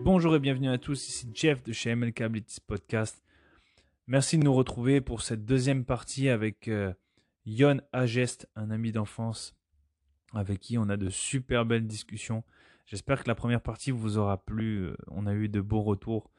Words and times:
Bonjour 0.00 0.34
et 0.34 0.38
bienvenue 0.38 0.70
à 0.70 0.78
tous, 0.78 1.06
ici 1.06 1.28
Jeff 1.34 1.62
de 1.62 1.74
chez 1.74 1.94
MLK 1.94 2.22
Abilities 2.22 2.62
Podcast. 2.66 3.22
Merci 4.06 4.38
de 4.38 4.44
nous 4.44 4.54
retrouver 4.54 5.02
pour 5.02 5.20
cette 5.20 5.44
deuxième 5.44 5.84
partie 5.84 6.30
avec 6.30 6.68
euh, 6.68 6.94
Yon 7.44 7.82
Agest, 7.92 8.48
un 8.56 8.70
ami 8.70 8.90
d'enfance 8.90 9.54
avec 10.32 10.60
qui 10.60 10.78
on 10.78 10.88
a 10.88 10.96
de 10.96 11.10
super 11.10 11.66
belles 11.66 11.86
discussions. 11.86 12.42
J'espère 12.86 13.22
que 13.22 13.28
la 13.28 13.34
première 13.34 13.60
partie 13.60 13.90
vous 13.90 14.16
aura 14.16 14.42
plu, 14.42 14.86
euh, 14.86 14.96
on 15.08 15.26
a 15.26 15.34
eu 15.34 15.50
de 15.50 15.60
beaux 15.60 15.82
retours. 15.82 16.30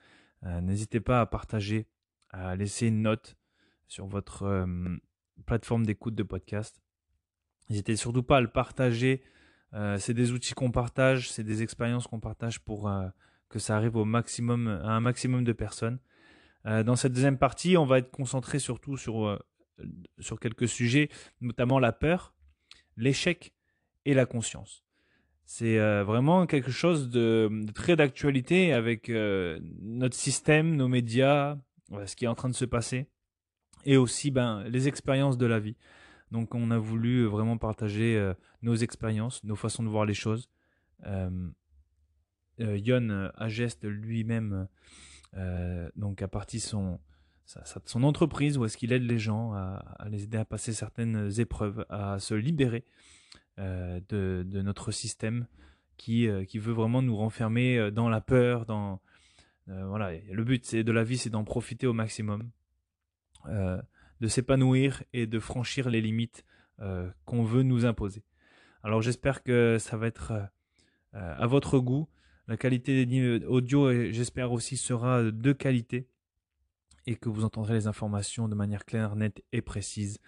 Euh, 0.48 0.62
N'hésitez 0.62 1.00
pas 1.00 1.22
à 1.22 1.28
partager, 1.28 1.86
à 2.32 2.56
laisser 2.56 2.88
une 2.88 3.04
note 3.04 3.38
sur 3.88 4.08
votre 4.08 4.68
plateforme 5.46 5.86
d'écoute 5.86 6.16
de 6.16 6.24
podcast. 6.24 6.82
N'hésitez 7.70 7.98
surtout 7.98 8.24
pas 8.24 8.38
à 8.38 8.42
le 8.42 8.48
partager. 8.48 9.22
Euh, 9.76 9.98
c'est 10.00 10.14
des 10.14 10.32
outils 10.32 10.54
qu'on 10.54 10.72
partage, 10.72 11.30
c'est 11.30 11.44
des 11.44 11.62
expériences 11.62 12.08
qu'on 12.08 12.20
partage 12.20 12.60
pour 12.62 12.88
euh, 12.88 13.08
que 13.50 13.60
ça 13.60 13.76
arrive 13.76 13.98
au 13.98 14.06
maximum, 14.06 14.68
à 14.68 14.92
un 14.92 15.02
maximum 15.02 15.44
de 15.44 15.52
personnes. 15.52 16.00
Euh, 16.66 16.84
dans 16.84 16.96
cette 16.96 17.12
deuxième 17.12 17.38
partie, 17.38 17.76
on 17.76 17.86
va 17.86 18.00
être 18.00 18.10
concentré 18.10 18.60
surtout 18.60 18.96
sur, 18.96 19.40
sur 20.20 20.40
quelques 20.40 20.68
sujets, 20.68 21.10
notamment 21.42 21.80
la 21.80 21.92
peur, 21.92 22.34
l'échec 22.96 23.54
et 24.06 24.14
la 24.14 24.26
conscience. 24.26 24.84
C'est 25.48 25.78
vraiment 26.02 26.48
quelque 26.48 26.72
chose 26.72 27.10
de, 27.12 27.50
de 27.52 27.72
très 27.72 27.96
d'actualité 27.96 28.74
avec 28.74 29.10
notre 29.10 30.16
système, 30.16 30.76
nos 30.76 30.88
médias, 30.88 31.58
ce 32.08 32.16
qui 32.16 32.26
est 32.26 32.28
en 32.28 32.34
train 32.34 32.50
de 32.50 32.56
se 32.56 32.66
passer, 32.66 33.10
et 33.86 33.96
aussi 33.96 34.32
ben, 34.32 34.64
les 34.64 34.88
expériences 34.88 35.38
de 35.38 35.46
la 35.46 35.60
vie. 35.60 35.76
Donc 36.36 36.54
on 36.54 36.70
a 36.70 36.78
voulu 36.78 37.24
vraiment 37.28 37.58
partager 37.58 38.18
euh, 38.18 38.34
nos 38.62 38.76
expériences, 38.76 39.42
nos 39.46 39.56
façons 39.56 39.84
de 39.84 39.88
voir 39.88 40.04
les 40.04 40.14
choses. 40.14 40.50
Euh, 41.06 41.30
euh, 42.60 42.78
Yon 42.78 43.10
euh, 43.10 43.30
Agest 43.36 43.86
lui-même 43.86 44.68
euh, 45.38 45.90
donc 45.96 46.22
a 46.22 46.28
parti 46.28 46.60
son, 46.60 47.00
son 47.86 48.04
entreprise 48.04 48.58
où 48.58 48.66
est-ce 48.66 48.76
qu'il 48.76 48.92
aide 48.92 49.04
les 49.04 49.18
gens 49.18 49.54
à, 49.54 50.08
les 50.10 50.24
aider 50.24 50.38
à 50.38 50.44
passer 50.44 50.74
certaines 50.74 51.32
épreuves, 51.40 51.86
à 51.88 52.20
se 52.20 52.34
libérer 52.34 52.84
euh, 53.58 54.02
de, 54.10 54.62
notre 54.62 54.92
système 54.92 55.48
qui, 55.96 56.28
euh, 56.28 56.44
veut 56.56 56.74
vraiment 56.74 57.02
nous 57.02 57.16
renfermer 57.16 57.78
euh, 57.78 57.92
dans 57.92 58.10
la 58.10 58.20
peur, 58.20 58.66
dans 58.66 59.00
euh, 59.70 59.88
voilà. 59.88 60.12
Le 60.30 60.44
but 60.44 60.76
de 60.76 60.92
la 60.92 61.06
vie, 61.06 61.18
c'est 61.18 61.30
d'en 61.30 61.46
profiter 61.46 61.88
au 61.88 61.94
maximum, 61.94 62.50
euh, 63.48 63.82
de 64.22 64.28
s'épanouir 64.28 65.04
et 65.14 65.28
de 65.28 65.40
franchir 65.40 65.90
les 65.90 66.02
limites 66.02 66.46
euh, 66.80 67.10
qu'on 67.26 67.44
veut 67.44 67.64
nous 67.64 67.86
imposer. 67.86 68.24
Alors 68.84 69.02
j'espère 69.02 69.44
que 69.44 69.78
ça 69.80 69.98
va 69.98 70.08
être 70.08 70.32
euh, 70.32 70.44
euh, 71.16 71.36
à 71.38 71.48
votre 71.48 71.80
goût. 71.80 72.08
La 72.48 72.58
qualité 72.58 72.94
des 72.94 73.06
niveaux 73.06 73.46
audio, 73.48 73.88
euh, 73.88 74.12
j'espère 74.12 74.52
aussi, 74.52 74.78
sera 74.78 75.24
de 75.24 75.54
qualité 75.54 76.08
et 77.08 77.16
que 77.16 77.30
vous 77.30 77.44
entendrez 77.44 77.74
les 77.74 77.88
informations 77.88 78.48
de 78.48 78.56
manière 78.56 78.86
claire, 78.86 79.16
nette 79.16 79.44
et 79.52 79.62
précise. 79.62 80.20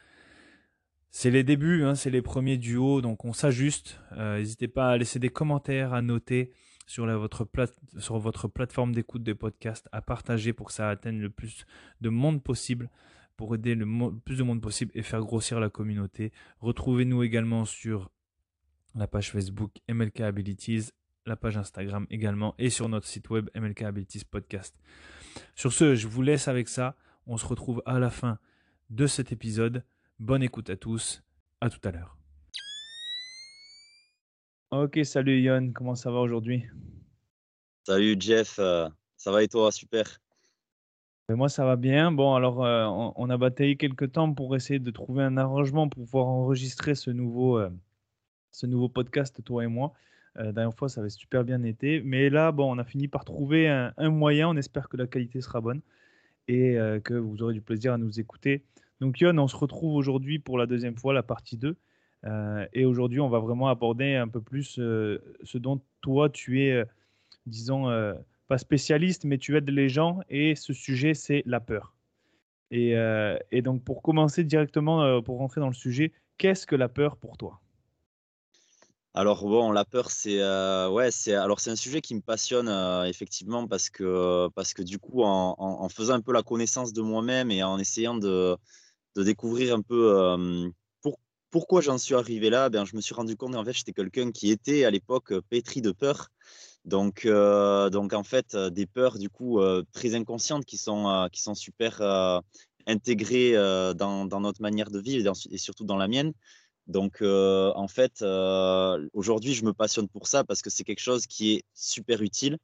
C'est 1.09 1.31
les 1.31 1.43
débuts, 1.43 1.83
hein, 1.83 1.95
c'est 1.95 2.09
les 2.11 2.21
premiers 2.21 2.57
duos, 2.57 3.01
donc 3.01 3.25
on 3.25 3.33
s'ajuste. 3.33 3.99
Euh, 4.11 4.37
N'hésitez 4.37 4.67
pas 4.67 4.89
à 4.91 4.97
laisser 4.97 5.19
des 5.19 5.29
commentaires, 5.29 5.93
à 5.93 6.01
noter 6.01 6.51
sur, 6.85 7.05
votre, 7.17 7.47
sur 7.97 8.19
votre 8.19 8.47
plateforme 8.47 8.93
d'écoute 8.93 9.23
de 9.23 9.33
podcast, 9.33 9.89
à 9.91 10.01
partager 10.01 10.53
pour 10.53 10.67
que 10.67 10.73
ça 10.73 10.89
atteigne 10.89 11.19
le 11.19 11.29
plus 11.29 11.65
de 12.01 12.09
monde 12.09 12.43
possible, 12.43 12.89
pour 13.37 13.53
aider 13.55 13.75
le 13.75 13.85
plus 14.25 14.37
de 14.37 14.43
monde 14.43 14.61
possible 14.61 14.91
et 14.95 15.03
faire 15.03 15.21
grossir 15.21 15.59
la 15.59 15.69
communauté. 15.69 16.33
Retrouvez-nous 16.59 17.23
également 17.23 17.63
sur 17.65 18.11
la 18.95 19.07
page 19.07 19.31
Facebook 19.31 19.71
MLK 19.87 20.21
Abilities, 20.21 20.89
la 21.25 21.35
page 21.35 21.55
Instagram 21.55 22.07
également 22.09 22.55
et 22.57 22.69
sur 22.69 22.89
notre 22.89 23.05
site 23.05 23.29
web 23.29 23.49
MLK 23.55 23.83
Abilities 23.83 24.25
Podcast. 24.25 24.75
Sur 25.55 25.71
ce, 25.71 25.95
je 25.95 26.07
vous 26.07 26.23
laisse 26.23 26.47
avec 26.47 26.67
ça. 26.67 26.95
On 27.27 27.37
se 27.37 27.45
retrouve 27.45 27.83
à 27.85 27.99
la 27.99 28.09
fin 28.09 28.39
de 28.89 29.05
cet 29.05 29.31
épisode. 29.31 29.85
Bonne 30.19 30.41
écoute 30.41 30.69
à 30.69 30.75
tous. 30.75 31.23
À 31.61 31.69
tout 31.69 31.79
à 31.87 31.91
l'heure. 31.91 32.17
Ok, 34.71 34.99
salut 35.03 35.39
Yon, 35.41 35.71
comment 35.73 35.95
ça 35.95 36.11
va 36.11 36.19
aujourd'hui? 36.19 36.65
Salut 37.85 38.17
Jeff, 38.19 38.59
euh, 38.59 38.89
ça 39.15 39.31
va 39.31 39.43
et 39.43 39.47
toi? 39.47 39.71
Super. 39.71 40.19
Moi, 41.29 41.49
ça 41.49 41.65
va 41.65 41.75
bien. 41.75 42.13
Bon, 42.13 42.35
alors, 42.35 42.63
euh, 42.63 42.85
on, 43.17 43.29
a 43.29 43.37
bataillé 43.37 43.75
quelques 43.75 44.13
temps 44.13 44.33
pour 44.33 44.55
essayer 44.55 44.79
de 44.79 44.91
trouver 44.91 45.23
un 45.23 45.35
arrangement 45.35 45.89
pour 45.89 46.05
pouvoir 46.05 46.27
enregistrer 46.27 46.95
ce 46.95 47.11
nouveau, 47.11 47.59
euh, 47.59 47.69
ce 48.51 48.65
nouveau 48.65 48.87
podcast, 48.87 49.43
toi 49.43 49.65
et 49.65 49.67
moi. 49.67 49.91
Euh, 50.37 50.53
dernière 50.53 50.73
fois, 50.73 50.87
ça 50.87 51.01
avait 51.01 51.09
super 51.09 51.43
bien 51.43 51.63
été. 51.63 52.01
Mais 52.01 52.29
là, 52.29 52.53
bon, 52.53 52.73
on 52.73 52.77
a 52.77 52.85
fini 52.85 53.09
par 53.09 53.25
trouver 53.25 53.67
un, 53.67 53.93
un 53.97 54.09
moyen. 54.09 54.47
On 54.47 54.55
espère 54.55 54.87
que 54.87 54.95
la 54.95 55.05
qualité 55.05 55.41
sera 55.41 55.59
bonne 55.59 55.81
et 56.47 56.77
que 57.03 57.13
vous 57.13 57.43
aurez 57.43 57.53
du 57.53 57.61
plaisir 57.61 57.91
à 57.91 57.97
nous 57.97 58.21
écouter. 58.21 58.63
Donc, 59.01 59.19
Yon, 59.19 59.37
on 59.37 59.49
se 59.49 59.55
retrouve 59.57 59.95
aujourd'hui 59.95 60.39
pour 60.39 60.57
la 60.57 60.65
deuxième 60.65 60.95
fois, 60.95 61.13
la 61.13 61.23
partie 61.23 61.57
2. 61.57 61.75
Euh, 62.23 62.65
et 62.71 62.85
aujourd'hui, 62.85 63.19
on 63.19 63.27
va 63.27 63.39
vraiment 63.39 63.67
aborder 63.67 64.15
un 64.15 64.29
peu 64.29 64.39
plus 64.39 64.63
ce 64.63 65.57
dont 65.57 65.81
toi, 65.99 66.29
tu 66.29 66.63
es, 66.63 66.85
disons, 67.45 67.89
pas 68.47 68.57
spécialiste, 68.57 69.25
mais 69.25 69.37
tu 69.37 69.57
aides 69.57 69.69
les 69.69 69.89
gens. 69.89 70.19
Et 70.29 70.55
ce 70.55 70.73
sujet, 70.73 71.13
c'est 71.13 71.43
la 71.45 71.59
peur. 71.59 71.93
Et, 72.71 72.95
euh, 72.95 73.37
donc, 73.63 73.83
pour 73.83 74.01
commencer 74.01 74.43
directement, 74.43 75.03
euh, 75.03 75.21
pour 75.21 75.37
rentrer 75.37 75.61
dans 75.61 75.67
le 75.67 75.73
sujet, 75.73 76.11
qu'est-ce 76.37 76.67
que 76.67 76.75
la 76.75 76.89
peur 76.89 77.17
pour 77.17 77.37
toi? 77.37 77.61
Alors 79.13 79.43
bon, 79.43 79.71
la 79.71 79.83
peur, 79.83 80.11
c'est 80.11 80.39
euh, 80.39 80.89
ouais, 80.89 81.09
c'est 81.09 81.33
alors 81.33 81.59
c'est 81.59 81.71
un 81.71 81.75
sujet 81.75 82.01
qui 82.01 82.13
me 82.13 82.21
passionne 82.21 82.69
effectivement 83.07 83.67
parce 83.67 83.89
que 83.89 84.47
parce 84.53 84.75
que 84.75 84.83
du 84.83 84.99
coup, 84.99 85.23
en, 85.23 85.89
faisant 85.89 86.13
un 86.13 86.21
peu 86.21 86.33
la 86.33 86.43
connaissance 86.43 86.93
de 86.93 87.01
moi-même 87.01 87.49
et 87.49 87.63
en 87.63 87.79
essayant 87.79 88.15
de, 88.15 88.55
découvrir 89.15 89.73
un 89.73 89.81
peu 89.81 90.37
pour- 91.01 91.19
pourquoi 91.49 91.81
j'en 91.81 91.97
suis 91.97 92.13
arrivé 92.13 92.51
là, 92.51 92.69
ben 92.69 92.85
je 92.85 92.95
me 92.95 93.01
suis 93.01 93.15
rendu 93.15 93.35
compte 93.35 93.55
en 93.55 93.65
fait 93.65 93.73
j'étais 93.73 93.93
quelqu'un 93.93 94.31
qui 94.31 94.51
était 94.51 94.85
à 94.85 94.91
l'époque 94.91 95.33
pétri 95.49 95.81
de 95.81 95.91
peur. 95.91 96.29
Donc 96.87 97.25
euh, 97.25 97.89
donc 97.91 98.13
en 98.13 98.23
fait 98.23 98.55
euh, 98.55 98.69
des 98.71 98.87
peurs 98.87 99.19
du 99.19 99.29
coup 99.29 99.59
euh, 99.59 99.83
très 99.93 100.15
inconscientes 100.15 100.65
qui 100.65 100.77
sont 100.77 101.07
euh, 101.09 101.27
qui 101.27 101.41
sont 101.41 101.53
super 101.55 102.01
intégrées 102.87 103.53
dans, 103.95 104.25
dans 104.25 104.39
notre 104.39 104.61
manière 104.61 104.89
de 104.89 104.99
vivre 104.99 105.19
et, 105.19 105.23
dans- 105.23 105.33
et 105.51 105.57
surtout 105.59 105.83
dans 105.85 105.97
la 105.97 106.07
mienne. 106.07 106.33
Donc, 106.87 107.21
en 107.21 107.87
fait, 107.89 108.23
aujourd'hui, 109.13 109.53
je 109.53 109.65
me 109.65 109.73
passionne 109.73 110.07
pour 110.07 110.27
ça 110.27 110.45
parce 110.45 110.61
que 110.61 110.69
c'est 110.69 110.85
quelque 110.85 111.01
chose 111.01 111.27
qui 111.27 111.53
est 111.55 111.63
super 111.73 112.21
utile 112.21 112.57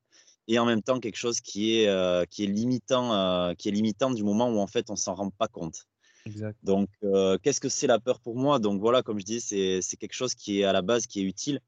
et 0.48 0.60
en 0.60 0.66
même 0.66 0.82
temps 0.82 1.00
quelque 1.02 1.18
chose 1.18 1.42
qui 1.42 1.78
est, 1.78 2.30
qui 2.30 2.46
est 2.46 2.48
limitant, 2.48 3.54
qui 3.58 3.68
est 3.70 3.72
limitant 3.74 4.12
du 4.12 4.24
moment 4.24 4.50
où 4.50 4.60
en 4.60 4.68
fait 4.68 4.90
on 4.90 4.96
s'en 4.96 5.16
rend 5.16 5.30
pas 5.30 5.50
compte. 5.50 5.80
Exact. 6.26 6.58
Donc, 6.64 6.88
euh, 7.04 7.38
qu'est-ce 7.44 7.60
que 7.60 7.70
c'est 7.70 7.88
la 7.88 8.00
peur 8.00 8.22
pour 8.22 8.38
moi? 8.38 8.60
Donc 8.60 8.80
voilà, 8.80 9.04
comme 9.04 9.20
je 9.20 9.26
dis, 9.26 9.42
c'est 9.42 9.82
c'est 9.82 9.98
quelque 9.98 10.14
chose 10.14 10.34
qui 10.34 10.62
est 10.62 10.64
à 10.64 10.72
la 10.72 10.82
base 10.82 11.08
qui 11.08 11.20
est 11.20 11.24
utile. 11.24 11.60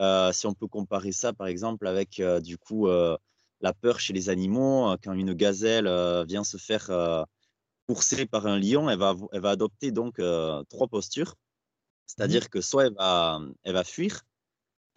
Euh, 0.00 0.32
si 0.32 0.46
on 0.46 0.54
peut 0.54 0.68
comparer 0.68 1.12
ça, 1.12 1.32
par 1.32 1.48
exemple, 1.48 1.86
avec 1.86 2.20
euh, 2.20 2.40
du 2.40 2.56
coup 2.56 2.88
euh, 2.88 3.16
la 3.60 3.72
peur 3.72 3.98
chez 3.98 4.12
les 4.12 4.28
animaux, 4.28 4.96
quand 5.02 5.12
une 5.12 5.34
gazelle 5.34 5.88
vient 6.26 6.44
se 6.44 6.56
faire 6.56 6.90
courser 7.88 8.26
par 8.26 8.46
un 8.46 8.58
lion, 8.58 8.88
elle 8.90 8.98
va, 8.98 9.16
elle 9.32 9.40
va 9.40 9.50
adopter 9.50 9.90
donc 9.92 10.18
euh, 10.18 10.62
trois 10.68 10.88
postures. 10.88 11.34
C'est-à-dire 12.06 12.50
que 12.50 12.60
soit 12.60 12.86
elle 12.86 12.94
va, 12.94 13.40
elle 13.64 13.74
va 13.74 13.84
fuir, 13.84 14.22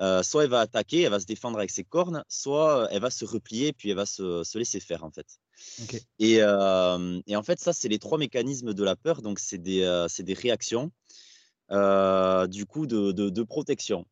euh, 0.01 0.23
soit 0.23 0.44
elle 0.44 0.50
va 0.50 0.62
attaquer, 0.62 1.01
elle 1.03 1.12
va 1.12 1.19
se 1.19 1.25
défendre 1.25 1.57
avec 1.57 1.72
ses 1.72 1.83
cornes, 1.83 2.23
soit 2.28 2.88
elle 2.91 3.01
va 3.01 3.09
se 3.09 3.25
replier 3.25 3.74
puis 3.74 3.89
elle 3.92 3.97
va 3.97 4.06
se, 4.06 4.44
se 4.44 4.57
laisser 4.57 4.80
faire 4.80 5.04
en 5.04 5.12
fait. 5.12 5.39
Et, 6.19 6.38
euh, 6.42 7.21
et 7.27 7.36
en 7.36 7.44
fait, 7.44 7.59
ça, 7.59 7.74
c'est 7.74 7.89
les 7.89 8.00
trois 8.00 8.18
mécanismes 8.18 8.74
de 8.74 8.83
la 8.83 8.95
peur. 8.95 9.21
Donc, 9.21 9.39
c'est 9.39 9.57
des, 9.57 10.06
c'est 10.09 10.24
des 10.24 10.33
réactions 10.33 10.92
du 11.69 12.65
coup 12.65 12.88
de, 12.88 13.12
de, 13.12 13.30
de 13.30 13.44
protection. 13.44 14.06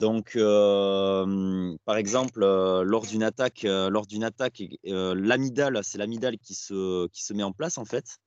Donc, 0.00 0.34
euh, 0.34 1.76
par 1.84 1.96
exemple, 1.96 2.42
euh, 2.42 2.82
lors 2.82 3.06
d'une 3.06 3.22
attaque, 3.22 3.64
euh, 3.64 3.88
lors 3.88 4.06
d'une 4.06 4.24
attaque, 4.24 4.62
l'amygdale, 4.84 5.80
c'est 5.82 5.98
l'amygdale 5.98 6.36
qui 6.38 6.54
se, 6.54 7.06
qui 7.08 7.22
se 7.22 7.32
met 7.32 7.44
en 7.44 7.52
place 7.52 7.78
en 7.78 7.84
fait. 7.84 8.18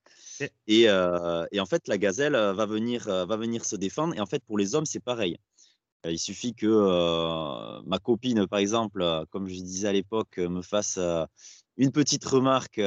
Et, 0.66 0.84
et 0.84 1.60
en 1.60 1.66
fait, 1.66 1.88
la 1.88 1.98
gazelle 1.98 2.32
va 2.32 2.66
venir, 2.66 3.04
va 3.04 3.36
venir 3.36 3.64
se 3.64 3.76
défendre. 3.76 4.14
Et 4.14 4.20
en 4.20 4.26
fait, 4.26 4.42
pour 4.44 4.56
les 4.56 4.74
hommes, 4.74 4.86
c'est 4.86 5.00
pareil. 5.00 5.36
Il 6.04 6.18
suffit 6.18 6.54
que 6.54 7.82
ma 7.86 7.98
copine, 7.98 8.46
par 8.46 8.60
exemple, 8.60 9.24
comme 9.30 9.48
je 9.48 9.54
disais 9.54 9.88
à 9.88 9.92
l'époque, 9.92 10.38
me 10.38 10.62
fasse 10.62 10.98
une 11.76 11.92
petite 11.92 12.24
remarque 12.24 12.80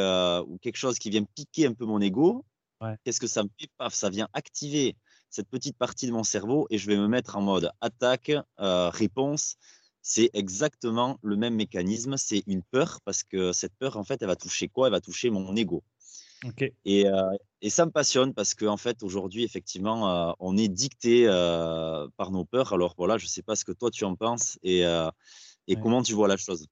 ou 0.48 0.58
quelque 0.60 0.78
chose 0.78 0.98
qui 0.98 1.10
vient 1.10 1.24
piquer 1.36 1.68
un 1.68 1.74
peu 1.74 1.86
mon 1.86 2.00
ego. 2.00 2.46
Ouais. 2.80 2.96
Qu'est-ce 3.04 3.20
que 3.20 3.28
ça 3.28 3.44
me 3.44 3.50
fait? 3.60 3.68
Paf, 3.78 3.94
ça 3.94 4.10
vient 4.10 4.28
activer 4.34 4.96
cette 5.32 5.50
petite 5.50 5.78
partie 5.78 6.06
de 6.06 6.12
mon 6.12 6.24
cerveau 6.24 6.68
et 6.70 6.78
je 6.78 6.86
vais 6.88 6.98
me 6.98 7.08
mettre 7.08 7.38
en 7.38 7.42
mode 7.42 7.72
attaque, 7.82 8.32
euh, 8.60 8.90
réponse. 8.90 9.56
C'est 10.04 10.30
exactement 10.34 11.18
le 11.24 11.36
même 11.36 11.56
mécanisme. 11.56 12.18
C'est 12.18 12.44
une 12.48 12.62
peur 12.62 13.00
parce 13.06 13.24
que 13.24 13.52
cette 13.54 13.74
peur, 13.80 13.98
en 13.98 14.04
fait, 14.04 14.22
elle 14.22 14.28
va 14.28 14.36
toucher 14.36 14.68
quoi? 14.68 14.88
Elle 14.88 14.94
va 14.94 15.02
toucher 15.02 15.30
mon 15.30 15.56
ego. 15.56 15.84
Et, 16.86 17.06
et, 17.62 17.70
ça 17.70 17.86
me 17.86 17.92
passionne 17.92 18.34
parce 18.34 18.56
qu'en 18.56 18.74
en 18.74 18.78
fait, 18.78 19.04
aujourd'hui, 19.04 19.44
effectivement, 19.44 20.36
on 20.40 20.58
est 20.58 20.70
dicté 20.70 21.28
par 22.18 22.32
nos 22.32 22.46
peurs. 22.46 22.74
Alors 22.74 22.96
voilà, 22.98 23.20
je 23.20 23.26
ne 23.26 23.30
sais 23.30 23.44
pas 23.44 23.56
ce 23.56 23.64
que 23.64 23.72
toi 23.72 23.92
tu 23.92 24.06
en 24.06 24.16
penses 24.16 24.58
et, 24.64 24.82
et 25.68 25.76
comment 25.76 26.02
tu 26.02 26.14
vois 26.14 26.28
la 26.28 26.38
chose. 26.38 26.66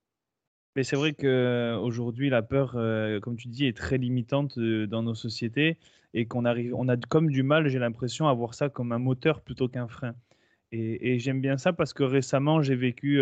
Mais 0.75 0.83
c'est 0.83 0.95
vrai 0.95 1.13
qu'aujourd'hui, 1.13 2.29
la 2.29 2.41
peur, 2.41 2.73
comme 3.21 3.35
tu 3.37 3.47
dis, 3.47 3.65
est 3.65 3.75
très 3.75 3.97
limitante 3.97 4.59
dans 4.59 5.03
nos 5.03 5.15
sociétés 5.15 5.77
et 6.13 6.25
qu'on 6.25 6.45
arrive, 6.45 6.73
on 6.75 6.87
a 6.87 6.97
comme 6.97 7.29
du 7.29 7.43
mal, 7.43 7.67
j'ai 7.67 7.79
l'impression, 7.79 8.27
à 8.27 8.33
voir 8.33 8.53
ça 8.53 8.69
comme 8.69 8.91
un 8.91 8.99
moteur 8.99 9.41
plutôt 9.41 9.67
qu'un 9.67 9.87
frein. 9.87 10.13
Et, 10.71 11.17
j'aime 11.19 11.41
bien 11.41 11.57
ça 11.57 11.73
parce 11.73 11.93
que 11.93 12.03
récemment, 12.03 12.61
j'ai 12.61 12.75
vécu, 12.75 13.21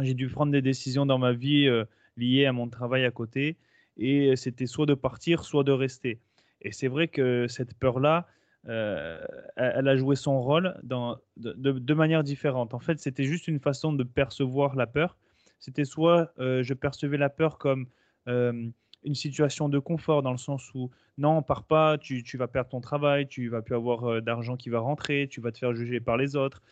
j'ai 0.00 0.14
dû 0.14 0.28
prendre 0.28 0.52
des 0.52 0.62
décisions 0.62 1.06
dans 1.06 1.18
ma 1.18 1.32
vie 1.32 1.70
liées 2.16 2.46
à 2.46 2.52
mon 2.52 2.68
travail 2.68 3.04
à 3.04 3.10
côté 3.10 3.56
et 3.96 4.36
c'était 4.36 4.66
soit 4.66 4.86
de 4.86 4.94
partir, 4.94 5.44
soit 5.44 5.64
de 5.64 5.72
rester. 5.72 6.20
Et 6.62 6.72
c'est 6.72 6.88
vrai 6.88 7.08
que 7.08 7.46
cette 7.48 7.74
peur-là, 7.74 8.26
euh, 8.68 9.24
elle 9.56 9.88
a 9.88 9.96
joué 9.96 10.16
son 10.16 10.40
rôle 10.40 10.78
de, 10.82 11.94
manière 11.94 12.24
différente. 12.24 12.74
En 12.74 12.80
fait, 12.80 12.98
c'était 12.98 13.24
juste 13.24 13.48
une 13.48 13.60
façon 13.60 13.92
de 13.92 14.04
percevoir 14.04 14.76
la 14.76 14.86
peur. 14.86 15.16
C'était 15.60 15.84
soit 15.84 16.32
euh, 16.38 16.62
je 16.62 16.74
percevais 16.74 17.16
la 17.16 17.30
peur 17.30 17.58
comme 17.58 17.86
euh, 18.28 18.68
une 19.04 19.14
situation 19.14 19.68
de 19.68 19.78
confort, 19.78 20.22
dans 20.22 20.32
le 20.32 20.38
sens 20.38 20.72
où 20.74 20.90
non, 21.16 21.42
pars 21.42 21.64
pas, 21.64 21.98
tu, 21.98 22.22
tu, 22.22 22.36
vas 22.36 22.48
perdre 22.48 22.70
ton 22.70 22.80
travail, 22.80 23.26
tu 23.26 23.48
vas 23.48 23.62
plus 23.62 23.74
avoir 23.74 24.22
d'argent 24.22 24.56
qui 24.56 24.70
va 24.70 24.80
rentrer, 24.80 25.28
tu 25.28 25.40
vas 25.40 25.52
te 25.52 25.58
faire 25.58 25.74
juger 25.74 26.00
par 26.00 26.16
les 26.16 26.36
autres, 26.36 26.62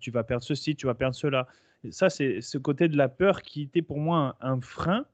tu 0.00 0.10
vas 0.10 0.24
perdre 0.24 0.44
ceci, 0.44 0.76
tu 0.76 0.86
vas 0.86 0.94
perdre 0.94 1.14
cela. 1.14 1.46
ça, 1.90 2.08
c'est 2.10 2.40
ce 2.40 2.58
côté 2.58 2.88
de 2.88 2.96
la 2.96 3.08
peur 3.08 3.42
qui 3.42 3.62
était 3.62 3.82
pour 3.82 3.98
moi 3.98 4.36
un 4.40 4.60
frein 4.60 5.04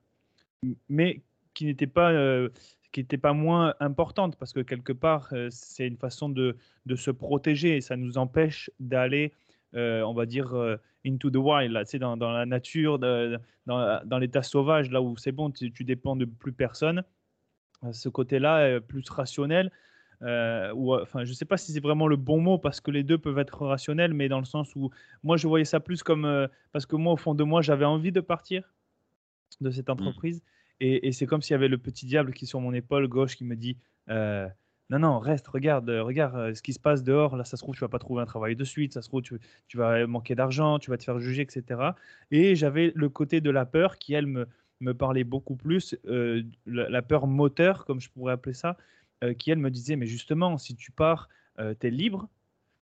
mais 0.89 1.23
qui 1.55 1.67
n'était 1.67 1.87
pas, 1.87 2.11
euh, 2.11 2.49
qui 2.93 3.01
n'était 3.01 3.19
pas 3.19 3.33
moins 3.33 3.75
importante 3.81 4.37
parce 4.37 4.53
que 4.53 4.61
quelque 4.61 4.93
part, 4.93 5.29
euh, 5.33 5.49
c'est 5.51 5.87
une 5.87 5.97
façon 5.97 6.29
de, 6.29 6.57
de, 6.87 6.97
se 6.97 7.11
protéger 7.11 7.77
et 7.77 7.81
ça 7.81 7.97
nous 7.97 8.19
empêche 8.19 8.71
d'aller, 8.81 9.33
euh, 9.75 10.03
on 10.03 10.15
va 10.15 10.27
dire, 10.27 10.55
into 11.07 11.31
the 11.31 11.37
wild, 11.37 11.73
là, 11.73 11.85
dans, 11.99 12.17
dans 12.17 12.33
la 12.33 12.47
nature, 12.47 12.99
dans, 12.99 13.39
dans 13.67 14.19
l'état 14.19 14.43
sauvage, 14.43 14.91
là 14.91 15.03
où 15.03 15.17
c'est 15.17 15.33
bon, 15.33 15.51
tu, 15.51 15.73
tu, 15.73 15.85
dépends 15.85 16.17
de 16.17 16.25
plus 16.25 16.53
personne. 16.53 17.03
Ce 17.93 18.09
côté-là, 18.09 18.81
plus 18.81 19.09
rationnel, 19.11 19.71
ou, 20.23 20.95
enfin, 20.95 21.25
je 21.25 21.31
ne 21.31 21.35
sais 21.35 21.45
pas 21.45 21.59
si 21.59 21.73
c'est 21.73 21.83
vraiment 21.83 22.07
le 22.07 22.17
bon 22.17 22.41
mot 22.41 22.59
parce 22.59 22.81
que 22.81 22.91
les 22.91 23.03
deux 23.03 23.19
peuvent 23.19 23.39
être 23.39 23.67
rationnels, 23.67 24.15
mais 24.15 24.29
dans 24.29 24.39
le 24.39 24.47
sens 24.47 24.75
où 24.75 24.91
moi 25.23 25.37
je 25.37 25.47
voyais 25.47 25.67
ça 25.67 25.81
plus 25.81 26.03
comme 26.03 26.49
parce 26.73 26.87
que 26.87 26.97
moi 26.97 27.13
au 27.13 27.17
fond 27.19 27.35
de 27.35 27.45
moi 27.45 27.61
j'avais 27.61 27.85
envie 27.85 28.13
de 28.13 28.21
partir 28.21 28.73
de 29.61 29.71
cette 29.71 29.89
mmh. 29.89 29.93
entreprise 29.93 30.43
et, 30.81 31.13
c'est 31.13 31.27
comme 31.27 31.43
s'il 31.43 31.53
y 31.53 31.55
avait 31.55 31.69
le 31.69 31.79
petit 31.79 32.07
diable 32.07 32.33
qui 32.33 32.47
sur 32.47 32.61
mon 32.61 32.73
épaule 32.73 33.07
gauche 33.09 33.37
qui 33.37 33.45
me 33.45 33.57
dit 33.57 33.79
euh, 34.09 34.49
Non, 34.91 34.99
non, 34.99 35.19
reste, 35.19 35.49
regarde, 35.49 35.89
euh, 35.89 36.03
regarde 36.03 36.37
euh, 36.37 36.55
ce 36.55 36.63
qui 36.63 36.73
se 36.73 36.79
passe 36.79 37.03
dehors. 37.03 37.37
Là, 37.37 37.45
ça 37.45 37.57
se 37.57 37.63
trouve, 37.63 37.75
tu 37.75 37.81
vas 37.81 37.89
pas 37.89 37.99
trouver 37.99 38.23
un 38.23 38.27
travail 38.27 38.55
de 38.55 38.65
suite. 38.65 38.93
Ça 38.93 39.03
se 39.03 39.09
trouve, 39.09 39.23
tu, 39.23 39.39
vas 39.75 40.07
manquer 40.07 40.35
d'argent, 40.35 40.79
tu 40.79 40.91
vas 40.91 40.99
te 40.99 41.05
faire 41.05 41.19
juger, 41.21 41.43
etc. 41.43 41.81
Et 42.31 42.55
j'avais 42.55 42.93
le 42.95 43.09
côté 43.09 43.41
de 43.41 43.51
la 43.51 43.65
peur 43.67 43.99
qui, 43.99 44.15
elle, 44.15 44.27
me, 44.27 44.47
me 44.81 44.93
parlait 44.93 45.25
beaucoup 45.25 45.57
plus, 45.57 45.97
la, 46.67 47.03
peur 47.03 47.27
moteur, 47.27 47.87
comme 47.87 48.01
je 48.01 48.11
pourrais 48.11 48.35
appeler 48.35 48.55
ça, 48.55 48.77
qui, 49.39 49.51
elle, 49.51 49.59
me 49.59 49.71
disait 49.71 49.97
Mais 49.97 50.07
justement, 50.07 50.59
si 50.59 50.75
tu 50.77 50.93
pars, 50.93 51.29
tu 51.59 51.87
es 51.87 51.91
libre, 51.91 52.29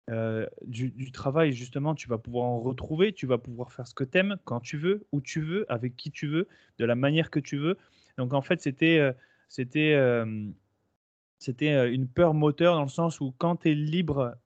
euh, 0.08 0.46
du, 0.64 1.10
travail, 1.10 1.52
justement, 1.52 1.94
tu 1.96 2.08
vas 2.08 2.18
pouvoir 2.18 2.44
en 2.44 2.60
retrouver, 2.60 3.12
tu 3.12 3.26
vas 3.26 3.38
pouvoir 3.38 3.72
faire 3.72 3.88
ce 3.88 3.94
que 3.94 4.04
tu 4.04 4.18
aimes, 4.18 4.36
quand 4.44 4.60
tu 4.60 4.76
veux, 4.76 5.04
où 5.10 5.20
tu 5.20 5.40
veux, 5.40 5.70
avec 5.70 5.96
qui 5.96 6.12
tu 6.12 6.28
veux, 6.28 6.46
de 6.78 6.84
la 6.84 6.94
manière 6.94 7.30
que 7.30 7.40
tu 7.40 7.56
veux. 7.56 7.76
Donc, 8.16 8.32
en 8.32 8.42
fait, 8.42 8.60
c'était 8.60 8.98
euh, 8.98 9.12
c'était 9.48 9.94
euh, 9.94 10.46
c'était 11.38 11.92
une 11.92 12.08
peur 12.08 12.34
moteur 12.34 12.74
dans 12.74 12.82
le 12.82 12.88
sens 12.88 13.20
où 13.20 13.34
quand 13.38 13.56
tu 13.56 13.70
es 13.70 13.74
libre, 13.74 14.36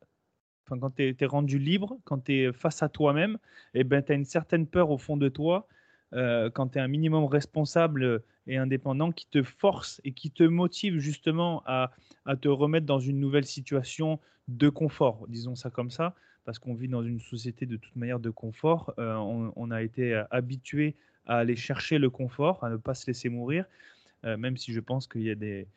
enfin, 0.66 0.78
quand 0.78 0.90
tu 0.96 1.16
es, 1.18 1.26
rendu 1.26 1.58
libre, 1.58 1.98
quand 2.04 2.24
tu 2.24 2.34
es 2.34 2.52
face 2.52 2.82
à 2.82 2.88
toi-même, 2.88 3.38
et 3.74 3.80
eh 3.80 3.84
ben, 3.84 4.02
tu 4.02 4.12
as 4.12 4.14
une 4.14 4.24
certaine 4.24 4.66
peur 4.66 4.90
au 4.90 4.98
fond 4.98 5.16
de 5.16 5.28
toi. 5.28 5.68
quand 6.12 6.68
tu 6.68 6.78
es 6.78 6.80
un 6.80 6.88
minimum 6.88 7.24
responsable 7.24 8.22
et 8.46 8.56
indépendant 8.56 9.12
qui 9.12 9.26
te 9.26 9.42
force 9.42 10.00
et 10.04 10.12
qui 10.12 10.30
te 10.30 10.42
motive 10.42 10.98
justement 10.98 11.62
à, 11.66 11.92
à 12.24 12.36
te 12.36 12.48
remettre 12.48 12.86
dans 12.86 12.98
une 12.98 13.20
nouvelle 13.20 13.46
situation 13.46 14.18
de 14.48 14.68
confort, 14.68 15.26
disons 15.28 15.54
ça 15.54 15.70
comme 15.70 15.90
ça, 15.90 16.14
parce 16.44 16.58
qu'on 16.58 16.74
vit 16.74 16.88
dans 16.88 17.02
une 17.02 17.20
société 17.20 17.66
de 17.66 17.76
toute 17.76 17.94
manière 17.96 18.20
de 18.20 18.30
confort. 18.30 18.92
Euh, 18.98 19.14
on, 19.14 19.70
a 19.70 19.82
été 19.82 20.14
euh, 20.14 20.24
habitué 20.30 20.96
à 21.26 21.38
aller 21.38 21.56
chercher 21.56 21.98
le 21.98 22.10
confort, 22.10 22.64
à 22.64 22.70
ne 22.70 22.76
pas 22.76 22.94
se 22.94 23.06
laisser 23.06 23.28
mourir, 23.28 23.64
euh, 24.24 24.36
même 24.36 24.56
si 24.56 24.72
je 24.72 24.80
pense 24.80 25.06
qu'il 25.06 25.22
y 25.22 25.30
a 25.30 25.34
des, 25.34 25.68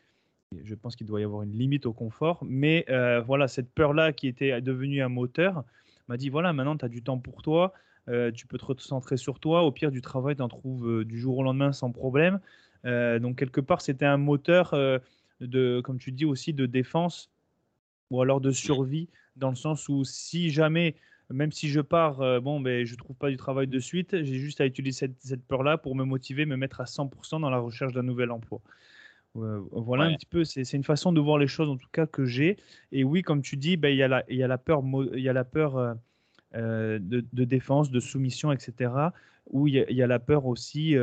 je 0.64 0.76
pense 0.76 0.96
qu'il 0.96 1.08
doit 1.08 1.22
y 1.22 1.24
avoir 1.24 1.44
une 1.44 1.58
limite 1.58 1.86
au 1.86 1.94
confort. 1.94 2.40
Mais 2.46 2.86
voilà, 3.26 3.48
cette 3.48 3.72
peur-là 3.72 4.14
qui 4.14 4.28
était 4.28 4.62
devenue 4.62 5.02
un 5.02 5.10
moteur 5.10 5.64
m'a 6.08 6.18
dit 6.18 6.30
voilà, 6.30 6.54
maintenant 6.54 6.78
tu 6.78 6.86
as 6.86 6.90
du 6.90 7.02
temps 7.02 7.18
pour 7.18 7.42
toi, 7.42 7.74
tu 8.08 8.48
peux 8.48 8.58
te 8.58 8.66
recentrer 8.66 9.18
sur 9.18 9.40
toi. 9.40 9.64
Au 9.64 9.72
pire 9.72 9.92
du 9.92 10.02
travail, 10.02 10.36
tu 10.36 10.42
en 10.42 10.50
trouves 10.50 11.06
du 11.06 11.20
jour 11.20 11.38
au 11.38 11.44
lendemain 11.44 11.72
sans 11.72 11.92
problème. 11.92 12.40
donc 12.84 13.38
quelque 13.38 13.62
part, 13.62 13.82
c'était 13.82 14.06
un 14.06 14.18
moteur 14.18 14.74
de, 15.42 15.82
comme 15.82 16.00
tu 16.00 16.12
dis 16.12 16.26
aussi, 16.26 16.54
de 16.54 16.66
défense 16.66 17.30
ou 18.10 18.22
alors 18.22 18.42
de 18.42 18.52
survie, 18.52 19.10
dans 19.36 19.50
le 19.50 19.56
sens 19.56 19.90
où 19.90 20.04
si 20.04 20.52
jamais, 20.52 20.96
même 21.30 21.52
si 21.52 21.70
je 21.70 21.82
pars, 21.82 22.22
euh, 22.22 22.40
bon, 22.40 22.60
ben, 22.60 22.86
je 22.86 22.94
ne 22.94 22.98
trouve 22.98 23.16
pas 23.16 23.30
du 23.30 23.38
travail 23.38 23.68
de 23.68 23.80
suite, 23.80 24.24
j'ai 24.24 24.38
juste 24.38 24.62
à 24.62 24.66
utiliser 24.66 25.10
cette, 25.18 25.44
peur-là 25.46 25.78
pour 25.78 25.96
me 25.96 26.04
motiver, 26.04 26.46
me 26.46 26.56
mettre 26.56 26.82
à 26.82 26.86
100% 26.86 27.42
dans 27.42 27.50
la 27.50 27.58
recherche 27.58 27.94
d'un 27.94 28.04
nouvel 28.04 28.32
emploi. 28.32 28.62
Euh, 29.36 29.62
voilà 29.72 30.04
un 30.04 30.14
petit 30.14 30.28
peu, 30.28 30.44
c'est 30.44 30.74
une 30.74 30.84
façon 30.84 31.12
de 31.12 31.20
voir 31.20 31.40
les 31.40 31.48
choses 31.48 31.70
en 31.70 31.78
tout 31.78 31.90
cas 31.92 32.06
que 32.06 32.26
j'ai. 32.26 32.58
Et 32.92 33.04
oui, 33.04 33.22
comme 33.22 33.42
tu 33.42 33.58
dis, 33.58 33.78
ben, 33.78 33.90
il 33.90 33.98
y, 33.98 34.04
a 34.04 34.08
la, 34.08 34.24
y 34.30 34.44
a 34.44 34.48
la 34.48 34.58
peur, 34.58 34.84
y 35.16 35.30
a 35.30 35.34
la 35.34 35.44
peur 35.44 35.96
euh, 36.56 37.00
de, 37.00 37.44
défense, 37.44 37.90
de 37.90 38.00
soumission, 38.00 38.52
etc. 38.52 38.92
Ou 39.50 39.68
il 39.68 39.86
y, 39.90 40.02
a 40.04 40.08
la 40.08 40.20
peur 40.20 40.46
aussi, 40.46 40.96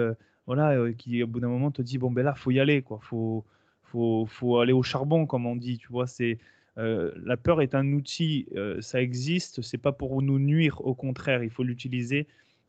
voilà, 0.47 0.93
qui 0.93 1.23
au 1.23 1.27
bout 1.27 1.41
d'un 1.41 1.49
moment 1.49 1.71
te 1.71 1.82
dit, 1.82 1.99
bon, 1.99 2.11
ben 2.11 2.25
là, 2.25 2.35
faut 2.35 2.50
y 2.50 2.61
aller, 2.61 2.82
quoi. 2.82 3.00
Faut, 3.03 3.44
faut, 3.82 4.27
faut 4.27 4.59
aller 4.59 4.73
au 4.73 4.82
charbon, 4.82 5.27
comme 5.27 5.47
on 5.47 5.56
dit, 5.56 5.79
tu 5.79 5.88
vois. 5.88 6.06
C'est 6.06 6.38
euh, 6.79 7.12
la 7.25 7.37
peur 7.37 7.61
est 7.61 7.75
un 7.75 7.93
outil, 7.93 8.47
euh, 8.55 8.81
ça 8.81 9.03
existe, 9.03 9.61
c'est 9.62 9.79
pas 9.79 9.93
pour 9.93 10.23
nous 10.23 10.38
nuire, 10.38 10.81
au 10.87 10.94
contraire, 10.94 11.43
il 11.43 11.50
faut 11.50 11.62
l'utiliser 11.62 12.27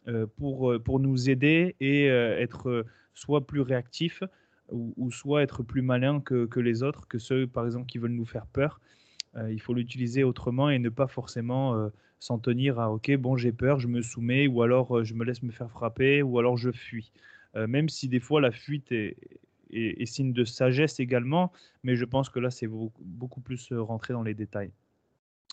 euh, 0.08 0.25
pour, 0.38 0.74
pour 0.84 1.00
nous 1.00 1.30
aider 1.30 1.75
et 1.80 2.06
être 2.08 2.86
soit 3.13 3.46
plus 3.46 3.62
réactif 3.62 4.24
ou, 4.72 5.12
soit 5.12 5.44
être 5.44 5.63
plus 5.63 5.82
malin 5.82 6.22
que, 6.22 6.46
que, 6.46 6.60
les 6.60 6.84
autres, 6.84 7.08
que 7.08 7.20
ceux 7.20 7.48
par 7.48 7.66
exemple 7.66 7.86
qui 7.86 7.98
veulent 7.98 8.12
nous 8.12 8.25
faire 8.25 8.46
peur. 8.46 8.80
il 9.50 9.62
faut 9.62 9.74
l'utiliser 9.74 10.24
autrement 10.24 10.70
et 10.70 10.80
ne 10.80 10.90
pas 10.90 11.08
forcément 11.08 11.90
s'en 12.20 12.40
tenir 12.40 12.80
à 12.80 12.92
ok, 12.92 13.16
bon, 13.18 13.36
j'ai 13.36 13.51
peur, 13.51 13.80
je 13.80 13.88
me 13.88 14.01
soumets, 14.01 14.48
ou 14.48 14.62
alors 14.62 15.04
je 15.04 15.13
me 15.13 15.25
laisse 15.25 15.44
me 15.44 15.51
faire 15.51 15.70
frapper, 15.70 16.22
ou 16.22 16.40
alors 16.40 16.58
je 16.58 16.72
fuis. 16.72 17.12
même 17.56 17.90
si 17.90 18.08
des 18.08 18.20
fois 18.20 18.40
la 18.42 18.51
fuite 18.51 18.92
est, 18.92 20.06
signe 20.06 20.34
de 20.34 20.46
sagesse 20.46 21.00
également, 21.00 21.51
mais 21.84 21.96
je 21.96 22.06
pense 22.06 22.30
que 22.30 22.40
là, 22.40 22.51
c'est 22.51 22.68
beaucoup, 22.68 23.42
plus 23.42 23.72
euh, 23.72 23.82
rentré 23.82 24.13
dans 24.13 24.24
les 24.24 24.34
détails. 24.34 24.72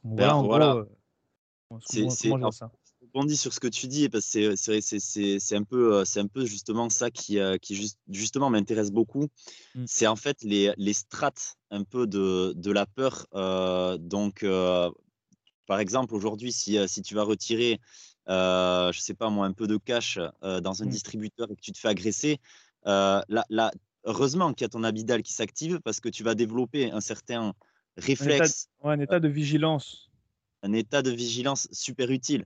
Voilà, 0.04 0.36
en 0.36 0.42
voilà. 0.44 0.66
Gros, 0.72 1.76
euh, 1.76 1.78
c'est, 1.80 2.08
ça. 2.50 2.70
Je 3.14 3.34
sur 3.34 3.52
ce 3.52 3.60
que 3.60 3.68
tu 3.68 3.86
dis 3.86 4.08
parce 4.08 4.30
que 4.30 4.54
c'est 4.56 5.56
un 5.56 5.64
peu 5.64 5.94
euh, 5.94 6.04
c'est 6.04 6.20
un 6.20 6.26
peu 6.26 6.44
justement 6.44 6.88
ça 6.90 7.10
qui 7.10 7.38
qui 7.62 7.92
justement 8.08 8.50
m'intéresse 8.50 8.90
beaucoup. 8.90 9.28
Mmh. 9.74 9.84
C'est 9.86 10.06
en 10.06 10.16
fait 10.16 10.42
les, 10.42 10.72
les 10.76 10.92
strates 10.92 11.56
un 11.70 11.84
peu 11.84 12.06
de, 12.06 12.52
de 12.56 12.70
la 12.70 12.86
peur. 12.86 13.26
donc 14.00 14.44
par 15.66 15.80
exemple 15.80 16.14
aujourd'hui 16.14 16.52
si, 16.52 16.78
si 16.88 17.02
tu 17.02 17.14
vas 17.14 17.24
retirer 17.24 17.80
euh, 18.28 18.92
je 18.92 19.00
sais 19.00 19.14
pas 19.14 19.30
moi 19.30 19.46
un 19.46 19.52
peu 19.52 19.66
de 19.66 19.76
cash 19.76 20.18
dans 20.42 20.82
un 20.82 20.86
mmh. 20.86 20.90
distributeur 20.90 21.50
et 21.50 21.56
que 21.56 21.60
tu 21.60 21.72
te 21.72 21.78
fais 21.78 21.88
agresser, 21.88 22.38
la, 22.84 23.70
heureusement 24.04 24.52
qu'il 24.52 24.64
y 24.64 24.66
a 24.66 24.68
ton 24.68 24.84
abidal 24.84 25.22
qui 25.22 25.32
s'active 25.32 25.80
parce 25.80 26.00
que 26.00 26.08
tu 26.08 26.22
vas 26.22 26.34
développer 26.34 26.90
un 26.90 27.00
certain 27.00 27.54
réflexe. 27.96 28.68
Un 28.82 29.00
état 29.00 29.20
de, 29.20 29.28
vigilance. 29.28 30.10
Un 30.62 30.72
état 30.72 31.02
de 31.02 31.10
vigilance 31.10 31.68
super 31.72 32.10
utile 32.10 32.44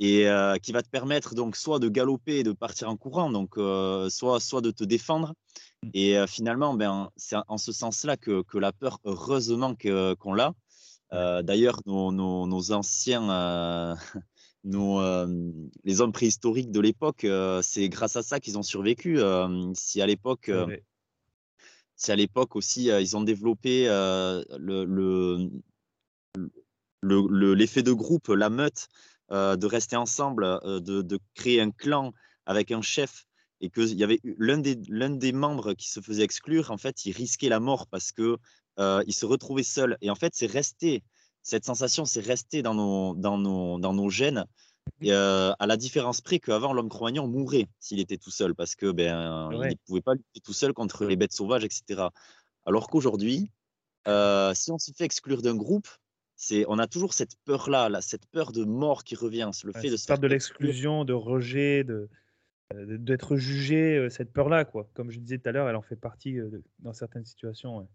et 0.00 0.28
euh, 0.28 0.56
qui 0.56 0.72
va 0.72 0.82
te 0.82 0.88
permettre 0.88 1.34
donc 1.34 1.56
soit 1.56 1.78
de 1.78 1.88
galoper 1.88 2.38
et 2.38 2.42
de 2.42 2.52
partir 2.52 2.88
en 2.88 2.96
courant, 2.96 3.30
donc 3.30 3.58
euh, 3.58 4.08
soit, 4.08 4.40
soit 4.40 4.60
de 4.60 4.70
te 4.70 4.84
défendre. 4.84 5.34
Mmh. 5.82 5.90
Et 5.94 6.18
euh, 6.18 6.26
finalement, 6.26 6.74
ben, 6.74 7.10
c'est 7.16 7.36
en 7.48 7.58
ce 7.58 7.72
sens-là 7.72 8.16
que, 8.16 8.42
que, 8.42 8.58
la 8.58 8.72
peur, 8.72 9.00
heureusement 9.04 9.74
qu'on 9.74 10.34
l'a. 10.34 10.54
D'ailleurs, 11.10 11.80
nos, 11.86 12.12
nos, 12.12 12.46
nos, 12.46 12.72
anciens, 12.72 13.96
nos, 14.64 15.00
les 15.84 16.00
hommes 16.00 16.12
préhistoriques 16.12 16.70
de 16.70 16.80
l'époque, 16.80 17.26
c'est 17.62 17.88
grâce 17.88 18.16
à 18.16 18.22
ça 18.22 18.40
qu'ils 18.40 18.58
ont 18.58 18.62
survécu. 18.62 19.18
si 19.74 20.02
à 20.02 20.06
l'époque, 20.06 20.50
c'est 21.96 22.12
à 22.12 22.16
l'époque 22.16 22.56
aussi, 22.56 22.88
ils 22.88 23.16
ont 23.16 23.22
développé 23.22 23.86
le, 23.86 25.48
l'effet 27.54 27.82
de 27.82 27.92
groupe, 27.92 28.28
la 28.28 28.50
meute, 28.50 28.88
de 29.30 29.66
rester 29.66 29.96
ensemble, 29.96 30.44
de, 30.64 31.18
créer 31.34 31.60
un 31.60 31.70
clan 31.70 32.12
avec 32.46 32.70
un 32.70 32.82
chef 32.82 33.26
et 33.60 33.70
qu'il 33.70 33.94
y 33.94 34.04
avait 34.04 34.20
l'un 34.38 34.58
des, 34.58 34.78
l'un 34.88 35.10
des 35.10 35.32
membres 35.32 35.74
qui 35.74 35.88
se 35.88 36.00
faisait 36.00 36.22
exclure, 36.22 36.70
en 36.70 36.78
fait, 36.78 37.04
il 37.04 37.12
risquait 37.12 37.48
la 37.48 37.60
mort 37.60 37.86
parce 37.88 38.12
que 38.12 38.38
il 38.78 39.12
se 39.12 39.26
retrouvait 39.26 39.64
seul. 39.64 39.98
Et 40.00 40.10
en 40.10 40.14
fait, 40.14 40.34
c'est 40.34 40.46
resté, 40.46 41.02
cette 41.42 41.64
sensation, 41.64 42.04
c'est 42.04 42.24
resté 42.24 42.62
dans 42.62 42.74
nos, 42.74 43.14
dans 43.14 43.38
nos, 43.38 43.78
dans 43.78 43.92
nos 43.92 44.08
gènes. 44.08 44.44
Et, 45.00 45.12
à 45.12 45.66
la 45.66 45.76
différence 45.76 46.20
près 46.20 46.38
qu'avant, 46.38 46.72
l'homme 46.72 46.88
Cro-Magnon 46.88 47.26
mourait 47.26 47.68
s'il 47.80 48.00
était 48.00 48.16
tout 48.16 48.30
seul 48.30 48.54
parce 48.54 48.74
que 48.74 48.90
ben, 48.90 49.50
il 49.52 49.58
ne 49.58 49.74
pouvait 49.86 50.00
pas 50.00 50.14
lutter 50.14 50.40
tout 50.42 50.52
seul 50.52 50.72
contre 50.72 51.04
les 51.04 51.16
bêtes 51.16 51.32
sauvages, 51.32 51.64
etc. 51.64 52.08
Alors 52.64 52.88
qu'aujourd'hui, 52.88 53.50
si 54.06 54.70
on 54.70 54.78
se 54.78 54.92
fait 54.92 55.04
exclure 55.04 55.42
d'un 55.42 55.56
groupe, 55.56 55.88
c'est, 56.40 56.64
on 56.68 56.78
a 56.78 56.86
toujours 56.86 57.14
cette 57.14 57.34
peur-là, 57.44 57.88
là, 57.88 58.00
cette 58.00 58.24
peur 58.26 58.52
de 58.52 58.64
mort 58.64 59.02
qui 59.02 59.16
revient, 59.16 59.50
le 59.64 59.72
fait 59.72 59.90
de 59.90 59.96
se 59.96 60.06
faire 60.06 60.20
de 60.20 60.28
l'exclusion, 60.28 61.04
de 61.04 61.12
rejet, 61.12 61.82
de, 61.82 62.08
d'être 62.74 63.36
jugé, 63.36 64.08
cette 64.08 64.32
peur-là, 64.32 64.64
quoi. 64.64 64.88
Comme 64.94 65.10
je 65.10 65.18
disais 65.18 65.38
tout 65.38 65.48
à 65.48 65.52
l'heure, 65.52 65.68
elle 65.68 65.74
en 65.74 65.82
fait 65.82 65.96
partie 65.96 66.38
dans 66.78 66.92
certaines 66.92 67.24
situations. 67.24 67.88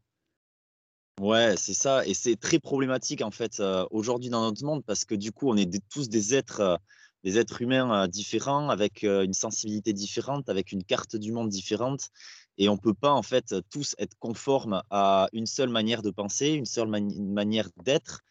Ouais, 1.21 1.55
c'est 1.57 1.73
ça. 1.73 2.05
Et 2.05 2.13
c'est 2.13 2.35
très 2.35 2.59
problématique, 2.59 3.21
en 3.21 3.31
fait, 3.31 3.63
aujourd'hui 3.91 4.29
dans 4.29 4.41
notre 4.41 4.65
monde, 4.65 4.83
parce 4.83 5.05
que 5.05 5.15
du 5.15 5.31
coup, 5.31 5.49
on 5.49 5.55
est 5.55 5.81
tous 5.89 6.09
des 6.09 6.35
êtres, 6.35 6.81
des 7.23 7.37
êtres 7.37 7.61
humains 7.61 8.09
différents, 8.09 8.67
avec 8.69 9.03
une 9.03 9.33
sensibilité 9.33 9.93
différente, 9.93 10.49
avec 10.49 10.73
une 10.73 10.83
carte 10.83 11.15
du 11.15 11.31
monde 11.31 11.47
différente. 11.47 12.09
Et 12.57 12.69
on 12.69 12.73
ne 12.73 12.79
peut 12.79 12.93
pas, 12.93 13.11
en 13.11 13.23
fait, 13.23 13.55
tous 13.69 13.95
être 13.97 14.15
conformes 14.19 14.83
à 14.89 15.27
une 15.33 15.45
seule 15.45 15.69
manière 15.69 16.01
de 16.01 16.11
penser, 16.11 16.49
une 16.49 16.65
seule 16.65 16.87
manière 16.87 17.69
d'être, 17.83 18.21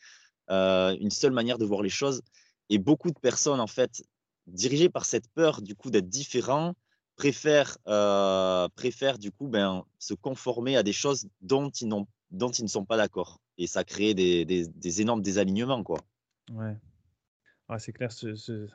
une 0.48 1.10
seule 1.10 1.32
manière 1.32 1.58
de 1.58 1.64
voir 1.64 1.82
les 1.82 1.88
choses. 1.88 2.22
Et 2.70 2.78
beaucoup 2.78 3.10
de 3.10 3.18
personnes, 3.18 3.60
en 3.60 3.66
fait, 3.66 4.02
dirigées 4.46 4.88
par 4.88 5.04
cette 5.04 5.28
peur, 5.34 5.60
du 5.60 5.74
coup, 5.74 5.90
d'être 5.90 6.08
différents, 6.08 6.74
préfèrent, 7.16 7.76
préfèrent, 8.76 9.18
du 9.18 9.32
coup, 9.32 9.48
ben, 9.48 9.84
se 9.98 10.14
conformer 10.14 10.76
à 10.76 10.82
des 10.82 10.92
choses 10.92 11.26
dont 11.40 11.70
ils 11.70 11.88
dont 12.30 12.50
ils 12.50 12.62
ne 12.62 12.68
sont 12.68 12.84
pas 12.84 12.96
d'accord. 12.96 13.40
Et 13.58 13.66
ça 13.66 13.84
crée 13.84 14.14
des, 14.14 14.44
des, 14.44 15.00
énormes 15.00 15.22
désalignements. 15.22 15.82
Quoi. 15.82 16.00
Ouais. 16.50 16.76
Ah, 17.68 17.78
c'est 17.78 17.92
clair. 17.92 18.10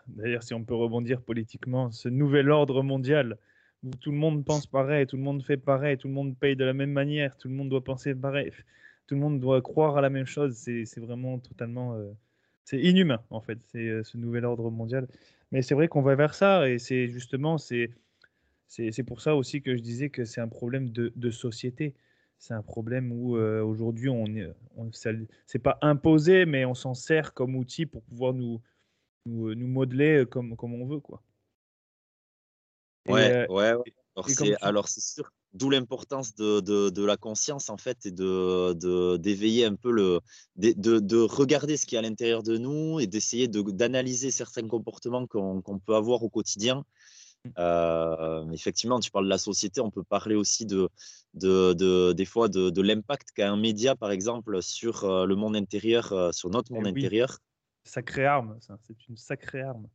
D'ailleurs, 0.07 0.43
si 0.43 0.53
on 0.53 0.63
peut 0.63 0.75
rebondir 0.75 1.21
politiquement, 1.21 1.91
ce 1.91 2.07
nouvel 2.07 2.49
ordre 2.51 2.83
mondial 2.83 3.37
où 3.83 3.91
tout 4.01 4.11
le 4.11 4.17
monde 4.17 4.43
pense 4.45 4.67
pareil, 4.67 5.05
tout 5.07 5.17
le 5.17 5.23
monde 5.23 5.43
fait 5.43 5.57
pareil, 5.57 5.97
tout 5.97 6.07
le 6.07 6.13
monde 6.13 6.37
paye 6.37 6.55
de 6.55 6.65
la 6.65 6.73
même 6.73 6.91
manière, 6.91 7.37
tout 7.37 7.47
le 7.47 7.53
monde 7.53 7.69
doit 7.69 7.83
penser 7.83 8.15
pareil, 8.15 8.51
tout 9.07 9.15
le 9.15 9.21
monde 9.21 9.39
doit 9.39 9.61
croire 9.61 9.97
à 9.97 10.01
la 10.01 10.09
même 10.09 10.25
chose, 10.25 10.55
c'est, 10.55 10.99
vraiment 10.99 11.39
totalement. 11.39 11.95
Euh, 11.95 12.11
c'est 12.65 12.79
inhumain, 12.81 13.21
en 13.29 13.41
fait, 13.41 13.59
c'est 13.71 13.87
euh, 13.87 14.03
ce 14.03 14.17
nouvel 14.17 14.45
ordre 14.45 14.69
mondial. 14.71 15.07
Mais 15.51 15.61
c'est 15.61 15.75
vrai 15.75 15.87
qu'on 15.87 16.01
va 16.01 16.15
vers 16.15 16.33
ça, 16.33 16.69
et 16.69 16.79
c'est 16.79 17.07
justement, 17.07 17.57
c'est, 17.57 17.91
c'est, 18.67 19.03
pour 19.03 19.21
ça 19.21 19.35
aussi 19.35 19.61
que 19.61 19.75
je 19.77 19.81
disais 19.81 20.09
que 20.09 20.25
c'est 20.25 20.41
un 20.41 20.49
problème 20.49 20.89
de, 20.89 21.13
de 21.15 21.31
société 21.31 21.95
c'est 22.39 22.53
un 22.53 22.61
problème 22.61 23.11
où 23.11 23.35
aujourd'hui, 23.35 24.09
on, 24.09 24.25
on 24.75 24.91
c'est 24.91 25.59
pas 25.59 25.79
imposé, 25.81 26.45
mais 26.45 26.65
on 26.65 26.75
s'en 26.75 26.93
sert 26.93 27.33
comme 27.33 27.55
outil 27.55 27.85
pour 27.85 28.03
pouvoir 28.03 28.33
nous, 28.33 28.61
nous, 29.25 29.67
modeler 29.67 30.25
comme, 30.29 30.55
comme 30.55 30.73
on 30.73 30.85
veut. 30.85 30.99
Quoi. 30.99 31.21
Ouais, 33.07 33.47
ouais, 33.49 33.73
Alors, 34.61 34.87
c'est 34.87 35.01
sûr, 35.01 35.31
d'où 35.53 35.69
l'importance 35.69 36.35
de, 36.35 36.59
de, 36.59 36.89
de, 36.89 37.05
la 37.05 37.17
conscience, 37.17 37.69
en 37.69 37.77
fait, 37.77 38.05
et 38.05 38.11
de, 38.11 39.17
d'éveiller 39.17 39.65
un 39.65 39.75
peu 39.75 39.91
le. 39.91 40.19
De, 40.55 40.99
de, 40.99 41.17
regarder 41.17 41.77
ce 41.77 41.85
qui 41.85 41.95
est 41.95 41.99
à 41.99 42.01
l'intérieur 42.01 42.43
de 42.43 42.57
nous 42.57 42.99
et 42.99 43.07
d'essayer 43.07 43.47
d'analyser 43.47 44.31
certains 44.31 44.67
comportements 44.67 45.27
qu'on, 45.27 45.61
qu'on 45.61 45.79
peut 45.79 45.95
avoir 45.95 46.23
au 46.23 46.29
quotidien 46.29 46.83
euh, 47.57 48.49
effectivement, 48.51 48.99
tu 48.99 49.11
parles 49.11 49.25
de 49.25 49.29
la 49.29 49.37
société, 49.37 49.81
on 49.81 49.91
peut 49.91 50.03
parler 50.03 50.35
aussi 50.35 50.65
de, 50.65 50.89
de, 51.33 52.13
des 52.13 52.25
fois 52.25 52.47
de, 52.49 52.81
l'impact 52.81 53.31
qu'a 53.31 53.51
un 53.51 53.57
média, 53.57 53.95
par 53.95 54.11
exemple, 54.11 54.61
sur 54.61 55.03
euh, 55.03 55.25
le 55.25 55.35
monde 55.35 55.55
intérieur, 55.55 56.11
euh, 56.13 56.31
sur 56.31 56.49
notre 56.49 56.73
monde 56.73 56.87
intérieur. 56.87 57.37
Sacrée 57.83 58.25
arme, 58.25 58.57
c'est 58.59 59.07
une 59.07 59.17
sacrée 59.17 59.61
arme. 59.61 59.87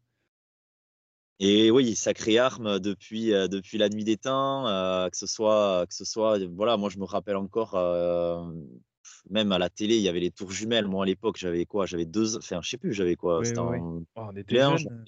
Et 1.44 1.72
oui, 1.72 1.96
sacrée 1.96 2.38
arme 2.38 2.78
depuis, 2.78 3.30
depuis 3.30 3.76
la 3.76 3.88
nuit 3.88 4.04
des 4.04 4.16
temps, 4.16 4.62
que 5.10 5.16
ce 5.16 5.26
soit, 5.26 5.86
que 5.88 5.94
ce 5.94 6.04
soit, 6.04 6.38
voilà, 6.54 6.76
moi 6.76 6.88
je 6.88 6.98
me 6.98 7.04
rappelle 7.04 7.34
encore, 7.34 7.74
même 9.28 9.50
à 9.50 9.58
la 9.58 9.68
télé, 9.68 9.96
il 9.96 10.02
y 10.02 10.08
avait 10.08 10.20
les 10.20 10.30
tours 10.30 10.52
jumelles. 10.52 10.86
Moi 10.86 11.02
à 11.02 11.06
l'époque, 11.06 11.36
j'avais 11.38 11.64
quoi? 11.66 11.84
J'avais 11.84 12.06
deux, 12.06 12.36
enfin 12.36 12.60
je 12.62 12.70
sais 12.70 12.78
plus, 12.78 12.92
j'avais 12.92 13.16
quoi? 13.16 13.44
C'était 13.44 13.58
oh, 13.58 14.04
on 14.14 14.36
était 14.36 14.54
jeunes. 14.54 15.04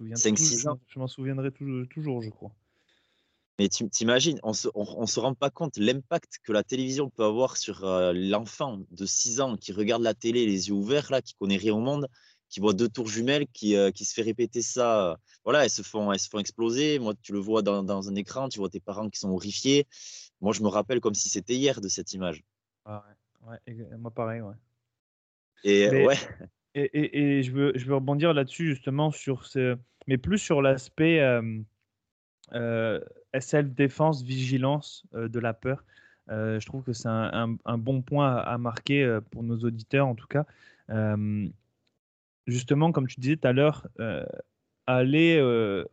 5-6 0.00 0.68
ans. 0.68 0.80
Je 0.86 0.98
m'en 1.00 1.08
souviendrai 1.08 1.50
toujours, 1.90 2.22
je 2.22 2.30
crois. 2.30 2.52
Mais 3.58 3.68
tu 3.68 3.88
t'imagines, 3.90 4.38
on 4.44 4.52
se, 4.52 4.68
on, 4.74 5.06
se 5.06 5.18
rend 5.18 5.34
pas 5.34 5.50
compte 5.50 5.78
l'impact 5.78 6.38
que 6.44 6.52
la 6.52 6.62
télévision 6.62 7.10
peut 7.10 7.24
avoir 7.24 7.56
sur 7.56 7.84
euh, 7.84 8.12
l'enfant 8.14 8.78
de 8.92 9.04
6 9.04 9.40
ans 9.40 9.56
qui 9.56 9.72
regarde 9.72 10.02
la 10.02 10.14
télé 10.14 10.46
les 10.46 10.68
yeux 10.68 10.74
ouverts, 10.74 11.10
là, 11.10 11.20
qui 11.20 11.34
connaît 11.34 11.56
rien 11.56 11.74
au 11.74 11.80
monde, 11.80 12.06
qui 12.48 12.60
voit 12.60 12.72
deux 12.72 12.88
tours 12.88 13.08
jumelles, 13.08 13.46
qui, 13.52 13.76
euh, 13.76 13.90
qui 13.90 14.04
se 14.04 14.14
fait 14.14 14.22
répéter 14.22 14.62
ça. 14.62 15.10
Euh, 15.10 15.16
voilà, 15.44 15.64
elles 15.64 15.70
se, 15.70 15.82
font, 15.82 16.12
elles 16.12 16.20
se 16.20 16.28
font 16.28 16.38
exploser. 16.38 16.98
Moi, 16.98 17.14
tu 17.22 17.32
le 17.32 17.38
vois 17.38 17.62
dans, 17.62 17.82
dans, 17.82 18.08
un 18.08 18.14
écran, 18.14 18.48
tu 18.48 18.58
vois 18.58 18.68
tes 18.68 18.80
parents 18.80 19.08
qui 19.08 19.18
sont 19.18 19.30
horrifiés. 19.30 19.86
Moi, 20.40 20.52
je 20.52 20.62
me 20.62 20.68
rappelle 20.68 21.00
comme 21.00 21.14
si 21.14 21.28
c'était 21.28 21.54
hier 21.54 21.80
de 21.80 21.88
cette 21.88 22.12
image. 22.12 22.42
Ah 22.84 23.04
ouais, 23.46 23.58
ouais 23.66 23.96
moi 23.98 24.10
pareil, 24.10 24.40
ouais. 24.40 24.54
Et 25.64 26.06
ouais. 26.06 26.16
Et, 26.74 27.42
je, 27.42 27.52
veux, 27.52 27.72
je 27.74 27.86
veux 27.86 27.94
rebondir 27.96 28.32
là-dessus 28.32 28.68
justement 28.68 29.10
sur 29.10 29.46
ce, 29.46 29.76
mais 30.06 30.18
plus 30.18 30.38
sur 30.38 30.62
l'aspect 30.62 31.20
euh, 31.20 31.60
euh 32.52 33.00
self-défense, 33.38 34.22
vigilance 34.22 35.04
euh, 35.14 35.28
de 35.28 35.38
la 35.38 35.54
peur. 35.54 35.84
Euh, 36.30 36.58
je 36.60 36.66
trouve 36.66 36.82
que 36.82 36.92
c'est 36.92 37.08
un, 37.08 37.56
bon 37.78 38.02
point 38.02 38.36
à, 38.36 38.58
marquer 38.58 39.18
pour 39.30 39.42
nos 39.42 39.58
auditeurs 39.58 40.06
en 40.06 40.14
tout 40.14 40.26
cas. 40.26 40.44
Justement, 42.48 42.90
comme 42.90 43.06
tu 43.06 43.20
disais 43.20 43.36
tout 43.36 43.46
à 43.46 43.52
l'heure, 43.52 43.86
aller 44.86 45.40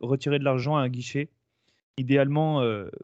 retirer 0.00 0.38
de 0.40 0.44
l'argent 0.44 0.76
à 0.76 0.80
un 0.80 0.88
guichet, 0.88 1.28
idéalement 1.98 2.60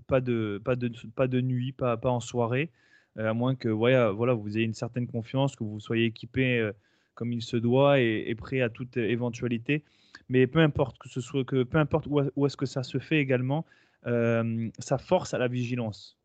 pas, 0.09 0.21
de, 0.21 0.61
pas, 0.65 0.75
de, 0.75 0.91
pas 1.15 1.29
de 1.29 1.41
nuit, 1.41 1.73
pas, 1.73 1.97
pas 1.97 2.11
en 2.11 2.21
soirée, 2.21 2.71
à 3.17 3.33
moins 3.33 3.55
que 3.55 3.69
voilà, 3.69 4.11
voilà, 4.11 4.33
vous 4.33 4.57
ayez 4.57 4.67
une 4.67 4.75
certaine 4.75 5.07
confiance, 5.07 5.55
que 5.55 5.63
vous 5.63 5.79
soyez 5.79 6.07
équipé 6.07 6.73
comme 7.15 7.33
il 7.33 7.43
se 7.43 7.57
doit 7.57 8.01
et, 8.01 8.35
prêt 8.35 8.61
à 8.61 8.69
toute 8.69 8.97
éventualité. 8.97 9.85
Mais 10.29 10.47
peu 10.47 10.61
importe 10.61 10.99
que 10.99 11.09
ce 11.09 11.21
soit 11.21 11.45
que 11.45 11.63
peu 11.63 11.79
importe 11.79 12.07
où, 12.07 12.47
est-ce 12.47 12.57
que 12.57 12.67
ça 12.67 12.83
se 12.83 12.99
fait 12.99 13.19
également, 13.19 13.67
euh, 14.07 14.71
ça 14.79 14.99
force 14.99 15.35
à 15.35 15.39
la 15.39 15.49
vigilance. 15.49 16.19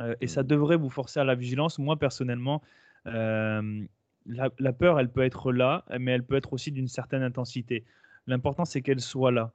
Euh, 0.00 0.14
et 0.20 0.26
ça 0.26 0.42
mmh. 0.42 0.46
devrait 0.46 0.76
vous 0.76 0.90
forcer 0.90 1.20
à 1.20 1.24
la 1.24 1.34
vigilance. 1.34 1.78
Moi 1.78 1.98
personnellement, 1.98 2.62
euh, 3.06 3.84
la, 4.28 4.72
peur, 4.72 5.00
elle 5.00 5.10
peut 5.10 5.22
être 5.22 5.52
là, 5.52 5.84
mais 5.98 6.12
elle 6.12 6.24
peut 6.24 6.36
être 6.36 6.52
aussi 6.52 6.70
d'une 6.70 6.88
certaine 6.88 7.22
intensité. 7.22 7.84
L'important, 8.26 8.64
c'est 8.64 8.82
qu'elle 8.82 9.00
soit 9.00 9.32
là. 9.32 9.52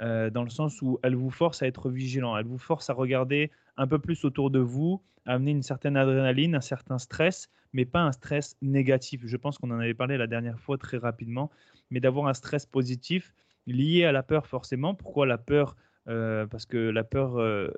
dans 0.00 0.44
le 0.44 0.50
sens 0.50 0.82
où 0.82 0.98
elle 1.02 1.14
vous 1.14 1.30
force 1.30 1.62
à 1.62 1.66
être 1.66 1.90
vigilant, 1.90 2.36
elle 2.36 2.46
vous 2.46 2.58
force 2.58 2.90
à 2.90 2.92
regarder 2.92 3.50
un 3.76 3.86
peu 3.86 3.98
plus 3.98 4.24
autour 4.24 4.50
de 4.50 4.58
vous, 4.58 5.02
à 5.26 5.34
amener 5.34 5.52
une 5.52 5.62
certaine 5.62 5.96
adrénaline, 5.96 6.54
un 6.54 6.60
certain 6.60 6.98
stress, 6.98 7.50
mais 7.72 7.84
pas 7.84 8.00
un 8.00 8.12
stress 8.12 8.56
négatif. 8.62 9.22
Je 9.24 9.36
pense 9.36 9.58
qu'on 9.58 9.70
en 9.70 9.78
avait 9.78 9.94
parlé 9.94 10.16
la 10.16 10.26
dernière 10.26 10.58
fois 10.58 10.78
très 10.78 10.98
rapidement, 10.98 11.50
mais 11.90 12.00
d'avoir 12.00 12.26
un 12.26 12.34
stress 12.34 12.66
positif 12.66 13.32
lié 13.66 14.04
à 14.04 14.12
la 14.12 14.22
peur 14.22 14.46
forcément. 14.46 14.94
Pourquoi 14.94 15.26
la 15.26 15.38
peur 15.38 15.76
euh, 16.08 16.46
Parce 16.46 16.66
que 16.66 16.76
la 16.76 17.04
peur 17.04 17.38
euh, 17.38 17.70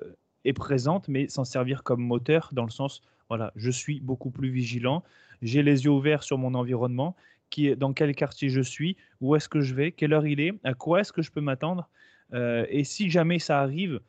est 0.45 0.53
présente, 0.53 1.07
mais 1.07 1.27
s'en 1.27 1.45
servir 1.45 1.83
comme 1.83 2.01
moteur 2.01 2.49
dans 2.53 2.65
le 2.65 2.71
sens, 2.71 3.01
voilà, 3.29 3.51
je 3.55 3.69
suis 3.69 3.99
beaucoup 3.99 4.31
plus 4.31 4.49
vigilant, 4.49 5.03
j'ai 5.43 5.61
les 5.61 5.85
yeux 5.85 5.91
ouverts 5.91 6.23
sur 6.23 6.37
mon 6.37 6.55
environnement, 6.55 7.15
qui 7.49 7.75
dans 7.75 7.93
quel 7.93 8.15
quartier 8.15 8.49
je 8.49 8.61
suis, 8.61 8.97
où 9.21 9.35
est-ce 9.35 9.47
que 9.47 9.61
je 9.61 9.75
vais, 9.75 9.91
quelle 9.91 10.13
heure 10.13 10.25
il 10.25 10.39
est, 10.39 10.53
à 10.63 10.73
quoi 10.73 11.01
est-ce 11.01 11.13
que 11.13 11.21
je 11.21 11.31
peux 11.31 11.41
m'attendre, 11.41 11.87
euh, 12.33 12.65
et 12.69 12.83
si 12.83 13.09
jamais 13.09 13.39
ça 13.39 13.59
arrive, 13.59 13.99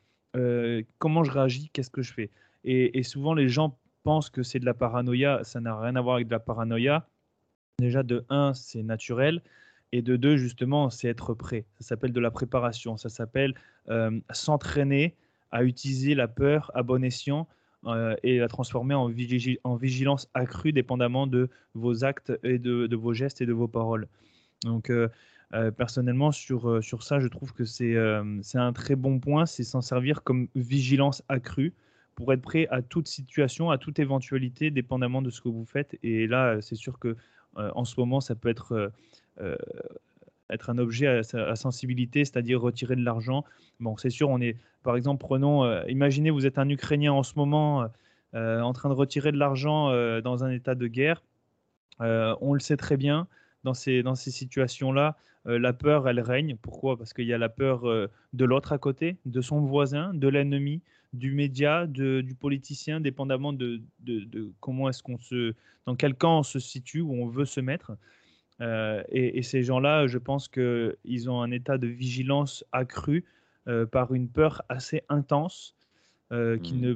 comment 0.97 1.23
je 1.23 1.31
réagis, 1.31 1.69
qu'est-ce 1.71 1.89
que 1.89 2.01
je 2.01 2.11
fais. 2.11 2.29
et 2.65 3.03
souvent 3.03 3.33
les 3.33 3.47
gens 3.47 3.77
pense 4.05 4.29
que 4.29 4.43
c'est 4.43 4.59
de 4.59 4.65
la 4.65 4.73
paranoïa, 4.73 5.41
ça 5.43 5.59
n'a 5.59 5.77
rien 5.77 5.97
à 5.97 6.01
voir 6.01 6.15
avec 6.15 6.27
de 6.27 6.31
la 6.31 6.39
paranoïa. 6.39 7.05
Déjà, 7.79 8.03
de 8.03 8.23
un, 8.29 8.53
c'est 8.53 8.83
naturel. 8.83 9.41
Et 9.91 10.01
de 10.01 10.15
deux, 10.15 10.37
justement, 10.37 10.89
c'est 10.89 11.09
être 11.09 11.33
prêt. 11.33 11.65
Ça 11.79 11.89
s'appelle 11.89 12.13
de 12.13 12.19
la 12.19 12.31
préparation. 12.31 12.95
Ça 12.95 13.09
s'appelle 13.09 13.53
euh, 13.89 14.17
s'entraîner 14.31 15.15
à 15.51 15.63
utiliser 15.63 16.15
la 16.15 16.27
peur 16.27 16.71
à 16.73 16.83
bon 16.83 17.03
escient 17.03 17.47
euh, 17.85 18.15
et 18.23 18.39
la 18.39 18.47
transformer 18.47 18.95
en, 18.95 19.07
vigilance 19.07 20.29
accrue 20.33 20.73
dépendamment 20.73 21.27
de 21.27 21.49
vos 21.73 22.03
actes 22.03 22.33
et 22.43 22.57
de, 22.57 22.95
vos 22.95 23.13
gestes 23.13 23.41
et 23.41 23.45
de 23.45 23.53
vos 23.53 23.67
paroles. 23.67 24.07
Donc, 24.63 24.89
euh, 24.89 25.07
personnellement, 25.77 26.31
sur, 26.31 26.83
sur 26.83 27.03
ça, 27.03 27.19
je 27.19 27.27
trouve 27.27 27.53
que 27.53 27.65
c'est 27.65 27.95
un 27.97 28.73
très 28.73 28.95
bon 28.95 29.19
point. 29.19 29.45
C'est 29.45 29.63
s'en 29.63 29.81
servir 29.81 30.23
comme 30.23 30.47
vigilance 30.55 31.23
accrue 31.29 31.73
pour 32.15 32.31
être 32.33 32.41
prêt 32.41 32.67
à 32.71 32.81
toute 32.81 33.07
situation, 33.07 33.69
à 33.69 33.77
toute 33.77 33.99
éventualité, 33.99 34.71
dépendamment 34.71 35.21
de 35.21 35.29
ce 35.29 35.41
que 35.41 35.49
vous 35.49 35.65
faites. 35.65 35.97
Et 36.01 36.27
là, 36.27 36.61
c'est 36.61 36.75
sûr 36.75 36.97
que 36.97 37.15
euh, 37.57 37.71
en 37.75 37.85
ce 37.85 37.99
moment, 37.99 38.21
ça 38.21 38.35
peut 38.35 38.49
être 38.49 38.73
euh, 38.73 38.89
euh, 39.41 39.55
être 40.49 40.69
un 40.69 40.77
objet 40.77 41.07
à, 41.07 41.55
sensibilité, 41.55 42.25
c'est-à-dire 42.25 42.61
retirer 42.61 42.95
de 42.95 43.03
l'argent. 43.03 43.43
Bon, 43.79 43.97
c'est 43.97 44.09
sûr, 44.09 44.29
on 44.29 44.39
est, 44.41 44.57
par 44.83 44.95
exemple, 44.95 45.19
prenons, 45.19 45.65
imaginez, 45.87 46.29
vous 46.29 46.45
êtes 46.45 46.57
un 46.57 46.69
Ukrainien 46.69 47.13
en 47.13 47.23
ce 47.23 47.33
moment 47.35 47.87
en 48.33 48.73
train 48.73 48.89
de 48.89 48.93
retirer 48.93 49.31
de 49.31 49.37
l'argent 49.37 49.89
dans 50.21 50.43
un 50.43 50.51
état 50.51 50.75
de 50.75 50.87
guerre. 50.87 51.23
on 51.99 52.53
le 52.53 52.59
sait 52.59 52.77
très 52.77 52.97
bien, 52.97 53.27
dans 53.63 53.73
ces, 53.73 54.03
dans 54.03 54.15
ces 54.15 54.31
situations-là, 54.31 55.17
la 55.45 55.73
peur, 55.73 56.07
elle 56.07 56.19
règne. 56.19 56.55
Pourquoi? 56.61 56.97
Parce 56.97 57.13
qu'il 57.13 57.25
y 57.25 57.33
a 57.33 57.37
la 57.37 57.49
peur 57.49 57.83
de 58.33 58.45
l'autre 58.45 58.73
à 58.73 58.77
côté, 58.77 59.17
de 59.25 59.41
son 59.41 59.61
voisin, 59.61 60.13
de 60.13 60.27
l'ennemi, 60.27 60.81
du 61.15 61.31
média, 61.31 61.87
du 61.87 62.35
politicien, 62.39 62.99
dépendamment 62.99 63.53
de, 63.53 63.81
comment 64.59 64.89
est-ce 64.89 65.01
qu'on 65.01 65.17
se, 65.17 65.53
dans 65.85 65.95
quel 65.95 66.13
camp 66.15 66.39
on 66.39 66.43
se 66.43 66.59
situe, 66.59 67.01
où 67.01 67.13
on 67.13 67.27
veut 67.27 67.45
se 67.45 67.59
mettre. 67.59 67.97
Euh, 68.61 69.03
et, 69.09 69.41
ces 69.43 69.63
gens-là, 69.63 70.07
je 70.07 70.17
pense 70.17 70.47
qu'ils 70.47 71.29
ont 71.29 71.41
un 71.41 71.51
état 71.51 71.77
de 71.77 71.87
vigilance 71.87 72.63
accru 72.71 73.25
euh, 73.67 73.85
par 73.85 74.13
une 74.13 74.29
peur 74.29 74.61
assez 74.69 75.03
intense 75.09 75.75
euh, 76.31 76.57
qui 76.57 76.75
mmh. 76.75 76.81
ne 76.81 76.95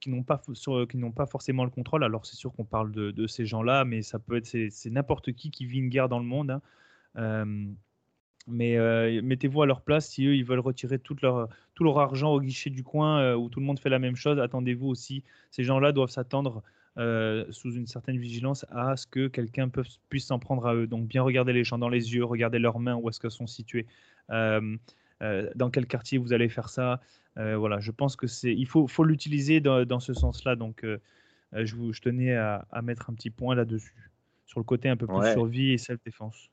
qui 0.00 0.10
n'ont 0.10 0.24
pas, 0.24 0.42
qui 0.88 0.98
pas 1.14 1.26
forcément 1.26 1.62
le 1.64 1.70
contrôle. 1.70 2.02
Alors 2.02 2.26
c'est 2.26 2.34
sûr 2.34 2.52
qu'on 2.52 2.64
parle 2.64 2.90
de, 2.90 3.26
ces 3.28 3.46
gens-là, 3.46 3.84
mais 3.84 4.02
ça 4.02 4.18
peut 4.18 4.36
être 4.36 4.46
c'est, 4.46 4.90
n'importe 4.90 5.32
qui 5.32 5.52
qui 5.52 5.64
vit 5.64 5.78
une 5.78 5.90
guerre 5.90 6.08
dans 6.08 6.18
le 6.18 6.24
monde. 6.24 6.60
Hein. 7.14 7.46
Mais 8.48 9.22
mettez-vous 9.22 9.62
à 9.62 9.66
leur 9.66 9.82
place 9.82 10.08
si 10.08 10.26
eux 10.26 10.34
ils 10.34 10.44
veulent 10.44 10.58
retirer 10.58 10.98
tout 10.98 11.16
leur, 11.22 11.48
tout 11.76 11.84
leur 11.84 12.00
argent 12.00 12.32
au 12.32 12.40
guichet 12.40 12.68
du 12.68 12.82
coin 12.82 13.36
où 13.36 13.48
tout 13.48 13.60
le 13.60 13.66
monde 13.66 13.78
fait 13.78 13.90
la 13.90 14.00
même 14.00 14.16
chose. 14.16 14.40
Attendez-vous 14.40 14.88
aussi. 14.88 15.22
Ces 15.52 15.62
gens-là 15.62 15.92
doivent 15.92 16.10
s'attendre 16.10 16.64
euh, 16.98 17.44
sous 17.50 17.72
une 17.72 17.86
certaine 17.86 18.18
vigilance 18.18 18.66
à 18.70 18.96
ce 18.96 19.06
que 19.06 19.28
quelqu'un 19.28 19.70
puisse 20.08 20.26
s'en 20.26 20.38
prendre 20.38 20.66
à 20.66 20.74
eux. 20.74 20.86
Donc 20.86 21.06
bien 21.06 21.22
regarder 21.22 21.52
les 21.52 21.64
gens 21.64 21.78
dans 21.78 21.88
les 21.88 22.14
yeux, 22.14 22.24
regarder 22.24 22.58
leurs 22.58 22.78
mains 22.78 22.96
où 22.96 23.08
est-ce 23.08 23.20
qu'elles 23.20 23.30
sont 23.30 23.46
situées, 23.46 23.86
dans 24.28 25.70
quel 25.72 25.86
quartier 25.86 26.18
vous 26.18 26.32
allez 26.32 26.48
faire 26.48 26.68
ça. 26.68 27.00
voilà, 27.36 27.80
je 27.80 27.90
pense 27.90 28.16
que 28.16 28.26
c'est 28.26 28.52
il 28.54 28.66
faut, 28.66 28.86
faut 28.86 29.04
l'utiliser 29.04 29.60
dans, 29.60 29.84
dans, 29.84 30.00
ce 30.00 30.14
sens-là. 30.14 30.56
Donc 30.56 30.84
je, 31.52 31.74
vous, 31.76 31.92
je 31.92 32.00
tenais 32.00 32.34
à, 32.34 32.66
à, 32.70 32.82
mettre 32.82 33.10
un 33.10 33.14
petit 33.14 33.30
point 33.30 33.54
là-dessus 33.54 34.10
sur 34.46 34.60
le 34.60 34.64
côté 34.64 34.88
un 34.88 34.96
peu 34.96 35.06
plus 35.06 35.32
survie 35.32 35.72
et 35.72 35.78
self-défense. 35.78 36.50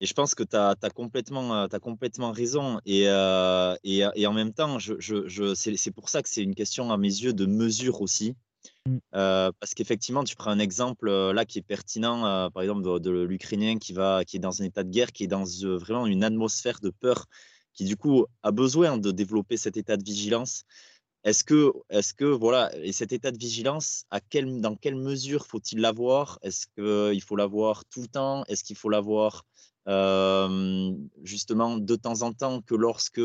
Et 0.00 0.06
je 0.06 0.14
pense 0.14 0.34
que 0.34 0.42
tu 0.42 0.56
as, 0.56 0.74
complètement, 0.94 1.64
as 1.64 1.78
complètement 1.78 2.32
raison. 2.32 2.80
Et, 2.86 3.04
euh, 3.06 3.74
et, 3.84 4.02
et, 4.14 4.26
en 4.26 4.32
même 4.32 4.52
temps, 4.52 4.78
je, 4.78 4.94
je, 4.98 5.54
c'est 5.54 5.90
pour 5.90 6.08
ça 6.08 6.22
que 6.22 6.28
c'est 6.28 6.42
une 6.42 6.54
question, 6.54 6.90
à 6.90 6.96
mes 6.96 7.08
yeux, 7.08 7.34
de 7.34 7.44
mesure 7.44 8.00
aussi. 8.00 8.34
Mmh. 8.86 8.98
Euh, 9.14 9.52
parce 9.58 9.74
qu'effectivement, 9.74 10.24
tu 10.24 10.36
prends 10.36 10.50
un 10.50 10.58
exemple 10.58 11.08
euh, 11.08 11.32
là 11.32 11.44
qui 11.44 11.58
est 11.58 11.62
pertinent, 11.62 12.50
par 12.50 12.62
exemple, 12.62 12.82
de, 13.00 13.10
l'Ukrainien 13.10 13.78
qui, 13.78 13.94
qui 14.26 14.36
est 14.36 14.40
dans 14.40 14.62
un 14.62 14.64
état 14.64 14.82
de 14.82 14.90
guerre, 14.90 15.12
qui 15.12 15.24
est 15.24 15.28
dans 15.28 15.44
vraiment 15.78 16.06
une 16.06 16.24
atmosphère 16.24 16.80
de 16.80 16.90
peur, 16.90 17.26
qui 17.74 17.84
du 17.84 17.96
coup 17.96 18.26
a 18.42 18.50
besoin 18.50 18.98
de 18.98 19.10
développer 19.10 19.56
cet 19.56 19.76
état 19.76 19.96
de 19.96 20.04
vigilance. 20.04 20.64
Est-ce 21.24 21.44
que, 21.44 21.72
est 21.90 22.14
que, 22.14 22.24
voilà, 22.24 22.74
et 22.78 22.92
cet 22.92 23.12
état 23.12 23.30
de 23.30 23.38
vigilance, 23.38 24.06
dans 24.10 24.76
quelle 24.76 24.96
mesure 24.96 25.46
faut-il 25.46 25.80
l'avoir? 25.80 26.38
Est-ce 26.42 26.66
qu'il 26.76 27.22
faut 27.22 27.36
l'avoir 27.36 27.84
tout 27.86 28.00
le 28.00 28.08
temps? 28.08 28.44
Est-ce 28.46 28.64
qu'il 28.64 28.76
faut 28.76 28.88
l'avoir 28.88 29.44
justement 31.22 31.76
de 31.76 31.96
temps 31.96 32.22
en 32.22 32.32
temps 32.32 32.62
que 32.62 32.74
lorsque 32.74 33.20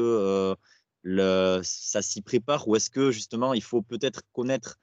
ça 1.63 2.01
s'y 2.01 2.21
prépare? 2.21 2.67
Ou 2.67 2.75
est-ce 2.75 2.89
que 2.89 3.11
justement 3.11 3.53
il 3.53 3.63
faut 3.63 3.81
peut-être 3.81 4.23
connaître 4.33 4.77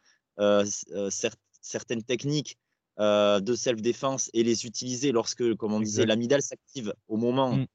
certaines 1.60 2.02
techniques 2.02 2.58
de 2.98 3.54
self-défense 3.54 4.30
et 4.34 4.42
les 4.42 4.66
utiliser 4.66 5.12
lorsque, 5.12 5.54
comme 5.54 5.72
on 5.72 5.80
disait, 5.80 6.06
l'amidale 6.06 6.42
s'active 6.42 6.94
au 7.08 7.16
moment 7.16 7.56
mmh. 7.56 7.66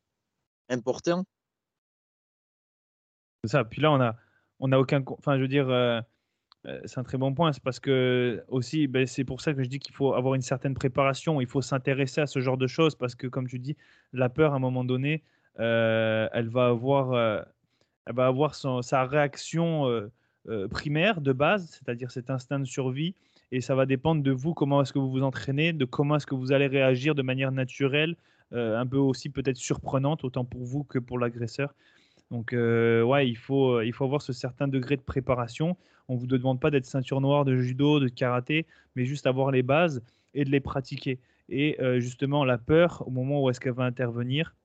important 0.70 1.24
C'est 3.44 3.52
ça. 3.52 3.64
Puis 3.64 3.82
là, 3.82 3.92
on 3.92 4.02
a, 4.02 4.16
on 4.60 4.72
a 4.72 4.78
aucun. 4.78 5.04
Enfin, 5.08 5.38
je 5.38 5.42
veux 5.42 5.48
dire 5.48 5.70
euh, 6.68 6.80
c'est 6.86 7.00
un 7.00 7.04
très 7.04 7.18
bon 7.18 7.34
point. 7.34 7.54
C'est 7.54 7.64
parce 7.64 7.80
que 7.80 8.44
aussi, 8.50 8.88
ben, 8.88 9.08
c'est 9.08 9.24
pour 9.24 9.42
ça 9.42 9.54
que 9.54 9.64
je 9.64 9.70
dis 9.70 9.80
qu'il 9.80 9.96
faut 9.96 10.14
avoir 10.14 10.36
une 10.36 10.42
certaine 10.42 10.74
préparation. 10.74 11.40
Il 11.40 11.48
faut 11.48 11.62
s'intéresser 11.62 12.22
à 12.22 12.28
ce 12.28 12.40
genre 12.40 12.58
de 12.58 12.68
choses 12.68 12.96
parce 12.96 13.16
que, 13.16 13.28
comme 13.28 13.48
tu 13.48 13.60
dis, 13.60 13.78
la 14.14 14.30
peur, 14.30 14.54
à 14.54 14.58
un 14.58 14.60
moment 14.60 14.84
donné, 14.84 15.24
euh, 15.60 16.28
elle 16.34 16.50
va 16.50 16.68
avoir, 16.68 17.14
euh, 17.14 17.42
elle 18.06 18.16
va 18.16 18.28
avoir 18.28 18.56
son, 18.56 18.82
sa 18.82 19.06
réaction 19.06 20.10
primaire 20.70 21.22
de 21.22 21.34
base, 21.34 21.68
c'est-à-dire 21.70 22.12
cet 22.12 22.30
instinct 22.30 22.60
de 22.60 22.66
survie. 22.66 23.16
Et 23.52 23.62
ça 23.62 23.76
va 23.76 23.86
dépendre 23.86 24.24
de 24.24 24.32
vous, 24.32 24.54
comment 24.54 24.82
est-ce 24.82 24.92
que 24.92 25.00
vous 25.00 25.10
vous 25.10 25.24
entraînez, 25.24 25.74
de 25.74 25.86
comment 25.86 26.18
est-ce 26.18 26.26
que 26.26 26.36
vous 26.36 26.52
allez 26.52 26.68
réagir 26.68 27.16
de 27.16 27.22
manière 27.22 27.52
naturelle, 27.52 28.16
un 28.52 28.86
peu 28.86 28.98
aussi 28.98 29.30
peut-être 29.30 29.58
surprenante, 29.58 30.24
autant 30.24 30.46
pour 30.46 30.64
vous 30.64 30.84
que 30.84 31.00
pour 31.00 31.18
l'agresseur. 31.18 31.74
Donc, 32.32 32.52
ouais, 32.52 33.30
il 33.30 33.38
faut, 33.38 33.82
il 33.82 33.94
faut 33.94 34.04
avoir 34.04 34.22
ce 34.22 34.34
certain 34.34 34.68
degré 34.68 34.98
de 34.98 35.02
préparation. 35.02 35.78
On 36.10 36.16
ne 36.16 36.20
vous 36.20 36.28
demande 36.28 36.60
pas 36.60 36.72
d'être 36.72 36.86
ceinture 36.86 37.22
noire 37.22 37.46
de 37.46 37.58
judo, 37.58 38.00
de 38.00 38.08
karaté, 38.08 38.66
mais 38.96 39.06
juste 39.06 39.28
avoir 39.28 39.52
les 39.52 39.64
bases 39.64 40.02
et 40.34 40.46
de 40.46 40.50
les 40.50 40.60
pratiquer. 40.60 41.20
Et 41.50 41.82
euh, 41.82 42.00
justement, 42.00 42.46
la 42.46 42.58
peur, 42.58 43.04
au 43.08 43.12
moment 43.12 43.42
où 43.42 43.50
est-ce 43.50 43.60
qu'elle 43.60 43.74
va 43.74 43.86
intervenir, 43.86 44.56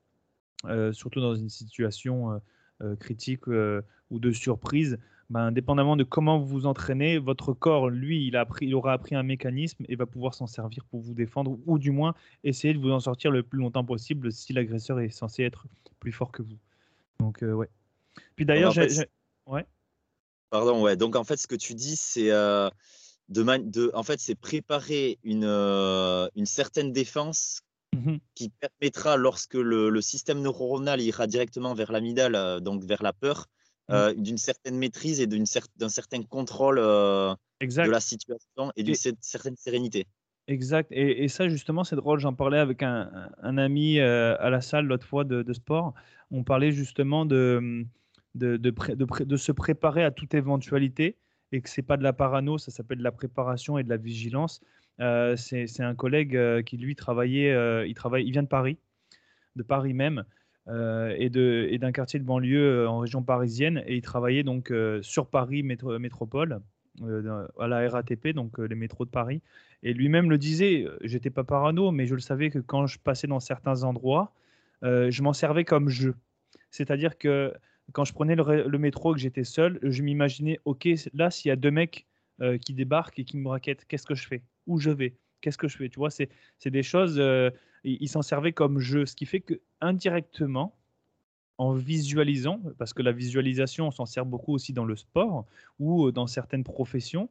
euh, 0.66 0.92
surtout 0.92 1.20
dans 1.20 1.34
une 1.34 1.48
situation 1.48 2.40
euh, 2.82 2.96
critique 2.96 3.46
ou 3.46 4.18
de 4.18 4.32
surprise, 4.32 4.98
ben, 5.32 5.40
indépendamment 5.40 5.96
de 5.96 6.04
comment 6.04 6.38
vous 6.38 6.46
vous 6.46 6.66
entraînez, 6.66 7.18
votre 7.18 7.52
corps, 7.52 7.90
lui, 7.90 8.26
il, 8.26 8.36
a 8.36 8.40
appris, 8.40 8.66
il 8.66 8.74
aura 8.74 8.92
appris 8.92 9.14
un 9.14 9.22
mécanisme 9.22 9.84
et 9.88 9.96
va 9.96 10.06
pouvoir 10.06 10.34
s'en 10.34 10.46
servir 10.46 10.84
pour 10.84 11.00
vous 11.00 11.14
défendre, 11.14 11.58
ou 11.66 11.78
du 11.78 11.90
moins 11.90 12.14
essayer 12.44 12.74
de 12.74 12.78
vous 12.78 12.90
en 12.90 13.00
sortir 13.00 13.30
le 13.30 13.42
plus 13.42 13.58
longtemps 13.58 13.84
possible 13.84 14.30
si 14.30 14.52
l'agresseur 14.52 15.00
est 15.00 15.10
censé 15.10 15.42
être 15.42 15.66
plus 15.98 16.12
fort 16.12 16.30
que 16.30 16.42
vous. 16.42 16.58
Donc, 17.18 17.38
ouais. 17.42 17.68
Puis 18.36 18.44
d'ailleurs, 18.44 18.72
j'ai... 18.72 18.88
Ouais. 19.46 19.66
Pardon, 20.50 20.82
ouais. 20.82 20.96
Donc 20.96 21.16
en 21.16 21.24
fait, 21.24 21.38
ce 21.38 21.46
que 21.46 21.54
tu 21.54 21.74
dis, 21.74 21.96
c'est 21.96 22.30
euh, 22.30 22.68
de, 23.30 23.42
de, 23.42 23.90
en 23.94 24.02
fait, 24.02 24.20
c'est 24.20 24.34
préparer 24.34 25.18
une, 25.24 25.46
euh, 25.46 26.28
une 26.36 26.46
certaine 26.46 26.92
défense 26.92 27.62
mmh 27.94 28.16
qui 28.34 28.50
permettra, 28.50 29.16
lorsque 29.16 29.54
le, 29.54 30.00
système 30.00 30.40
neuronal 30.40 31.00
ira 31.00 31.26
directement 31.26 31.74
vers 31.74 31.92
l'amidale, 31.92 32.34
euh, 32.34 32.60
donc 32.60 32.84
vers 32.84 33.02
la 33.02 33.12
peur, 33.12 33.48
mmh. 33.88 34.12
d'une 34.16 34.38
certaine 34.38 34.76
maîtrise 34.76 35.20
et 35.20 35.26
d'un 35.26 35.88
certain 35.88 36.22
contrôle 36.22 36.76
de 36.76 37.90
la 37.90 38.00
situation 38.00 38.72
et 38.76 38.82
d'une 38.82 38.94
certaine 39.20 39.56
sérénité. 39.56 40.06
Exact. 40.48 40.88
Et, 40.90 41.28
ça, 41.28 41.48
justement, 41.48 41.84
c'est 41.84 41.96
drôle. 41.96 42.18
J'en 42.18 42.34
parlais 42.34 42.58
avec 42.58 42.82
un, 42.82 43.28
ami 43.42 44.00
à 44.00 44.50
la 44.50 44.60
salle 44.60 44.86
l'autre 44.86 45.06
fois 45.06 45.24
de, 45.24 45.42
de, 45.42 45.52
sport. 45.52 45.94
On 46.30 46.42
parlait 46.42 46.72
justement 46.72 47.24
de 47.24 47.86
de, 48.34 48.56
de, 48.56 49.36
se 49.36 49.52
préparer 49.52 50.04
à 50.04 50.10
toute 50.10 50.34
éventualité 50.34 51.16
et 51.52 51.60
que 51.60 51.68
c'est 51.68 51.82
pas 51.82 51.96
de 51.96 52.02
la 52.02 52.12
parano, 52.12 52.58
ça 52.58 52.70
s'appelle 52.70 52.98
de 52.98 53.02
la 53.02 53.12
préparation 53.12 53.78
et 53.78 53.84
de 53.84 53.88
la 53.88 53.98
vigilance. 53.98 54.60
Euh, 55.00 55.36
c'est 55.36 55.80
un 55.80 55.94
collègue 55.94 56.36
euh, 56.36 56.62
qui 56.62 56.76
lui 56.76 56.94
travaillait, 56.94 57.52
euh, 57.52 57.86
il 57.86 57.94
travaille, 57.94 58.24
il 58.24 58.32
vient 58.32 58.42
de 58.42 58.48
Paris, 58.48 58.78
de 59.56 59.62
Paris 59.62 59.94
même, 59.94 60.24
et 60.68 61.28
d'un 61.78 61.92
quartier 61.92 62.20
de 62.20 62.24
banlieue 62.24 62.88
en 62.88 62.98
région 62.98 63.22
parisienne, 63.22 63.82
et 63.86 63.96
il 63.96 64.02
travaillait 64.02 64.44
donc 64.44 64.72
sur 65.02 65.26
Paris 65.26 65.62
métropole, 65.62 66.60
à 67.58 67.66
la 67.66 67.88
RATP, 67.88 68.28
donc 68.28 68.58
les 68.58 68.74
métros 68.74 69.04
de 69.04 69.10
Paris. 69.10 69.42
Et 69.82 69.92
lui-même 69.92 70.30
le 70.30 70.38
disait, 70.38 70.86
j'étais 71.02 71.30
pas 71.30 71.42
parano, 71.42 71.90
mais 71.90 72.06
je 72.06 72.14
le 72.14 72.20
savais 72.20 72.50
que 72.50 72.60
quand 72.60 72.86
je 72.86 72.98
passais 72.98 73.26
dans 73.26 73.40
certains 73.40 73.82
endroits, 73.82 74.32
je 74.82 75.22
m'en 75.22 75.32
servais 75.32 75.64
comme 75.64 75.88
jeu. 75.88 76.14
C'est-à-dire 76.70 77.18
que 77.18 77.52
quand 77.92 78.04
je 78.04 78.12
prenais 78.12 78.34
le, 78.34 78.78
métro 78.78 79.12
et 79.12 79.14
que 79.14 79.20
j'étais 79.20 79.44
seul, 79.44 79.78
je 79.82 80.02
m'imaginais, 80.02 80.58
ok, 80.64 80.88
là, 81.14 81.30
s'il 81.30 81.48
y 81.48 81.52
a 81.52 81.56
deux 81.56 81.70
mecs 81.70 82.06
euh, 82.40 82.58
qui 82.58 82.74
débarquent 82.74 83.18
et 83.18 83.24
qui 83.24 83.36
me 83.36 83.48
raquettent, 83.48 83.84
qu'est-ce 83.86 84.06
que 84.06 84.14
je 84.14 84.26
fais? 84.26 84.42
Où 84.66 84.78
je 84.78 84.90
vais? 84.90 85.14
Qu'est-ce 85.42 85.58
que 85.58 85.68
je 85.68 85.76
fais 85.76 85.90
Tu 85.90 85.98
vois, 85.98 86.10
c'est 86.10 86.30
des 86.64 86.82
choses, 86.82 87.18
euh, 87.18 87.50
ils 87.84 88.08
s'en 88.08 88.22
servaient 88.22 88.54
comme 88.54 88.78
jeu, 88.78 89.04
ce 89.04 89.14
qui 89.14 89.26
fait 89.26 89.40
que 89.40 89.60
indirectement, 89.82 90.74
en 91.58 91.74
visualisant, 91.74 92.60
parce 92.78 92.94
que 92.94 93.02
la 93.02 93.12
visualisation, 93.12 93.88
on 93.88 93.90
s'en 93.90 94.06
sert 94.06 94.24
beaucoup 94.24 94.54
aussi 94.54 94.72
dans 94.72 94.84
le 94.84 94.96
sport 94.96 95.46
ou 95.78 96.06
euh, 96.06 96.12
dans 96.12 96.26
certaines 96.26 96.64
professions, 96.64 97.28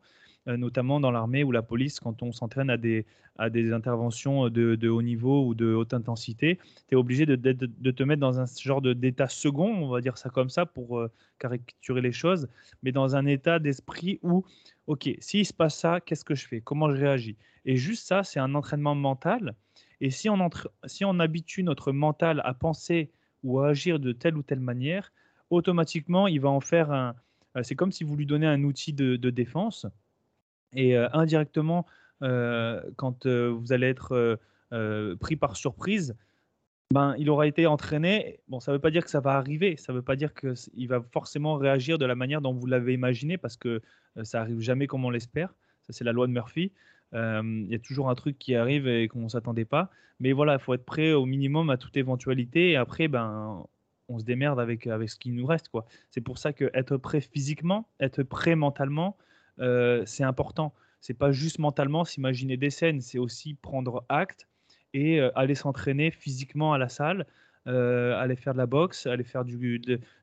notamment 0.48 1.00
dans 1.00 1.12
l'armée 1.12 1.44
ou 1.44 1.52
la 1.52 1.62
police, 1.62 2.00
quand 2.00 2.24
on 2.24 2.32
s'entraîne 2.32 2.70
à 2.70 2.78
des, 2.78 3.06
à 3.38 3.50
des 3.50 3.74
interventions 3.74 4.50
de, 4.50 4.76
de, 4.76 4.90
haut 4.90 5.02
niveau 5.02 5.46
ou 5.46 5.56
de 5.56 5.74
haute 5.74 5.94
intensité, 5.94 6.60
tu 6.88 6.96
es 6.96 6.98
obligé 6.98 7.26
de, 7.26 7.36
de, 7.36 7.54
de, 7.54 7.92
te 7.92 8.04
mettre 8.04 8.20
dans 8.20 8.40
un 8.40 8.46
genre 8.46 8.82
d'état 8.82 9.28
second, 9.28 9.74
on 9.74 9.90
va 9.90 10.02
dire 10.02 10.18
ça 10.18 10.30
comme 10.30 10.50
ça 10.50 10.66
pour 10.66 11.00
euh, 11.00 11.12
caricaturer 11.40 12.02
les 12.02 12.12
choses, 12.12 12.48
mais 12.84 12.92
dans 12.92 13.16
un 13.16 13.26
état 13.26 13.60
d'esprit 13.60 14.20
où, 14.22 14.46
ok, 14.88 15.10
s'il 15.20 15.46
se 15.46 15.54
passe 15.54 15.78
ça, 15.78 16.02
qu'est-ce 16.02 16.26
que 16.26 16.36
je 16.36 16.48
fais? 16.48 16.62
Comment 16.62 16.90
je 16.90 16.98
réagis? 16.98 17.38
Et 17.66 17.78
juste 17.78 18.08
ça, 18.08 18.24
c'est 18.24 18.40
un 18.40 18.56
entraînement 18.56 18.96
mental. 18.96 19.56
Et 20.02 20.10
si 20.10 20.30
on, 20.30 20.40
entre, 20.40 20.72
si 20.86 21.06
on 21.06 21.20
habitue 21.20 21.64
notre 21.64 21.92
mental 21.92 22.42
à 22.44 22.54
penser 22.54 23.12
ou 23.44 23.60
à 23.60 23.70
agir 23.70 24.00
de 24.00 24.12
telle 24.12 24.36
ou 24.36 24.44
telle 24.44 24.60
manière, 24.60 25.12
automatiquement, 25.50 26.28
il 26.28 26.42
va 26.42 26.50
en 26.50 26.62
faire 26.62 26.92
un... 26.92 27.16
Euh, 27.58 27.64
c'est 27.64 27.76
comme 27.76 27.92
si 27.92 28.04
vous 28.04 28.16
lui 28.16 28.26
donnez 28.26 28.48
un 28.48 28.64
outil 28.64 28.94
de, 28.94 29.16
de 29.16 29.30
défense 29.30 29.86
et 30.76 30.96
indirectement, 30.96 31.86
quand 32.22 33.26
vous 33.26 33.74
allez 33.74 33.88
être 33.88 34.40
pris 35.20 35.36
par 35.36 35.56
surprise, 35.56 36.16
ben, 36.94 37.16
il 37.18 37.30
aura 37.30 37.48
été 37.48 37.68
entraîné. 37.68 38.42
Bon, 38.50 38.60
ça 38.60 38.72
ne 38.72 38.76
veut 38.76 38.82
pas 38.82 38.92
dire 38.92 39.06
que 39.06 39.10
ça 39.10 39.22
va 39.22 39.38
arriver. 39.38 39.78
Ça 39.78 39.94
ne 39.94 39.98
veut 39.98 40.04
pas 40.04 40.18
dire 40.18 40.34
qu'il 40.34 40.88
va 40.90 41.02
forcément 41.14 41.56
réagir 41.56 41.98
de 41.98 42.06
la 42.06 42.16
manière 42.16 42.42
dont 42.42 42.54
vous 42.54 42.68
l'avez 42.68 42.94
imaginé, 42.94 43.38
parce 43.38 43.56
que 43.56 43.82
ça 44.24 44.42
arrive 44.42 44.60
jamais 44.60 44.88
comme 44.88 45.06
on 45.06 45.10
l'espère. 45.10 45.54
Ça, 45.84 45.94
c'est 45.94 46.04
la 46.04 46.12
loi 46.12 46.28
de 46.28 46.34
Murphy. 46.34 46.72
Il 47.14 47.68
y 47.70 47.76
a 47.76 47.80
toujours 47.80 48.10
un 48.10 48.16
truc 48.16 48.38
qui 48.38 48.56
arrive 48.56 48.88
et 48.88 49.08
qu'on 49.08 49.22
ne 49.22 49.30
s'attendait 49.30 49.66
pas. 49.66 49.90
Mais 50.20 50.34
voilà, 50.34 50.54
il 50.54 50.60
faut 50.60 50.74
être 50.74 50.86
prêt 50.86 51.14
au 51.14 51.26
minimum 51.26 51.70
à 51.70 51.78
toute 51.78 51.96
éventualité. 51.98 52.72
Et 52.72 52.76
après, 52.76 53.08
ben, 53.08 53.66
on 54.10 54.20
se 54.20 54.26
démerde 54.26 54.60
avec, 54.60 54.86
avec 54.86 55.10
ce 55.10 55.18
qui 55.18 55.32
nous 55.32 55.46
reste. 55.46 55.72
C'est 56.10 56.22
pour 56.22 56.38
ça 56.38 56.52
que 56.52 56.70
être 56.74 56.98
prêt 56.98 57.22
physiquement, 57.22 57.88
être 58.02 58.22
prêt 58.24 58.56
mentalement, 58.56 59.18
c'est 59.58 60.24
important. 60.24 60.74
C'est 61.00 61.16
pas 61.16 61.32
juste 61.32 61.60
mentalement 61.60 62.06
s'imaginer 62.06 62.58
des 62.58 62.70
scènes, 62.70 63.02
c'est 63.02 63.18
aussi 63.18 63.56
prendre 63.56 64.06
acte 64.10 64.48
et 64.94 65.20
aller 65.36 65.56
s'entraîner 65.56 66.12
physiquement 66.12 66.74
à 66.74 66.78
la 66.78 66.90
salle, 66.90 67.26
aller 67.66 68.36
faire 68.36 68.54
de 68.54 68.58
la 68.58 68.68
boxe, 68.68 69.08
aller 69.08 69.24
faire 69.24 69.46
du, 69.46 69.80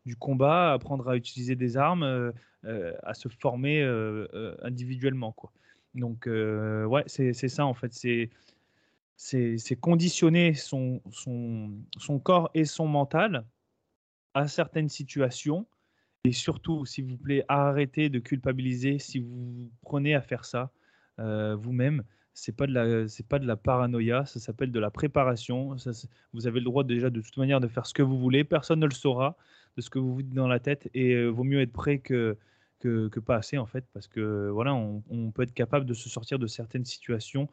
du 0.06 0.16
combat, 0.16 0.72
apprendre 0.72 1.08
à 1.08 1.16
utiliser 1.16 1.56
des 1.56 1.76
armes, 1.76 2.32
à 2.64 3.14
se 3.14 3.28
former 3.28 3.82
individuellement. 4.62 5.32
Quoi. 5.32 5.52
Donc, 5.94 6.26
ouais, 6.26 7.04
c'est 7.06 7.32
ça 7.32 7.66
en 7.66 7.74
fait. 7.74 7.92
C'est 7.92 8.30
c'est 9.18 9.76
conditionner 9.80 10.54
son, 10.54 11.02
son, 11.10 11.72
son, 11.98 12.20
corps 12.20 12.50
et 12.54 12.64
son 12.64 12.86
mental 12.86 13.44
à 14.32 14.46
certaines 14.46 14.88
situations. 14.88 15.66
Et 16.28 16.32
surtout, 16.32 16.84
s'il 16.84 17.06
vous 17.06 17.16
plaît, 17.16 17.44
arrêtez 17.48 18.10
de 18.10 18.18
culpabiliser 18.18 18.98
si 18.98 19.18
vous 19.18 19.70
prenez 19.82 20.14
à 20.14 20.20
faire 20.20 20.44
ça 20.44 20.70
vous-même 21.18 22.04
c'est 22.38 22.56
pas 22.56 22.66
pas 22.66 23.38
de 23.38 23.46
la 23.46 23.56
paranoïa, 23.56 24.24
ça 24.24 24.38
s'appelle 24.38 24.70
de 24.70 24.78
la 24.78 24.90
préparation. 24.90 25.74
vous 26.32 26.46
avez 26.46 26.60
le 26.60 26.64
droit 26.64 26.84
déjà 26.84 27.10
de 27.10 27.20
toute 27.20 27.36
manière 27.36 27.60
de 27.60 27.66
faire 27.66 27.84
ce 27.86 27.94
que 27.94 28.02
vous 28.02 28.18
voulez, 28.18 28.44
personne 28.44 28.78
ne 28.78 28.86
le 28.86 28.94
saura 28.94 29.36
de 29.76 29.82
ce 29.82 29.90
que 29.90 29.98
vous 29.98 30.14
vous 30.14 30.22
dites 30.22 30.34
dans 30.34 30.46
la 30.46 30.60
tête 30.60 30.88
et 30.94 31.14
euh, 31.14 31.28
vaut 31.28 31.44
mieux 31.44 31.60
être 31.60 31.72
prêt 31.72 31.98
que, 31.98 32.36
que, 32.78 33.20
pas 33.20 33.36
assez 33.36 33.58
en 33.58 33.66
fait 33.66 33.84
parce 33.92 34.06
que 34.06 34.48
voilà 34.50 34.74
on, 34.74 35.32
peut 35.32 35.42
être 35.42 35.52
capable 35.52 35.84
de 35.84 35.94
se 35.94 36.08
sortir 36.08 36.38
de 36.38 36.46
certaines 36.46 36.84
situations 36.84 37.48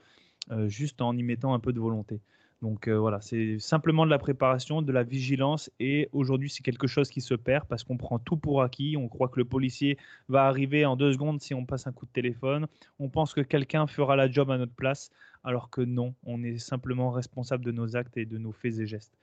euh, 0.52 0.68
juste 0.68 1.02
en 1.02 1.18
y 1.18 1.24
mettant 1.24 1.54
un 1.54 1.60
peu 1.60 1.74
de 1.74 1.80
volonté. 1.80 2.22
Donc 2.65 2.88
euh, 2.88 2.97
voilà, 2.97 3.21
c'est 3.21 3.60
simplement 3.60 4.08
de 4.08 4.10
la 4.10 4.17
préparation, 4.17 4.82
de 4.82 4.91
la 4.91 5.04
vigilance. 5.04 5.69
Et 5.80 6.10
aujourd'hui, 6.13 6.49
c'est 6.49 6.63
quelque 6.63 6.88
chose 6.88 7.12
qui 7.12 7.21
se 7.21 7.36
perd 7.36 7.67
parce 7.67 7.84
qu'on 7.84 7.95
prend 7.95 8.17
tout 8.17 8.38
pour 8.38 8.63
acquis. 8.63 8.97
On 8.97 9.08
croit 9.08 9.28
que 9.28 9.38
le 9.38 9.45
policier 9.45 9.99
va 10.30 10.47
arriver 10.47 10.84
en 10.84 10.95
deux 10.95 11.13
secondes 11.13 11.39
si 11.39 11.54
on 11.54 11.63
passe 11.63 11.86
un 11.86 11.91
coup 11.91 12.08
de 12.08 12.12
téléphone. 12.12 12.65
On 12.97 13.08
pense 13.08 13.36
que 13.36 13.41
quelqu'un 13.41 13.86
fera 13.86 14.15
la 14.15 14.32
job 14.32 14.49
à 14.49 14.58
notre 14.58 14.73
place, 14.73 15.12
alors 15.43 15.69
que 15.69 15.82
non, 15.82 16.15
on 16.23 16.41
est 16.41 16.58
simplement 16.58 17.12
responsable 17.12 17.63
de 17.63 17.71
nos 17.71 17.95
actes 17.95 18.17
et 18.17 18.25
de 18.25 18.39
nos 18.39 18.51
faits 18.51 18.80
et 18.80 18.88
gestes. 18.88 19.13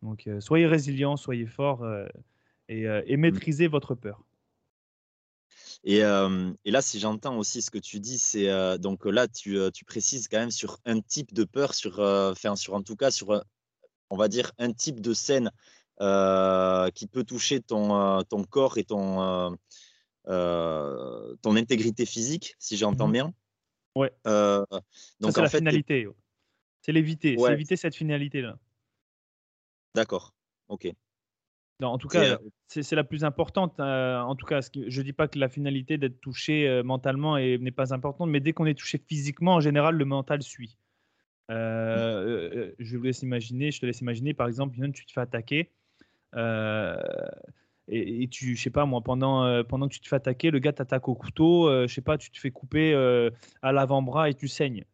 Donc 0.00 0.28
euh, 0.28 0.38
soyez 0.38 0.68
résilients, 0.68 1.16
soyez 1.16 1.46
forts 1.46 1.82
euh, 1.82 2.06
et, 2.68 2.82
et 2.84 3.16
mmh. 3.16 3.20
maîtrisez 3.20 3.66
votre 3.66 3.96
peur. 3.96 4.22
Et, 5.84 6.00
là, 6.00 6.82
si 6.82 6.98
j'entends 6.98 7.36
aussi 7.38 7.62
ce 7.62 7.70
que 7.70 7.78
tu 7.78 8.00
dis, 8.00 8.18
c'est 8.18 8.78
donc 8.78 9.04
là, 9.04 9.28
tu, 9.28 9.58
tu, 9.72 9.84
précises 9.84 10.28
quand 10.28 10.38
même 10.38 10.50
sur 10.50 10.78
un 10.84 11.00
type 11.00 11.32
de 11.34 11.44
peur, 11.44 11.74
sur, 11.74 11.98
enfin, 11.98 12.56
sur 12.56 12.74
en 12.74 12.82
tout 12.82 12.96
cas, 12.96 13.10
sur, 13.10 13.44
on 14.10 14.16
va 14.16 14.28
dire, 14.28 14.52
un 14.58 14.72
type 14.72 15.00
de 15.00 15.12
scène 15.12 15.50
qui 15.98 17.06
peut 17.06 17.24
toucher 17.24 17.60
ton, 17.60 18.22
ton 18.24 18.44
corps 18.44 18.78
et 18.78 18.84
ton, 18.84 19.56
ton 20.26 21.56
intégrité 21.56 22.06
physique, 22.06 22.54
si 22.58 22.76
j'entends 22.76 23.08
mmh 23.08 23.12
bien. 23.12 23.34
Ouais. 23.94 24.12
donc, 24.24 25.32
c'est 25.34 25.42
la 25.42 25.48
finalité. 25.48 26.08
C'est 26.80 26.92
l'éviter, 26.92 27.36
c'est 27.38 27.52
éviter 27.52 27.76
cette 27.76 27.94
finalité-là. 27.94 28.58
D'accord, 29.94 30.34
ok 30.68 30.92
en 31.82 31.98
tout 31.98 32.08
cas, 32.08 32.38
c'est 32.68 32.96
la 32.96 33.04
plus 33.04 33.24
importante. 33.24 33.78
en 33.80 34.34
tout 34.34 34.46
cas, 34.46 34.60
je 34.60 35.00
ne 35.00 35.04
dis 35.04 35.12
pas 35.12 35.28
que 35.28 35.38
la 35.38 35.48
finalité 35.48 35.98
d'être 35.98 36.20
touché 36.20 36.82
mentalement 36.84 37.36
n'est 37.36 37.70
pas 37.70 37.94
importante, 37.94 38.30
mais 38.30 38.40
dès 38.40 38.52
qu'on 38.52 38.66
est 38.66 38.78
touché 38.78 38.98
physiquement, 38.98 39.54
en 39.54 39.60
général, 39.60 39.96
le 39.96 40.04
mental 40.04 40.42
suit. 40.42 40.78
je 41.48 42.96
vous 42.96 43.02
laisse 43.02 43.22
imaginer, 43.22 43.70
je 43.70 43.80
te 43.80 43.86
laisse 43.86 44.00
imaginer, 44.00 44.34
par 44.34 44.48
exemple, 44.48 44.76
tu 44.92 45.06
te 45.06 45.12
fais 45.12 45.20
attaquer. 45.20 45.70
et, 47.88 48.28
tu, 48.30 48.56
je 48.56 48.62
sais 48.62 48.70
pas 48.70 48.86
moi, 48.86 49.02
pendant, 49.02 49.62
pendant 49.64 49.88
que 49.88 49.94
tu 49.94 50.00
te 50.00 50.08
fais 50.08 50.16
attaquer, 50.16 50.50
le 50.50 50.58
gars 50.58 50.72
t'attaque 50.72 51.08
au 51.08 51.14
couteau, 51.14 51.86
je 51.86 51.92
sais 51.92 52.02
pas, 52.02 52.18
tu 52.18 52.30
te 52.30 52.38
fais 52.38 52.50
couper 52.50 52.94
à 53.62 53.72
l'avant-bras 53.72 54.30
et 54.30 54.34
tu 54.34 54.48
saignes. 54.48 54.84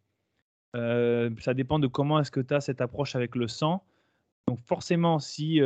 ça 0.75 1.55
dépend 1.55 1.79
de 1.79 1.87
comment 1.87 2.21
est-ce 2.21 2.31
que 2.31 2.41
tu 2.41 2.53
as 2.53 2.61
cette 2.61 2.81
approche 2.81 3.15
avec 3.17 3.37
le 3.37 3.49
sang. 3.49 3.85
Donc 4.49 4.59
forcément, 4.67 5.21
si 5.21 5.61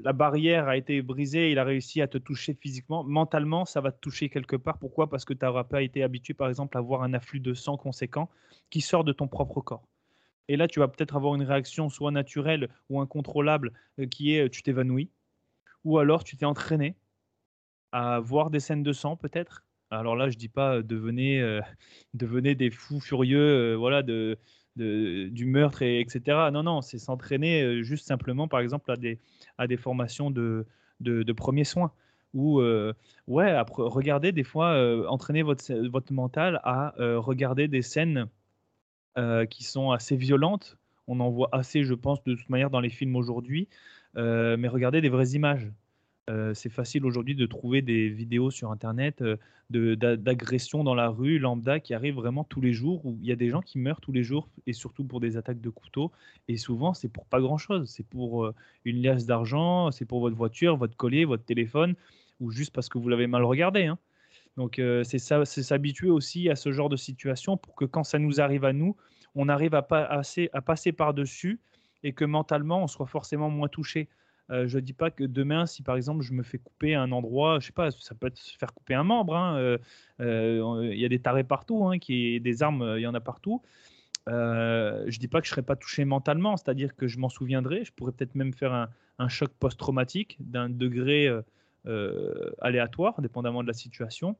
la 0.00 0.12
barrière 0.12 0.68
a 0.68 0.76
été 0.76 1.00
brisée, 1.02 1.50
il 1.52 1.58
a 1.58 1.64
réussi 1.64 2.00
à 2.02 2.08
te 2.08 2.18
toucher 2.18 2.54
physiquement, 2.54 3.04
mentalement, 3.04 3.64
ça 3.64 3.80
va 3.80 3.92
te 3.92 4.00
toucher 4.00 4.28
quelque 4.28 4.56
part. 4.56 4.78
Pourquoi? 4.78 5.08
Parce 5.08 5.24
que 5.24 5.34
tu 5.34 5.44
n'auras 5.44 5.64
pas 5.64 5.82
été 5.82 6.02
habitué, 6.02 6.34
par 6.34 6.48
exemple, 6.48 6.76
à 6.76 6.80
avoir 6.80 7.02
un 7.02 7.14
afflux 7.14 7.40
de 7.40 7.54
sang 7.54 7.76
conséquent 7.76 8.28
qui 8.70 8.80
sort 8.80 9.04
de 9.04 9.12
ton 9.12 9.28
propre 9.28 9.60
corps. 9.60 9.86
Et 10.48 10.56
là, 10.56 10.68
tu 10.68 10.80
vas 10.80 10.88
peut-être 10.88 11.16
avoir 11.16 11.34
une 11.34 11.42
réaction 11.42 11.88
soit 11.88 12.10
naturelle 12.10 12.68
ou 12.90 13.00
incontrôlable 13.00 13.72
euh, 13.98 14.06
qui 14.06 14.34
est 14.34 14.44
euh, 14.44 14.48
tu 14.50 14.62
t'évanouis, 14.62 15.10
ou 15.84 15.98
alors 15.98 16.24
tu 16.24 16.36
t'es 16.36 16.46
entraîné 16.46 16.96
à 17.92 18.20
voir 18.20 18.50
des 18.50 18.60
scènes 18.60 18.82
de 18.82 18.92
sang 18.92 19.16
peut-être. 19.16 19.64
Alors 19.90 20.16
là, 20.16 20.30
je 20.30 20.36
dis 20.36 20.48
pas 20.48 20.76
euh, 20.76 20.82
devenez, 20.82 21.60
devenez 22.14 22.54
des 22.54 22.70
fous 22.70 23.00
furieux, 23.00 23.74
voilà, 23.74 24.02
de, 24.02 24.38
du 24.76 25.44
meurtre, 25.46 25.82
et, 25.82 26.00
etc. 26.00 26.50
Non, 26.52 26.62
non, 26.62 26.80
c'est 26.80 26.98
s'entraîner 26.98 27.82
juste 27.82 28.06
simplement, 28.06 28.48
par 28.48 28.60
exemple, 28.60 28.90
à 28.90 28.96
des, 28.96 29.18
à 29.58 29.66
des 29.66 29.76
formations 29.76 30.30
de, 30.30 30.66
de, 31.02 31.32
premiers 31.32 31.64
soins. 31.64 31.92
Ou, 32.34 32.60
euh, 32.60 32.94
ouais, 33.26 33.54
regardez 33.68 34.32
des 34.32 34.44
fois, 34.44 34.72
euh, 34.72 35.06
entraîner 35.08 35.42
votre, 35.42 35.72
votre 35.88 36.12
mental 36.12 36.60
à 36.64 36.94
euh, 36.98 37.18
regarder 37.18 37.68
des 37.68 37.82
scènes 37.82 38.28
qui 39.50 39.62
sont 39.62 39.90
assez 39.90 40.16
violentes. 40.16 40.78
On 41.06 41.20
en 41.20 41.28
voit 41.28 41.50
assez, 41.52 41.84
je 41.84 41.92
pense, 41.92 42.24
de 42.24 42.34
toute 42.34 42.48
manière 42.48 42.70
dans 42.70 42.80
les 42.80 42.88
films 42.88 43.14
aujourd'hui. 43.14 43.68
mais 44.14 44.68
regardez 44.68 45.02
des 45.02 45.10
vraies 45.10 45.32
images. 45.34 45.70
Euh, 46.30 46.54
c'est 46.54 46.68
facile 46.68 47.04
aujourd'hui 47.04 47.34
de 47.34 47.46
trouver 47.46 47.82
des 47.82 48.08
vidéos 48.08 48.52
sur 48.52 48.70
Internet 48.70 49.22
euh, 49.22 49.36
d'agressions 49.96 50.84
dans 50.84 50.94
la 50.94 51.08
rue 51.08 51.40
lambda 51.40 51.80
qui 51.80 51.94
arrivent 51.94 52.14
vraiment 52.14 52.44
tous 52.44 52.60
les 52.60 52.72
jours, 52.72 53.04
où 53.04 53.18
il 53.20 53.26
y 53.26 53.32
a 53.32 53.36
des 53.36 53.48
gens 53.48 53.60
qui 53.60 53.78
meurent 53.78 54.00
tous 54.00 54.12
les 54.12 54.22
jours, 54.22 54.48
et 54.66 54.72
surtout 54.72 55.02
pour 55.02 55.18
des 55.18 55.36
attaques 55.36 55.60
de 55.60 55.70
couteau. 55.70 56.12
Et 56.46 56.56
souvent, 56.56 56.94
c'est 56.94 57.08
pour 57.08 57.26
pas 57.26 57.40
grand-chose. 57.40 57.90
C'est 57.90 58.06
pour 58.06 58.44
euh, 58.44 58.54
une 58.84 59.02
liasse 59.02 59.26
d'argent, 59.26 59.90
c'est 59.90 60.04
pour 60.04 60.20
votre 60.20 60.36
voiture, 60.36 60.76
votre 60.76 60.96
collier, 60.96 61.24
votre 61.24 61.44
téléphone, 61.44 61.96
ou 62.38 62.52
juste 62.52 62.72
parce 62.72 62.88
que 62.88 62.98
vous 62.98 63.08
l'avez 63.08 63.26
mal 63.26 63.42
regardé. 63.42 63.86
Hein. 63.86 63.98
Donc 64.56 64.80
c'est 65.04 65.18
s'habituer 65.18 66.10
aussi 66.10 66.50
à 66.50 66.56
ce 66.56 66.72
genre 66.72 66.90
de 66.90 66.96
situation 66.96 67.56
pour 67.56 67.74
que 67.74 67.86
quand 67.86 68.04
ça 68.04 68.18
nous 68.18 68.38
arrive 68.38 68.66
à 68.66 68.74
nous, 68.74 68.96
on 69.34 69.48
arrive 69.48 69.74
à, 69.74 69.80
pas, 69.80 70.20
à 70.52 70.60
passer 70.60 70.92
par-dessus 70.92 71.58
et 72.02 72.12
que 72.12 72.26
mentalement, 72.26 72.82
on 72.82 72.86
soit 72.86 73.06
forcément 73.06 73.48
moins 73.48 73.68
touché. 73.68 74.08
Euh, 74.50 74.66
je 74.66 74.76
ne 74.76 74.80
dis 74.82 74.92
pas 74.92 75.10
que 75.10 75.24
demain, 75.24 75.66
si 75.66 75.82
par 75.82 75.96
exemple 75.96 76.22
je 76.22 76.32
me 76.32 76.42
fais 76.42 76.58
couper 76.58 76.94
un 76.94 77.12
endroit, 77.12 77.60
je 77.60 77.66
sais 77.66 77.72
pas, 77.72 77.90
ça 77.90 78.14
peut 78.14 78.26
être 78.26 78.38
se 78.38 78.56
faire 78.58 78.74
couper 78.74 78.94
un 78.94 79.04
membre. 79.04 79.36
Hein, 79.36 79.56
euh, 79.56 79.78
euh, 80.20 80.90
il 80.92 80.98
y 80.98 81.04
a 81.04 81.08
des 81.08 81.20
tarés 81.20 81.44
partout, 81.44 81.86
hein, 81.86 81.98
qui, 81.98 82.40
des 82.40 82.62
armes, 82.62 82.94
il 82.96 83.02
y 83.02 83.06
en 83.06 83.14
a 83.14 83.20
partout. 83.20 83.62
je 84.26 84.32
ne 84.32 85.18
dis 85.18 85.28
pas 85.28 85.40
que 85.40 85.46
je 85.46 85.52
ne 85.52 85.54
serais 85.54 85.62
pas 85.62 85.76
touché 85.76 86.04
mentalement, 86.04 86.56
c'est-à-dire 86.56 86.94
que 86.96 87.06
je 87.06 87.18
m'en 87.18 87.28
souviendrai. 87.28 87.84
Je 87.84 87.92
pourrais 87.92 88.12
peut-être 88.12 88.34
même 88.34 88.52
faire 88.52 88.72
un, 89.18 89.28
choc 89.28 89.52
post-traumatique 89.58 90.36
d'un 90.40 90.68
degré 90.68 91.30
aléatoire, 92.60 93.20
dépendamment 93.22 93.62
de 93.62 93.68
la 93.68 93.74
situation. 93.74 94.36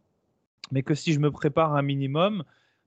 Mais 0.72 0.82
que 0.82 0.94
si 0.94 1.12
je 1.12 1.20
me 1.20 1.30
prépare 1.30 1.74
un 1.76 1.82
minimum, 1.82 2.44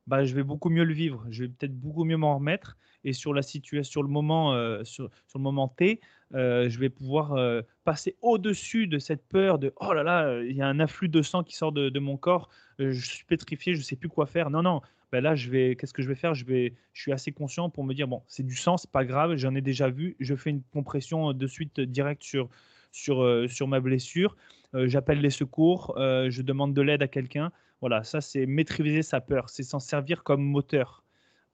bah, 0.08 0.26
je 0.26 0.36
vais 0.36 0.44
beaucoup 0.44 0.70
mieux 0.70 0.84
le 0.84 0.94
vivre. 0.94 1.26
Je 1.30 1.44
vais 1.44 1.50
peut-être 1.50 1.78
beaucoup 1.78 2.04
mieux 2.04 2.18
m'en 2.18 2.36
remettre. 2.36 2.78
Et 3.06 3.14
sur 3.14 3.34
la 3.34 3.42
situation, 3.42 3.90
sur 3.90 4.04
le 4.04 4.10
moment, 4.10 4.52
sur, 4.84 5.10
sur, 5.28 5.40
le 5.40 5.44
moment 5.44 5.70
T, 5.70 6.02
euh, 6.34 6.70
je 6.70 6.80
vais 6.80 6.90
pouvoir 6.90 7.34
euh, 7.34 7.62
passer 7.84 8.16
au-dessus 8.22 8.88
de 8.88 8.98
cette 8.98 9.28
peur 9.28 9.60
de 9.60 9.74
oh 9.80 9.94
là 9.94 10.04
là, 10.04 10.42
il 10.42 10.56
y 10.56 10.62
a 10.62 10.68
un 10.68 10.80
afflux 10.80 11.08
de 11.08 11.22
sang 11.22 11.44
qui 11.44 11.56
sort 11.56 11.72
de, 11.72 12.00
mon 12.00 12.18
corps, 12.18 12.50
euh, 12.80 12.92
je 12.92 13.06
suis 13.06 13.26
pétrifié, 13.26 13.74
je 13.74 13.80
ne 13.80 13.84
sais 13.84 13.96
plus 13.96 14.10
quoi 14.10 14.26
faire. 14.26 14.50
Non, 14.50 14.64
non, 14.64 14.82
ben 15.12 15.24
là, 15.24 15.36
je 15.36 15.50
vais, 15.50 15.76
qu'est-ce 15.76 15.94
que 15.94 16.02
je 16.02 16.08
vais 16.08 16.16
faire? 16.16 16.34
Je, 16.34 16.46
vais, 16.46 16.74
je 16.94 17.02
suis 17.02 17.12
assez 17.12 17.32
conscient 17.32 17.70
pour 17.70 17.84
me 17.84 17.94
dire 17.94 18.08
bon, 18.08 18.24
c'est 18.28 18.46
du 18.46 18.56
sang, 18.56 18.78
c'est 18.78 18.92
pas 18.92 19.06
grave, 19.06 19.36
j'en 19.38 19.54
ai 19.56 19.62
déjà 19.62 19.90
vu, 19.90 20.16
je 20.20 20.36
fais 20.36 20.50
une 20.50 20.64
compression 20.74 21.32
de 21.32 21.48
suite 21.48 21.80
directe 21.80 22.24
sur, 22.24 22.50
sur, 22.92 23.46
sur 23.50 23.68
ma 23.68 23.80
blessure, 23.80 24.36
j'appelle 24.74 25.22
les 25.22 25.30
secours, 25.30 25.94
je 25.98 26.42
demande 26.42 26.74
de 26.74 26.82
l'aide 26.82 27.04
à 27.04 27.08
quelqu'un. 27.08 27.52
Voilà, 27.82 28.04
ça, 28.04 28.20
c'est 28.20 28.46
maîtriser 28.46 29.04
sa 29.04 29.22
peur, 29.22 29.50
c'est 29.50 29.64
s'en 29.64 29.80
servir 29.80 30.24
comme 30.24 30.44
moteur 30.44 31.05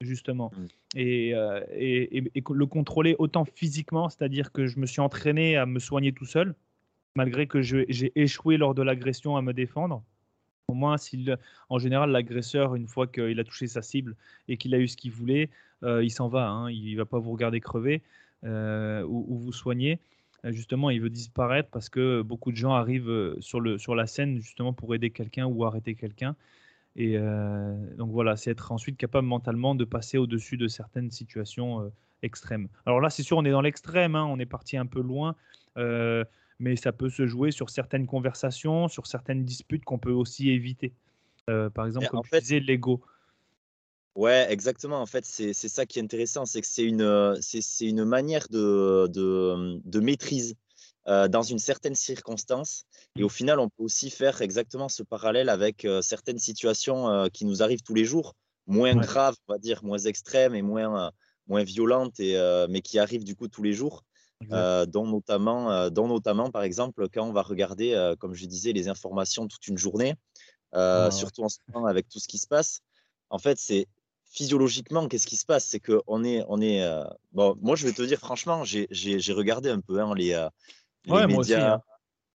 justement. 0.01 0.51
Mmh. 0.55 0.65
Euh, 0.97 1.61
et, 1.73 2.17
et, 2.17 2.43
le 2.49 2.65
contrôler 2.65 3.15
autant 3.19 3.45
physiquement, 3.45 4.09
c'est-à-dire 4.09 4.51
que 4.51 4.67
je 4.67 4.79
me 4.79 4.85
suis 4.85 5.01
entraîné 5.01 5.57
à 5.57 5.65
me 5.65 5.79
soigner 5.79 6.11
tout 6.11 6.25
seul, 6.25 6.55
malgré 7.15 7.47
que 7.47 7.61
j'ai 7.61 8.11
échoué 8.15 8.57
lors 8.57 8.73
de 8.73 8.81
l'agression 8.81 9.37
à 9.37 9.41
me 9.41 9.53
défendre. 9.53 10.03
Au 10.67 10.73
moins, 10.73 10.95
en 11.69 11.79
général, 11.79 12.11
l'agresseur, 12.11 12.75
une 12.75 12.87
fois 12.87 13.05
qu'il 13.05 13.37
a 13.39 13.43
touché 13.43 13.67
sa 13.67 13.81
cible 13.81 14.15
et 14.47 14.55
qu'il 14.55 14.73
a 14.73 14.79
eu 14.79 14.87
ce 14.87 14.95
qu'il 14.95 15.11
voulait, 15.11 15.49
euh, 15.83 16.03
il 16.03 16.11
s'en 16.11 16.29
va. 16.29 16.47
Hein, 16.47 16.71
il 16.71 16.93
ne 16.93 16.97
va 16.97 17.05
pas 17.05 17.19
vous 17.19 17.31
regarder 17.31 17.59
crever. 17.59 18.01
où, 18.43 19.37
vous 19.37 19.51
soignez, 19.51 19.99
justement, 20.45 20.89
il 20.89 21.01
veut 21.01 21.09
disparaître 21.09 21.69
parce 21.69 21.89
que 21.89 22.21
beaucoup 22.21 22.51
de 22.51 22.57
gens 22.57 22.71
arrivent 22.71 23.35
sur, 23.41 23.59
le, 23.59 23.77
sur 23.77 23.95
la 23.95 24.07
scène 24.07 24.37
justement 24.37 24.71
pour 24.71 24.95
aider 24.95 25.09
quelqu'un 25.09 25.45
ou 25.45 25.65
arrêter 25.65 25.95
quelqu'un. 25.95 26.35
Et 26.95 27.17
donc 27.17 28.11
voilà, 28.11 28.35
c'est 28.35 28.51
être 28.51 28.71
ensuite 28.71 28.97
capable 28.97 29.27
mentalement 29.27 29.75
de 29.75 29.85
passer 29.85 30.17
au-dessus 30.17 30.57
de 30.57 30.67
certaines 30.67 31.09
situations 31.09 31.91
extrêmes. 32.21 32.67
Alors 32.85 32.99
là, 32.99 33.09
c'est 33.09 33.23
sûr, 33.23 33.37
on 33.37 33.45
est 33.45 33.51
dans 33.51 33.61
l'extrême, 33.61 34.15
hein, 34.15 34.25
on 34.25 34.39
est 34.39 34.45
parti 34.45 34.77
un 34.77 34.85
peu 34.85 35.01
loin, 35.01 35.35
mais 35.77 36.75
ça 36.75 36.91
peut 36.91 37.09
se 37.09 37.25
jouer 37.25 37.51
sur 37.51 37.69
certaines 37.69 38.07
conversations, 38.07 38.87
sur 38.87 39.07
certaines 39.07 39.45
disputes 39.45 39.85
qu'on 39.85 39.99
peut 39.99 40.11
aussi 40.11 40.49
éviter. 40.49 40.93
par 41.45 41.85
exemple, 41.85 42.07
comme 42.07 42.21
tu 42.29 42.39
disais, 42.39 42.59
l'ego. 42.59 43.01
Ouais, 44.15 44.51
exactement. 44.51 45.01
En 45.01 45.05
fait, 45.05 45.23
c'est 45.25 45.53
ça 45.53 45.85
qui 45.85 45.99
est 45.99 46.01
intéressant, 46.01 46.45
c'est 46.45 46.59
que 46.61 46.67
c'est 46.67 46.83
une, 46.83 47.37
une 47.81 48.03
manière 48.05 48.47
de, 48.49 49.07
de, 49.07 49.79
de 49.85 49.99
maîtrise 50.01 50.55
dans 51.07 51.41
une 51.41 51.59
certaine 51.59 51.95
circonstance. 51.95 52.85
Et 53.17 53.23
au 53.23 53.27
mmh. 53.27 53.29
final, 53.29 53.59
on 53.59 53.69
peut 53.69 53.83
aussi 53.83 54.09
faire 54.09 54.41
exactement 54.41 54.89
ce 54.89 55.03
parallèle 55.03 55.49
avec 55.49 55.87
certaines 56.01 56.39
situations 56.39 57.27
qui 57.33 57.45
nous 57.45 57.63
arrivent 57.63 57.81
tous 57.81 57.95
les 57.95 58.05
jours, 58.05 58.35
moins 58.67 58.95
graves, 58.95 59.35
on 59.47 59.53
va 59.53 59.59
dire, 59.59 59.83
moins 59.83 59.97
extrêmes 59.97 60.55
et 60.55 60.61
moins, 60.61 61.11
moins 61.47 61.63
violentes, 61.63 62.19
et, 62.19 62.37
mais 62.69 62.81
qui 62.81 62.99
arrivent 62.99 63.23
du 63.23 63.35
coup 63.35 63.47
tous 63.47 63.63
les 63.63 63.73
jours. 63.73 64.03
dont, 64.41 65.07
notamment, 65.07 65.89
dont 65.89 66.07
notamment, 66.07 66.49
par 66.51 66.63
exemple, 66.63 67.07
quand 67.09 67.27
on 67.27 67.33
va 67.33 67.41
regarder, 67.41 68.13
comme 68.19 68.33
je 68.33 68.45
disais, 68.45 68.71
les 68.71 68.87
informations 68.87 69.47
toute 69.47 69.67
une 69.67 69.77
journée, 69.77 70.15
ah 70.73 71.09
surtout 71.11 71.43
en 71.43 71.49
ce 71.49 71.57
moment 71.67 71.87
avec 71.87 72.07
tout 72.09 72.19
ce 72.19 72.27
qui 72.27 72.37
se 72.37 72.47
passe. 72.47 72.81
En 73.29 73.39
fait, 73.39 73.57
c'est 73.57 73.87
physiologiquement, 74.25 75.07
qu'est-ce 75.07 75.27
qui 75.27 75.35
se 75.35 75.45
passe? 75.45 75.65
C'est 75.65 75.79
qu'on 75.79 76.23
est, 76.23 76.43
on 76.47 76.61
est, 76.61 76.81
bon, 77.33 77.55
moi, 77.61 77.75
je 77.75 77.85
vais 77.85 77.93
te 77.93 78.01
dire 78.01 78.19
franchement, 78.19 78.63
j'ai 78.63 79.33
regardé 79.33 79.69
un 79.69 79.79
peu 79.79 79.99
hein, 79.99 80.13
les, 80.15 80.33
ouais, 81.07 81.27
Moi 81.27 81.39
aussi, 81.39 81.53
hein. 81.53 81.81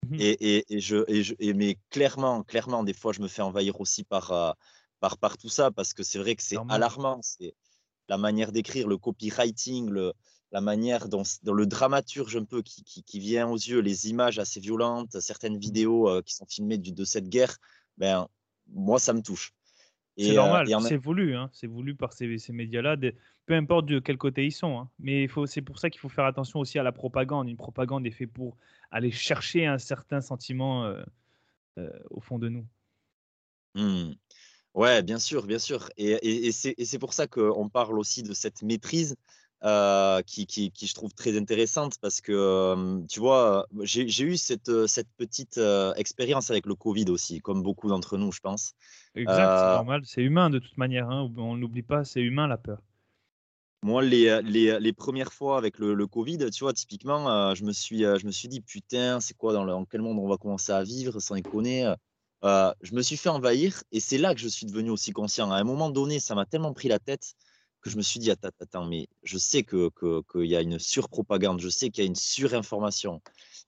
Mmh 0.09 0.15
et, 0.19 0.65
et, 0.75 0.79
je, 0.79 1.03
et, 1.07 1.23
je, 1.23 1.35
et, 1.37 1.53
mais 1.53 1.77
clairement, 1.91 2.43
clairement, 2.43 2.83
des 2.83 2.93
fois, 2.93 3.13
je 3.13 3.21
me 3.21 3.27
fais 3.27 3.43
envahir 3.43 3.79
aussi 3.79 4.03
par, 4.03 4.31
euh, 4.31 4.51
par, 4.99 5.17
par 5.17 5.37
tout 5.37 5.49
ça 5.49 5.69
parce 5.69 5.93
que 5.93 6.01
c'est 6.01 6.17
vrai 6.17 6.35
que 6.35 6.41
c'est 6.41 6.57
alarmant. 6.69 7.19
C'est 7.21 7.53
la 8.09 8.17
manière 8.17 8.51
d'écrire, 8.51 8.87
le 8.87 8.97
copywriting, 8.97 9.89
le, 9.89 10.13
la 10.51 10.59
manière 10.59 11.07
dont, 11.07 11.23
dans 11.43 11.53
le 11.53 11.65
dramaturge 11.65 12.35
un 12.35 12.45
peu 12.45 12.61
qui, 12.61 12.83
qui, 12.83 13.03
qui, 13.03 13.19
vient 13.19 13.47
aux 13.47 13.57
yeux, 13.57 13.79
les 13.79 14.09
images 14.09 14.39
assez 14.39 14.59
violentes, 14.59 15.19
certaines 15.19 15.57
mmh. 15.57 15.59
vidéos 15.59 16.09
euh, 16.09 16.21
qui 16.23 16.33
sont 16.33 16.47
filmées 16.47 16.77
du, 16.77 16.91
de 16.91 17.05
cette 17.05 17.29
guerre, 17.29 17.57
ben, 17.97 18.27
moi, 18.67 18.99
ça 18.99 19.13
me 19.13 19.21
touche. 19.21 19.53
C'est 20.17 20.35
normal, 20.35 20.67
c'est 20.81 20.97
voulu, 20.97 21.35
hein, 21.35 21.49
c'est 21.53 21.67
voulu 21.67 21.95
par 21.95 22.13
ces, 22.13 22.37
ces 22.37 22.53
médias-là, 22.53 22.97
peu 23.45 23.53
importe 23.53 23.85
de 23.85 23.99
quel 23.99 24.17
côté 24.17 24.45
ils 24.45 24.51
sont. 24.51 24.79
Hein. 24.79 24.89
Mais 24.99 25.27
c'est 25.45 25.61
pour 25.61 25.79
ça 25.79 25.89
qu'il 25.89 25.99
faut 25.99 26.09
faire 26.09 26.25
attention 26.25 26.59
aussi 26.59 26.77
à 26.79 26.83
la 26.83 26.91
propagande. 26.91 27.47
Une 27.49 27.57
propagande 27.57 28.05
est 28.05 28.11
faite 28.11 28.31
pour 28.31 28.57
aller 28.91 29.11
chercher 29.11 29.65
un 29.65 29.77
certain 29.77 30.21
sentiment 30.21 30.85
euh, 30.85 31.01
euh, 31.77 31.89
au 32.09 32.19
fond 32.19 32.39
de 32.39 32.49
nous. 32.49 32.65
Mmh. 33.75 34.11
Ouais, 34.73 35.01
bien 35.01 35.19
sûr, 35.19 35.45
bien 35.47 35.59
sûr. 35.59 35.89
Et, 35.97 36.11
et, 36.11 36.47
et 36.47 36.85
c'est 36.85 36.99
pour 36.99 37.13
ça 37.13 37.27
qu'on 37.27 37.69
parle 37.69 37.97
aussi 37.97 38.21
de 38.23 38.33
cette 38.33 38.63
maîtrise 38.63 39.15
euh, 39.63 40.21
qui, 40.23 40.47
qui, 40.47 40.71
qui, 40.71 40.87
je 40.87 40.93
trouve 40.93 41.13
très 41.13 41.37
intéressante 41.37 41.97
parce 42.01 42.21
que, 42.21 43.05
tu 43.07 43.19
vois, 43.19 43.67
j'ai 43.83 44.23
eu 44.23 44.37
cette, 44.37 44.87
cette 44.87 45.09
petite 45.17 45.59
expérience 45.95 46.49
avec 46.49 46.65
le 46.65 46.75
Covid 46.75 47.05
aussi, 47.09 47.41
comme 47.41 47.61
beaucoup 47.61 47.89
d'entre 47.89 48.17
nous, 48.17 48.31
je 48.31 48.39
pense. 48.39 48.73
Exact, 49.15 49.35
c'est 49.35 49.75
normal, 49.75 50.01
c'est 50.05 50.21
humain 50.21 50.49
de 50.49 50.59
toute 50.59 50.77
manière. 50.77 51.09
Hein. 51.09 51.31
On 51.37 51.57
n'oublie 51.57 51.83
pas, 51.83 52.03
c'est 52.03 52.21
humain 52.21 52.47
la 52.47 52.57
peur. 52.57 52.79
Moi, 53.83 54.03
les, 54.03 54.41
les, 54.43 54.79
les, 54.79 54.93
premières 54.93 55.33
fois 55.33 55.57
avec 55.57 55.79
le, 55.79 55.95
le, 55.95 56.05
Covid, 56.05 56.37
tu 56.51 56.63
vois, 56.63 56.73
typiquement, 56.73 57.55
je, 57.55 57.63
me 57.63 57.71
suis, 57.71 57.99
je 57.99 58.25
me 58.25 58.31
suis 58.31 58.47
dit, 58.47 58.61
putain, 58.61 59.19
c'est 59.19 59.35
quoi, 59.35 59.53
dans, 59.53 59.63
le, 59.63 59.71
dans, 59.71 59.85
quel 59.85 60.01
monde 60.01 60.19
on 60.19 60.27
va 60.27 60.37
commencer 60.37 60.71
à 60.71 60.83
vivre, 60.83 61.19
sans 61.19 61.33
déconner 61.33 61.91
euh, 62.43 62.73
Je 62.81 62.93
me 62.93 63.01
suis 63.01 63.17
fait 63.17 63.29
envahir 63.29 63.83
et 63.91 63.99
c'est 63.99 64.17
là 64.17 64.33
que 64.33 64.39
je 64.39 64.47
suis 64.47 64.65
devenu 64.65 64.89
aussi 64.89 65.11
conscient. 65.11 65.51
À 65.51 65.57
un 65.57 65.63
moment 65.63 65.89
donné, 65.89 66.19
ça 66.19 66.35
m'a 66.35 66.45
tellement 66.45 66.73
pris 66.73 66.87
la 66.87 66.99
tête 66.99 67.33
que 67.81 67.89
je 67.89 67.97
me 67.97 68.01
suis 68.01 68.19
dit, 68.19 68.31
attends, 68.31 68.49
attends, 68.59 68.85
mais 68.85 69.07
je 69.23 69.37
sais 69.37 69.63
qu'il 69.63 69.89
que, 69.91 70.21
que 70.21 70.39
y 70.43 70.55
a 70.55 70.61
une 70.61 70.79
surpropagande, 70.79 71.59
je 71.59 71.69
sais 71.69 71.89
qu'il 71.89 72.03
y 72.03 72.07
a 72.07 72.07
une 72.07 72.15
surinformation 72.15 73.21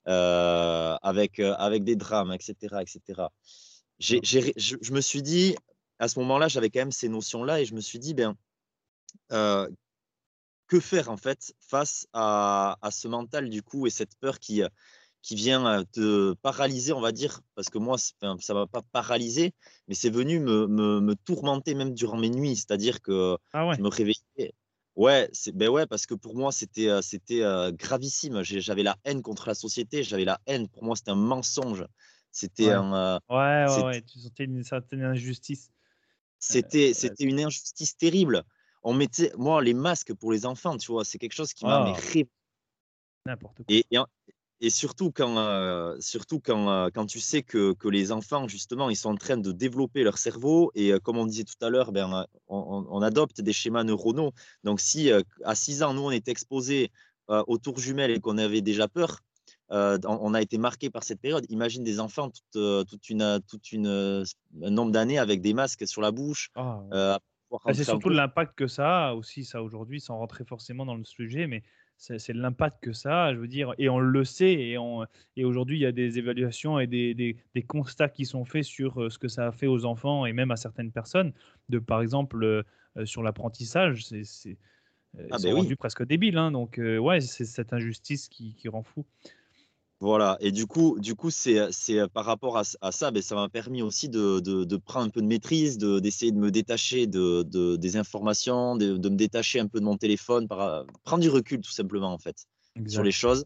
euh, 0.07 0.95
avec, 1.01 1.39
euh, 1.39 1.53
avec 1.55 1.83
des 1.83 1.95
drames, 1.95 2.31
etc. 2.31 2.81
etc. 2.81 3.23
J'ai, 3.99 4.19
je, 4.23 4.75
je, 4.81 4.91
me 4.91 5.01
suis 5.01 5.21
dit, 5.21 5.55
à 5.99 6.07
ce 6.07 6.19
moment-là, 6.19 6.47
j'avais 6.47 6.69
quand 6.69 6.81
même 6.81 6.91
ces 6.91 7.09
notions-là 7.09 7.61
et 7.61 7.65
je 7.65 7.73
me 7.73 7.81
suis 7.81 7.99
dit, 7.99 8.13
ben, 8.13 8.35
euh, 9.31 9.69
que 10.67 10.79
faire 10.79 11.09
en 11.09 11.17
fait 11.17 11.53
face 11.59 12.07
à, 12.13 12.77
à, 12.81 12.91
ce 12.91 13.07
mental 13.07 13.49
du 13.49 13.61
coup 13.61 13.87
et 13.87 13.89
cette 13.89 14.15
peur 14.15 14.39
qui, 14.39 14.63
qui 15.23 15.35
vient 15.35 15.83
te 15.85 16.33
paralyser, 16.33 16.93
on 16.93 17.01
va 17.01 17.11
dire, 17.11 17.41
parce 17.55 17.69
que 17.69 17.79
moi, 17.79 17.97
ça 17.97 18.13
ne 18.21 18.53
m'a 18.53 18.67
pas 18.67 18.81
paralysé, 18.91 19.53
mais 19.87 19.95
c'est 19.95 20.09
venu 20.09 20.39
me, 20.39 20.67
me, 20.67 20.99
me, 20.99 21.15
tourmenter 21.15 21.73
même 21.73 21.93
durant 21.93 22.17
mes 22.17 22.29
nuits, 22.29 22.57
c'est-à-dire 22.57 23.01
que 23.01 23.37
ah 23.53 23.71
je 23.75 23.81
me 23.81 23.87
réveillais. 23.87 24.53
Ouais, 24.95 25.31
ben 25.53 25.69
ouais, 25.69 25.87
parce 25.87 26.05
que 26.05 26.13
pour 26.13 26.35
moi, 26.35 26.51
c'était 26.51 27.01
c'était 27.01 27.41
gravissime. 27.71 28.43
J'avais 28.43 28.83
la 28.83 28.97
haine 29.05 29.23
contre 29.23 29.47
la 29.47 29.55
société, 29.55 30.03
j'avais 30.03 30.25
la 30.25 30.39
haine. 30.45 30.67
Pour 30.67 30.83
moi, 30.83 30.95
c'était 30.95 31.11
un 31.11 31.15
mensonge. 31.15 31.87
C'était 32.31 32.67
ouais. 32.67 32.73
un. 32.73 33.19
Ouais, 33.29 33.65
ouais, 33.67 33.83
ouais, 33.83 34.01
tu 34.01 34.19
sentais 34.19 34.43
une 34.43 34.63
certaine 34.63 35.03
injustice. 35.03 35.71
C'était 36.39 36.89
euh, 36.89 36.93
c'était 36.93 37.23
une 37.23 37.39
injustice 37.39 37.95
terrible. 37.95 38.43
On 38.83 38.93
mettait, 38.93 39.31
moi, 39.37 39.63
les 39.63 39.73
masques 39.73 40.13
pour 40.13 40.33
les 40.33 40.45
enfants, 40.45 40.77
tu 40.77 40.91
vois, 40.91 41.05
c'est 41.05 41.17
quelque 41.17 41.33
chose 41.33 41.53
qui 41.53 41.63
m'a 41.63 41.95
oh. 41.95 42.23
N'importe 43.25 43.55
quoi. 43.55 43.65
Et, 43.69 43.85
et, 43.89 43.97
et 44.61 44.69
surtout 44.69 45.11
quand, 45.11 45.37
euh, 45.37 45.95
surtout 45.99 46.39
quand, 46.39 46.69
euh, 46.69 46.89
quand 46.93 47.05
tu 47.05 47.19
sais 47.19 47.43
que, 47.43 47.73
que, 47.73 47.87
les 47.87 48.11
enfants, 48.11 48.47
justement, 48.47 48.89
ils 48.89 48.95
sont 48.95 49.09
en 49.09 49.15
train 49.15 49.37
de 49.37 49.51
développer 49.51 50.03
leur 50.03 50.17
cerveau. 50.17 50.71
Et 50.75 50.93
euh, 50.93 50.99
comme 50.99 51.17
on 51.17 51.25
disait 51.25 51.43
tout 51.43 51.65
à 51.65 51.69
l'heure, 51.69 51.91
ben, 51.91 52.25
on, 52.47 52.85
on, 52.89 53.01
adopte 53.01 53.41
des 53.41 53.53
schémas 53.53 53.83
neuronaux. 53.83 54.31
Donc, 54.63 54.79
si 54.79 55.11
à 55.43 55.55
6 55.55 55.83
ans, 55.83 55.93
nous, 55.93 56.03
on 56.03 56.11
est 56.11 56.27
exposé 56.27 56.91
aux 57.27 57.57
tours 57.57 57.79
jumelles 57.79 58.11
et 58.11 58.19
qu'on 58.19 58.37
avait 58.37 58.61
déjà 58.61 58.87
peur, 58.87 59.19
on 59.69 60.33
a 60.33 60.41
été 60.41 60.57
marqué 60.57 60.89
par 60.89 61.03
cette 61.03 61.19
période. 61.19 61.45
Imagine 61.49 61.83
des 61.83 61.99
enfants 61.99 62.29
toute, 62.29 62.87
toute 62.87 63.09
une, 63.09 63.39
toute 63.47 63.71
une, 63.71 64.23
un 64.61 64.69
nombre 64.69 64.91
d'années 64.91 65.17
avec 65.17 65.41
des 65.41 65.53
masques 65.53 65.87
sur 65.87 66.01
la 66.01 66.11
bouche. 66.11 66.51
Ah, 66.55 67.19
c'est 67.73 67.83
surtout 67.83 68.09
l'impact 68.09 68.55
que 68.55 68.67
ça 68.67 69.09
a 69.09 69.13
aussi, 69.13 69.45
ça 69.45 69.61
aujourd'hui, 69.61 69.99
sans 69.99 70.17
rentrer 70.17 70.43
forcément 70.45 70.85
dans 70.85 70.95
le 70.95 71.03
sujet, 71.03 71.47
mais 71.47 71.63
c'est 71.97 72.33
l'impact 72.33 72.83
que 72.83 72.91
ça 72.91 73.25
a, 73.25 73.33
je 73.33 73.39
veux 73.39 73.47
dire, 73.47 73.73
et 73.77 73.89
on 73.89 73.99
le 73.99 74.23
sait, 74.25 74.53
et, 74.53 74.77
et 75.37 75.45
aujourd'hui, 75.45 75.77
il 75.77 75.81
y 75.81 75.85
a 75.85 75.91
des 75.91 76.17
évaluations 76.17 76.79
et 76.79 76.87
des, 76.87 77.13
des, 77.13 77.63
constats 77.63 78.09
qui 78.09 78.25
sont 78.25 78.45
faits 78.45 78.65
sur 78.65 79.01
euh, 79.01 79.09
ce 79.09 79.17
que 79.17 79.27
ça 79.27 79.47
a 79.47 79.51
fait 79.51 79.67
aux 79.67 79.85
enfants 79.85 80.25
et 80.25 80.33
même 80.33 80.51
à 80.51 80.57
certaines 80.57 80.91
personnes, 80.91 81.33
de 81.69 81.79
par 81.79 82.01
exemple 82.01 82.43
euh, 82.43 82.63
euh, 82.97 83.05
sur 83.05 83.23
l'apprentissage, 83.23 84.03
c'est 84.05 84.57
ah 85.31 85.37
ben 85.41 85.53
rendu 85.53 85.75
presque 85.75 86.03
débile, 86.05 86.37
hein, 86.39 86.51
donc 86.51 86.79
ouais, 86.79 87.21
c'est 87.21 87.45
cette 87.45 87.71
injustice 87.71 88.27
qui, 88.29 88.55
qui 88.55 88.67
rend 88.67 88.81
fou. 88.81 89.05
Voilà, 90.03 90.35
et 90.41 90.51
du 90.51 90.67
coup, 90.67 90.99
du 90.99 91.15
coup, 91.15 91.29
c'est, 91.29 91.71
c'est 91.71 92.09
par 92.09 92.25
rapport 92.25 92.57
à, 92.57 92.63
à 92.81 92.91
ça, 92.91 93.09
ben, 93.09 93.23
ça 93.23 93.35
m'a 93.35 93.47
permis 93.47 93.81
aussi 93.81 94.09
de, 94.09 94.41
de, 94.41 94.65
de, 94.65 94.75
prendre 94.75 95.05
un 95.05 95.09
peu 95.09 95.21
de 95.21 95.27
maîtrise, 95.27 95.77
de, 95.77 95.99
d'essayer 95.99 96.33
de 96.33 96.37
me 96.37 96.51
détacher 96.51 97.07
de, 97.07 97.43
de 97.43 97.77
des 97.77 97.95
informations, 97.95 98.75
de, 98.75 98.97
de, 98.97 99.09
me 99.09 99.15
détacher 99.15 99.61
un 99.61 99.67
peu 99.67 99.79
de 99.79 99.85
mon 99.85 99.95
téléphone, 99.95 100.49
par, 100.49 100.85
prendre 101.05 101.21
du 101.21 101.29
recul 101.29 101.61
tout 101.61 101.71
simplement 101.71 102.11
en 102.11 102.17
fait 102.17 102.47
sur 102.85 103.01
les 103.01 103.13
choses. 103.13 103.45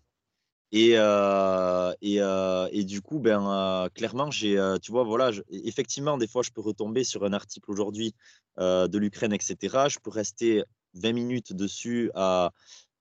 Et, 0.72 0.94
euh, 0.96 1.94
et, 2.02 2.22
euh, 2.22 2.68
et, 2.72 2.86
du 2.86 3.04
coup, 3.04 3.20
ben, 3.20 3.48
euh, 3.48 3.90
clairement, 3.90 4.32
j'ai, 4.32 4.60
tu 4.82 4.92
vois, 4.92 5.04
voilà, 5.04 5.30
effectivement, 5.52 6.18
des 6.18 6.28
fois, 6.28 6.42
je 6.42 6.50
peux 6.50 6.62
retomber 6.62 7.04
sur 7.04 7.24
un 7.24 7.34
article 7.34 7.70
aujourd'hui 7.70 8.16
de 8.58 8.98
l'Ukraine, 8.98 9.32
etc. 9.32 9.90
Je 9.90 10.00
peux 10.00 10.10
rester 10.10 10.64
20 10.96 11.14
minutes 11.14 11.54
dessus 11.54 12.10
à 12.16 12.52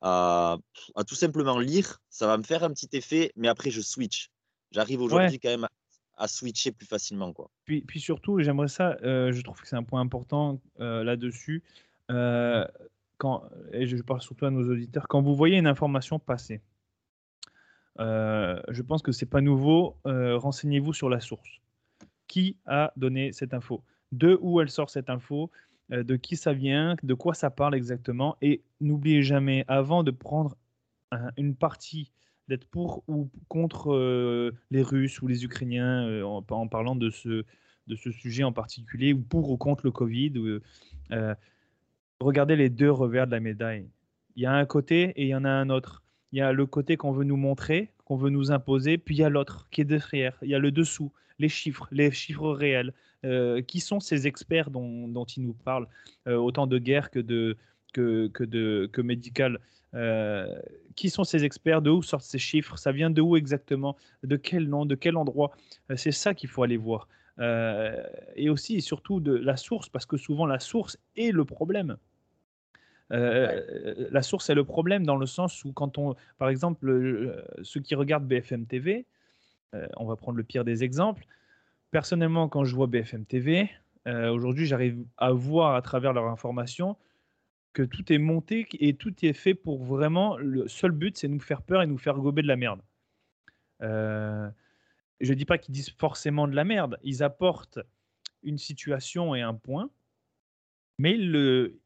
à, 0.03 0.59
tout 1.07 1.15
simplement 1.15 1.59
lire. 1.59 2.01
Ça 2.11 2.27
va 2.27 2.37
me 2.37 2.43
faire 2.43 2.65
un 2.65 2.71
petit 2.71 2.89
effet, 2.93 3.33
mais 3.37 3.49
après, 3.49 3.71
je 3.71 3.81
switch. 3.81 4.31
J'arrive 4.73 5.01
aujourd'hui 5.01 5.39
quand 5.39 5.49
même 5.49 5.67
à, 6.17 6.29
switcher 6.29 6.73
plus 6.73 6.87
facilement. 6.87 7.33
Quoi. 7.33 7.51
Puis, 7.65 7.83
puis 7.83 8.01
surtout, 8.01 8.41
j'aimerais 8.41 8.69
ça, 8.69 8.97
euh, 9.03 9.33
je 9.33 9.41
trouve 9.43 9.61
que 9.61 9.69
c'est 9.69 9.77
un 9.77 9.83
point 9.83 10.01
important 10.01 10.61
euh, 10.81 11.05
là-dessus. 11.05 11.63
Euh, 12.11 12.67
quand, 13.19 13.45
et 13.73 13.87
je 13.87 13.97
parle 14.03 14.21
surtout 14.21 14.47
à 14.47 14.51
nos 14.51 14.71
auditeurs, 14.71 15.09
quand 15.09 15.23
vous 15.23 15.35
voyez 15.35 15.57
une 15.57 15.67
information 15.67 16.19
passer, 16.19 16.61
je 17.99 18.83
pense 18.83 19.03
que 19.03 19.13
c'est 19.13 19.27
pas 19.27 19.41
nouveau. 19.41 19.97
Renseignez-vous 20.05 20.93
sur 20.93 21.09
la 21.09 21.21
source. 21.21 21.49
Qui 22.29 22.57
a 22.67 22.93
donné 22.97 23.33
cette 23.33 23.55
info? 23.55 23.83
De 24.13 24.39
où 24.41 24.61
elle 24.61 24.71
sort 24.71 24.91
cette 24.91 25.09
info? 25.09 25.51
De 25.90 26.16
qui 26.16 26.37
ça 26.37 26.53
vient, 26.53 26.96
de 27.03 27.14
quoi 27.14 27.35
ça 27.35 27.51
parle 27.51 27.75
exactement. 27.75 28.37
Et 28.42 28.62
n'oubliez 28.81 29.22
jamais, 29.22 29.64
avant 29.68 30.03
de 30.03 30.11
prendre 30.11 30.57
une 31.37 31.55
partie, 31.55 32.11
d'être 32.49 32.66
pour 32.66 33.03
ou 33.09 33.29
contre 33.49 33.92
euh, 33.92 34.53
les 34.70 34.83
Russes 34.83 35.20
ou 35.20 35.27
les 35.27 35.44
Ukrainiens, 35.44 36.07
euh, 36.07 36.22
en, 36.22 36.68
parlant 36.68 36.94
de 36.94 37.11
ce, 37.11 37.44
de 37.87 37.96
ce 37.96 38.11
sujet 38.11 38.44
en 38.44 38.53
particulier, 38.53 39.12
ou 39.12 39.20
pour 39.20 39.51
ou 39.51 39.57
contre 39.57 39.85
le 39.85 39.90
Covid, 39.90 40.61
regardez 42.20 42.57
les 42.57 42.70
deux 42.70 42.90
revers 42.90 43.27
de 43.27 43.33
la 43.33 43.40
médaille. 43.40 43.88
Il 44.37 44.42
y 44.42 44.46
a 44.46 44.53
un 44.53 44.66
côté 44.66 45.11
et 45.16 45.25
il 45.25 45.29
y 45.29 45.35
en 45.35 45.44
a 45.44 45.51
un 45.51 45.70
autre. 45.70 46.03
Il 46.33 46.38
y 46.38 46.42
a 46.42 46.53
le 46.53 46.66
côté 46.66 46.96
qu'on 46.96 47.12
veut 47.12 47.25
nous 47.25 47.37
montrer, 47.37 47.92
qu'on 48.05 48.16
veut 48.16 48.31
nous 48.31 48.53
imposer, 48.53 48.99
puis 48.99 49.16
il 49.16 49.18
y 49.18 49.25
a 49.25 49.29
l'autre 49.29 49.68
qui 49.70 49.81
est 49.81 49.85
derrière. 49.85 50.37
Il 50.42 50.49
y 50.49 50.55
a 50.55 50.59
le 50.59 50.70
dessous, 50.70 51.12
les 51.38 51.49
chiffres, 51.49 51.88
les 51.90 52.11
chiffres 52.11 52.51
réels. 52.51 52.92
Euh, 53.27 53.61
qui 53.61 53.81
sont 53.81 53.99
ces 53.99 54.29
experts 54.29 54.71
dont, 54.71 55.09
dont 55.09 55.25
ils 55.25 55.43
nous 55.43 55.53
parlent, 55.53 55.89
euh, 56.29 56.37
autant 56.37 56.69
de 56.69 56.79
guerre 56.79 57.11
que 57.11 57.19
de 57.19 57.57
que, 57.93 58.29
que 58.29 58.45
de 58.45 58.89
que 58.93 59.01
médical 59.01 59.59
euh, 59.95 60.61
qui 60.95 61.11
sont 61.11 61.25
ces 61.25 61.45
experts 61.45 61.83
De 61.83 61.91
où 61.91 62.03
sortent 62.03 62.25
ces 62.25 62.39
chiffres 62.39 62.77
Ça 62.77 62.93
vient 62.93 63.11
de 63.11 63.21
où 63.21 63.37
exactement 63.37 63.97
De 64.23 64.37
quel 64.37 64.69
nom 64.69 64.87
De 64.87 64.95
quel 64.95 65.17
endroit 65.17 65.57
C'est 65.97 66.12
ça 66.12 66.35
qu'il 66.35 66.49
faut 66.49 66.62
aller 66.62 66.77
voir. 66.77 67.09
et 67.41 68.49
aussi 68.49 68.77
et 68.77 68.81
surtout 68.81 69.19
de 69.19 69.35
la 69.35 69.57
source, 69.57 69.89
parce 69.89 70.07
que 70.07 70.17
souvent 70.17 70.47
la 70.47 70.61
source 70.61 70.97
est 71.17 71.33
le 71.33 71.45
problème. 71.45 71.97
La 73.11 74.23
source 74.23 74.51
est 74.51 74.55
le 74.55 74.65
problème 74.65 75.05
dans 75.05 75.17
le 75.17 75.27
sens 75.27 75.65
où 75.65 75.73
quand 75.73 75.99
on, 75.99 76.15
par 76.39 76.49
exemple, 76.49 76.87
ceux 77.62 77.81
qui 77.81 77.95
regardent 77.97 78.27
BFM 78.29 78.67
TV, 78.67 79.07
on 79.97 80.05
va 80.05 80.17
prendre 80.17 80.39
le 80.39 80.45
pire 80.45 80.65
des 80.65 80.85
exemples, 80.85 81.27
personnellement, 81.90 82.49
quand 82.49 82.64
je 82.64 82.75
vois 82.75 82.87
BFM 82.87 83.25
TV, 83.27 83.70
euh, 84.07 84.31
aujourd'hui, 84.31 84.66
j'arrive 84.66 85.05
à 85.16 85.33
voir 85.33 85.75
à 85.75 85.83
travers 85.83 86.12
leur 86.12 86.27
information 86.27 86.96
que 87.72 87.83
tout 87.83 88.12
est 88.12 88.18
monté 88.18 88.66
et 88.81 88.94
tout 88.94 89.14
est 89.25 89.33
fait 89.33 89.55
pour 89.55 89.85
vraiment. 89.85 90.37
Le 90.38 90.68
seul 90.68 90.92
but, 90.92 91.16
c'est 91.18 91.29
nous 91.29 91.40
faire 91.40 91.62
peur 91.62 91.83
et 91.83 91.87
nous 91.87 91.99
faire 91.99 92.14
gober 92.14 92.42
de 92.42 92.49
la 92.49 92.57
merde. 92.57 92.81
Euh, 93.83 94.49
je 95.20 95.33
ne 95.33 95.37
dis 95.37 95.44
pas 95.44 95.59
qu'ils 95.59 95.75
disent 95.75 95.90
forcément 95.90 96.49
de 96.49 96.55
la 96.55 96.64
merde. 96.64 96.99
Ils 97.03 97.22
apportent 97.22 97.79
une 98.42 98.59
situation 98.59 99.35
et 99.35 99.42
un 99.42 99.55
point, 99.55 99.90
mais 100.99 101.14
ils 101.14 101.31
le, 101.31 101.81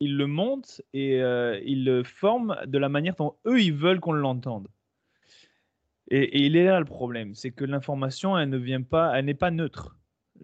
ils 0.00 0.16
le 0.16 0.26
montent 0.26 0.80
et 0.92 1.20
euh, 1.20 1.60
ils 1.64 1.84
le 1.84 2.04
forment 2.04 2.56
de 2.66 2.78
la 2.78 2.88
manière 2.88 3.16
dont 3.16 3.36
eux, 3.46 3.60
ils 3.60 3.74
veulent 3.74 4.00
qu'on 4.00 4.12
l'entende. 4.12 4.68
Et, 6.08 6.44
il 6.44 6.56
est 6.56 6.64
là 6.64 6.78
le 6.78 6.84
problème, 6.84 7.34
c'est 7.34 7.50
que 7.50 7.64
l'information, 7.64 8.38
elle 8.38 8.48
ne 8.48 8.58
vient 8.58 8.82
pas, 8.82 9.18
elle 9.18 9.24
n'est 9.24 9.34
pas 9.34 9.50
neutre. 9.50 9.96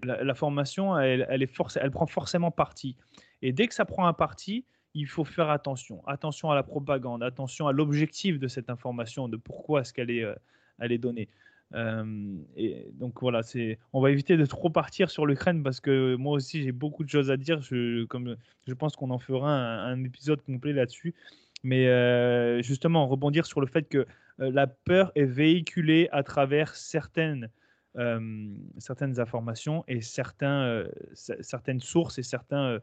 La, 0.02 0.34
formation, 0.34 0.98
elle, 0.98 1.20
est 1.42 1.76
elle 1.76 1.90
prend 1.90 2.06
forcément 2.06 2.50
parti. 2.50 2.96
Et 3.42 3.52
dès 3.52 3.68
que 3.68 3.74
ça 3.74 3.84
prend 3.84 4.06
un 4.06 4.14
parti, 4.14 4.64
il 4.94 5.06
faut 5.06 5.24
faire 5.24 5.50
attention. 5.50 6.02
Attention 6.06 6.50
à 6.50 6.54
la 6.54 6.62
propagande, 6.62 7.22
attention 7.22 7.68
à 7.68 7.72
l'objectif 7.72 8.38
de 8.38 8.48
cette 8.48 8.70
information, 8.70 9.28
de 9.28 9.36
pourquoi 9.36 9.82
est-ce 9.82 9.92
qu'elle 9.92 10.10
est, 10.10 10.24
euh, 10.24 10.34
elle 10.78 10.92
est 10.92 10.98
donnée. 10.98 11.28
Euh, 11.74 12.36
et 12.56 12.90
donc 12.92 13.20
voilà, 13.20 13.42
c'est, 13.42 13.78
on 13.92 14.00
va 14.00 14.10
éviter 14.10 14.36
de 14.36 14.44
trop 14.44 14.68
partir 14.68 15.10
sur 15.10 15.24
l'Ukraine 15.24 15.62
parce 15.62 15.80
que 15.80 16.16
moi 16.16 16.34
aussi 16.34 16.62
j'ai 16.62 16.72
beaucoup 16.72 17.04
de 17.04 17.08
choses 17.08 17.30
à 17.30 17.36
dire. 17.36 17.62
Je, 17.62 18.04
comme, 18.04 18.36
je 18.66 18.74
pense 18.74 18.96
qu'on 18.96 19.10
en 19.10 19.18
fera 19.18 19.50
un, 19.50 20.04
épisode 20.04 20.42
complet 20.42 20.72
là-dessus. 20.72 21.14
Mais 21.62 21.86
euh, 21.86 22.60
justement, 22.62 23.06
rebondir 23.06 23.46
sur 23.46 23.60
le 23.60 23.66
fait 23.66 23.84
que 23.84 23.98
euh, 23.98 24.50
la 24.50 24.66
peur 24.66 25.12
est 25.14 25.24
véhiculée 25.24 26.08
à 26.10 26.22
travers 26.22 26.74
certaines, 26.74 27.48
euh, 27.96 28.48
certaines 28.78 29.20
informations 29.20 29.84
et 29.86 30.00
certains, 30.00 30.84
certaines 31.14 31.80
sources 31.80 32.18
et 32.18 32.22
certains 32.22 32.78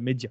médias. 0.00 0.30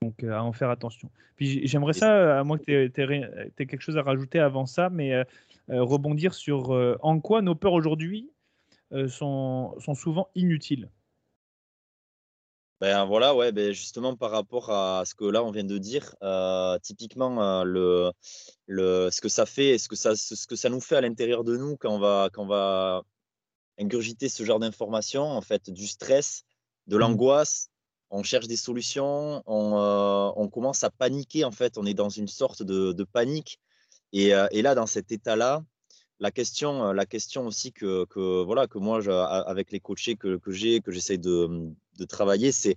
Donc 0.00 0.22
à 0.22 0.42
en 0.42 0.52
faire 0.52 0.70
attention. 0.70 1.10
Puis 1.36 1.66
j'aimerais 1.66 1.92
ça, 1.92 2.38
à 2.38 2.44
moins 2.44 2.56
que 2.56 2.86
tu 2.86 3.02
aies, 3.02 3.50
quelque 3.66 3.80
chose 3.80 3.98
à 3.98 4.02
rajouter 4.02 4.38
avant 4.38 4.64
ça, 4.64 4.88
mais 4.90 5.24
rebondir 5.68 6.34
sur 6.34 6.70
en 7.02 7.20
quoi 7.20 7.42
nos 7.42 7.56
peurs 7.56 7.72
aujourd'hui 7.72 8.30
sont, 9.08 9.74
sont 9.80 9.94
souvent 9.94 10.28
inutiles. 10.34 10.88
Ben 12.80 13.04
voilà, 13.06 13.34
ouais, 13.34 13.50
ben 13.50 13.72
justement 13.72 14.16
par 14.16 14.30
rapport 14.30 14.70
à 14.70 15.02
ce 15.04 15.12
que 15.14 15.24
là 15.24 15.42
on 15.42 15.50
vient 15.50 15.64
de 15.64 15.78
dire, 15.78 16.14
euh, 16.22 16.78
typiquement 16.78 17.42
euh, 17.42 17.64
le, 17.64 18.12
le, 18.66 19.10
ce 19.10 19.20
que 19.20 19.28
ça 19.28 19.46
fait, 19.46 19.78
ce 19.78 19.88
que 19.88 19.96
ça, 19.96 20.14
ce 20.14 20.46
que 20.46 20.54
ça 20.54 20.68
nous 20.68 20.80
fait 20.80 20.94
à 20.94 21.00
l'intérieur 21.00 21.42
de 21.42 21.56
nous 21.56 21.76
quand 21.76 21.90
on 21.92 21.98
va, 21.98 22.30
quand 22.32 22.44
on 22.44 22.46
va 22.46 23.02
ingurgiter 23.80 24.28
ce 24.28 24.44
genre 24.44 24.60
d'informations, 24.60 25.24
en 25.24 25.40
fait, 25.40 25.70
du 25.70 25.88
stress, 25.88 26.44
de 26.86 26.96
mmh. 26.96 27.00
l'angoisse, 27.00 27.70
on 28.10 28.22
cherche 28.22 28.46
des 28.46 28.56
solutions, 28.56 29.42
on, 29.46 29.76
euh, 29.76 30.30
on, 30.36 30.48
commence 30.48 30.84
à 30.84 30.90
paniquer, 30.90 31.44
en 31.44 31.52
fait, 31.52 31.78
on 31.78 31.84
est 31.84 31.94
dans 31.94 32.08
une 32.08 32.28
sorte 32.28 32.62
de, 32.62 32.92
de 32.92 33.04
panique. 33.04 33.58
Et, 34.12 34.28
et, 34.52 34.62
là, 34.62 34.74
dans 34.74 34.86
cet 34.86 35.12
état-là, 35.12 35.62
la 36.20 36.30
question, 36.30 36.92
la 36.92 37.06
question 37.06 37.46
aussi 37.46 37.72
que, 37.72 38.04
que, 38.06 38.42
voilà, 38.42 38.66
que 38.66 38.78
moi, 38.78 39.00
je, 39.00 39.10
avec 39.10 39.70
les 39.70 39.80
coachés 39.80 40.16
que, 40.16 40.36
que 40.36 40.50
j'ai, 40.50 40.80
que 40.80 40.90
j'essaie 40.90 41.18
de, 41.18 41.70
de 41.98 42.04
travailler, 42.04 42.52
c'est 42.52 42.76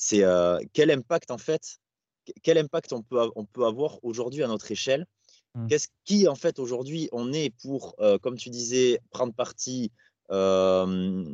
c'est 0.00 0.22
euh, 0.22 0.60
quel 0.74 0.92
impact 0.92 1.32
en 1.32 1.38
fait, 1.38 1.80
quel 2.44 2.56
impact 2.56 2.92
on 2.92 3.02
peut, 3.02 3.18
on 3.34 3.44
peut 3.44 3.64
avoir 3.66 3.98
aujourd'hui 4.04 4.44
à 4.44 4.46
notre 4.46 4.70
échelle? 4.70 5.06
Mmh. 5.56 5.66
Qu'est-ce 5.66 5.88
qui 6.04 6.28
en 6.28 6.36
fait 6.36 6.60
aujourd'hui 6.60 7.08
on 7.10 7.32
est 7.32 7.50
pour, 7.62 7.96
euh, 7.98 8.16
comme 8.16 8.36
tu 8.36 8.48
disais, 8.48 9.00
prendre 9.10 9.34
parti, 9.34 9.90
euh, 10.30 11.24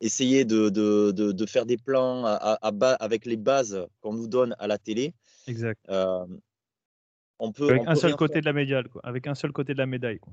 essayer 0.00 0.46
de, 0.46 0.70
de, 0.70 1.12
de, 1.12 1.46
faire 1.46 1.66
des 1.66 1.76
plans 1.76 2.24
à, 2.24 2.58
à, 2.62 2.92
avec 2.94 3.26
les 3.26 3.36
bases 3.36 3.86
qu'on 4.00 4.14
nous 4.14 4.28
donne 4.28 4.56
à 4.58 4.66
la 4.66 4.78
télé. 4.78 5.12
Exact. 5.46 5.84
on 5.90 7.52
peut, 7.52 7.68
avec 7.68 7.82
un 7.86 7.96
seul 7.96 8.16
côté 8.16 8.40
de 8.40 8.46
la 8.46 8.54
médaille, 8.54 8.88
quoi. 8.88 9.02
Avec 9.04 9.26
un 9.26 9.34
seul 9.34 9.52
côté 9.52 9.74
de 9.74 9.78
la 9.78 9.86
médaille, 9.86 10.20
quoi. 10.20 10.32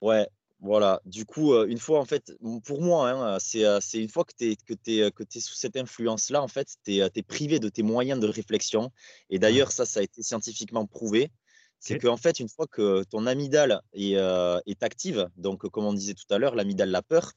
Ouais, 0.00 0.28
voilà, 0.64 1.02
du 1.04 1.26
coup, 1.26 1.52
euh, 1.52 1.66
une 1.66 1.78
fois, 1.78 2.00
en 2.00 2.06
fait, 2.06 2.32
pour 2.64 2.80
moi, 2.80 3.10
hein, 3.10 3.36
euh, 3.36 3.78
c'est 3.82 4.00
une 4.00 4.08
fois 4.08 4.24
que 4.24 4.32
tu 4.34 4.52
es, 4.52 4.56
que 4.56 4.72
es, 4.86 5.10
que 5.10 5.22
es 5.22 5.40
sous 5.40 5.54
cette 5.54 5.76
influence-là, 5.76 6.42
en 6.42 6.48
fait, 6.48 6.68
tu 6.84 6.96
es, 6.96 7.22
privé 7.22 7.58
de 7.58 7.68
tes 7.68 7.82
moyens 7.82 8.18
de 8.18 8.26
réflexion. 8.26 8.90
Et 9.28 9.38
d'ailleurs, 9.38 9.72
ça, 9.72 9.84
ça 9.84 10.00
a 10.00 10.02
été 10.02 10.22
scientifiquement 10.22 10.86
prouvé. 10.86 11.30
C'est 11.80 11.98
qu'en 11.98 12.16
fait, 12.16 12.40
une 12.40 12.48
fois 12.48 12.66
que 12.66 13.04
ton 13.04 13.26
amygdale 13.26 13.82
est, 13.92 14.14
est 14.14 14.82
active, 14.82 15.28
donc 15.36 15.68
comme 15.68 15.84
on 15.84 15.92
disait 15.92 16.14
tout 16.14 16.24
à 16.30 16.38
l'heure, 16.38 16.54
l'amygdale, 16.54 16.90
la 16.90 17.02
peur, 17.02 17.32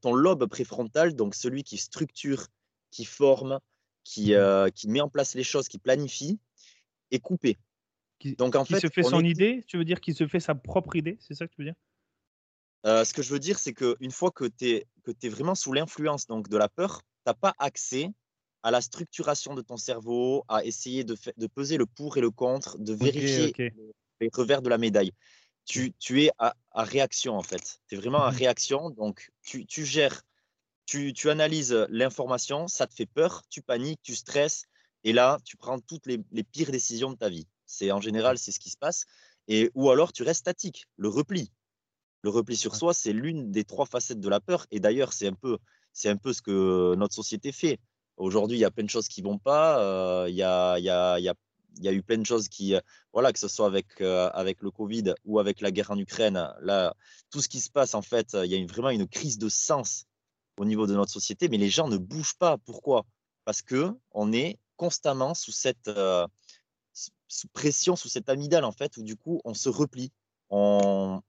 ton 0.00 0.14
lobe 0.14 0.46
préfrontal, 0.46 1.16
donc 1.16 1.34
celui 1.34 1.64
qui 1.64 1.78
structure, 1.78 2.46
qui 2.92 3.04
forme, 3.04 3.58
qui, 4.04 4.34
mmh 4.34 4.70
qui 4.72 4.88
met 4.88 5.00
en 5.00 5.08
place 5.08 5.34
les 5.34 5.42
choses, 5.42 5.66
qui 5.66 5.78
planifie, 5.78 6.38
est 7.10 7.18
coupé. 7.18 7.58
Qui, 8.18 8.34
Donc 8.36 8.56
en 8.56 8.64
fait, 8.64 8.80
se 8.80 8.88
fait 8.88 9.02
son 9.02 9.24
idée, 9.24 9.62
tu 9.66 9.76
veux 9.76 9.84
dire 9.84 10.00
qu'il 10.00 10.14
se 10.14 10.26
fait 10.26 10.40
sa 10.40 10.54
propre 10.54 10.96
idée, 10.96 11.18
c'est 11.20 11.34
ça 11.34 11.46
que 11.46 11.52
tu 11.52 11.62
veux 11.62 11.66
dire? 11.66 11.74
Euh, 12.86 13.04
Ce 13.04 13.12
que 13.12 13.22
je 13.22 13.30
veux 13.30 13.38
dire, 13.38 13.58
c'est 13.58 13.74
qu'une 13.74 14.10
fois 14.10 14.30
que 14.30 14.44
tu 14.44 14.68
es, 14.68 14.86
que 15.02 15.12
es 15.22 15.28
vraiment 15.28 15.54
sous 15.54 15.72
l'influence 15.72 16.26
donc 16.26 16.48
de 16.48 16.56
la 16.56 16.68
peur, 16.68 17.00
tu 17.02 17.06
n'as 17.26 17.34
pas 17.34 17.54
accès 17.58 18.12
à 18.62 18.70
la 18.70 18.80
structuration 18.80 19.54
de 19.54 19.62
ton 19.62 19.76
cerveau, 19.76 20.44
à 20.48 20.64
essayer 20.64 21.04
de, 21.04 21.16
de 21.36 21.46
peser 21.46 21.76
le 21.76 21.86
pour 21.86 22.16
et 22.16 22.20
le 22.20 22.30
contre, 22.30 22.78
de 22.78 22.92
vérifier 22.94 23.52
les 24.20 24.30
revers 24.32 24.62
de 24.62 24.68
la 24.68 24.78
médaille. 24.78 25.12
Tu, 25.66 25.92
tu 25.98 26.24
es 26.24 26.30
à, 26.38 26.54
réaction 26.74 27.36
en 27.36 27.42
fait. 27.42 27.80
Tu 27.88 27.94
es 27.94 27.98
vraiment 27.98 28.24
à 28.24 28.30
mmh 28.30 28.36
réaction, 28.36 28.90
donc 28.90 29.30
tu, 29.42 29.66
tu 29.66 29.84
gères, 29.84 30.22
tu, 30.84 31.12
tu 31.12 31.28
analyses 31.28 31.72
l'information, 31.90 32.66
ça 32.68 32.86
te 32.86 32.94
fait 32.94 33.06
peur, 33.06 33.42
tu 33.50 33.62
paniques, 33.62 34.00
tu 34.02 34.14
stresses, 34.14 34.64
et 35.04 35.12
là, 35.12 35.38
tu 35.44 35.56
prends 35.56 35.78
toutes 35.78 36.06
les, 36.06 36.20
les 36.32 36.44
pires 36.44 36.70
décisions 36.70 37.10
de 37.10 37.16
ta 37.16 37.28
vie. 37.28 37.46
C'est 37.66 37.90
en 37.90 38.00
général 38.00 38.38
c'est 38.38 38.52
ce 38.52 38.60
qui 38.60 38.70
se 38.70 38.76
passe. 38.76 39.04
Et 39.48 39.70
ou 39.74 39.90
alors 39.90 40.12
tu 40.12 40.22
restes 40.22 40.40
statique, 40.40 40.86
le 40.96 41.08
repli. 41.08 41.50
Le 42.22 42.30
repli 42.30 42.56
sur 42.56 42.74
soi, 42.74 42.92
c'est 42.92 43.12
l'une 43.12 43.52
des 43.52 43.64
trois 43.64 43.86
facettes 43.86 44.20
de 44.20 44.28
la 44.28 44.40
peur. 44.40 44.66
Et 44.72 44.80
d'ailleurs, 44.80 45.12
c'est 45.12 45.28
un 45.28 45.32
peu, 45.32 45.58
c'est 45.92 46.08
un 46.08 46.16
peu 46.16 46.32
ce 46.32 46.42
que 46.42 46.94
notre 46.96 47.14
société 47.14 47.52
fait. 47.52 47.78
Aujourd'hui, 48.16 48.56
il 48.56 48.60
y 48.60 48.64
a 48.64 48.70
plein 48.70 48.84
de 48.84 48.90
choses 48.90 49.06
qui 49.06 49.22
vont 49.22 49.38
pas. 49.38 49.80
Euh, 49.80 50.28
il 50.28 50.34
y, 50.34 50.42
a, 50.42 50.76
y, 50.78 50.88
a, 50.88 51.20
y, 51.20 51.28
a, 51.28 51.34
y, 51.80 51.88
a, 51.88 51.92
eu 51.92 52.02
plein 52.02 52.18
de 52.18 52.26
choses 52.26 52.48
qui, 52.48 52.74
euh, 52.74 52.80
voilà, 53.12 53.32
que 53.32 53.38
ce 53.38 53.46
soit 53.46 53.66
avec, 53.66 54.00
euh, 54.00 54.28
avec 54.32 54.60
le 54.62 54.72
Covid 54.72 55.14
ou 55.24 55.38
avec 55.38 55.60
la 55.60 55.70
guerre 55.70 55.92
en 55.92 55.98
Ukraine. 55.98 56.52
Là, 56.62 56.94
tout 57.30 57.40
ce 57.40 57.48
qui 57.48 57.60
se 57.60 57.70
passe, 57.70 57.94
en 57.94 58.02
fait, 58.02 58.36
il 58.44 58.50
y 58.50 58.60
a 58.60 58.66
vraiment 58.66 58.90
une 58.90 59.06
crise 59.06 59.38
de 59.38 59.48
sens 59.48 60.06
au 60.56 60.64
niveau 60.64 60.88
de 60.88 60.94
notre 60.94 61.12
société, 61.12 61.48
mais 61.48 61.58
les 61.58 61.68
gens 61.68 61.86
ne 61.86 61.96
bougent 61.98 62.34
pas. 62.34 62.56
Pourquoi? 62.58 63.04
Parce 63.44 63.62
que 63.62 63.92
on 64.10 64.32
est 64.32 64.58
constamment 64.76 65.34
sous 65.34 65.52
cette, 65.52 65.88
sous 67.28 67.48
pression, 67.48 67.96
sous 67.96 68.08
cette 68.08 68.28
amygdale, 68.28 68.64
en 68.64 68.72
fait, 68.72 68.96
où 68.96 69.02
du 69.02 69.16
coup, 69.16 69.40
on 69.44 69.54
se 69.54 69.68
replie. 69.68 70.12
On, 70.50 71.20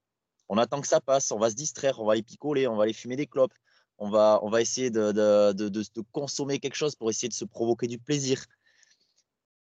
on 0.49 0.57
attend 0.57 0.81
que 0.81 0.87
ça 0.87 1.01
passe, 1.01 1.31
on 1.31 1.39
va 1.39 1.49
se 1.49 1.55
distraire, 1.55 1.99
on 1.99 2.05
va 2.05 2.13
aller 2.13 2.23
picoler, 2.23 2.67
on 2.67 2.75
va 2.75 2.83
aller 2.83 2.93
fumer 2.93 3.15
des 3.15 3.27
clopes, 3.27 3.53
on 3.97 4.09
va, 4.09 4.39
on 4.43 4.49
va 4.49 4.61
essayer 4.61 4.89
de, 4.89 5.11
de, 5.11 5.53
de, 5.53 5.69
de, 5.69 6.03
consommer 6.11 6.59
quelque 6.59 6.75
chose 6.75 6.95
pour 6.95 7.09
essayer 7.09 7.29
de 7.29 7.33
se 7.33 7.45
provoquer 7.45 7.87
du 7.87 7.97
plaisir. 7.97 8.45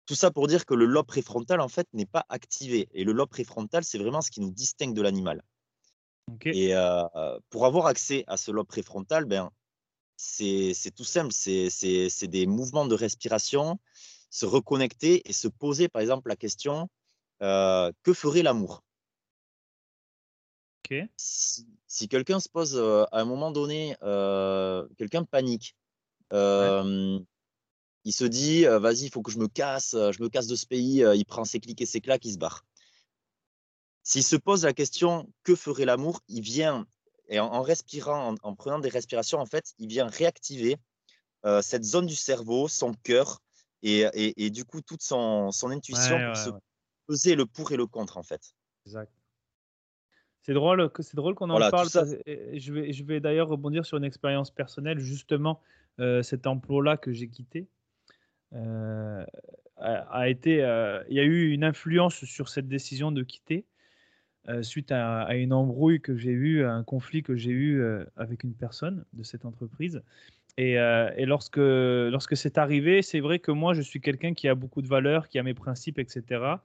Tout 0.05 0.15
ça 0.15 0.31
pour 0.31 0.47
dire 0.47 0.65
que 0.65 0.73
le 0.73 0.85
lobe 0.85 1.07
préfrontal, 1.07 1.61
en 1.61 1.69
fait, 1.69 1.87
n'est 1.93 2.05
pas 2.05 2.25
activé. 2.29 2.89
Et 2.93 3.03
le 3.03 3.13
lobe 3.13 3.29
préfrontal, 3.29 3.83
c'est 3.83 3.97
vraiment 3.97 4.21
ce 4.21 4.31
qui 4.31 4.41
nous 4.41 4.51
distingue 4.51 4.93
de 4.93 5.01
l'animal. 5.01 5.43
Et 6.45 6.75
euh, 6.75 7.39
pour 7.49 7.65
avoir 7.65 7.87
accès 7.87 8.23
à 8.27 8.37
ce 8.37 8.51
lobe 8.51 8.67
préfrontal, 8.67 9.25
ben, 9.25 9.51
c'est 10.15 10.73
tout 10.95 11.03
simple. 11.03 11.31
C'est 11.31 12.27
des 12.27 12.45
mouvements 12.45 12.85
de 12.85 12.95
respiration, 12.95 13.79
se 14.31 14.45
reconnecter 14.45 15.29
et 15.29 15.33
se 15.33 15.47
poser, 15.47 15.89
par 15.89 16.01
exemple, 16.01 16.29
la 16.29 16.35
question 16.35 16.89
euh, 17.43 17.91
que 18.01 18.13
ferait 18.13 18.41
l'amour? 18.41 18.81
Si, 21.15 22.07
quelqu'un 22.09 22.39
se 22.39 22.49
pose 22.49 22.75
euh, 22.75 23.03
à 23.11 23.21
un 23.21 23.25
moment 23.25 23.51
donné, 23.51 23.95
euh, 24.01 24.87
quelqu'un 24.97 25.23
panique, 25.25 25.75
Il 26.31 28.13
se 28.13 28.25
dit, 28.25 28.63
vas-y, 28.63 29.05
il 29.05 29.11
faut 29.11 29.21
que 29.21 29.31
je 29.31 29.37
me 29.37 29.47
casse, 29.47 29.91
je 29.95 30.23
me 30.23 30.29
casse 30.29 30.47
de 30.47 30.55
ce 30.55 30.65
pays. 30.65 31.03
il 31.15 31.25
prend 31.25 31.45
ses 31.45 31.59
clics 31.59 31.81
et 31.81 31.85
ses 31.85 32.01
claques, 32.01 32.25
il 32.25 32.33
se 32.33 32.39
barre. 32.39 32.65
S'il 34.01 34.23
se 34.23 34.35
pose 34.35 34.65
la 34.65 34.73
question, 34.73 35.31
que 35.43 35.55
ferait 35.55 35.85
l'amour? 35.85 36.21
Il 36.27 36.41
vient, 36.41 36.87
et 37.27 37.39
en, 37.39 37.61
respirant, 37.61 38.33
en, 38.41 38.55
prenant 38.55 38.79
des 38.79 38.89
respirations, 38.89 39.39
en 39.39 39.45
fait, 39.45 39.73
il 39.77 39.87
vient 39.87 40.07
réactiver 40.07 40.77
cette 41.61 41.83
zone 41.83 42.07
du 42.07 42.15
cerveau, 42.15 42.67
son 42.67 42.93
cœur, 43.03 43.41
et, 43.83 44.49
du 44.49 44.65
coup, 44.65 44.81
toute 44.81 45.01
son, 45.01 45.51
intuition 45.63 46.17
pour 46.27 46.37
se 46.37 46.49
peser 47.07 47.35
le 47.35 47.45
pour 47.45 47.71
et 47.71 47.77
le 47.77 47.87
contre, 47.87 48.17
en 48.17 48.23
fait. 48.23 48.53
Exact. 48.85 49.11
C'est 50.43 50.53
drôle, 50.53 50.89
c'est 50.99 51.15
drôle 51.15 51.35
qu'on 51.35 51.49
en 51.51 51.69
parle. 51.69 51.87
je 51.87 52.73
vais, 52.73 52.93
je 52.93 53.03
vais 53.03 53.19
d'ailleurs 53.19 53.47
rebondir 53.47 53.85
sur 53.85 53.97
une 53.97 54.03
expérience 54.03 54.49
personnelle, 54.49 54.99
justement, 54.99 55.61
cet 56.21 56.47
emploi-là 56.47 56.97
que 56.97 57.13
j'ai 57.13 57.27
quitté. 57.27 57.67
a, 58.51 60.29
été, 60.29 60.55
il 61.09 61.15
y 61.15 61.19
a 61.19 61.23
eu 61.23 61.51
une 61.51 61.63
influence 61.63 62.25
sur 62.25 62.49
cette 62.49 62.67
décision 62.67 63.11
de 63.11 63.23
quitter 63.23 63.65
suite 64.63 64.91
à, 64.91 65.35
une 65.35 65.53
embrouille 65.53 66.01
que 66.01 66.17
j'ai 66.17 66.31
eue, 66.31 66.65
un 66.65 66.83
conflit 66.83 67.21
que 67.21 67.35
j'ai 67.35 67.51
eu 67.51 67.83
avec 68.15 68.43
une 68.43 68.53
personne 68.53 69.05
de 69.13 69.23
cette 69.23 69.45
entreprise. 69.45 70.01
Et, 70.57 70.73
et 70.73 71.25
lorsque, 71.25 71.57
lorsque 71.57 72.35
c'est 72.37 72.57
arrivé, 72.57 73.01
c'est 73.01 73.19
vrai 73.19 73.39
que 73.39 73.51
moi, 73.51 73.73
je 73.73 73.81
suis 73.81 74.01
quelqu'un 74.01 74.33
qui 74.33 74.47
a 74.47 74.55
beaucoup 74.55 74.81
de 74.81 74.87
valeurs, 74.87 75.27
qui 75.27 75.39
a 75.39 75.43
mes 75.43 75.53
principes, 75.53 75.97
etc. 75.97 76.55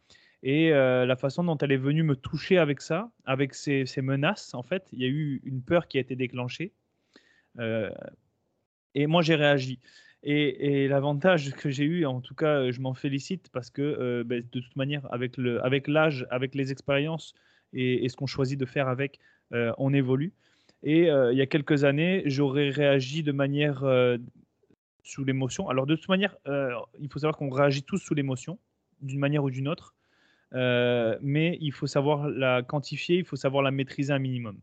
Et 0.42 0.70
la 0.70 1.16
façon 1.16 1.44
dont 1.44 1.56
elle 1.58 1.72
est 1.72 1.76
venue 1.76 2.02
me 2.02 2.16
toucher 2.16 2.58
avec 2.58 2.80
ça, 2.80 3.10
avec 3.24 3.54
ces, 3.54 3.86
menaces, 4.02 4.54
en 4.54 4.62
fait, 4.62 4.88
il 4.92 5.00
y 5.00 5.04
a 5.04 5.08
eu 5.08 5.40
une 5.44 5.62
peur 5.62 5.88
qui 5.88 5.98
a 5.98 6.00
été 6.00 6.16
déclenchée. 6.16 6.72
et 7.58 9.06
moi, 9.06 9.22
j'ai 9.22 9.34
réagi. 9.34 9.80
Et, 10.22 10.88
l'avantage 10.88 11.52
que 11.52 11.70
j'ai 11.70 11.84
eu, 11.84 12.04
en 12.06 12.20
tout 12.20 12.34
cas, 12.34 12.70
je 12.70 12.80
m'en 12.80 12.94
félicite 12.94 13.48
parce 13.52 13.70
que 13.70 14.22
ben, 14.24 14.42
de 14.42 14.60
toute 14.60 14.76
manière, 14.76 15.06
avec 15.12 15.86
l'âge, 15.86 16.26
avec 16.30 16.54
les 16.54 16.72
expériences 16.72 17.34
et, 17.72 18.08
ce 18.08 18.16
qu'on 18.16 18.26
choisit 18.26 18.58
de 18.58 18.66
faire 18.66 18.88
avec, 18.88 19.20
on 19.52 19.94
évolue. 19.94 20.32
Et 20.82 21.06
il 21.08 21.36
y 21.36 21.40
a 21.40 21.46
quelques 21.46 21.84
années, 21.84 22.22
j'aurais 22.26 22.70
réagi 22.70 23.22
de 23.22 23.32
manière 23.32 23.84
sous 25.02 25.24
l'émotion. 25.24 25.68
Alors, 25.68 25.86
de 25.86 25.96
toute 25.96 26.08
manière, 26.08 26.36
il 26.46 27.08
faut 27.10 27.18
savoir 27.18 27.36
qu'on 27.36 27.50
réagit 27.50 27.82
tous 27.82 27.98
sous 27.98 28.14
l'émotion, 28.14 28.58
d'une 29.00 29.18
manière 29.18 29.42
ou 29.42 29.50
d'une 29.50 29.68
autre. 29.68 29.96
Euh, 30.54 31.18
mais 31.22 31.58
il 31.60 31.72
faut 31.72 31.86
savoir 31.86 32.28
la 32.28 32.62
quantifier, 32.62 33.18
il 33.18 33.24
faut 33.24 33.36
savoir 33.36 33.62
la 33.62 33.70
maîtriser 33.70 34.12
un 34.12 34.18
minimum. 34.18 34.58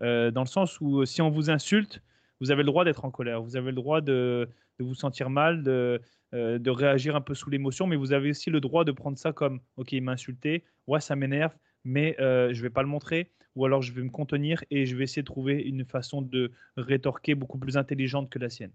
Euh, 0.00 0.30
dans 0.30 0.42
le 0.42 0.48
sens 0.48 0.80
où 0.80 1.04
si 1.04 1.20
on 1.22 1.30
vous 1.30 1.50
insulte, 1.50 2.02
vous 2.40 2.50
avez 2.50 2.62
le 2.62 2.66
droit 2.66 2.84
d'être 2.84 3.04
en 3.04 3.10
colère, 3.10 3.42
vous 3.42 3.56
avez 3.56 3.70
le 3.70 3.76
droit 3.76 4.00
de, 4.00 4.48
vous 4.78 4.94
sentir 4.94 5.28
mal, 5.28 5.62
de, 5.62 6.00
euh, 6.34 6.58
réagir 6.66 7.16
un 7.16 7.20
peu 7.20 7.34
sous 7.34 7.50
l'émotion, 7.50 7.86
mais 7.86 7.96
vous 7.96 8.12
avez 8.12 8.30
aussi 8.30 8.50
le 8.50 8.60
droit 8.60 8.84
de 8.84 8.92
prendre 8.92 9.18
ça 9.18 9.32
comme 9.32 9.60
ok, 9.76 9.92
il 9.92 10.02
m'a 10.02 10.12
insulté, 10.12 10.64
ouais, 10.86 11.00
ça 11.00 11.16
m'énerve, 11.16 11.52
mais 11.84 12.14
je 12.18 12.56
ne 12.56 12.62
vais 12.62 12.70
pas 12.70 12.82
le 12.82 12.88
montrer, 12.88 13.30
ou 13.58 13.64
alors 13.64 13.82
je 13.82 13.92
vais 13.92 14.02
me 14.02 14.08
contenir 14.08 14.62
et 14.70 14.86
je 14.86 14.94
vais 14.96 15.02
essayer 15.02 15.22
de 15.22 15.26
trouver 15.26 15.54
une 15.60 15.84
façon 15.84 16.22
de 16.22 16.52
rétorquer 16.76 17.34
beaucoup 17.34 17.58
plus 17.58 17.76
intelligente 17.76 18.30
que 18.30 18.38
la 18.38 18.50
sienne. 18.50 18.70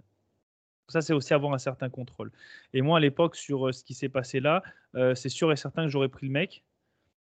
Ça, 0.90 1.02
c'est 1.02 1.14
aussi 1.14 1.34
avoir 1.34 1.54
un 1.54 1.58
certain 1.58 1.90
contrôle. 1.90 2.34
Et 2.74 2.82
moi, 2.82 2.98
à 2.98 3.00
l'époque, 3.00 3.38
sur 3.38 3.70
euh, 3.70 3.72
ce 3.72 3.86
qui 3.86 3.94
s'est 3.94 4.10
passé 4.10 4.42
là, 4.42 4.62
euh, 4.96 5.16
c'est 5.16 5.30
sûr 5.30 5.54
et 5.54 5.56
certain 5.56 5.86
que 5.86 5.90
j'aurais 5.90 6.10
pris 6.10 6.28
le 6.28 6.34
mec, 6.34 6.66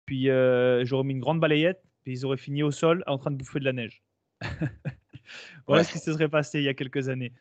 puis 0.05 0.30
euh, 0.30 0.86
j'aurais 0.86 1.03
mis 1.03 1.14
une 1.14 1.20
grande 1.20 1.39
balayette, 1.39 1.82
puis 2.03 2.14
ils 2.14 2.26
auraient 2.28 2.38
fini 2.38 2.62
au 2.62 2.70
sol 2.70 3.03
en 3.08 3.18
train 3.18 3.32
de 3.32 3.38
bouffer 3.38 3.60
de 3.60 3.66
la 3.66 3.74
neige. 3.74 4.03
voilà 5.68 5.84
ce 5.84 5.93
qui 5.93 5.97
se 5.97 6.14
serait 6.14 6.30
passé 6.30 6.60
il 6.60 6.64
y 6.66 6.70
a 6.70 6.76
quelques 6.76 7.10
années. 7.10 7.34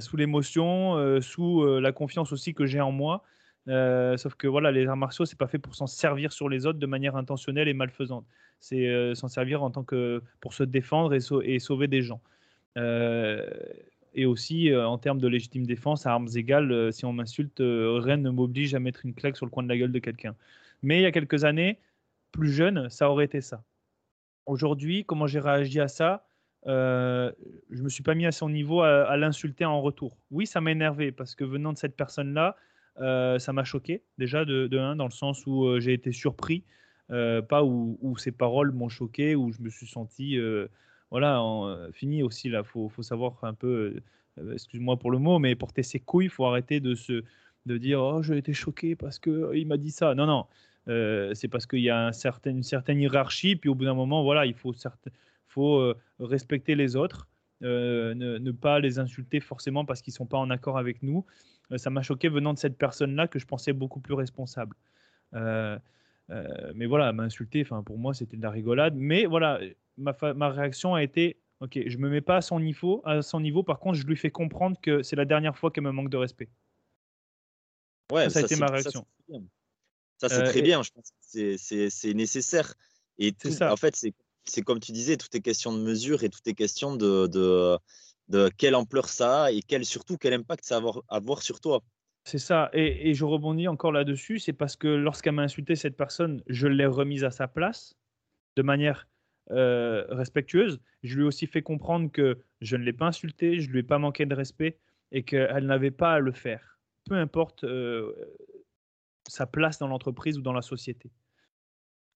sous 0.00 0.16
l'émotion, 0.16 1.20
sous 1.20 1.78
la 1.78 1.92
confiance 1.92 2.32
aussi 2.32 2.54
que 2.54 2.64
j'ai 2.64 2.80
en 2.80 2.92
moi. 2.92 3.22
Sauf 3.66 4.34
que 4.34 4.46
voilà, 4.46 4.70
les 4.70 4.86
arts 4.86 4.96
martiaux, 4.96 5.24
c'est 5.24 5.38
pas 5.38 5.48
fait 5.48 5.58
pour 5.58 5.74
s'en 5.74 5.86
servir 5.86 6.32
sur 6.32 6.48
les 6.48 6.66
autres 6.66 6.78
de 6.78 6.86
manière 6.86 7.16
intentionnelle 7.16 7.68
et 7.68 7.74
malfaisante. 7.74 8.24
C'est 8.60 9.14
s'en 9.14 9.28
servir 9.28 9.62
en 9.62 9.70
tant 9.70 9.84
que 9.84 10.22
pour 10.40 10.54
se 10.54 10.64
défendre 10.64 11.14
et, 11.14 11.58
sauver 11.58 11.86
des 11.86 12.02
gens 12.02 12.20
et 14.18 14.26
aussi 14.26 14.70
euh, 14.70 14.86
en 14.86 14.98
termes 14.98 15.20
de 15.20 15.28
légitime 15.28 15.64
défense, 15.64 16.06
à 16.06 16.12
armes 16.12 16.28
égales, 16.34 16.72
euh, 16.72 16.90
si 16.90 17.04
on 17.04 17.12
m'insulte, 17.12 17.60
euh, 17.60 18.00
rien 18.02 18.16
ne 18.16 18.30
m'oblige 18.30 18.74
à 18.74 18.80
mettre 18.80 19.04
une 19.04 19.14
claque 19.14 19.36
sur 19.36 19.46
le 19.46 19.50
coin 19.50 19.62
de 19.62 19.68
la 19.68 19.78
gueule 19.78 19.92
de 19.92 19.98
quelqu'un. 19.98 20.34
Mais 20.82 20.98
il 20.98 21.02
y 21.02 21.06
a 21.06 21.12
quelques 21.12 21.44
années, 21.44 21.78
plus 22.32 22.50
jeune, 22.50 22.90
ça 22.90 23.10
aurait 23.10 23.26
été 23.26 23.40
ça. 23.40 23.62
Aujourd'hui, 24.46 25.04
comment 25.04 25.26
j'ai 25.26 25.40
réagi 25.40 25.80
à 25.80 25.88
ça? 25.88 26.24
Je 26.66 27.30
Je 27.70 27.82
me 27.82 27.88
suis 27.88 28.02
pas 28.02 28.14
mis 28.14 28.26
à 28.26 28.32
son 28.32 28.48
niveau 28.48 28.82
à, 28.82 29.16
l'insulter 29.16 29.64
en 29.64 29.80
retour. 29.80 30.16
Oui, 30.30 30.46
ça 30.46 30.60
m'a 30.60 30.72
énervé 30.72 31.12
parce 31.12 31.34
que 31.34 31.44
venant 31.44 31.72
de 31.72 31.78
cette 31.78 31.96
personne-là, 31.96 32.56
ça 32.98 33.52
m'a 33.52 33.64
choqué 33.64 34.02
déjà 34.18 34.44
de, 34.44 34.76
un, 34.78 34.96
dans 34.96 35.06
le 35.06 35.12
sens 35.12 35.46
où 35.46 35.78
j'ai 35.80 35.92
été 35.92 36.12
surpris, 36.12 36.64
pas 37.08 37.62
où, 37.64 37.98
où, 38.02 38.16
ses 38.16 38.32
paroles 38.32 38.72
m'ont 38.72 38.88
choqué, 38.88 39.34
où 39.36 39.52
je 39.52 39.60
me 39.62 39.70
suis 39.70 39.86
senti 39.86 40.38
voilà, 41.10 41.40
euh, 41.42 41.90
fini 41.92 42.22
aussi 42.22 42.48
là. 42.48 42.62
Faut, 42.64 42.88
faut 42.88 43.02
savoir 43.02 43.42
un 43.42 43.54
peu, 43.54 44.00
euh, 44.38 44.52
excuse-moi 44.52 44.98
pour 44.98 45.10
le 45.10 45.18
mot, 45.18 45.38
mais 45.38 45.54
porter 45.54 45.82
ses 45.82 46.00
couilles. 46.00 46.26
Il 46.26 46.30
faut 46.30 46.46
arrêter 46.46 46.80
de 46.80 46.94
se, 46.94 47.24
de 47.66 47.78
dire 47.78 48.00
oh 48.00 48.22
j'ai 48.22 48.36
été 48.38 48.52
choqué 48.52 48.96
parce 48.96 49.18
que 49.18 49.30
euh, 49.30 49.58
il 49.58 49.66
m'a 49.66 49.76
dit 49.76 49.90
ça. 49.90 50.14
Non 50.14 50.26
non, 50.26 50.46
c'est 51.34 51.48
parce 51.48 51.66
qu'il 51.66 51.80
y 51.80 51.90
a 51.90 52.10
une 52.46 52.62
certaine 52.62 53.00
hiérarchie. 53.00 53.56
Puis 53.56 53.68
au 53.70 53.74
bout 53.74 53.84
d'un 53.84 53.94
moment, 53.94 54.22
voilà, 54.22 54.46
il 54.46 54.54
faut, 54.54 54.74
faut 55.48 55.94
respecter 56.18 56.74
les 56.74 56.96
autres. 56.96 57.28
ne, 57.60 58.50
pas 58.52 58.80
les 58.80 58.98
insulter 58.98 59.40
forcément 59.40 59.84
parce 59.84 60.02
qu'ils 60.02 60.14
sont 60.14 60.26
pas 60.26 60.38
en 60.38 60.50
accord 60.50 60.78
avec 60.78 61.02
nous. 61.02 61.26
Ça 61.76 61.90
m'a 61.90 62.02
choqué 62.02 62.28
venant 62.28 62.54
de 62.54 62.58
cette 62.58 62.78
personne-là 62.78 63.28
que 63.28 63.38
je 63.38 63.46
pensais 63.46 63.72
beaucoup 63.72 64.00
plus 64.00 64.14
responsable. 64.14 64.76
mais 65.32 66.86
voilà, 66.86 67.12
m'insulter, 67.12 67.62
enfin 67.62 67.82
pour 67.82 67.98
moi 67.98 68.14
c'était 68.14 68.36
de 68.36 68.42
la 68.42 68.50
rigolade. 68.50 68.94
Mais 68.96 69.26
voilà, 69.26 69.60
ma, 69.96 70.48
réaction 70.50 70.94
a 70.94 71.02
été 71.02 71.36
ok, 71.60 71.78
je 71.86 71.98
me 71.98 72.08
mets 72.08 72.20
pas 72.20 72.36
à 72.36 72.42
son 72.42 72.60
niveau, 72.60 73.02
à 73.04 73.22
son 73.22 73.40
niveau. 73.40 73.62
Par 73.62 73.78
contre, 73.78 73.98
je 73.98 74.06
lui 74.06 74.16
fais 74.16 74.30
comprendre 74.30 74.78
que 74.80 75.02
c'est 75.02 75.16
la 75.16 75.24
dernière 75.24 75.56
fois 75.58 75.70
qu'elle 75.70 75.84
me 75.84 75.92
manque 75.92 76.10
de 76.10 76.16
respect. 76.16 76.48
Ouais, 78.12 78.30
ça, 78.30 78.38
a 78.38 78.42
été 78.42 78.56
ma 78.56 78.66
réaction. 78.66 79.06
Ça, 80.18 80.28
c'est 80.28 80.42
très, 80.44 80.62
bien. 80.62 80.82
Je 80.82 80.90
pense 80.90 81.12
que 81.32 81.56
c'est 81.90 82.14
nécessaire. 82.14 82.74
Et 83.18 83.32
tout, 83.32 83.50
ça. 83.50 83.72
en 83.72 83.76
fait, 83.76 83.96
c'est 84.44 84.62
comme 84.62 84.80
tu 84.80 84.92
disais, 84.92 85.16
tout 85.16 85.28
est 85.34 85.40
question 85.40 85.72
de 85.72 85.82
mesure 85.82 86.22
et 86.24 86.30
tout 86.30 86.40
est 86.46 86.54
question 86.54 86.96
de, 86.96 87.26
de, 87.26 87.76
de 88.28 88.50
quelle 88.56 88.74
ampleur 88.74 89.08
ça 89.08 89.44
a 89.44 89.52
et 89.52 89.62
quel, 89.62 89.84
surtout 89.84 90.16
quel 90.16 90.34
impact 90.34 90.64
ça 90.64 90.80
va 90.80 90.90
avoir, 91.08 91.42
sur 91.42 91.60
toi. 91.60 91.82
C'est 92.24 92.38
ça. 92.38 92.68
Et, 92.72 93.08
et, 93.08 93.14
je 93.14 93.24
rebondis 93.24 93.68
encore 93.68 93.92
là-dessus. 93.92 94.38
C'est 94.38 94.52
parce 94.52 94.76
que 94.76 94.88
lorsqu'elle 94.88 95.34
m'a 95.34 95.42
insulté 95.42 95.76
cette 95.76 95.96
personne, 95.96 96.42
je 96.46 96.66
l'ai 96.66 96.86
remise 96.86 97.24
à 97.24 97.30
sa 97.30 97.48
place 97.48 97.94
de 98.56 98.62
manière 98.62 99.08
euh, 99.50 100.04
respectueuse. 100.10 100.78
Je 101.02 101.16
lui 101.16 101.22
ai 101.22 101.26
aussi 101.26 101.46
fait 101.46 101.62
comprendre 101.62 102.12
que 102.12 102.38
je 102.60 102.76
ne 102.76 102.82
l'ai 102.82 102.92
pas 102.92 103.06
insulté, 103.06 103.60
je 103.60 103.68
ne 103.68 103.72
lui 103.72 103.80
ai 103.80 103.82
pas 103.82 103.98
manqué 103.98 104.26
de 104.26 104.34
respect 104.34 104.76
et 105.10 105.22
qu'elle 105.22 105.64
n'avait 105.64 105.90
pas 105.90 106.14
à 106.14 106.18
le 106.18 106.32
faire, 106.32 106.78
peu 107.08 107.14
importe 107.14 107.64
euh, 107.64 108.12
sa 109.26 109.46
place 109.46 109.78
dans 109.78 109.88
l'entreprise 109.88 110.36
ou 110.36 110.42
dans 110.42 110.52
la 110.52 110.60
société. 110.60 111.10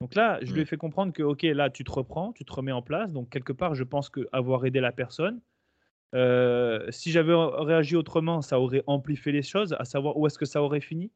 Donc 0.03 0.15
là, 0.15 0.41
je 0.43 0.53
lui 0.53 0.61
ai 0.61 0.65
mmh. 0.65 0.67
fait 0.67 0.77
comprendre 0.77 1.13
que, 1.15 1.23
ok, 1.23 1.43
là, 1.43 1.71
tu 1.71 1.85
te 1.85 1.91
reprends, 1.91 2.33
tu 2.33 2.45
te 2.45 2.53
remets 2.53 2.73
en 2.73 2.83
place. 2.83 3.13
Donc, 3.13 3.31
quelque 3.31 3.53
part, 3.55 3.75
je 3.75 3.85
pense 3.85 4.11
qu'avoir 4.11 4.67
aidé 4.67 4.81
la 4.81 4.93
personne, 4.93 5.41
euh, 6.15 6.91
si 6.91 7.11
j'avais 7.11 7.35
réagi 7.35 7.97
autrement, 7.97 8.43
ça 8.43 8.61
aurait 8.61 8.85
amplifié 8.87 9.33
les 9.33 9.43
choses, 9.43 9.75
à 9.79 9.85
savoir 9.85 10.17
où 10.17 10.27
est-ce 10.27 10.39
que 10.39 10.45
ça 10.45 10.63
aurait 10.63 10.81
fini. 10.81 11.11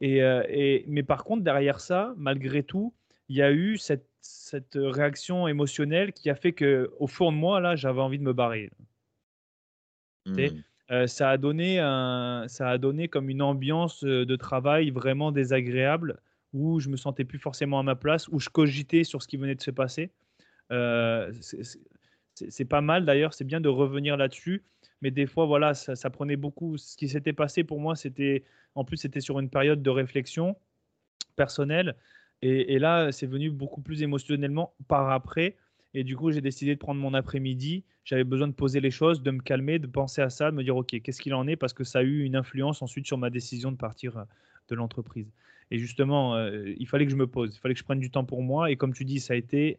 Et, 0.00 0.18
et, 0.18 0.84
mais 0.88 1.04
par 1.04 1.22
contre, 1.22 1.44
derrière 1.44 1.78
ça, 1.78 2.12
malgré 2.16 2.64
tout, 2.64 2.92
il 3.28 3.36
y 3.36 3.42
a 3.42 3.52
eu 3.52 3.78
cette 3.78 4.08
cette 4.22 4.78
réaction 4.80 5.48
émotionnelle 5.48 6.12
qui 6.12 6.30
a 6.30 6.36
fait 6.36 6.52
que 6.52 6.90
au 6.98 7.06
fond 7.06 7.32
de 7.32 7.36
moi 7.36 7.60
là 7.60 7.74
j'avais 7.74 8.00
envie 8.00 8.18
de 8.18 8.22
me 8.22 8.32
barrer 8.32 8.70
mmh. 10.26 10.38
euh, 10.92 11.06
ça 11.08 11.30
a 11.30 11.36
donné 11.36 11.80
un, 11.80 12.44
ça 12.46 12.70
a 12.70 12.78
donné 12.78 13.08
comme 13.08 13.28
une 13.28 13.42
ambiance 13.42 14.04
euh, 14.04 14.24
de 14.24 14.36
travail 14.36 14.90
vraiment 14.90 15.32
désagréable 15.32 16.20
où 16.52 16.78
je 16.78 16.88
me 16.88 16.96
sentais 16.96 17.24
plus 17.24 17.40
forcément 17.40 17.80
à 17.80 17.82
ma 17.82 17.96
place 17.96 18.28
où 18.28 18.38
je 18.38 18.48
cogitais 18.48 19.02
sur 19.02 19.22
ce 19.22 19.28
qui 19.28 19.36
venait 19.36 19.56
de 19.56 19.62
se 19.62 19.72
passer 19.72 20.10
euh, 20.70 21.32
c'est 22.34 22.64
pas 22.64 22.80
mal 22.80 23.04
d'ailleurs 23.04 23.34
c'est 23.34 23.44
bien 23.44 23.60
de 23.60 23.68
revenir 23.68 24.16
là-dessus 24.16 24.62
mais 25.00 25.10
des 25.10 25.26
fois 25.26 25.46
voilà 25.46 25.74
ça, 25.74 26.10
prenait 26.10 26.36
beaucoup 26.36 26.78
ce 26.78 26.96
qui 26.96 27.08
s'était 27.08 27.32
passé 27.32 27.64
pour 27.64 27.80
moi 27.80 27.94
c'était 27.96 28.44
en 28.74 28.84
plus 28.84 28.96
c'était 28.96 29.20
sur 29.20 29.38
une 29.38 29.50
période 29.50 29.82
de 29.82 29.90
réflexion 29.90 30.56
personnelle 31.36 31.96
et, 32.42 32.80
là, 32.80 33.12
c'est 33.12 33.26
venu 33.26 33.50
beaucoup 33.50 33.80
plus 33.80 34.02
émotionnellement 34.02 34.74
par 34.88 35.10
après. 35.10 35.56
Et 35.94 36.02
du 36.02 36.16
coup, 36.16 36.32
j'ai 36.32 36.40
décidé 36.40 36.74
de 36.74 36.78
prendre 36.80 37.00
mon 37.00 37.14
après-midi. 37.14 37.84
J'avais 38.04 38.24
besoin 38.24 38.48
de 38.48 38.52
poser 38.52 38.80
les 38.80 38.90
choses, 38.90 39.22
de 39.22 39.30
me 39.30 39.40
calmer, 39.40 39.78
de 39.78 39.86
penser 39.86 40.22
à 40.22 40.28
ça, 40.28 40.50
de 40.50 40.56
me 40.56 40.64
dire, 40.64 40.76
OK, 40.76 41.00
qu'est-ce 41.00 41.22
qu'il 41.22 41.34
en 41.34 41.46
est? 41.46 41.54
Parce 41.54 41.72
que 41.72 41.84
ça 41.84 42.00
a 42.00 42.02
eu 42.02 42.24
une 42.24 42.34
influence 42.34 42.82
ensuite 42.82 43.06
sur 43.06 43.16
ma 43.16 43.30
décision 43.30 43.70
de 43.70 43.76
partir 43.76 44.18
euh, 44.18 44.24
de 44.68 44.74
l'entreprise. 44.74 45.30
Et 45.70 45.78
justement, 45.78 46.34
euh, 46.34 46.74
il 46.76 46.88
fallait 46.88 47.04
que 47.04 47.12
je 47.12 47.16
me 47.16 47.28
pose, 47.28 47.54
il 47.54 47.60
fallait 47.60 47.74
que 47.74 47.80
je 47.80 47.84
prenne 47.84 48.00
du 48.00 48.10
temps 48.10 48.24
pour 48.24 48.42
moi. 48.42 48.72
Et 48.72 48.76
comme 48.76 48.92
tu 48.92 49.04
dis, 49.04 49.20
ça 49.20 49.34
a 49.34 49.36
été 49.36 49.78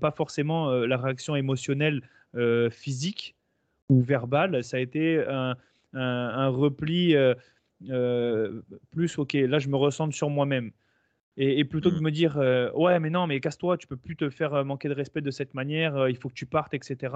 pas 0.00 0.10
forcément 0.10 0.70
la 0.70 0.96
réaction 0.96 1.36
émotionnelle 1.36 2.02
physique 2.70 3.34
ou 3.88 4.00
verbale, 4.00 4.64
ça 4.64 4.78
a 4.78 4.80
été 4.80 5.24
un, 5.26 5.56
un, 5.92 6.48
repli 6.48 7.14
plus, 8.90 9.18
ok, 9.18 9.32
là 9.34 9.58
je 9.58 9.68
me 9.68 9.76
ressens 9.76 10.10
sur 10.12 10.30
moi-même. 10.30 10.70
Et, 11.38 11.64
plutôt 11.64 11.90
que 11.90 11.96
de 11.96 12.00
mmh. 12.00 12.04
me 12.04 12.10
dire, 12.10 12.72
ouais, 12.74 12.98
mais 12.98 13.10
non, 13.10 13.26
mais 13.26 13.40
casse-toi, 13.40 13.76
tu 13.76 13.86
peux 13.86 13.96
plus 13.96 14.16
te 14.16 14.30
faire 14.30 14.64
manquer 14.64 14.88
de 14.88 14.94
respect 14.94 15.20
de 15.20 15.30
cette 15.30 15.52
manière, 15.52 16.08
il 16.08 16.16
faut 16.16 16.30
que 16.30 16.34
tu 16.34 16.46
partes, 16.46 16.72
etc. 16.72 17.12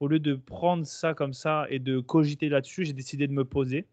Au 0.00 0.08
lieu 0.08 0.18
de 0.18 0.34
prendre 0.34 0.84
ça 0.84 1.14
comme 1.14 1.32
ça 1.32 1.66
et 1.70 1.78
de 1.78 2.00
cogiter 2.00 2.48
là-dessus, 2.48 2.84
j'ai 2.84 2.92
décidé 2.92 3.28
de 3.28 3.32
me 3.32 3.44
poser 3.44 3.86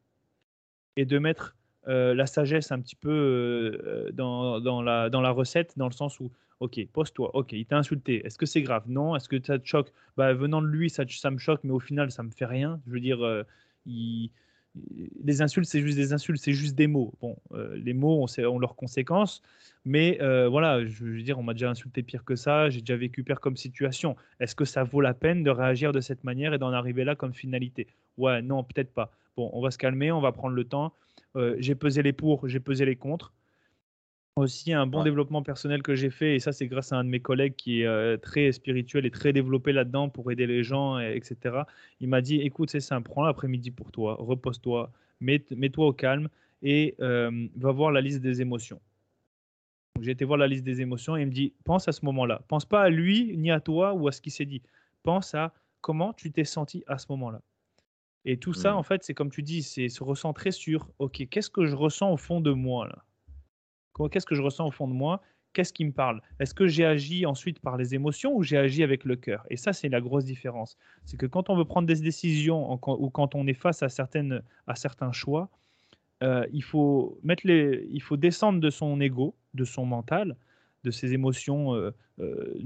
et 0.96 1.06
de 1.06 1.20
mettre 1.20 1.56
la 1.86 2.26
sagesse 2.26 2.72
un 2.72 2.80
petit 2.80 2.96
peu 2.96 4.10
dans, 4.14 4.60
dans, 4.60 4.82
la, 4.82 5.10
dans 5.12 5.22
la 5.22 5.32
recette, 5.32 5.78
dans 5.78 5.88
le 5.88 5.94
sens 5.94 6.20
où, 6.20 6.32
ok, 6.62 6.88
pose-toi, 6.94 7.36
ok, 7.36 7.52
il 7.52 7.66
t'a 7.66 7.78
insulté, 7.78 8.26
est-ce 8.26 8.38
que 8.38 8.46
c'est 8.46 8.62
grave? 8.62 8.84
Non, 8.88 9.16
est-ce 9.16 9.28
que 9.28 9.44
ça 9.44 9.60
te 9.60 9.68
choque? 9.68 9.92
Bah, 10.16 10.34
Venant 10.34 10.62
de 10.62 10.68
lui, 10.68 10.90
ça, 10.90 11.04
me 11.04 11.38
choque, 11.38 11.62
mais 11.64 11.72
au 11.72 11.80
final, 11.80 12.12
ça 12.12 12.24
me 12.24 12.32
fait 12.32 12.46
rien. 12.46 12.80
Je 12.88 12.94
veux 12.94 13.00
dire, 13.02 13.46
il 13.86 14.32
les 15.24 15.42
insultes, 15.42 15.68
c'est 15.68 15.82
juste 15.82 15.98
des 15.98 16.14
insultes, 16.14 16.42
c'est 16.42 16.54
juste 16.54 16.76
des 16.76 16.88
mots. 16.88 17.14
Bon, 17.22 17.36
euh, 17.54 17.76
les 17.78 17.94
mots 17.94 18.26
ont, 18.26 18.60
leurs 18.60 18.76
conséquences, 18.76 19.42
mais 19.86 20.18
euh, 20.22 20.48
voilà, 20.48 20.86
je 20.86 21.04
veux 21.04 21.22
dire, 21.22 21.40
on 21.40 21.44
m'a 21.44 21.54
déjà 21.54 21.70
insulté 21.70 22.04
pire 22.04 22.24
que 22.24 22.36
ça, 22.36 22.70
j'ai 22.70 22.80
déjà 22.80 22.96
vécu 22.96 23.24
pire 23.24 23.40
comme 23.40 23.58
situation. 23.58 24.16
Est-ce 24.40 24.56
que 24.56 24.66
ça 24.66 24.84
vaut 24.84 25.02
la 25.02 25.14
peine 25.14 25.44
de 25.44 25.50
réagir 25.50 25.92
de 25.92 26.00
cette 26.00 26.24
manière 26.24 26.54
et 26.54 26.58
d'en 26.58 26.72
arriver 26.72 27.04
là 27.04 27.16
comme 27.16 27.34
finalité? 27.34 27.88
Ouais, 28.18 28.42
non, 28.42 28.64
peut-être 28.64 28.94
pas. 28.94 29.12
Bon, 29.36 29.50
on 29.54 29.62
va 29.62 29.72
se 29.72 29.78
calmer, 29.78 30.12
on 30.12 30.22
va 30.22 30.32
prendre 30.32 30.56
le 30.56 30.64
temps. 30.64 30.94
Euh, 31.36 31.56
j'ai 31.60 31.76
pesé 31.76 32.02
les 32.02 32.14
pour, 32.14 32.48
j'ai 32.48 32.60
pesé 32.60 32.86
les 32.86 32.96
contre 32.96 33.34
aussi 34.36 34.72
un 34.72 34.88
bon 34.88 35.04
développement 35.04 35.44
personnel 35.44 35.84
que 35.84 35.94
j'ai 35.94 36.10
fait, 36.10 36.36
et 36.36 36.40
ça 36.40 36.54
c'est 36.54 36.68
grâce 36.68 36.94
à 36.94 36.98
un 36.98 37.04
de 37.04 37.10
mes 37.10 37.20
collègues 37.20 37.56
qui 37.56 37.82
est 37.82 37.86
euh, 37.86 38.18
très 38.18 38.52
spirituel 38.52 39.06
et 39.06 39.12
très 39.12 39.34
développé 39.34 39.74
là-dedans 39.74 40.10
pour 40.10 40.32
aider 40.32 40.48
les 40.48 40.64
gens, 40.64 41.00
etc. 41.00 41.64
Il 42.00 42.08
m'a 42.08 42.22
dit, 42.22 42.38
écoute, 42.42 42.70
c'est 42.70 42.80
simple, 42.80 43.10
prends 43.10 43.24
l'après-midi 43.24 43.72
pour 43.72 43.92
toi, 43.92 44.16
repose-toi, 44.20 44.92
mets-toi 45.20 45.86
au 45.86 45.94
calme 45.94 46.30
et 46.64 46.96
euh, 47.02 47.48
va 47.58 47.72
voir 47.72 47.92
la 47.92 48.02
liste 48.02 48.22
des 48.22 48.42
émotions. 48.42 48.80
J'ai 50.00 50.12
été 50.12 50.26
voir 50.26 50.38
la 50.38 50.48
liste 50.48 50.64
des 50.64 50.82
émotions 50.82 51.18
et 51.18 51.22
il 51.22 51.28
me 51.28 51.32
dit, 51.32 51.54
pense 51.64 51.88
à 51.88 51.92
ce 51.92 52.06
moment-là. 52.06 52.42
Pense 52.48 52.66
pas 52.66 52.82
à 52.82 52.90
lui, 52.90 53.36
ni 53.38 53.52
à 53.52 53.60
toi 53.60 53.94
ou 53.94 54.08
à 54.08 54.12
ce 54.12 54.22
qui 54.22 54.32
s'est 54.32 54.46
dit. 54.46 54.62
Pense 55.04 55.36
à 55.36 55.54
comment 55.82 56.14
tu 56.14 56.32
t'es 56.32 56.46
senti 56.46 56.84
à 56.88 56.98
ce 56.98 57.08
moment-là. 57.10 57.42
Et 58.24 58.38
tout 58.38 58.54
ça, 58.54 58.74
mmh. 58.74 58.78
en 58.78 58.84
fait, 58.84 59.04
c'est 59.04 59.14
comme 59.14 59.32
tu 59.32 59.44
dis, 59.44 59.64
c'est 59.64 59.90
se 59.90 60.04
recentrer 60.04 60.52
sur, 60.52 60.88
OK, 61.00 61.28
qu'est-ce 61.30 61.50
que 61.50 61.66
je 61.66 61.76
ressens 61.76 62.12
au 62.12 62.18
fond 62.18 62.40
de 62.40 62.52
moi 62.52 62.88
là? 62.88 63.04
Qu'est-ce 64.12 64.26
que 64.26 64.36
je 64.36 64.42
ressens 64.42 64.68
au 64.68 64.72
fond 64.72 64.88
de 64.88 64.94
moi? 64.94 65.22
Qu'est-ce 65.54 65.74
qui 65.74 65.84
me 65.84 65.92
parle? 65.92 66.22
Est-ce 66.40 66.54
que 66.54 66.68
j'ai 66.68 66.86
agi 66.86 67.26
ensuite 67.26 67.60
par 67.60 67.76
les 67.76 67.94
émotions 67.94 68.34
ou 68.34 68.42
j'ai 68.42 68.58
agi 68.58 68.84
avec 68.84 69.04
le 69.04 69.18
cœur? 69.18 69.46
Et 69.50 69.58
ça, 69.58 69.74
c'est 69.74 69.90
la 69.90 70.00
grosse 70.00 70.24
différence. 70.24 70.78
C'est 71.04 71.18
que 71.18 71.26
quand 71.26 71.50
on 71.50 71.58
veut 71.58 71.66
prendre 71.66 71.88
des 71.88 72.00
décisions 72.00 72.74
ou 72.74 73.10
quand 73.10 73.36
on 73.36 73.48
est 73.48 73.54
face 73.54 73.84
à, 73.84 73.90
certaines, 73.90 74.42
à 74.68 74.76
certains 74.76 75.12
choix, 75.12 75.50
euh, 76.24 76.46
il, 76.54 76.64
faut 76.64 77.20
mettre 77.24 77.46
les, 77.46 77.88
il 77.92 78.02
faut 78.02 78.16
descendre 78.18 78.60
de 78.60 78.70
son 78.70 79.02
ego, 79.02 79.36
de 79.54 79.66
son 79.66 79.86
mental, 79.86 80.38
de 80.84 80.92
ses 80.92 81.14
émotions 81.14 81.76
euh, 81.76 81.92
euh, 82.20 82.60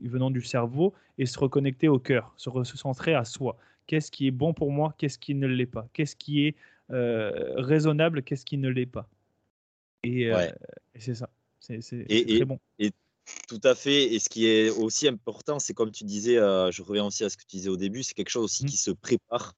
venant 0.00 0.30
du 0.30 0.40
cerveau 0.40 0.94
et 1.18 1.26
se 1.26 1.38
reconnecter 1.38 1.88
au 1.88 1.98
cœur, 1.98 2.32
se 2.36 2.48
recentrer 2.48 3.14
à 3.14 3.24
soi. 3.24 3.56
Qu'est-ce 3.86 4.10
qui 4.10 4.26
est 4.26 4.32
bon 4.32 4.52
pour 4.52 4.72
moi? 4.72 4.94
Qu'est-ce 4.98 5.18
qui 5.18 5.34
ne 5.34 5.46
l'est 5.46 5.66
pas? 5.66 5.86
Qu'est-ce 5.92 6.16
qui 6.16 6.46
est 6.46 6.56
raisonnable? 6.88 8.22
Qu'est-ce 8.22 8.44
qui 8.44 8.58
ne 8.58 8.68
l'est 8.68 8.86
pas? 8.86 9.08
Euh, 10.06 10.50
et, 10.94 11.00
c'est 11.00 11.14
ça. 11.14 11.30
C'est 11.60 11.80
très 11.80 12.44
bon. 12.44 12.58
Et 12.78 12.90
tout 13.48 13.60
à 13.62 13.74
fait. 13.74 14.12
Et 14.14 14.18
ce 14.18 14.28
qui 14.28 14.46
est 14.46 14.70
aussi 14.70 15.08
important, 15.08 15.58
c'est 15.58 15.74
comme 15.74 15.92
tu 15.92 16.04
disais, 16.04 16.38
euh, 16.38 16.70
je 16.70 16.82
reviens 16.82 17.06
aussi 17.06 17.24
à 17.24 17.30
ce 17.30 17.36
que 17.36 17.42
tu 17.42 17.56
disais 17.56 17.68
au 17.68 17.76
début, 17.76 18.02
c'est 18.02 18.14
quelque 18.14 18.30
chose 18.30 18.44
aussi 18.44 18.64
mmh. 18.64 18.68
qui 18.68 18.76
se 18.76 18.90
prépare. 18.90 19.54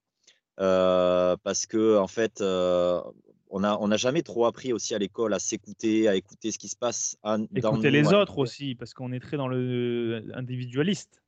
Euh, 0.60 1.36
parce 1.42 1.66
que, 1.66 1.98
en 1.98 2.06
fait, 2.06 2.40
on 2.40 3.60
n'a 3.60 3.78
on 3.80 3.90
a 3.90 3.96
jamais 3.96 4.22
trop 4.22 4.46
appris 4.46 4.72
aussi 4.72 4.94
à 4.94 4.98
l'école 4.98 5.34
à 5.34 5.38
s'écouter, 5.38 6.08
à 6.08 6.14
écouter 6.14 6.52
ce 6.52 6.58
qui 6.58 6.68
se 6.68 6.76
passe. 6.76 7.16
écouter 7.54 7.90
les 7.90 8.12
autres 8.12 8.38
aussi, 8.38 8.74
parce 8.74 8.94
qu'on 8.94 9.12
est 9.12 9.20
très 9.20 9.36
dans 9.36 9.48
le 9.48 10.24
individualiste. 10.34 11.22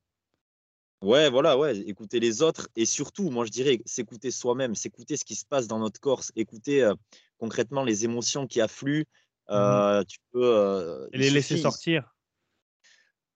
Ouais, 1.02 1.28
voilà, 1.28 1.58
ouais, 1.58 1.76
écouter 1.80 2.20
les 2.20 2.40
autres 2.40 2.70
et 2.74 2.86
surtout, 2.86 3.28
moi 3.30 3.44
je 3.44 3.50
dirais, 3.50 3.80
s'écouter 3.84 4.30
soi-même, 4.30 4.74
s'écouter 4.74 5.18
ce 5.18 5.26
qui 5.26 5.34
se 5.34 5.44
passe 5.44 5.66
dans 5.66 5.78
notre 5.78 6.00
corps, 6.00 6.22
écouter 6.36 6.90
concrètement 7.38 7.84
les 7.84 8.04
émotions 8.04 8.46
qui 8.46 8.60
affluent. 8.60 9.06
Mmh 9.48 10.04
tu 10.08 10.18
peux 10.32 11.08
les 11.12 11.30
laisser 11.30 11.56
sortir. 11.56 12.16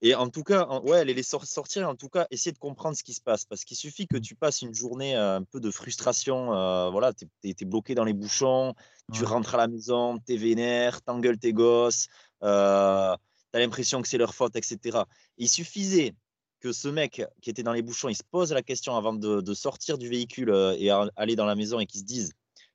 Et 0.02 0.14
en 0.14 0.30
tout 0.30 0.42
cas, 0.42 0.66
ouais, 0.80 1.04
les 1.04 1.12
laisser 1.12 1.36
sortir, 1.44 1.88
en 1.88 1.94
tout 1.94 2.08
cas, 2.08 2.26
essayer 2.30 2.52
de 2.52 2.58
comprendre 2.58 2.96
ce 2.96 3.02
qui 3.02 3.12
se 3.12 3.20
passe. 3.20 3.44
Parce 3.44 3.64
qu'il 3.64 3.76
suffit 3.76 4.06
que 4.06 4.16
tu 4.16 4.34
passes 4.34 4.62
une 4.62 4.74
journée 4.74 5.14
un 5.14 5.42
peu 5.42 5.60
de 5.60 5.70
frustration, 5.70 6.46
voilà, 6.90 7.12
tu 7.12 7.26
es, 7.44 7.64
bloqué 7.64 7.94
dans 7.94 8.04
les 8.04 8.14
bouchons, 8.14 8.74
tu 9.12 9.24
rentres 9.24 9.54
à 9.54 9.58
la 9.58 9.68
maison, 9.68 10.18
tu 10.18 10.34
es 10.34 10.36
vénère, 10.36 11.02
t'engueules 11.02 11.38
tes 11.38 11.52
gosses, 11.52 12.06
tu 12.40 12.46
as 12.46 13.18
l'impression 13.52 14.00
que 14.00 14.08
c'est 14.08 14.18
leur 14.18 14.34
faute, 14.34 14.56
etc. 14.56 15.00
Il 15.36 15.48
suffisait 15.48 16.14
que 16.60 16.72
ce 16.72 16.88
mec 16.88 17.22
qui 17.42 17.50
était 17.50 17.62
dans 17.62 17.72
les 17.72 17.82
bouchons, 17.82 18.08
il 18.08 18.16
se 18.16 18.22
pose 18.22 18.52
la 18.52 18.62
question 18.62 18.96
avant 18.96 19.12
de, 19.12 19.54
sortir 19.54 19.98
du 19.98 20.08
véhicule 20.08 20.50
et 20.78 20.90
aller 20.90 21.36
dans 21.36 21.46
la 21.46 21.54
maison 21.54 21.78
et 21.78 21.84
qu'il 21.86 22.00
se 22.00 22.06
dise 22.06 22.32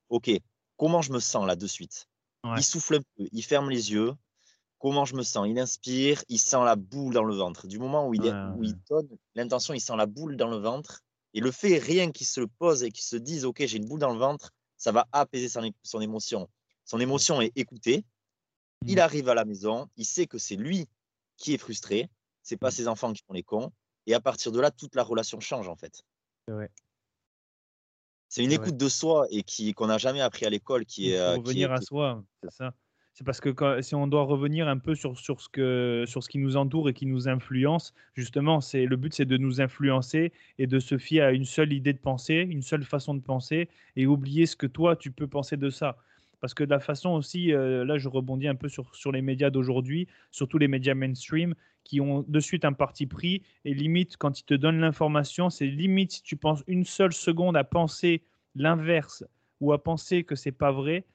Ok, 0.09 0.29
comment 0.77 1.01
je 1.01 1.11
me 1.11 1.19
sens 1.19 1.45
là 1.45 1.55
de 1.55 1.67
suite? 1.67 2.07
Il 2.57 2.63
souffle 2.63 2.95
un 2.95 2.99
peu, 2.99 3.27
il 3.31 3.43
ferme 3.43 3.69
les 3.71 3.91
yeux. 3.91 4.13
Comment 4.77 5.05
je 5.05 5.15
me 5.15 5.23
sens? 5.23 5.47
Il 5.49 5.57
inspire, 5.57 6.23
il 6.29 6.37
sent 6.37 6.63
la 6.63 6.75
boule 6.75 7.13
dans 7.13 7.23
le 7.23 7.33
ventre. 7.33 7.65
Du 7.65 7.79
moment 7.79 8.07
où 8.07 8.13
il, 8.13 8.21
où 8.55 8.63
il 8.63 8.75
donne 8.87 9.07
l'intention, 9.33 9.73
il 9.73 9.81
sent 9.81 9.95
la 9.95 10.05
boule 10.05 10.37
dans 10.37 10.47
le 10.47 10.57
ventre. 10.57 11.01
Et 11.33 11.39
le 11.39 11.51
fait 11.51 11.79
rien 11.79 12.11
qu'il 12.11 12.27
se 12.27 12.41
pose 12.41 12.83
et 12.83 12.91
qu'il 12.91 13.03
se 13.03 13.15
dise 13.15 13.45
Ok, 13.45 13.65
j'ai 13.65 13.77
une 13.77 13.87
boule 13.87 13.99
dans 13.99 14.13
le 14.13 14.19
ventre, 14.19 14.51
ça 14.77 14.91
va 14.91 15.07
apaiser 15.11 15.49
son, 15.49 15.71
son 15.81 16.01
émotion. 16.01 16.47
Son 16.83 16.99
émotion 16.99 17.41
est 17.41 17.51
écoutée. 17.55 18.05
Il 18.85 18.97
mmh. 18.97 18.99
arrive 18.99 19.29
à 19.29 19.33
la 19.33 19.43
maison, 19.43 19.89
il 19.97 20.05
sait 20.05 20.27
que 20.27 20.37
c'est 20.37 20.55
lui 20.55 20.87
qui 21.37 21.55
est 21.55 21.57
frustré 21.57 22.09
c'est 22.45 22.57
pas 22.57 22.67
mmh. 22.67 22.71
ses 22.71 22.87
enfants 22.87 23.11
qui 23.11 23.23
font 23.27 23.33
les 23.33 23.43
cons. 23.43 23.71
Et 24.05 24.13
à 24.13 24.21
partir 24.21 24.51
de 24.51 24.61
là, 24.61 24.71
toute 24.71 24.95
la 24.95 25.03
relation 25.03 25.39
change 25.39 25.67
en 25.67 25.75
fait. 25.75 26.03
C'est 28.29 28.43
une 28.43 28.51
écoute 28.51 28.77
de 28.77 28.89
soi 28.89 29.27
et 29.29 29.43
qui 29.43 29.73
qu'on 29.73 29.87
n'a 29.87 29.97
jamais 29.97 30.21
appris 30.21 30.45
à 30.45 30.49
l'école, 30.49 30.85
qui 30.85 31.11
est 31.11 31.17
euh, 31.17 31.35
revenir 31.35 31.71
à 31.71 31.81
soi, 31.81 32.23
c'est 32.43 32.51
ça. 32.51 32.73
C'est 33.17 33.23
parce 33.23 33.39
que 33.39 33.81
si 33.81 33.95
on 33.95 34.07
doit 34.07 34.23
revenir 34.23 34.67
un 34.67 34.77
peu 34.77 34.93
sur, 34.93 35.17
sur, 35.17 35.39
ce 35.39 35.47
que, 35.47 36.03
sur 36.05 36.21
ce 36.21 36.27
qui 36.27 36.37
nous 36.37 36.57
entoure 36.57 36.89
et 36.89 36.93
qui 36.93 37.05
nous 37.05 37.29
influence, 37.29 37.93
justement, 38.13 38.59
c'est 38.59 38.85
le 38.85 38.97
but, 38.97 39.13
c'est 39.13 39.23
de 39.23 39.37
nous 39.37 39.61
influencer 39.61 40.33
et 40.59 40.67
de 40.67 40.79
se 40.79 40.97
fier 40.97 41.21
à 41.21 41.31
une 41.31 41.45
seule 41.45 41.71
idée 41.71 41.93
de 41.93 41.97
pensée, 41.97 42.45
une 42.49 42.61
seule 42.61 42.83
façon 42.83 43.13
de 43.13 43.21
penser 43.21 43.69
et 43.95 44.05
oublier 44.05 44.45
ce 44.45 44.57
que 44.57 44.67
toi 44.67 44.97
tu 44.97 45.11
peux 45.11 45.27
penser 45.27 45.55
de 45.55 45.69
ça. 45.69 45.95
Parce 46.41 46.53
que 46.53 46.65
de 46.65 46.69
la 46.69 46.81
façon 46.81 47.11
aussi, 47.11 47.53
euh, 47.53 47.85
là 47.85 47.97
je 47.97 48.09
rebondis 48.09 48.49
un 48.49 48.55
peu 48.55 48.67
sur, 48.67 48.93
sur 48.93 49.13
les 49.13 49.21
médias 49.21 49.49
d'aujourd'hui, 49.49 50.09
surtout 50.31 50.57
les 50.57 50.67
médias 50.67 50.93
mainstream, 50.93 51.55
qui 51.85 52.01
ont 52.01 52.25
de 52.27 52.39
suite 52.41 52.65
un 52.65 52.73
parti 52.73 53.05
pris 53.05 53.43
et 53.63 53.73
limite 53.73 54.17
quand 54.17 54.37
ils 54.41 54.43
te 54.43 54.53
donnent 54.53 54.81
l'information, 54.81 55.49
c'est 55.49 55.67
limite 55.67 56.11
si 56.11 56.23
tu 56.23 56.35
penses 56.35 56.63
une 56.67 56.83
seule 56.83 57.13
seconde 57.13 57.55
à 57.55 57.63
penser 57.63 58.23
l'inverse 58.55 59.23
ou 59.61 59.71
à 59.71 59.81
penser 59.81 60.25
que 60.25 60.35
c'est 60.35 60.51
pas 60.51 60.73
vrai, 60.73 61.05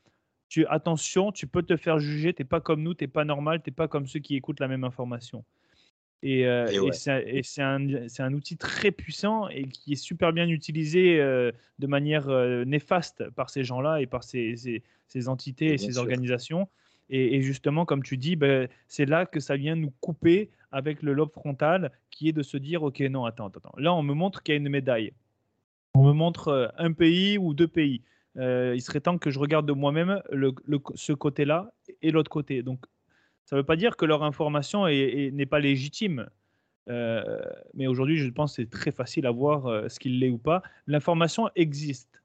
tu 0.48 0.64
attention, 0.66 1.30
tu 1.32 1.46
peux 1.46 1.62
te 1.62 1.76
faire 1.76 1.98
juger, 1.98 2.32
t'es 2.32 2.44
pas 2.44 2.60
comme 2.60 2.82
nous, 2.82 2.94
t'es 2.94 3.06
pas 3.06 3.24
normal, 3.24 3.60
t'es 3.62 3.70
pas 3.70 3.88
comme 3.88 4.06
ceux 4.06 4.20
qui 4.20 4.36
écoutent 4.36 4.60
la 4.60 4.68
même 4.68 4.84
information. 4.84 5.44
Et, 6.22 6.46
euh, 6.46 6.66
c'est 6.92 7.62
un, 7.62 7.88
un, 8.18 8.34
outil 8.34 8.56
très 8.58 8.90
puissant 8.90 9.48
et 9.48 9.64
qui 9.64 9.94
est 9.94 9.96
super 9.96 10.32
bien 10.34 10.48
utilisé 10.48 11.18
euh, 11.18 11.50
de 11.78 11.86
manière 11.86 12.28
euh, 12.28 12.64
néfaste 12.64 13.28
par 13.30 13.48
ces 13.48 13.64
gens-là 13.64 14.02
et 14.02 14.06
par 14.06 14.22
ces, 14.22 14.82
ces, 15.06 15.28
entités 15.28 15.72
et, 15.72 15.78
ces 15.78 15.96
organisations. 15.96 16.68
Et, 17.12 17.42
justement, 17.42 17.86
comme 17.86 18.04
tu 18.04 18.16
dis, 18.16 18.36
ben, 18.36 18.68
c'est 18.86 19.06
là 19.06 19.26
que 19.26 19.40
ça 19.40 19.56
vient 19.56 19.74
nous 19.74 19.92
couper 20.00 20.50
avec 20.72 21.02
le 21.02 21.12
lobe 21.12 21.32
frontal 21.32 21.90
qui 22.10 22.28
est 22.28 22.32
de 22.32 22.42
se 22.42 22.56
dire, 22.56 22.82
OK, 22.82 23.00
non, 23.00 23.24
attends, 23.24 23.48
attends. 23.48 23.72
Là, 23.76 23.94
on 23.94 24.02
me 24.02 24.14
montre 24.14 24.42
qu'il 24.42 24.54
y 24.54 24.56
a 24.56 24.60
une 24.60 24.68
médaille. 24.68 25.12
On 25.94 26.04
me 26.04 26.12
montre 26.12 26.48
euh, 26.48 26.68
un 26.78 26.92
pays 26.92 27.38
ou 27.38 27.54
deux 27.54 27.68
pays. 27.68 28.02
Euh, 28.36 28.74
il 28.76 28.80
serait 28.80 29.00
temps 29.00 29.18
que 29.18 29.30
je 29.30 29.38
regarde 29.38 29.66
de 29.66 29.72
moi-même 29.72 30.22
ce 30.94 31.12
côté-là 31.12 31.72
et 32.00 32.10
l'autre 32.10 32.30
côté. 32.30 32.62
Donc, 32.62 32.84
ça 33.44 33.56
ne 33.56 33.60
veut 33.60 33.66
pas 33.66 33.76
dire 33.76 33.96
que 33.96 34.04
leur 34.04 34.22
information 34.22 34.86
n'est 34.86 35.46
pas 35.46 35.58
légitime. 35.58 36.28
Euh, 36.88 37.40
mais 37.74 37.88
aujourd'hui, 37.88 38.18
je 38.18 38.30
pense 38.30 38.52
que 38.52 38.62
c'est 38.62 38.70
très 38.70 38.92
facile 38.92 39.26
à 39.26 39.32
voir 39.32 39.90
ce 39.90 39.98
qu'il 39.98 40.20
l'est 40.20 40.30
ou 40.30 40.38
pas. 40.38 40.62
L'information 40.86 41.50
existe. 41.56 42.22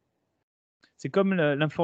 C'est 0.97 1.09
comme 1.09 1.35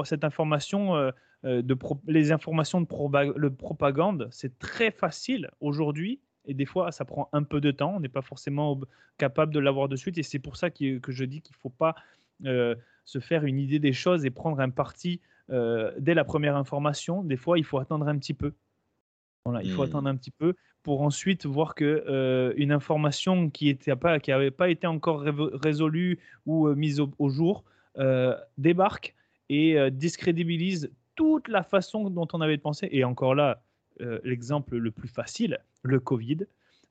cette 0.04 0.24
information, 0.24 1.12
les 1.44 2.32
informations 2.32 2.82
de 2.82 3.50
propagande, 3.50 4.28
c'est 4.30 4.60
très 4.60 4.92
facile 4.92 5.50
aujourd'hui 5.60 6.22
et 6.46 6.54
des 6.54 6.66
fois, 6.66 6.92
ça 6.92 7.06
prend 7.06 7.30
un 7.34 7.44
peu 7.44 7.62
de 7.62 7.72
temps. 7.72 7.96
On 7.96 8.00
n'est 8.00 8.10
pas 8.10 8.22
forcément 8.22 8.80
capable 9.18 9.54
de 9.54 9.60
l'avoir 9.60 9.88
de 9.88 9.96
suite. 9.96 10.18
Et 10.18 10.24
c'est 10.24 10.40
pour 10.40 10.58
ça 10.58 10.70
que, 10.70 11.00
je 11.08 11.24
dis 11.24 11.42
qu'il 11.42 11.56
ne 11.56 11.62
faut 11.62 11.70
pas 11.70 11.96
euh, 12.46 12.76
se 13.06 13.20
faire 13.20 13.46
une 13.46 13.60
idée 13.60 13.80
des 13.80 13.94
choses 13.94 14.26
et 14.26 14.32
prendre 14.32 14.60
un 14.60 14.70
parti 14.70 15.22
euh, 15.50 15.92
dès 16.00 16.14
la 16.14 16.24
première 16.24 16.56
information. 16.56 17.24
Des 17.24 17.38
fois, 17.38 17.60
il 17.60 17.66
faut 17.66 17.78
attendre 17.78 18.08
un 18.08 18.18
petit 18.18 18.34
peu. 18.34 18.54
Voilà, 19.46 19.64
il 19.64 19.72
faut 19.72 19.84
mmh. 19.84 19.90
attendre 19.90 20.08
un 20.08 20.16
petit 20.16 20.32
peu 20.32 20.56
pour 20.84 21.02
ensuite 21.02 21.46
voir 21.46 21.76
que 21.76 22.04
euh, 22.08 22.54
une 22.58 22.72
information 22.72 23.50
qui 23.50 23.78
n'avait 23.88 24.00
pas, 24.00 24.20
qui 24.20 24.32
pas 24.52 24.70
été 24.70 24.88
encore 24.88 25.22
résolue 25.22 26.20
ou 26.46 26.68
mise 26.70 27.00
au, 27.00 27.30
jour 27.30 27.64
débarque 28.58 29.16
et 29.50 29.92
discrédibilise 29.92 30.92
toute 31.16 31.48
la 31.50 31.64
façon 31.64 32.10
dont 32.10 32.28
on 32.34 32.42
avait 32.42 32.58
pensé. 32.58 32.88
Et 32.92 33.04
encore 33.04 33.36
là, 33.36 33.62
l'exemple 34.24 34.78
le 34.78 34.92
plus 34.92 35.08
facile, 35.08 35.60
le 35.84 36.00
Covid. 36.00 36.40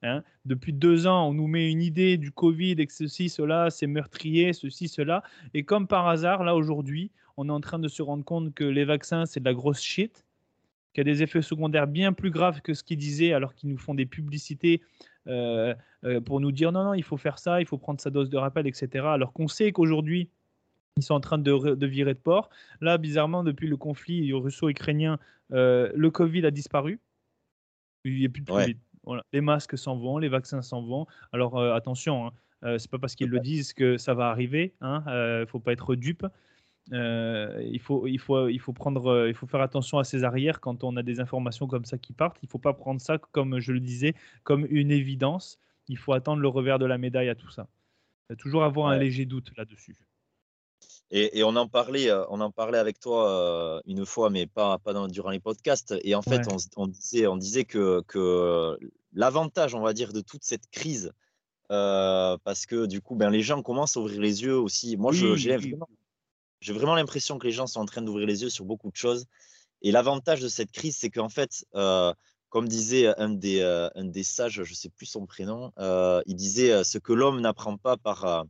Hein. 0.02 0.22
Depuis 0.44 0.72
deux 0.72 1.06
ans, 1.06 1.28
on 1.28 1.34
nous 1.34 1.46
met 1.46 1.70
une 1.70 1.82
idée 1.82 2.16
du 2.16 2.30
Covid 2.30 2.72
et 2.72 2.86
que 2.86 2.92
ceci, 2.92 3.28
cela, 3.28 3.70
c'est 3.70 3.86
meurtrier, 3.86 4.52
ceci, 4.52 4.88
cela. 4.88 5.22
Et 5.54 5.64
comme 5.64 5.86
par 5.86 6.08
hasard, 6.08 6.44
là, 6.44 6.54
aujourd'hui, 6.54 7.10
on 7.36 7.48
est 7.48 7.52
en 7.52 7.60
train 7.60 7.78
de 7.78 7.88
se 7.88 8.02
rendre 8.02 8.24
compte 8.24 8.54
que 8.54 8.64
les 8.64 8.84
vaccins, 8.84 9.26
c'est 9.26 9.40
de 9.40 9.44
la 9.44 9.54
grosse 9.54 9.82
shit, 9.82 10.24
qu'il 10.92 11.06
y 11.06 11.08
a 11.08 11.12
des 11.12 11.22
effets 11.22 11.42
secondaires 11.42 11.86
bien 11.86 12.12
plus 12.12 12.30
graves 12.30 12.62
que 12.62 12.74
ce 12.74 12.82
qu'ils 12.82 12.98
disaient 12.98 13.32
alors 13.32 13.54
qu'ils 13.54 13.70
nous 13.70 13.78
font 13.78 13.94
des 13.94 14.06
publicités 14.06 14.80
euh, 15.28 15.74
euh, 16.04 16.20
pour 16.20 16.40
nous 16.40 16.50
dire 16.50 16.72
non, 16.72 16.84
non, 16.84 16.94
il 16.94 17.04
faut 17.04 17.16
faire 17.16 17.38
ça, 17.38 17.60
il 17.60 17.66
faut 17.66 17.78
prendre 17.78 18.00
sa 18.00 18.10
dose 18.10 18.30
de 18.30 18.36
rappel, 18.36 18.66
etc. 18.66 19.06
Alors 19.06 19.32
qu'on 19.32 19.48
sait 19.48 19.70
qu'aujourd'hui, 19.70 20.28
ils 20.96 21.02
sont 21.02 21.14
en 21.14 21.20
train 21.20 21.38
de, 21.38 21.86
virer 21.86 22.14
de 22.14 22.18
port. 22.18 22.50
Là, 22.80 22.98
bizarrement, 22.98 23.42
depuis 23.42 23.68
le 23.68 23.76
conflit 23.76 24.32
russo-ukrainien, 24.32 25.18
euh, 25.52 25.90
le 25.94 26.10
Covid 26.10 26.44
a 26.46 26.50
disparu. 26.50 27.00
Il 28.04 28.18
n'y 28.18 28.26
a 28.26 28.28
plus 28.28 28.42
de 28.42 28.46
Covid. 28.46 28.76
Les 29.32 29.40
masques 29.40 29.78
s'en 29.78 29.96
vont, 29.96 30.18
les 30.18 30.28
vaccins 30.28 30.62
s'en 30.62 30.82
vont. 30.82 31.06
Alors 31.32 31.58
euh, 31.58 31.74
attention, 31.74 32.26
hein, 32.26 32.32
euh, 32.64 32.78
c'est 32.78 32.90
pas 32.90 32.98
parce 32.98 33.14
qu'ils 33.14 33.30
le 33.30 33.40
disent 33.40 33.72
que 33.72 33.96
ça 33.96 34.14
va 34.14 34.28
arriver. 34.28 34.74
Il 34.80 34.86
hein, 34.86 35.04
ne 35.40 35.46
faut 35.46 35.58
pas 35.58 35.72
être 35.72 35.94
dupe. 35.94 36.26
il, 36.92 37.80
faut, 37.80 38.06
il, 38.06 38.18
faut, 38.18 38.48
il, 38.48 38.58
faut 38.58 38.72
prendre, 38.72 39.26
il 39.28 39.34
faut 39.34 39.46
faire 39.46 39.62
attention 39.62 39.98
à 39.98 40.04
ses 40.04 40.24
arrières 40.24 40.60
quand 40.60 40.84
on 40.84 40.96
a 40.96 41.02
des 41.02 41.20
informations 41.20 41.66
comme 41.66 41.84
ça 41.84 41.98
qui 41.98 42.12
partent. 42.12 42.38
Il 42.42 42.46
ne 42.46 42.50
faut 42.50 42.58
pas 42.58 42.74
prendre 42.74 43.00
ça, 43.00 43.18
comme 43.18 43.58
je 43.58 43.72
le 43.72 43.80
disais, 43.80 44.14
comme 44.44 44.66
une 44.70 44.90
évidence. 44.90 45.58
Il 45.88 45.98
faut 45.98 46.12
attendre 46.12 46.40
le 46.40 46.48
revers 46.48 46.78
de 46.78 46.86
la 46.86 46.98
médaille 46.98 47.30
à 47.30 47.34
tout 47.34 47.50
ça. 47.50 47.66
toujours 48.38 48.64
avoir 48.64 48.88
un 48.88 48.98
léger 48.98 49.24
doute 49.24 49.50
là-dessus. 49.56 49.96
Et, 51.12 51.42
on 51.42 51.56
en 51.56 51.66
parlait, 51.66 52.08
euh, 52.08 52.24
on 52.28 52.40
en 52.40 52.52
parlait 52.52 52.78
avec 52.78 53.00
toi 53.00 53.28
euh, 53.28 53.80
une 53.84 54.06
fois, 54.06 54.30
mais 54.30 54.46
pas, 54.46 54.78
pas 54.78 54.94
durant 55.08 55.30
les 55.30 55.40
podcasts. 55.40 55.94
Et 56.04 56.14
en 56.14 56.22
fait, 56.22 56.42
on, 56.76 56.86
disait, 56.86 57.26
on 57.26 57.36
disait 57.36 57.64
que, 57.64 58.02
que 58.06 58.78
l'avantage, 59.12 59.74
on 59.74 59.80
va 59.80 59.92
dire, 59.92 60.12
de 60.12 60.20
toute 60.20 60.44
cette 60.44 60.70
crise, 60.70 61.12
euh, 61.72 62.36
parce 62.44 62.64
que 62.64 62.86
du 62.86 63.00
coup, 63.00 63.16
ben, 63.16 63.30
les 63.30 63.42
gens 63.42 63.60
commencent 63.62 63.96
à 63.96 64.00
ouvrir 64.00 64.20
les 64.20 64.42
yeux 64.42 64.56
aussi. 64.56 64.96
Moi, 64.96 65.12
j'ai 65.12 65.56
vraiment, 65.56 65.88
vraiment 66.64 66.94
l'impression 66.94 67.38
que 67.38 67.46
les 67.46 67.52
gens 67.52 67.66
sont 67.66 67.80
en 67.80 67.86
train 67.86 68.02
d'ouvrir 68.02 68.28
les 68.28 68.42
yeux 68.42 68.50
sur 68.50 68.64
beaucoup 68.64 68.90
de 68.90 68.96
choses. 68.96 69.26
Et 69.82 69.90
l'avantage 69.90 70.40
de 70.40 70.48
cette 70.48 70.70
crise, 70.70 70.96
c'est 70.96 71.10
qu'en 71.10 71.28
fait, 71.28 71.64
comme 72.50 72.68
disait 72.68 73.08
un 73.18 73.30
des, 73.30 73.62
un 73.62 74.04
des 74.04 74.22
sages, 74.22 74.62
je 74.62 74.70
ne 74.70 74.76
sais 74.76 74.90
plus 74.90 75.06
son 75.06 75.26
prénom, 75.26 75.72
il 76.26 76.36
disait 76.36 76.84
ce 76.84 76.98
que 76.98 77.12
l'homme 77.12 77.40
n'apprend 77.40 77.76
pas 77.76 77.96
par 77.96 78.46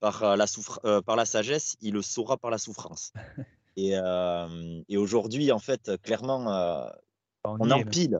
par 0.00 0.22
euh, 0.22 0.36
la, 0.36 0.46
euh, 0.84 1.02
par 1.02 1.16
la 1.16 1.24
sagesse, 1.24 1.76
il 1.80 1.94
le 1.94 2.02
saura 2.02 2.36
par 2.36 2.50
la 2.50 2.58
souffrance. 2.58 3.12
et, 3.76 3.92
euh, 3.94 4.82
et 4.88 4.96
aujourd'hui, 4.96 5.52
en 5.52 5.58
fait, 5.58 6.00
clairement, 6.02 6.90
on, 7.44 7.70
empile. 7.70 8.18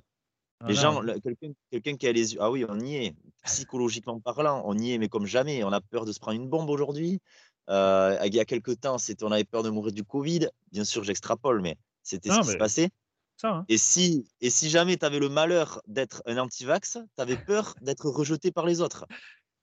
Les 0.66 0.74
gens, 0.74 1.00
quelqu'un 1.70 1.96
qui 1.96 2.08
a 2.08 2.12
les 2.12 2.34
yeux, 2.34 2.40
ah 2.42 2.50
oui, 2.50 2.64
on 2.68 2.80
y 2.80 2.96
est, 2.96 3.14
psychologiquement 3.44 4.18
parlant, 4.18 4.62
on 4.64 4.76
y 4.76 4.92
est, 4.92 4.98
mais 4.98 5.08
comme 5.08 5.26
jamais, 5.26 5.62
on 5.62 5.70
a 5.70 5.80
peur 5.80 6.04
de 6.04 6.12
se 6.12 6.18
prendre 6.18 6.40
une 6.40 6.48
bombe 6.48 6.68
aujourd'hui. 6.68 7.20
il 7.68 8.34
y 8.34 8.40
a 8.40 8.44
quelques 8.44 8.80
temps, 8.80 8.96
on 9.22 9.30
avait 9.30 9.44
peur 9.44 9.62
de 9.62 9.70
mourir 9.70 9.92
du 9.92 10.02
Covid. 10.02 10.48
Bien 10.72 10.84
sûr, 10.84 11.04
j'extrapole, 11.04 11.60
mais 11.60 11.76
c'était 12.02 12.30
ce 12.30 12.40
qui 12.40 12.48
se 12.48 12.56
passait. 12.56 12.90
Hein. 13.44 13.64
Et, 13.68 13.78
si, 13.78 14.26
et 14.40 14.50
si 14.50 14.68
jamais 14.68 14.96
tu 14.96 15.04
avais 15.04 15.20
le 15.20 15.28
malheur 15.28 15.80
d'être 15.86 16.22
un 16.26 16.38
anti-vax, 16.38 16.98
tu 17.14 17.22
avais 17.22 17.36
peur 17.36 17.74
d'être 17.80 18.08
rejeté 18.08 18.50
par 18.50 18.66
les 18.66 18.80
autres. 18.80 19.06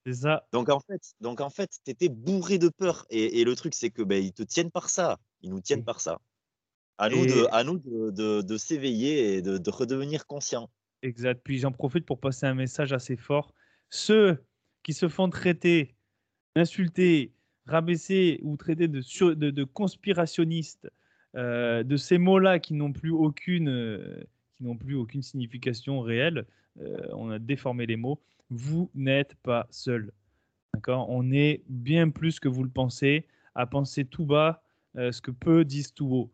C'est 0.05 0.13
ça. 0.13 0.47
Donc 0.51 0.69
en 0.69 0.79
fait, 0.79 1.01
donc 1.19 1.41
en 1.41 1.49
fait, 1.49 1.79
étais 1.87 2.09
bourré 2.09 2.59
de 2.59 2.69
peur. 2.69 3.05
Et, 3.09 3.43
le 3.43 3.55
truc, 3.55 3.73
c'est 3.73 3.89
que 3.89 4.03
ben, 4.03 4.23
ils 4.23 4.33
te 4.33 4.43
tiennent 4.43 4.71
par 4.71 4.89
ça. 4.89 5.19
Ils 5.41 5.49
nous 5.49 5.61
tiennent 5.61 5.83
par 5.83 5.99
ça. 5.99 6.19
À 6.97 7.09
nous, 7.09 7.25
de, 7.25 7.47
à 7.51 7.63
nous 7.63 7.79
de, 7.79 8.41
de, 8.41 8.57
s'éveiller 8.57 9.35
et 9.35 9.41
de, 9.41 9.57
de, 9.57 9.69
redevenir 9.69 10.27
conscients. 10.27 10.69
Exact. 11.01 11.41
Puis 11.43 11.59
j'en 11.59 11.71
profite 11.71 12.05
pour 12.05 12.19
passer 12.19 12.45
un 12.45 12.53
message 12.53 12.93
assez 12.93 13.17
fort. 13.17 13.53
Ceux 13.89 14.37
qui 14.83 14.93
se 14.93 15.09
font 15.09 15.29
traiter, 15.29 15.95
insulter, 16.55 17.33
rabaisser 17.65 18.39
ou 18.43 18.55
traiter 18.55 18.87
de, 18.87 19.01
de, 19.33 19.63
conspirationnistes, 19.63 20.87
euh, 21.35 21.83
de 21.83 21.97
ces 21.97 22.17
mots-là 22.17 22.59
qui 22.59 22.75
n'ont 22.75 22.93
plus 22.93 23.11
aucune, 23.11 23.69
euh, 23.69 24.23
qui 24.55 24.63
n'ont 24.63 24.77
plus 24.77 24.95
aucune 24.95 25.21
signification 25.21 25.99
réelle, 25.99 26.45
euh, 26.79 27.07
on 27.13 27.29
a 27.29 27.39
déformé 27.39 27.85
les 27.85 27.95
mots 27.97 28.21
vous 28.49 28.89
n'êtes 28.93 29.35
pas 29.35 29.67
seul. 29.69 30.11
D'accord? 30.73 31.09
On 31.09 31.31
est 31.31 31.63
bien 31.67 32.09
plus 32.09 32.39
que 32.39 32.47
vous 32.47 32.63
le 32.63 32.69
pensez, 32.69 33.27
à 33.55 33.65
penser 33.65 34.05
tout 34.05 34.25
bas 34.25 34.61
euh, 34.97 35.11
ce 35.11 35.21
que 35.21 35.31
peu 35.31 35.65
disent 35.65 35.93
tout 35.93 36.07
haut. 36.07 36.31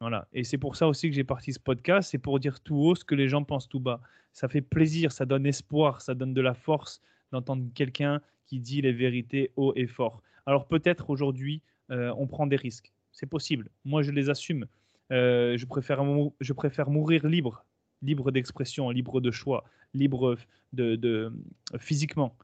Voilà. 0.00 0.28
Et 0.32 0.44
c'est 0.44 0.58
pour 0.58 0.76
ça 0.76 0.88
aussi 0.88 1.08
que 1.08 1.14
j'ai 1.14 1.24
parti 1.24 1.52
ce 1.52 1.60
podcast, 1.60 2.10
c'est 2.10 2.18
pour 2.18 2.38
dire 2.38 2.60
tout 2.60 2.76
haut 2.76 2.94
ce 2.94 3.04
que 3.04 3.14
les 3.14 3.28
gens 3.28 3.44
pensent 3.44 3.68
tout 3.68 3.80
bas. 3.80 4.00
Ça 4.32 4.48
fait 4.48 4.60
plaisir, 4.60 5.12
ça 5.12 5.24
donne 5.24 5.46
espoir, 5.46 6.02
ça 6.02 6.14
donne 6.14 6.34
de 6.34 6.40
la 6.40 6.54
force 6.54 7.00
d'entendre 7.32 7.64
quelqu'un 7.74 8.20
qui 8.46 8.60
dit 8.60 8.82
les 8.82 8.92
vérités 8.92 9.52
haut 9.56 9.72
et 9.76 9.86
fort. 9.86 10.22
Alors 10.44 10.66
peut-être 10.68 11.10
aujourd'hui, 11.10 11.62
euh, 11.90 12.12
on 12.16 12.26
prend 12.26 12.46
des 12.46 12.56
risques. 12.56 12.92
C'est 13.12 13.26
possible. 13.26 13.70
Moi, 13.84 14.02
je 14.02 14.10
les 14.10 14.28
assume. 14.28 14.66
Euh, 15.12 15.56
je, 15.56 15.66
préfère, 15.66 16.04
je 16.40 16.52
préfère 16.52 16.90
mourir 16.90 17.26
libre, 17.26 17.64
libre 18.02 18.30
d'expression, 18.30 18.90
libre 18.90 19.20
de 19.20 19.30
choix, 19.30 19.64
libre 19.94 20.36
de, 20.72 21.32
physiquement 21.78 22.36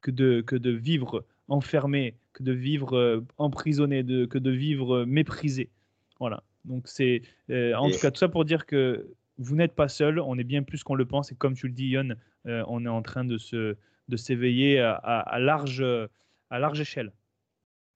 que 0.00 0.10
de, 0.10 0.40
que 0.40 0.56
de 0.56 0.70
vivre 0.70 1.24
enfermé, 1.48 2.14
que 2.32 2.42
de 2.42 2.52
vivre 2.52 2.96
euh, 2.96 3.26
emprisonné, 3.38 4.02
de, 4.02 4.24
que 4.24 4.38
de 4.38 4.50
vivre 4.50 5.04
méprisé. 5.04 5.68
Voilà. 6.18 6.42
Donc 6.64 6.88
c'est 6.88 7.22
euh, 7.50 7.74
en 7.74 7.90
tout 7.90 7.98
cas 7.98 8.10
tout 8.10 8.18
ça 8.18 8.28
pour 8.28 8.44
dire 8.44 8.66
que 8.66 9.08
vous 9.38 9.56
n'êtes 9.56 9.74
pas 9.74 9.88
seul, 9.88 10.20
on 10.20 10.38
est 10.38 10.44
bien 10.44 10.62
plus 10.62 10.82
qu'on 10.82 10.94
le 10.94 11.06
pense 11.06 11.32
et 11.32 11.34
comme 11.34 11.54
tu 11.54 11.66
le 11.66 11.72
dis 11.72 11.88
Yon, 11.88 12.14
euh, 12.46 12.62
on 12.68 12.84
est 12.84 12.90
en 12.90 13.02
train 13.02 13.24
de 13.24 13.38
se 13.38 13.76
de 14.08 14.16
s'éveiller 14.16 14.80
à, 14.80 15.38
large 15.38 15.84
à 16.50 16.58
large 16.58 16.80
échelle. 16.80 17.12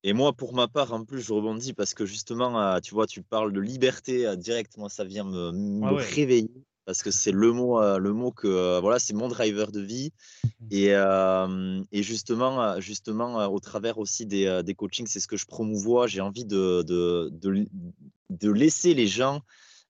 Et 0.04 0.12
moi, 0.12 0.32
pour 0.32 0.54
ma 0.54 0.68
part, 0.68 0.92
en 0.92 1.04
plus, 1.04 1.22
je 1.22 1.32
rebondis 1.32 1.72
parce 1.72 1.92
que 1.92 2.06
justement, 2.06 2.80
tu 2.80 2.94
vois, 2.94 3.08
tu 3.08 3.20
parles 3.20 3.52
de 3.52 3.58
liberté 3.58 4.36
directement, 4.36 4.88
ça 4.88 5.02
vient 5.02 5.24
me, 5.24 5.92
réveiller 5.92 6.52
parce 6.84 7.02
que 7.02 7.10
c'est 7.10 7.32
le 7.32 7.52
mot, 7.52 7.80
euh, 7.80 7.98
le 7.98 8.12
mot 8.12 8.30
que 8.30 8.46
euh, 8.46 8.80
voilà, 8.80 8.98
c'est 8.98 9.14
mon 9.14 9.28
driver 9.28 9.72
de 9.72 9.80
vie. 9.80 10.12
Et, 10.70 10.94
euh, 10.94 11.82
et 11.92 12.02
justement, 12.02 12.80
justement, 12.80 13.46
au 13.52 13.60
travers 13.60 13.98
aussi 13.98 14.24
des, 14.24 14.62
des 14.64 14.74
coachings, 14.74 15.06
c'est 15.06 15.20
ce 15.20 15.28
que 15.28 15.36
je 15.36 15.44
promouvois. 15.44 16.06
J'ai 16.06 16.22
envie 16.22 16.46
de, 16.46 16.82
de, 16.82 17.28
de, 17.32 17.68
de, 18.30 18.50
laisser 18.50 18.94
les 18.94 19.06
gens 19.06 19.42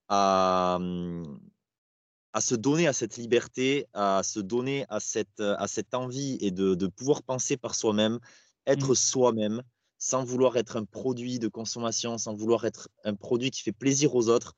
à, 0.09 0.77
à 2.33 2.41
se 2.41 2.55
donner 2.55 2.87
à 2.87 2.93
cette 2.93 3.15
liberté, 3.15 3.87
à 3.93 4.21
se 4.21 4.41
donner 4.41 4.85
à 4.89 4.99
cette, 4.99 5.39
à 5.39 5.65
cette 5.67 5.93
envie 5.93 6.37
et 6.41 6.51
de, 6.51 6.75
de 6.75 6.87
pouvoir 6.87 7.23
penser 7.23 7.55
par 7.55 7.73
soi-même, 7.73 8.19
être 8.67 8.91
mmh. 8.91 8.95
soi-même, 8.95 9.63
sans 9.97 10.25
vouloir 10.25 10.57
être 10.57 10.75
un 10.75 10.83
produit 10.83 11.39
de 11.39 11.47
consommation, 11.47 12.17
sans 12.17 12.35
vouloir 12.35 12.65
être 12.65 12.89
un 13.05 13.15
produit 13.15 13.49
qui 13.49 13.61
fait 13.61 13.71
plaisir 13.71 14.13
aux 14.13 14.27
autres. 14.27 14.55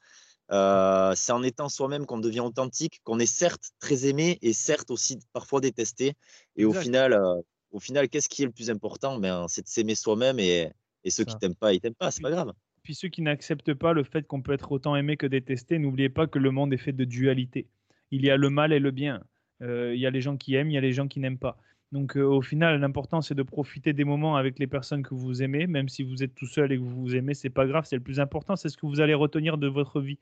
Euh, 0.52 1.14
c'est 1.16 1.32
en 1.32 1.43
étant 1.43 1.68
soi-même 1.70 2.06
qu'on 2.06 2.20
devient 2.20 2.39
authentique, 2.39 3.02
qu'on 3.04 3.20
est 3.20 3.26
certes 3.26 3.72
très 3.80 4.06
aimé 4.06 4.38
et 4.41 4.54
certes 4.54 4.89
aussi 4.91 5.20
parfois 5.34 5.60
détesté. 5.60 6.14
Et 6.56 6.66
au 6.66 6.74
final, 6.74 7.14
euh, 7.14 7.41
au 7.72 7.80
final, 7.80 8.08
qu'est-ce 8.08 8.30
qui 8.30 8.43
est 8.43 8.45
le 8.45 8.52
plus 8.52 8.70
important? 8.70 9.20
Ben, 9.20 9.45
C'est 9.50 9.64
de 9.64 9.68
s'aimer 9.68 9.95
soi-même 9.95 10.39
et, 10.39 10.72
et 11.04 11.10
ceux 11.10 11.26
qui 11.26 11.36
t'aiment 11.38 11.56
pas, 11.56 11.74
ils 11.74 11.82
t'aiment 11.82 11.95
pas, 11.95 12.12
c'est 12.12 12.22
pas 12.22 12.32
grave. 12.32 12.54
Puis 12.84 12.95
ceux 12.95 13.10
qui 13.10 13.22
n'acceptent 13.22 13.74
pas 13.74 13.91
le 13.91 14.04
fait 14.04 14.26
qu'on 14.26 14.41
peut 14.41 14.54
être 14.54 14.72
autant 14.72 14.95
aimé 14.95 15.18
que 15.18 15.28
détesté, 15.28 15.78
n'oubliez 15.80 16.10
pas 16.10 16.28
que 16.28 16.39
le 16.39 16.52
monde 16.52 16.74
est 16.74 16.78
fait 16.78 16.93
de 16.93 17.04
dualité. 17.04 17.68
Il 18.12 18.24
y 18.24 18.30
a 18.30 18.38
le 18.38 18.50
mal 18.50 18.72
et 18.72 18.80
le 18.80 18.91
bien. 18.91 19.22
Euh, 19.62 19.93
il 19.93 20.00
y 20.00 20.06
a 20.06 20.10
les 20.10 20.22
gens 20.22 20.38
qui 20.38 20.56
aiment, 20.56 20.72
il 20.72 20.76
y 20.76 20.78
a 20.78 20.82
les 20.82 20.93
gens 20.93 21.10
qui 21.10 21.20
n'aiment 21.20 21.39
pas. 21.39 21.58
Donc 21.91 22.16
au 22.18 22.41
final, 22.41 22.80
l'important 22.80 23.22
c'est 23.22 23.36
de 23.36 23.43
profiter 23.43 23.93
des 23.93 24.04
moments 24.04 24.36
avec 24.36 24.60
les 24.60 24.68
personnes 24.68 25.04
que 25.04 25.14
vous 25.14 25.41
aimez, 25.41 25.68
même 25.68 25.88
si 25.88 26.04
vous 26.04 26.22
êtes 26.22 26.36
tout 26.36 26.45
seul 26.45 26.72
et 26.72 26.78
que 26.78 26.82
vous 26.82 27.02
vous 27.02 27.16
aimez, 27.16 27.34
c'est 27.34 27.50
pas 27.50 27.66
grave. 27.66 27.86
C'est 27.86 27.95
le 27.95 28.02
plus 28.02 28.20
important, 28.20 28.56
c'est 28.58 28.70
ce 28.70 28.78
que 28.78 28.86
vous 28.86 29.00
allez 29.00 29.14
retenir 29.14 29.58
de 29.58 29.68
votre 29.68 30.02
vie. 30.02 30.20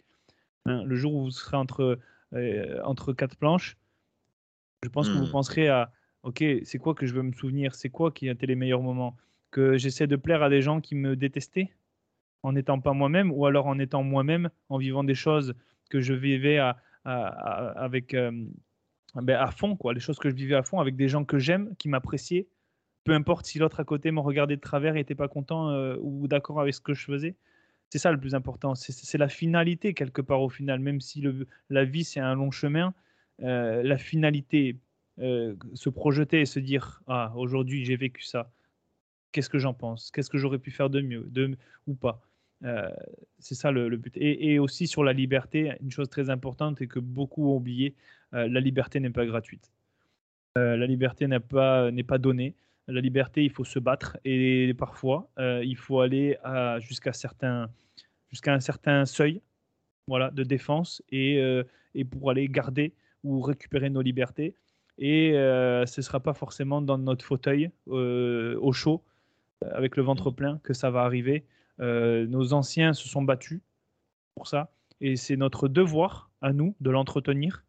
Hein, 0.65 0.83
le 0.83 0.95
jour 0.95 1.13
où 1.13 1.23
vous 1.23 1.31
serez 1.31 1.57
entre, 1.57 1.99
euh, 2.33 2.81
entre 2.83 3.13
quatre 3.13 3.35
planches, 3.35 3.77
je 4.83 4.89
pense 4.89 5.09
que 5.09 5.13
vous 5.13 5.25
hmm. 5.25 5.31
penserez 5.31 5.67
à 5.67 5.91
OK, 6.23 6.43
c'est 6.63 6.79
quoi 6.79 6.95
que 6.95 7.05
je 7.05 7.13
veux 7.13 7.21
me 7.21 7.33
souvenir? 7.33 7.75
C'est 7.75 7.89
quoi 7.89 8.11
qui 8.11 8.29
a 8.29 8.31
été 8.31 8.47
les 8.47 8.55
meilleurs 8.55 8.81
moments? 8.81 9.15
Que 9.51 9.77
j'essaie 9.77 10.07
de 10.07 10.15
plaire 10.15 10.41
à 10.41 10.49
des 10.49 10.61
gens 10.61 10.81
qui 10.81 10.95
me 10.95 11.15
détestaient 11.15 11.71
en 12.41 12.53
n'étant 12.53 12.79
pas 12.79 12.93
moi-même 12.93 13.31
ou 13.31 13.45
alors 13.45 13.67
en 13.67 13.79
étant 13.79 14.03
moi-même, 14.03 14.49
en 14.69 14.77
vivant 14.77 15.03
des 15.03 15.15
choses 15.15 15.55
que 15.89 16.01
je 16.01 16.13
vivais 16.13 16.57
à, 16.57 16.77
avec, 17.05 18.13
euh, 18.13 18.31
ben, 19.15 19.37
à 19.37 19.51
fond, 19.51 19.75
quoi, 19.75 19.93
les 19.93 19.99
choses 19.99 20.17
que 20.17 20.29
je 20.29 20.35
vivais 20.35 20.55
à 20.55 20.63
fond 20.63 20.79
avec 20.79 20.95
des 20.95 21.07
gens 21.07 21.25
que 21.25 21.37
j'aime, 21.37 21.75
qui 21.77 21.89
m'appréciaient, 21.89 22.47
peu 23.03 23.13
importe 23.13 23.45
si 23.45 23.59
l'autre 23.59 23.79
à 23.79 23.83
côté 23.83 24.11
me 24.11 24.19
regardait 24.19 24.55
de 24.55 24.61
travers 24.61 24.95
et 24.95 24.99
n'était 24.99 25.15
pas 25.15 25.27
content 25.27 25.69
euh, 25.69 25.95
ou 26.01 26.27
d'accord 26.27 26.59
avec 26.59 26.73
ce 26.73 26.81
que 26.81 26.93
je 26.93 27.05
faisais. 27.05 27.35
C'est 27.95 27.99
ça 27.99 28.11
le 28.11 28.19
plus 28.19 28.35
important. 28.35 28.75
C'est 28.75 29.17
la 29.17 29.29
finalité 29.29 29.93
quelque 29.93 30.21
part 30.21 30.41
au 30.41 30.49
final, 30.49 30.81
même 30.81 30.99
si 30.99 31.23
la 31.69 31.85
vie 31.85 32.03
c'est 32.03 32.19
un 32.19 32.35
long 32.35 32.51
chemin. 32.51 32.93
Euh, 33.41 33.83
la 33.83 33.97
finalité, 33.97 34.77
euh, 35.19 35.55
se 35.75 35.87
projeter 35.87 36.41
et 36.41 36.45
se 36.45 36.59
dire 36.59 37.01
ah 37.07 37.31
aujourd'hui 37.37 37.85
j'ai 37.85 37.95
vécu 37.95 38.21
ça. 38.21 38.51
qu'est-ce 39.31 39.49
que 39.49 39.59
j'en 39.59 39.73
pense, 39.73 40.11
qu'est-ce 40.11 40.29
que 40.29 40.37
j'aurais 40.37 40.59
pu 40.59 40.71
faire 40.71 40.89
de 40.89 40.99
mieux, 40.99 41.23
de, 41.29 41.55
ou 41.87 41.95
pas. 41.95 42.21
Euh, 42.65 42.89
c'est 43.39 43.55
ça 43.55 43.71
le, 43.71 43.95
but. 43.95 44.11
Et, 44.17 44.59
aussi 44.59 44.87
sur 44.87 45.05
la 45.05 45.13
liberté, 45.13 45.71
une 45.79 45.91
chose 45.91 46.09
très 46.09 46.29
importante 46.29 46.81
et 46.81 46.87
que 46.87 46.99
beaucoup 46.99 47.49
ont 47.49 47.55
oublié, 47.55 47.95
la 48.33 48.59
liberté 48.59 48.99
n'est 48.99 49.09
pas 49.09 49.25
gratuite. 49.25 49.71
La 50.57 50.85
liberté 50.85 51.27
n'est 51.27 51.39
pas 51.39 52.17
donnée. 52.19 52.55
La 52.87 53.01
liberté, 53.01 53.43
il 53.43 53.49
faut 53.49 53.63
se 53.63 53.79
battre 53.79 54.17
et 54.25 54.73
parfois, 54.77 55.29
il 55.37 55.75
faut 55.75 56.01
aller 56.01 56.37
jusqu'à 56.79 57.11
un 58.53 58.59
certain 58.59 59.05
seuil 59.05 59.41
voilà, 60.07 60.29
de 60.29 60.43
défense 60.43 61.01
et, 61.09 61.41
et 61.95 62.05
pour 62.05 62.29
aller 62.29 62.47
garder 62.47 62.93
ou 63.23 63.41
récupérer 63.41 63.89
nos 63.89 64.01
libertés. 64.01 64.53
Et 64.99 65.31
ce 65.33 65.99
ne 65.99 66.01
sera 66.03 66.19
pas 66.19 66.35
forcément 66.35 66.79
dans 66.81 66.99
notre 66.99 67.25
fauteuil 67.25 67.71
au 67.87 68.71
chaud, 68.71 69.03
avec 69.71 69.97
le 69.97 70.03
ventre 70.03 70.31
mmh. 70.31 70.35
plein, 70.35 70.59
que 70.63 70.73
ça 70.73 70.91
va 70.91 71.01
arriver. 71.01 71.45
Euh, 71.79 72.25
nos 72.27 72.53
anciens 72.53 72.93
se 72.93 73.07
sont 73.07 73.21
battus 73.21 73.61
pour 74.35 74.47
ça. 74.47 74.71
Et 75.01 75.15
c'est 75.15 75.35
notre 75.35 75.67
devoir 75.67 76.29
à 76.41 76.53
nous 76.53 76.75
de 76.79 76.89
l'entretenir. 76.89 77.65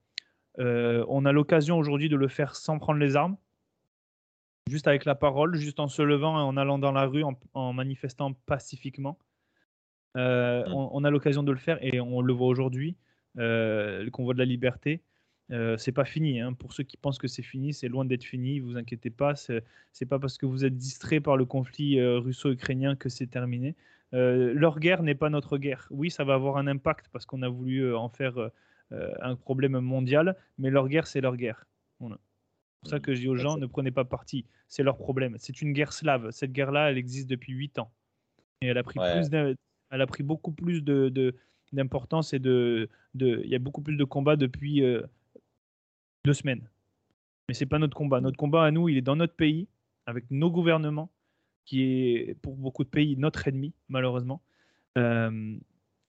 Euh, 0.58 1.04
on 1.08 1.24
a 1.24 1.32
l'occasion 1.32 1.76
aujourd'hui 1.78 2.08
de 2.08 2.16
le 2.16 2.28
faire 2.28 2.54
sans 2.54 2.78
prendre 2.78 3.00
les 3.00 3.16
armes, 3.16 3.36
juste 4.68 4.86
avec 4.88 5.04
la 5.04 5.14
parole, 5.14 5.56
juste 5.56 5.80
en 5.80 5.88
se 5.88 6.02
levant 6.02 6.38
et 6.38 6.42
en 6.42 6.56
allant 6.56 6.78
dans 6.78 6.92
la 6.92 7.06
rue, 7.06 7.24
en, 7.54 7.72
manifestant 7.72 8.32
pacifiquement. 8.46 9.18
Euh, 10.16 10.64
mm. 10.66 10.72
on, 10.72 11.04
a 11.04 11.10
l'occasion 11.10 11.42
de 11.42 11.52
le 11.52 11.58
faire 11.58 11.78
et 11.82 12.00
on 12.00 12.20
le 12.20 12.32
voit 12.32 12.48
aujourd'hui, 12.48 12.96
le 13.34 14.08
convoi 14.10 14.34
de 14.34 14.38
la 14.38 14.44
liberté. 14.44 15.02
c'est 15.50 15.92
pas 15.92 16.04
fini. 16.04 16.40
Hein. 16.40 16.52
Pour 16.54 16.72
ceux 16.72 16.84
qui 16.84 16.96
pensent 16.96 17.18
que 17.18 17.28
c'est 17.28 17.42
fini, 17.42 17.74
c'est 17.74 17.88
loin 17.88 18.04
d'être 18.04 18.24
fini. 18.24 18.60
Vous 18.60 18.76
inquiétez 18.76 19.10
pas. 19.10 19.34
C'est 19.36 20.06
pas 20.08 20.18
parce 20.18 20.38
que 20.38 20.46
vous 20.46 20.64
êtes 20.64 20.76
distrait 20.76 21.20
par 21.20 21.36
le 21.36 21.44
conflit 21.44 22.00
russo-ukrainien 22.00 22.96
que 22.96 23.08
c'est 23.08 23.26
terminé. 23.26 23.76
Euh, 24.14 24.52
leur 24.54 24.78
guerre 24.78 25.02
n'est 25.02 25.14
pas 25.14 25.30
notre 25.30 25.58
guerre. 25.58 25.86
Oui, 25.90 26.10
ça 26.10 26.24
va 26.24 26.34
avoir 26.34 26.56
un 26.56 26.66
impact 26.66 27.06
parce 27.12 27.26
qu'on 27.26 27.42
a 27.42 27.48
voulu 27.48 27.80
euh, 27.80 27.98
en 27.98 28.08
faire 28.08 28.38
euh, 28.38 29.12
un 29.20 29.36
problème 29.36 29.78
mondial, 29.80 30.36
mais 30.58 30.70
leur 30.70 30.88
guerre, 30.88 31.06
c'est 31.06 31.20
leur 31.20 31.36
guerre. 31.36 31.66
Pour 32.86 32.90
ça 32.90 33.00
que 33.00 33.14
je 33.14 33.20
dis 33.20 33.28
aux 33.28 33.36
gens, 33.36 33.56
ne 33.56 33.66
prenez 33.66 33.90
pas 33.90 34.04
parti. 34.04 34.44
C'est 34.68 34.82
leur 34.82 34.96
problème. 34.96 35.36
C'est 35.38 35.62
une 35.62 35.72
guerre 35.72 35.92
slave. 35.92 36.30
Cette 36.30 36.52
guerre-là, 36.52 36.90
elle 36.90 36.98
existe 36.98 37.28
depuis 37.28 37.52
8 37.52 37.78
ans. 37.78 37.90
Et 38.62 38.66
elle 38.68 38.78
a 38.78 38.82
pris, 38.82 38.98
plus 38.98 39.56
elle 39.90 40.00
a 40.00 40.06
pris 40.06 40.22
beaucoup 40.22 40.52
plus 40.52 40.82
de, 40.82 41.34
d'importance 41.72 42.32
et 42.32 42.38
de, 42.38 42.88
de, 43.14 43.40
il 43.44 43.50
y 43.50 43.54
a 43.54 43.58
beaucoup 43.58 43.82
plus 43.82 43.96
de 43.96 44.04
combats 44.04 44.36
depuis 44.36 44.82
deux 46.24 46.32
semaines. 46.32 46.68
Mais 47.48 47.54
c'est 47.54 47.66
pas 47.66 47.78
notre 47.78 47.96
combat. 47.96 48.20
Notre 48.20 48.36
combat 48.36 48.64
à 48.64 48.70
nous, 48.70 48.88
il 48.88 48.96
est 48.96 49.02
dans 49.02 49.16
notre 49.16 49.34
pays, 49.34 49.68
avec 50.06 50.30
nos 50.30 50.50
gouvernements, 50.50 51.10
qui 51.64 51.82
est 51.82 52.34
pour 52.40 52.56
beaucoup 52.56 52.84
de 52.84 52.88
pays 52.88 53.16
notre 53.16 53.46
ennemi, 53.48 53.72
malheureusement. 53.88 54.42
Euh, 54.98 55.56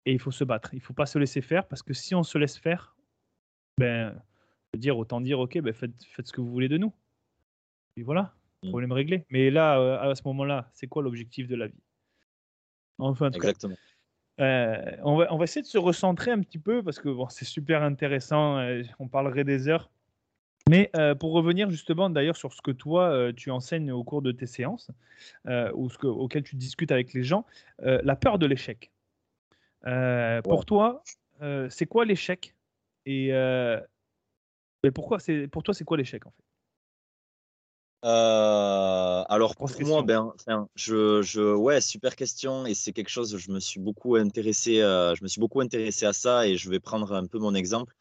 et 0.06 0.14
il 0.14 0.20
faut 0.20 0.32
se 0.32 0.44
battre. 0.44 0.74
Il 0.74 0.78
ne 0.78 0.82
faut 0.82 0.94
pas 0.94 1.06
se 1.06 1.20
laisser 1.20 1.42
faire 1.42 1.68
parce 1.68 1.84
que 1.84 1.94
si 1.94 2.16
on 2.16 2.24
se 2.24 2.38
laisse 2.38 2.58
faire, 2.58 2.96
ben, 3.78 4.20
dire, 4.78 4.98
autant 4.98 5.22
dire, 5.22 5.40
ok, 5.40 5.60
ben 5.60 5.74
faites, 5.74 5.92
faites, 6.12 6.28
ce 6.28 6.34
que 6.34 6.42
vous 6.42 6.52
voulez 6.52 6.70
de 6.70 6.78
nous. 6.78 6.94
Et 7.98 8.04
voilà, 8.04 8.34
mm. 8.64 8.70
problème 8.70 8.92
réglé. 8.92 9.26
Mais 9.30 9.50
là, 9.50 9.80
euh, 9.80 10.12
à 10.12 10.16
ce 10.16 10.22
moment-là, 10.26 10.70
c'est 10.74 10.88
quoi 10.88 11.04
l'objectif 11.04 11.48
de 11.48 11.56
la 11.56 11.68
vie? 11.68 11.84
Enfin, 13.00 13.32
Exactement. 13.32 13.76
Euh, 14.40 14.96
on, 15.04 15.18
va, 15.18 15.34
on 15.34 15.38
va 15.38 15.46
essayer 15.46 15.64
de 15.64 15.68
se 15.68 15.80
recentrer 15.80 16.30
un 16.30 16.40
petit 16.42 16.60
peu 16.60 16.84
parce 16.84 17.00
que 17.00 17.10
bon, 17.10 17.28
c'est 17.30 17.46
super 17.46 17.82
intéressant. 17.82 18.60
on 19.00 19.08
parlerait 19.08 19.44
des 19.44 19.68
heures. 19.68 19.90
Mais 20.68 20.90
euh, 20.96 21.16
pour 21.16 21.32
revenir 21.32 21.70
justement 21.70 22.10
d'ailleurs 22.10 22.36
sur 22.36 22.54
ce 22.54 22.62
que 22.62 22.72
toi 22.72 23.10
euh, 23.10 23.32
tu 23.34 23.52
enseignes 23.52 23.92
au 23.92 24.04
cours 24.04 24.22
de 24.22 24.32
tes 24.32 24.46
séances 24.46 24.92
euh, 25.48 25.72
ou 25.74 25.90
ce 25.90 25.98
que, 25.98 26.08
auquel 26.08 26.44
tu 26.44 26.56
discutes 26.56 26.92
avec 26.92 27.14
les 27.14 27.24
gens, 27.24 27.46
la 27.80 28.16
peur 28.16 28.38
de 28.38 28.46
l'échec. 28.46 28.92
Pour 30.44 30.66
toi, 30.66 31.04
c'est 31.70 31.86
quoi 31.86 32.06
l'échec? 32.06 32.54
Et, 33.06 33.32
pourquoi 34.94 35.20
c'est 35.20 35.48
pour 35.48 35.64
toi 35.64 35.74
c'est 35.74 35.84
quoi 35.84 35.98
l'échec 35.98 36.26
en 36.26 36.32
fait? 36.32 36.44
Alors 38.04 39.56
pour 39.56 39.70
moi, 39.82 40.02
ben, 40.04 40.34
je, 40.76 41.22
je, 41.22 41.54
ouais, 41.54 41.82
super 41.82 42.16
question 42.16 42.66
et 42.66 42.74
c'est 42.74 42.94
quelque 42.94 43.10
chose. 43.10 43.38
Je 43.38 43.52
me 43.52 43.60
suis 43.60 43.82
beaucoup 43.82 44.16
intéressé, 44.16 44.76
je 44.76 45.22
me 45.24 45.28
suis 45.28 45.42
beaucoup 45.42 45.60
intéressé 45.60 46.06
à 46.06 46.14
ça 46.14 46.48
et 46.48 46.56
je 46.56 46.70
vais 46.70 46.80
prendre 46.80 47.12
un 47.14 47.26
peu 47.26 47.38
mon 47.38 47.54
exemple 47.54 47.94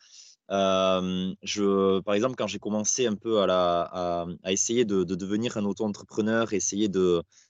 je, 0.51 2.01
par 2.01 2.15
exemple, 2.15 2.37
quand 2.37 2.47
j'ai 2.47 2.59
commencé 2.59 3.07
un 3.07 3.15
peu 3.15 3.41
à, 3.41 3.47
la, 3.47 4.27
à, 4.43 4.53
essayer 4.53 4.85
de, 4.85 5.05
devenir 5.05 5.57
un 5.57 5.65
auto-entrepreneur, 5.65 6.53
essayer 6.53 6.89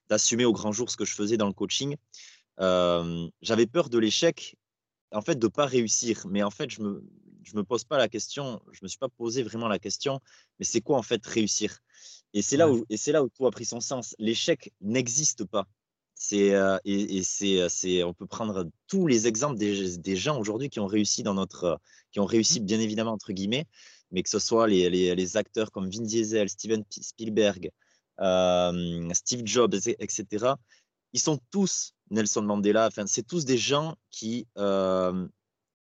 d'assumer 0.08 0.44
au 0.44 0.52
grand 0.52 0.72
jour 0.72 0.90
ce 0.90 0.96
que 0.96 1.04
je 1.04 1.14
faisais 1.14 1.36
dans 1.36 1.46
le 1.46 1.52
coaching, 1.52 1.96
j'avais 2.58 3.66
peur 3.66 3.88
de 3.88 3.98
l'échec, 3.98 4.56
en 5.12 5.22
fait, 5.22 5.36
de 5.36 5.46
ne 5.46 5.50
pas 5.50 5.66
réussir. 5.66 6.26
Mais 6.28 6.42
en 6.42 6.50
fait, 6.50 6.70
je 6.70 6.82
me, 6.82 7.04
je 7.46 7.56
me 7.56 7.62
pose 7.62 7.84
pas 7.84 7.96
la 7.96 8.08
question, 8.08 8.60
je 8.72 8.80
ne 8.82 8.86
me 8.86 8.88
suis 8.88 8.98
pas 8.98 9.08
posé 9.08 9.42
vraiment 9.42 9.68
la 9.68 9.78
question, 9.78 10.20
mais 10.58 10.64
c'est 10.64 10.80
quoi 10.80 10.98
en 10.98 11.02
fait 11.02 11.24
réussir? 11.24 11.78
Et 12.34 12.42
c'est 12.42 12.56
là, 12.56 12.70
où, 12.70 12.84
et 12.90 13.12
là 13.12 13.22
où 13.22 13.28
tout 13.28 13.46
a 13.46 13.50
pris 13.50 13.64
son 13.64 13.80
sens. 13.80 14.14
L'échec 14.18 14.72
n'existe 14.80 15.44
pas. 15.44 15.66
C'est 16.14 16.54
euh, 16.54 16.78
et, 16.84 17.22
c'est, 17.22 17.60
euh, 17.60 17.68
c'est, 17.68 18.02
on 18.02 18.14
peut 18.14 18.26
prendre 18.26 18.66
tous 18.88 19.06
les 19.06 19.26
exemples 19.26 19.58
des, 19.58 19.98
des 19.98 20.16
gens 20.16 20.38
aujourd'hui 20.40 20.70
qui 20.70 20.80
ont 20.80 20.86
réussi 20.86 21.22
dans 21.22 21.34
notre, 21.34 21.64
euh, 21.64 21.76
qui 22.10 22.20
ont 22.20 22.24
réussi 22.24 22.60
mmh. 22.60 22.64
bien 22.64 22.80
évidemment 22.80 23.12
entre 23.12 23.32
guillemets, 23.32 23.66
mais 24.10 24.22
que 24.22 24.30
ce 24.30 24.38
soit 24.38 24.66
les, 24.66 24.90
les, 24.90 25.14
les 25.14 25.36
acteurs 25.36 25.70
comme 25.70 25.90
Vin 25.90 26.02
Diesel, 26.02 26.48
Steven 26.48 26.84
Spielberg, 26.90 27.70
Steve 29.12 29.42
Jobs, 29.44 29.74
etc. 29.98 30.54
Ils 31.12 31.20
sont 31.20 31.38
tous 31.50 31.92
Nelson 32.10 32.42
Mandela. 32.42 32.86
Enfin, 32.86 33.06
c'est 33.06 33.26
tous 33.26 33.44
des 33.44 33.58
gens 33.58 33.94
qui 34.10 34.46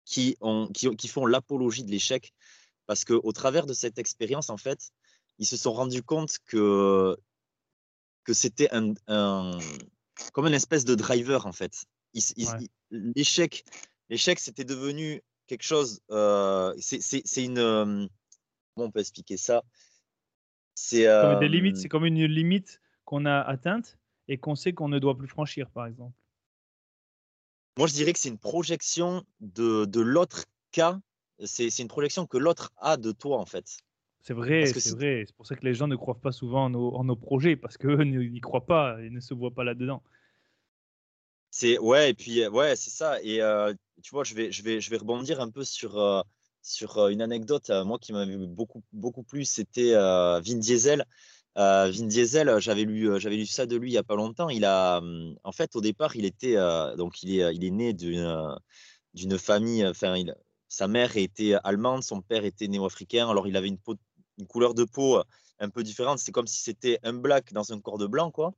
qui 0.08 0.38
ont 0.40 0.68
qui, 0.68 0.90
qui 0.96 1.08
font 1.10 1.26
l'apologie 1.26 1.84
de 1.84 1.92
l'échec 1.92 2.34
parce 2.86 3.04
que 3.04 3.14
au 3.14 3.34
travers 3.34 3.66
de 3.66 3.74
cette 3.74 4.00
expérience, 4.00 4.50
en 4.50 4.58
fait, 4.58 4.92
ils 5.38 5.46
se 5.46 5.58
sont 5.58 5.74
rendus 5.74 6.04
compte 6.04 6.38
que 6.46 7.18
que 8.24 8.34
c'était 8.34 8.70
un, 8.72 8.94
un 9.08 9.60
comme 10.34 10.48
une 10.48 10.54
espèce 10.54 10.86
de 10.86 10.96
driver 10.96 11.46
en 11.46 11.52
fait. 11.52 11.86
L'échec, 12.90 13.66
l'échec, 14.10 14.40
c'était 14.40 14.64
devenu 14.64 15.22
quelque 15.46 15.64
chose. 15.64 16.00
Euh, 16.10 16.74
c'est 16.80 17.44
une. 17.44 17.60
Euh, 17.60 18.08
comment 18.74 18.88
on 18.88 18.92
peut 18.92 19.02
expliquer 19.02 19.38
ça? 19.38 19.64
C'est 20.74 21.06
des 21.40 21.50
limites. 21.50 21.78
C'est 21.78 21.90
comme 21.90 22.06
une 22.06 22.26
limite 22.26 22.80
qu'on 23.04 23.26
a 23.26 23.42
atteinte 23.42 24.00
et 24.30 24.38
qu'on 24.38 24.56
sait 24.56 24.74
qu'on 24.74 24.88
ne 24.88 25.00
doit 25.00 25.18
plus 25.18 25.28
franchir, 25.28 25.70
par 25.70 25.86
exemple. 25.86 26.16
Moi, 27.78 27.88
je 27.88 27.94
dirais 27.94 28.14
que 28.14 28.20
c'est 28.20 28.30
une 28.30 28.40
projection 28.40 29.24
de, 29.40 29.86
de 29.86 30.02
l'autre 30.02 30.46
cas. 30.72 31.00
C'est 31.44 31.70
une 31.80 31.88
projection 31.88 32.26
que 32.26 32.38
l'autre 32.38 32.72
a 32.78 32.98
de 32.98 33.12
toi, 33.12 33.38
en 33.38 33.46
fait. 33.46 33.78
C'est 34.22 34.34
vrai, 34.34 34.66
c'est 34.66 34.96
vrai. 34.96 35.24
C'est 35.26 35.36
pour 35.36 35.46
ça 35.46 35.56
que 35.56 35.64
les 35.64 35.74
gens 35.74 35.88
ne 35.88 35.96
croient 35.96 36.20
pas 36.20 36.32
souvent 36.32 36.66
en 36.66 36.70
nos, 36.72 36.96
en 36.96 37.04
nos 37.04 37.16
projets, 37.16 37.56
parce 37.56 37.78
qu'eux 37.78 38.04
n'y 38.04 38.42
croient 38.42 38.66
pas 38.66 39.00
et 39.02 39.10
ne 39.10 39.20
se 39.20 39.34
voient 39.34 39.54
pas 39.54 39.64
là-dedans. 39.64 40.02
C'est 41.52 41.78
ouais, 41.80 42.10
et 42.10 42.14
puis 42.14 42.46
ouais, 42.48 42.76
c'est 42.76 42.90
ça. 42.90 43.22
Et 43.22 43.42
euh, 43.42 43.74
tu 44.04 44.12
vois, 44.12 44.24
je 44.24 44.34
vais, 44.34 44.52
je 44.52 44.64
vais, 44.64 44.82
je 44.82 44.90
vais 44.90 44.98
rebondir 44.98 45.40
un 45.40 45.50
peu 45.50 45.64
sur 45.64 45.98
euh, 45.98 46.22
sur 46.62 47.08
une 47.08 47.22
anecdote. 47.22 47.72
moi, 47.86 48.00
qui 48.00 48.12
m'avait 48.12 48.36
beaucoup 48.36 48.84
beaucoup 48.92 49.24
plu, 49.24 49.46
c'était 49.46 49.94
Vin 49.94 50.58
Diesel. 50.58 51.06
Vin 51.58 52.06
Diesel, 52.06 52.60
j'avais 52.60 52.84
lu, 52.84 53.20
j'avais 53.20 53.36
lu 53.36 53.46
ça 53.48 53.66
de 53.66 53.76
lui 53.76 53.90
il 53.90 53.94
y 53.94 53.98
a 53.98 54.04
pas 54.04 54.16
longtemps. 54.16 54.50
Il 54.50 54.64
a, 54.64 55.02
en 55.44 55.52
fait, 55.52 55.76
au 55.76 55.82
départ, 55.82 56.16
il 56.16 56.24
était 56.26 56.56
donc 56.98 57.24
il 57.24 57.40
est, 57.40 57.56
il 57.56 57.66
est 57.66 57.72
né 57.72 57.94
d'une 57.94 58.56
d'une 59.14 59.38
famille. 59.40 59.86
Enfin, 59.86 60.16
sa 60.68 60.88
mère 60.88 61.18
était 61.18 61.56
allemande, 61.64 62.04
son 62.04 62.22
père 62.22 62.46
était 62.46 62.68
néo-africain. 62.68 63.30
Alors, 63.30 63.48
il 63.48 63.58
avait 63.58 63.70
une 63.70 63.80
peau 63.80 63.96
une 64.38 64.46
couleur 64.46 64.76
de 64.76 64.84
peau 64.84 65.20
un 65.60 65.70
peu 65.70 65.82
différente. 65.82 66.20
C'est 66.20 66.32
comme 66.32 66.46
si 66.46 66.62
c'était 66.62 67.00
un 67.02 67.14
black 67.14 67.52
dans 67.54 67.74
un 67.74 67.80
corps 67.80 67.98
de 67.98 68.06
blanc, 68.06 68.30
quoi. 68.30 68.54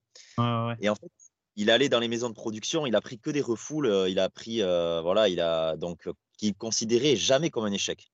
Et 0.81 0.89
en 0.89 0.95
fait, 0.95 1.11
il 1.55 1.69
allait 1.69 1.87
dans 1.87 1.99
les 1.99 2.09
maisons 2.09 2.29
de 2.29 2.35
production, 2.35 2.85
il 2.85 2.95
a 2.95 3.01
pris 3.01 3.17
que 3.17 3.29
des 3.29 3.41
refoules, 3.41 4.07
il 4.09 4.19
a 4.19 4.29
pris, 4.29 4.61
voilà, 4.61 5.29
il 5.29 5.39
a 5.39 5.77
donc, 5.77 6.09
qu'il 6.37 6.53
considérait 6.55 7.15
jamais 7.15 7.49
comme 7.49 7.63
un 7.63 7.71
échec. 7.71 8.11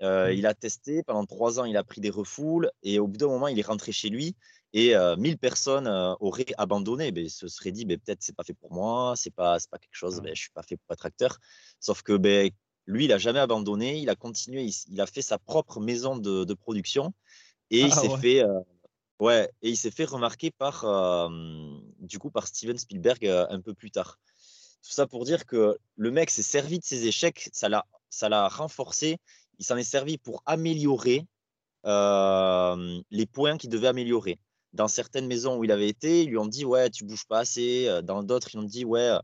Mmh. 0.00 0.32
Il 0.32 0.46
a 0.46 0.54
testé 0.54 1.02
pendant 1.02 1.24
trois 1.24 1.58
ans, 1.58 1.64
il 1.64 1.76
a 1.76 1.84
pris 1.84 2.00
des 2.00 2.10
refoules 2.10 2.70
et 2.82 2.98
au 2.98 3.06
bout 3.06 3.16
d'un 3.16 3.28
moment, 3.28 3.48
il 3.48 3.58
est 3.58 3.66
rentré 3.66 3.92
chez 3.92 4.10
lui 4.10 4.36
et 4.72 4.94
1000 4.94 5.38
personnes 5.38 5.88
auraient 6.20 6.44
abandonné. 6.58 7.12
Ben, 7.12 7.28
se 7.28 7.48
seraient 7.48 7.72
dit, 7.72 7.86
ben, 7.86 7.98
peut-être 7.98 8.22
c'est 8.22 8.36
pas 8.36 8.44
fait 8.44 8.52
pour 8.52 8.72
moi, 8.72 9.14
c'est 9.16 9.30
pas, 9.30 9.56
pas 9.70 9.78
quelque 9.78 9.94
chose, 9.94 10.20
ben, 10.20 10.34
je 10.34 10.40
suis 10.42 10.50
pas 10.50 10.62
fait 10.62 10.76
pour 10.76 10.92
être 10.92 11.06
acteur. 11.06 11.38
Sauf 11.80 12.02
que 12.02 12.12
ben, 12.14 12.50
lui, 12.86 13.04
il 13.04 13.08
n'a 13.08 13.18
jamais 13.18 13.40
abandonné, 13.40 13.98
il 13.98 14.08
a 14.08 14.14
continué, 14.14 14.70
il, 14.88 15.00
a 15.00 15.06
fait 15.06 15.22
sa 15.22 15.38
propre 15.38 15.80
maison 15.80 16.16
de, 16.16 16.54
production 16.54 17.12
et 17.70 17.80
il 17.80 17.92
ah 17.92 18.00
s'est 18.00 18.16
fait, 18.18 18.42
euh, 18.42 18.60
ouais, 19.18 19.50
et 19.62 19.70
il 19.70 19.76
s'est 19.76 19.90
fait 19.90 20.04
remarquer 20.04 20.52
par, 20.52 20.84
euh, 20.84 21.28
du 21.98 22.18
coup, 22.18 22.30
par 22.30 22.46
Steven 22.46 22.78
Spielberg 22.78 23.26
euh, 23.26 23.46
un 23.50 23.60
peu 23.60 23.74
plus 23.74 23.90
tard. 23.90 24.18
Tout 24.82 24.92
ça 24.92 25.06
pour 25.06 25.24
dire 25.24 25.46
que 25.46 25.76
le 25.96 26.10
mec 26.12 26.30
s'est 26.30 26.42
servi 26.42 26.78
de 26.78 26.84
ses 26.84 27.06
échecs, 27.06 27.48
ça 27.52 27.68
l'a, 27.68 27.84
ça 28.08 28.28
l'a 28.28 28.48
renforcé, 28.48 29.18
il 29.58 29.64
s'en 29.64 29.76
est 29.76 29.84
servi 29.84 30.18
pour 30.18 30.42
améliorer 30.46 31.26
les 31.84 33.26
points 33.26 33.56
qu'il 33.58 33.70
devait 33.70 33.88
améliorer. 33.88 34.38
dans 34.72 34.88
certaines 34.88 35.26
maisons 35.26 35.56
où 35.56 35.64
il 35.64 35.72
avait 35.72 35.88
été, 35.88 36.22
ils 36.22 36.28
lui 36.28 36.38
ont 36.38 36.46
dit 36.46 36.64
Ouais, 36.64 36.90
tu 36.90 37.04
bouges 37.04 37.26
pas 37.26 37.40
assez. 37.40 37.88
Dans 38.04 38.22
d'autres, 38.22 38.48
ils 38.54 38.58
ont 38.58 38.62
dit 38.62 38.84
Ouais, 38.84 39.16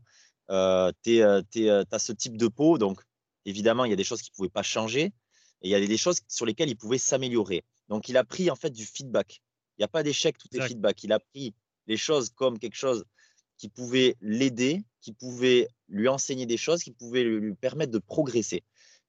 tu 0.49 1.21
as 1.21 1.99
ce 1.99 2.11
type 2.11 2.37
de 2.37 2.47
peau. 2.47 2.77
Donc, 2.77 3.01
évidemment, 3.45 3.85
il 3.85 3.89
y 3.89 3.93
a 3.93 3.97
des 3.97 4.03
choses 4.03 4.21
qui 4.21 4.31
ne 4.31 4.35
pouvaient 4.35 4.49
pas 4.49 4.63
changer 4.63 5.13
et 5.61 5.69
il 5.69 5.69
y 5.69 5.75
a 5.75 5.85
des 5.85 5.97
choses 5.97 6.19
sur 6.27 6.45
lesquelles 6.45 6.69
il 6.69 6.75
pouvait 6.75 6.97
s'améliorer. 6.97 7.63
Donc, 7.87 8.09
il 8.09 8.17
a 8.17 8.23
pris 8.23 8.49
en 8.49 8.55
fait 8.55 8.71
du 8.71 8.85
feedback. 8.85 9.41
Il 9.77 9.81
n'y 9.81 9.85
a 9.85 9.87
pas 9.87 10.03
d'échec, 10.03 10.37
tout 10.37 10.47
est 10.53 10.61
feedback. 10.61 11.03
Il 11.03 11.13
a 11.13 11.19
pris 11.19 11.53
les 11.87 11.97
choses 11.97 12.29
comme 12.29 12.59
quelque 12.59 12.75
chose 12.75 13.05
qui 13.57 13.69
pouvait 13.69 14.15
l'aider, 14.21 14.83
qui 15.01 15.13
pouvait 15.13 15.67
lui 15.87 16.07
enseigner 16.07 16.45
des 16.45 16.57
choses, 16.57 16.83
qui 16.83 16.91
pouvait 16.91 17.23
lui 17.23 17.53
permettre 17.55 17.91
de 17.91 17.99
progresser. 17.99 18.63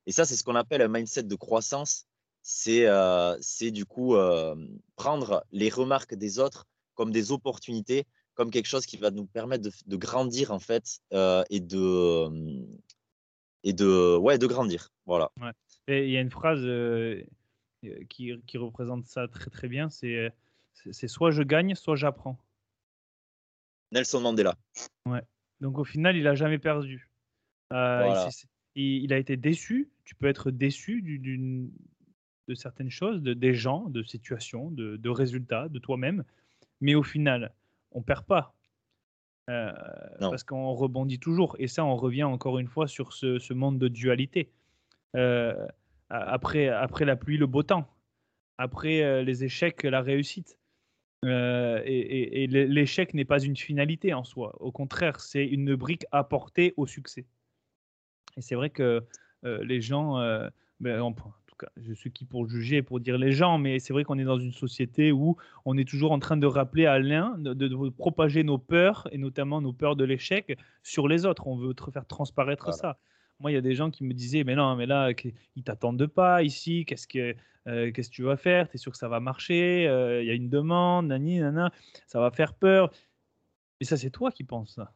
Et 0.07 0.12
ça, 0.12 0.24
c'est 0.24 0.36
ce 0.36 0.44
qu'on 0.44 0.55
appelle 0.55 0.82
un 0.82 0.88
mindset 0.88 1.24
de 1.24 1.34
croissance. 1.34 2.07
C'est 2.42 2.86
euh, 2.86 3.36
du 3.72 3.86
coup 3.86 4.16
euh, 4.16 4.55
prendre 4.96 5.44
les 5.50 5.70
remarques 5.70 6.14
des 6.14 6.38
autres 6.38 6.66
comme 6.94 7.11
des 7.11 7.32
opportunités, 7.32 8.05
comme 8.34 8.50
quelque 8.50 8.66
chose 8.66 8.84
qui 8.84 8.98
va 8.98 9.11
nous 9.11 9.24
permettre 9.24 9.66
de, 9.86 9.96
grandir 9.96 10.50
en 10.50 10.59
fait 10.59 11.00
euh, 11.14 11.42
et 11.48 11.61
de 11.61 12.28
et 13.62 13.72
de 13.72 14.16
ouais 14.18 14.36
de 14.36 14.46
grandir. 14.46 14.92
Voilà. 15.07 15.32
Et 15.88 16.05
il 16.05 16.11
y 16.11 16.18
a 16.18 16.20
une 16.20 16.30
phrase 16.30 16.61
qui, 18.11 18.32
qui, 18.46 18.59
représente 18.59 19.07
ça 19.07 19.26
très 19.26 19.48
très 19.48 19.68
bien. 19.68 19.88
C'est 19.88 20.30
c'est 20.92 21.09
soit 21.09 21.30
je 21.30 21.42
gagne, 21.42 21.74
soit 21.74 21.96
j'apprends. 21.96 22.38
Nelson 23.90 24.20
Mandela. 24.20 24.55
Ouais. 25.07 25.22
Donc 25.61 25.78
au 25.78 25.84
final, 25.84 26.16
il 26.16 26.26
a 26.26 26.34
jamais 26.34 26.59
perdu. 26.59 27.09
Euh, 27.72 28.28
il, 28.75 29.12
a 29.12 29.18
été 29.18 29.37
déçu. 29.37 29.89
Tu 30.05 30.14
peux 30.14 30.27
être 30.27 30.51
déçu 30.51 31.03
de 31.03 32.55
certaines 32.55 32.91
choses, 32.91 33.22
de, 33.22 33.35
des 33.35 33.55
gens, 33.55 33.89
de 33.89 34.03
situations, 34.03 34.70
de, 34.70 35.09
résultats, 35.09 35.68
de 35.68 35.79
toi-même. 35.79 36.25
Mais 36.81 36.95
au 36.95 37.03
final, 37.03 37.53
on 37.93 38.03
perd 38.03 38.25
pas. 38.27 38.55
Euh, 39.51 39.72
parce 40.18 40.43
qu'on 40.43 40.72
rebondit 40.72 41.18
toujours. 41.18 41.57
Et 41.59 41.66
ça, 41.66 41.85
on 41.85 41.97
revient 41.97 42.25
encore 42.25 42.59
une 42.59 42.68
fois 42.68 42.89
sur 42.89 43.12
ce, 43.12 43.53
monde 43.53 43.79
de 43.79 43.89
dualité. 43.89 44.51
Euh, 45.16 45.66
après, 46.09 46.68
après 46.68 47.05
la 47.05 47.16
pluie, 47.16 47.37
le 47.37 47.47
beau 47.47 47.62
temps. 47.62 47.89
Après 48.59 49.25
les 49.25 49.45
échecs, 49.45 49.83
la 49.83 50.01
réussite. 50.01 50.59
Euh, 51.25 51.81
et, 51.85 52.47
l'échec 52.47 53.14
n'est 53.14 53.25
pas 53.25 53.43
une 53.43 53.57
finalité 53.57 54.12
en 54.12 54.25
soi. 54.25 54.55
Au 54.61 54.72
contraire, 54.72 55.20
c'est 55.20 55.45
une 55.45 55.75
brique 55.75 56.07
apportée 56.12 56.75
au 56.77 56.87
succès. 56.87 57.25
Et 58.37 58.41
c'est 58.41 58.55
vrai 58.55 58.70
que 58.70 59.03
euh, 59.45 59.64
les 59.64 59.80
gens, 59.80 60.18
euh, 60.18 60.49
ben, 60.80 61.01
en, 61.01 61.12
tout 61.12 61.24
cas, 61.59 61.68
je 61.76 61.93
suis 61.93 62.11
qui 62.11 62.24
pour 62.24 62.49
juger, 62.49 62.82
pour 62.82 63.01
dire 63.01 63.18
les 63.18 63.32
gens, 63.32 63.59
mais 63.59 63.78
c'est 63.78 63.93
vrai 63.93 64.05
qu'on 64.05 64.18
est 64.18 64.24
dans 64.24 64.39
une 64.39 64.53
société 64.53 65.12
où 65.12 65.37
on 65.64 65.76
est 65.76 65.89
toujours 65.89 66.12
en 66.12 66.18
train 66.18 66.37
de 66.37 66.47
rappeler 66.47 66.87
à 66.87 66.99
l'un, 66.99 67.37
de, 67.39 67.89
propager 67.91 68.43
nos 68.43 68.59
peurs, 68.59 69.09
et 69.12 69.18
notamment 69.18 69.61
nos 69.61 69.72
peurs 69.72 69.97
de 69.97 70.05
l'échec, 70.05 70.59
sur 70.82 71.09
les 71.09 71.26
autres. 71.26 71.47
On 71.47 71.57
veut 71.57 71.74
faire 71.93 72.07
transparaître 72.07 72.72
ça. 72.74 72.99
Moi, 73.41 73.51
il 73.51 73.55
y 73.55 73.59
a 73.59 73.61
des 73.61 73.74
gens 73.74 73.91
qui 73.91 74.05
me 74.05 74.14
disaient, 74.14 74.45
mais 74.45 74.55
non, 74.55 74.76
mais 74.76 74.87
là, 74.87 75.11
ils 75.57 75.64
t'attendent 75.64 76.07
pas 76.07 76.43
ici, 76.43 76.85
qu'est-ce 76.85 77.09
que 77.09 77.35
euh, 77.66 77.93
qu'est-ce 77.93 78.11
que 78.11 78.14
tu 78.14 78.22
vas 78.22 78.37
faire? 78.37 78.68
Tu 78.68 78.76
es 78.76 78.78
sûr 78.78 78.93
que 78.93 78.99
ça 78.99 79.09
va 79.09 79.20
marcher? 79.20 79.87
Euh, 79.89 80.22
Il 80.22 80.26
y 80.26 80.30
a 80.30 80.35
une 80.35 80.51
demande, 80.51 81.07
nani, 81.07 81.39
nana, 81.39 81.72
ça 82.07 82.20
va 82.20 82.30
faire 82.30 82.55
peur. 82.55 82.91
Et 83.80 83.85
ça, 83.85 83.97
c'est 83.97 84.11
toi 84.11 84.30
qui 84.30 84.45
penses 84.45 84.74
ça. 84.74 84.93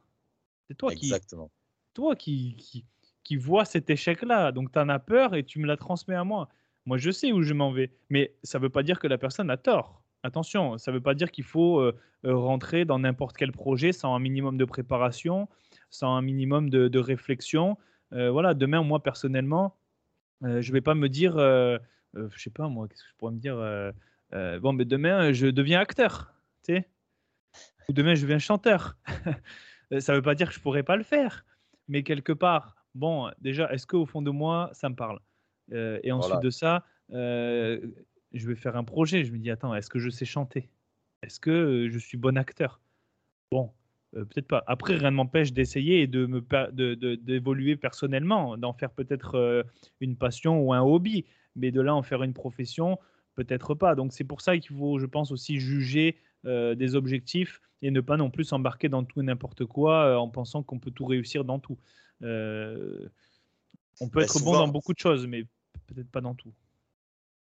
C'est 0.68 0.76
toi 0.76 0.93
Exactement. 0.93 1.49
qui, 1.49 1.95
toi 1.95 2.16
qui, 2.16 2.57
qui, 2.57 2.84
qui 3.29 3.37
vois 3.37 3.64
cet 3.64 3.91
échec-là. 3.91 4.53
Donc, 4.53 4.72
tu 4.72 4.79
en 4.79 4.89
as 4.89 4.99
peur 4.99 5.35
et 5.35 5.45
tu 5.45 5.59
me 5.59 5.66
la 5.66 5.76
transmets 5.76 6.14
à 6.14 6.24
moi. 6.24 6.49
Moi, 6.87 6.97
je 6.97 7.11
sais 7.11 7.33
où 7.33 7.43
je 7.43 7.53
m'en 7.53 7.70
vais. 7.70 7.91
Mais 8.09 8.35
ça 8.43 8.59
ne 8.59 8.62
veut 8.62 8.70
pas 8.70 8.83
dire 8.83 8.99
que 8.99 9.07
la 9.07 9.18
personne 9.18 9.51
a 9.51 9.57
tort. 9.57 10.03
Attention, 10.22 10.79
ça 10.79 10.91
ne 10.91 10.97
veut 10.97 11.03
pas 11.03 11.14
dire 11.14 11.31
qu'il 11.31 11.45
faut 11.45 11.81
euh, 11.81 11.93
rentrer 12.24 12.85
dans 12.85 12.99
n'importe 12.99 13.37
quel 13.37 13.53
projet 13.53 13.93
sans 13.93 14.14
un 14.14 14.18
minimum 14.18 14.57
de 14.57 14.64
préparation, 14.64 15.49
sans 15.91 16.16
un 16.16 16.22
minimum 16.22 16.70
de, 16.70 16.99
réflexion. 16.99 17.76
voilà, 18.11 18.55
demain, 18.55 18.83
moi, 18.83 19.03
personnellement, 19.03 19.76
je 20.43 20.68
ne 20.68 20.72
vais 20.72 20.81
pas 20.81 20.95
me 20.95 21.09
dire 21.09 21.37
euh, 22.16 22.29
je 22.35 22.43
sais 22.43 22.51
pas 22.51 22.68
moi, 22.68 22.89
qu'est-ce 22.89 23.03
que 23.03 23.09
je 23.09 23.14
pourrais 23.16 23.33
me 23.33 23.39
dire 23.39 23.59
euh, 23.59 23.93
euh, 24.33 24.61
Bon, 24.61 24.72
mais 24.72 24.85
demain, 24.85 25.33
je 25.33 25.47
deviens 25.47 25.81
acteur, 25.81 26.33
tu 26.64 26.74
sais 26.74 26.89
Ou 27.89 27.93
demain, 27.93 28.14
je 28.14 28.22
deviens 28.22 28.39
chanteur. 28.39 28.97
ça 29.99 30.14
veut 30.14 30.22
pas 30.22 30.35
dire 30.35 30.49
que 30.49 30.55
je 30.55 30.61
pourrais 30.61 30.83
pas 30.83 30.97
le 30.97 31.05
faire, 31.05 31.45
mais 31.87 32.03
quelque 32.03 32.33
part, 32.33 32.76
bon, 32.95 33.30
déjà, 33.41 33.72
est-ce 33.72 33.86
qu'au 33.86 34.07
fond 34.07 34.22
de 34.22 34.30
moi, 34.30 34.70
ça 34.72 34.89
me 34.89 34.95
parle? 34.95 35.20
Et 35.70 36.12
ensuite 36.12 36.41
de 36.43 36.51
ça, 36.51 36.84
je 37.11 37.78
vais 38.32 38.55
faire 38.55 38.76
un 38.76 38.84
projet. 38.84 39.24
Je 39.24 39.32
me 39.32 39.39
dis, 39.39 39.51
attends, 39.51 39.74
est-ce 39.74 39.91
que 39.91 39.99
je 39.99 40.11
sais 40.11 40.24
chanter? 40.24 40.70
Est-ce 41.22 41.41
que 41.41 41.89
je 41.91 41.99
suis 41.99 42.16
bon 42.16 42.39
acteur? 42.39 42.80
Bon, 43.51 43.72
peut-être 44.12 44.47
pas. 44.47 44.62
Après, 44.66 44.97
rien 44.97 45.11
ne 45.11 45.16
m'empêche 45.16 45.53
d'essayer 45.53 46.03
et 46.03 46.07
de 46.07 46.26
me 46.26 46.41
d'évoluer 47.16 47.76
personnellement, 47.76 48.57
d'en 48.57 48.72
faire 48.72 48.91
peut-être 48.91 49.64
une 50.01 50.16
passion 50.16 50.61
ou 50.61 50.72
un 50.72 50.80
hobby 50.80 51.26
mais 51.59 51.70
de 51.70 51.80
là 51.80 51.95
en 51.95 52.03
faire 52.03 52.22
une 52.22 52.32
profession, 52.32 52.99
peut-être 53.34 53.74
pas. 53.74 53.95
Donc 53.95 54.12
c'est 54.12 54.24
pour 54.24 54.41
ça 54.41 54.57
qu'il 54.57 54.76
faut, 54.76 54.99
je 54.99 55.07
pense, 55.07 55.30
aussi 55.30 55.59
juger 55.59 56.16
euh, 56.47 56.74
des 56.74 56.95
objectifs 56.95 57.61
et 57.82 57.91
ne 57.91 58.01
pas 58.01 58.16
non 58.16 58.30
plus 58.30 58.45
s'embarquer 58.45 58.89
dans 58.89 59.05
tout 59.05 59.20
et 59.20 59.24
n'importe 59.24 59.64
quoi 59.66 60.05
euh, 60.05 60.16
en 60.16 60.28
pensant 60.28 60.62
qu'on 60.62 60.78
peut 60.78 60.91
tout 60.91 61.05
réussir 61.05 61.45
dans 61.45 61.59
tout. 61.59 61.78
Euh, 62.23 63.09
on 64.01 64.09
peut 64.09 64.21
bah, 64.21 64.25
être 64.25 64.41
bon 64.41 64.53
dans 64.53 64.69
beaucoup 64.69 64.93
de 64.93 64.99
choses, 64.99 65.27
mais 65.27 65.45
peut-être 65.87 66.11
pas 66.11 66.21
dans 66.21 66.35
tout. 66.35 66.53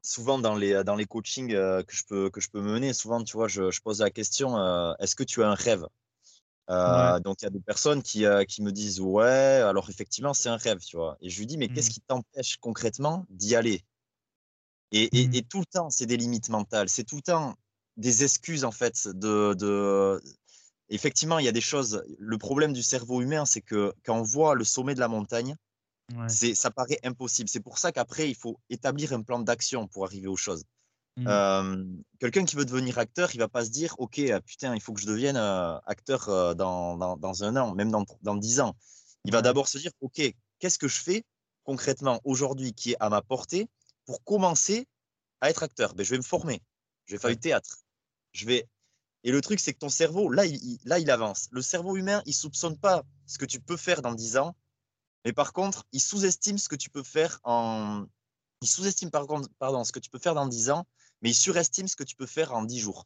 Souvent 0.02 0.38
dans 0.38 0.54
les, 0.54 0.84
dans 0.84 0.94
les 0.94 1.06
coachings 1.06 1.50
que, 1.50 1.84
je 1.88 2.04
peux, 2.04 2.30
que 2.30 2.40
je 2.40 2.48
peux 2.48 2.60
mener, 2.60 2.92
souvent, 2.92 3.22
tu 3.24 3.36
vois, 3.36 3.48
je, 3.48 3.80
pose 3.80 4.00
la 4.00 4.10
question, 4.10 4.56
est-ce 4.98 5.16
que 5.16 5.24
tu 5.24 5.42
as 5.42 5.48
un 5.48 5.54
rêve? 5.54 5.86
Donc 6.68 7.42
il 7.42 7.44
y 7.44 7.46
a 7.46 7.50
des 7.50 7.60
personnes 7.60 8.02
qui, 8.02 8.24
qui, 8.48 8.62
me 8.62 8.70
disent 8.70 9.00
ouais, 9.00 9.24
alors 9.24 9.90
effectivement 9.90 10.34
c'est 10.34 10.48
un 10.48 10.56
rêve, 10.56 10.78
tu 10.78 10.96
vois. 10.96 11.16
Et 11.20 11.28
je 11.28 11.38
lui 11.38 11.46
dis 11.46 11.58
mais 11.58 11.68
qu'est-ce 11.68 11.90
mmh. 11.90 11.92
qui 11.92 12.00
t'empêche 12.00 12.56
concrètement 12.58 13.26
d'y 13.30 13.56
aller? 13.56 13.82
Mmh. 14.92 15.34
Et, 15.34 15.42
tout 15.42 15.60
le 15.60 15.66
temps, 15.66 15.90
c'est 15.90 16.06
des 16.06 16.16
limites 16.16 16.48
mentales. 16.48 16.88
C'est 16.88 17.04
tout 17.04 17.16
le 17.16 17.22
temps 17.22 17.56
des 17.96 18.24
excuses, 18.24 18.64
en 18.64 18.70
fait. 18.70 19.08
De, 19.08 20.20
Effectivement, 20.88 21.38
il 21.38 21.44
y 21.44 21.48
a 21.48 21.52
des 21.52 21.60
choses. 21.60 22.02
Le 22.18 22.38
problème 22.38 22.72
du 22.72 22.82
cerveau 22.82 23.20
humain, 23.20 23.44
c'est 23.44 23.60
que 23.60 23.92
quand 24.04 24.18
on 24.18 24.22
voit 24.22 24.54
le 24.54 24.64
sommet 24.64 24.94
de 24.94 25.00
la 25.00 25.08
montagne, 25.08 25.56
ça 26.28 26.70
paraît 26.70 27.00
impossible. 27.02 27.48
C'est 27.48 27.60
pour 27.60 27.78
ça 27.78 27.92
qu'après, 27.92 28.28
il 28.28 28.36
faut 28.36 28.58
établir 28.70 29.12
un 29.12 29.22
plan 29.22 29.40
d'action 29.40 29.88
pour 29.88 30.04
arriver 30.04 30.28
aux 30.28 30.36
choses. 30.36 30.64
Mmh. 31.16 32.02
Quelqu'un 32.20 32.44
qui 32.44 32.56
veut 32.56 32.66
devenir 32.66 32.98
acteur, 32.98 33.34
il 33.34 33.38
va 33.38 33.48
pas 33.48 33.64
se 33.64 33.70
dire 33.70 33.94
Ok, 33.98 34.18
euh, 34.18 34.38
putain, 34.40 34.74
il 34.74 34.82
faut 34.82 34.92
que 34.92 35.00
je 35.00 35.06
devienne 35.06 35.38
euh, 35.38 35.78
acteur 35.86 36.28
euh, 36.28 36.52
dans, 36.52 37.16
dans, 37.16 37.44
un 37.44 37.56
an, 37.56 37.74
même 37.74 37.90
dans, 37.90 38.04
dans 38.20 38.36
dix 38.36 38.60
ans. 38.60 38.76
Il 39.24 39.32
va 39.32 39.40
d'abord 39.40 39.66
se 39.66 39.78
dire 39.78 39.92
Ok, 40.00 40.20
qu'est-ce 40.58 40.78
que 40.78 40.88
je 40.88 41.00
fais 41.00 41.24
concrètement 41.64 42.20
aujourd'hui 42.24 42.74
qui 42.74 42.92
est 42.92 42.96
à 43.00 43.08
ma 43.08 43.22
portée 43.22 43.66
pour 44.04 44.22
commencer 44.24 44.86
à 45.40 45.48
être 45.48 45.62
acteur? 45.62 45.94
Ben, 45.94 46.04
Je 46.04 46.10
vais 46.10 46.18
me 46.18 46.22
former. 46.22 46.60
Je 47.06 47.14
vais 47.14 47.18
faire 47.18 47.30
du 47.30 47.38
théâtre. 47.38 47.78
Je 48.32 48.44
vais... 48.44 48.66
Et 49.26 49.32
le 49.32 49.40
truc, 49.40 49.58
c'est 49.58 49.74
que 49.74 49.78
ton 49.78 49.88
cerveau, 49.88 50.30
là 50.30 50.46
il, 50.46 50.78
là, 50.84 51.00
il 51.00 51.10
avance. 51.10 51.48
Le 51.50 51.60
cerveau 51.60 51.96
humain, 51.96 52.22
il 52.26 52.32
soupçonne 52.32 52.78
pas 52.78 53.04
ce 53.26 53.38
que 53.38 53.44
tu 53.44 53.60
peux 53.60 53.76
faire 53.76 54.00
dans 54.00 54.14
10 54.14 54.36
ans, 54.36 54.54
mais 55.24 55.32
par 55.32 55.52
contre, 55.52 55.84
il 55.90 56.00
sous-estime 56.00 56.58
ce 56.58 56.68
que 56.68 56.76
tu 56.76 56.90
peux 56.90 57.02
faire 57.02 57.40
en. 57.42 58.06
Il 58.62 58.68
sous-estime 58.68 59.10
par 59.10 59.26
contre, 59.26 59.48
pardon, 59.58 59.82
ce 59.82 59.90
que 59.90 59.98
tu 59.98 60.10
peux 60.10 60.20
faire 60.20 60.34
dans 60.34 60.46
10 60.46 60.70
ans, 60.70 60.86
mais 61.22 61.30
il 61.30 61.34
surestime 61.34 61.88
ce 61.88 61.96
que 61.96 62.04
tu 62.04 62.14
peux 62.14 62.26
faire 62.26 62.54
en 62.54 62.62
10 62.62 62.78
jours. 62.78 63.04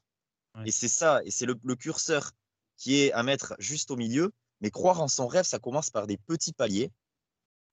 Et 0.67 0.73
c'est 0.73 0.89
ça, 0.89 1.23
et 1.25 1.31
c'est 1.31 1.47
le, 1.47 1.59
le, 1.65 1.75
curseur 1.75 2.33
qui 2.77 3.01
est 3.01 3.13
à 3.13 3.23
mettre 3.23 3.55
juste 3.59 3.91
au 3.91 3.97
milieu. 3.97 4.33
Mais 4.61 4.71
croire 4.71 5.01
en 5.01 5.09
son 5.09 5.27
rêve, 5.27 5.47
ça 5.47 5.59
commence 5.59 5.89
par 5.89 6.07
des 6.07 6.19
petits 6.19 6.53
paliers. 6.53 6.93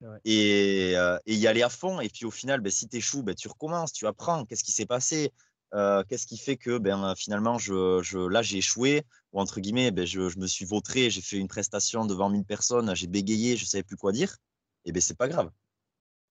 Euh, 0.02 1.18
et, 1.26 1.34
y 1.34 1.46
aller 1.46 1.62
à 1.62 1.68
fond. 1.68 2.00
Et 2.00 2.08
puis 2.08 2.24
au 2.24 2.30
final, 2.30 2.60
ben, 2.60 2.70
si 2.70 2.88
tu 2.88 2.96
échoues, 2.96 3.22
ben, 3.22 3.34
tu 3.34 3.48
recommences, 3.48 3.92
tu 3.92 4.06
apprends. 4.06 4.44
Qu'est-ce 4.44 4.64
qui 4.64 4.72
s'est 4.72 4.86
passé? 4.86 5.32
Euh, 5.74 6.02
Qu'est-ce 6.08 6.26
qui 6.26 6.38
fait 6.38 6.56
que 6.56 6.78
ben, 6.78 7.14
finalement, 7.16 7.58
je, 7.58 8.00
je 8.02 8.18
là, 8.18 8.42
j'ai 8.42 8.58
échoué 8.58 9.04
Ou 9.32 9.40
entre 9.40 9.60
guillemets, 9.60 9.90
ben, 9.90 10.06
je, 10.06 10.28
je, 10.28 10.38
me 10.38 10.46
suis 10.46 10.64
vautré, 10.64 11.10
j'ai 11.10 11.20
fait 11.20 11.36
une 11.36 11.48
prestation 11.48 12.06
devant 12.06 12.30
1000 12.30 12.44
personnes, 12.44 12.94
j'ai 12.94 13.06
bégayé, 13.06 13.56
je 13.56 13.64
ne 13.64 13.68
savais 13.68 13.82
plus 13.82 13.96
quoi 13.96 14.12
dire. 14.12 14.36
Et 14.84 14.92
ben, 14.92 15.00
c'est 15.00 15.16
pas 15.16 15.28
grave. 15.28 15.50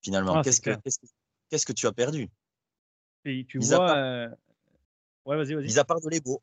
Finalement, 0.01 0.35
ah, 0.37 0.41
qu'est-ce, 0.43 0.61
que, 0.61 0.71
qu'est-ce, 1.49 1.65
que, 1.65 1.73
tu 1.73 1.87
as 1.87 1.91
perdu? 1.91 2.29
Et 3.25 3.45
tu 3.45 3.59
vois. 3.59 3.97
Euh, 3.97 4.29
ouais, 5.25 5.37
vas-y, 5.37 5.53
vas-y. 5.53 5.65
Mis 5.65 5.79
à 5.79 5.85
part 5.85 5.99
de 6.01 6.09
l'ego. 6.09 6.41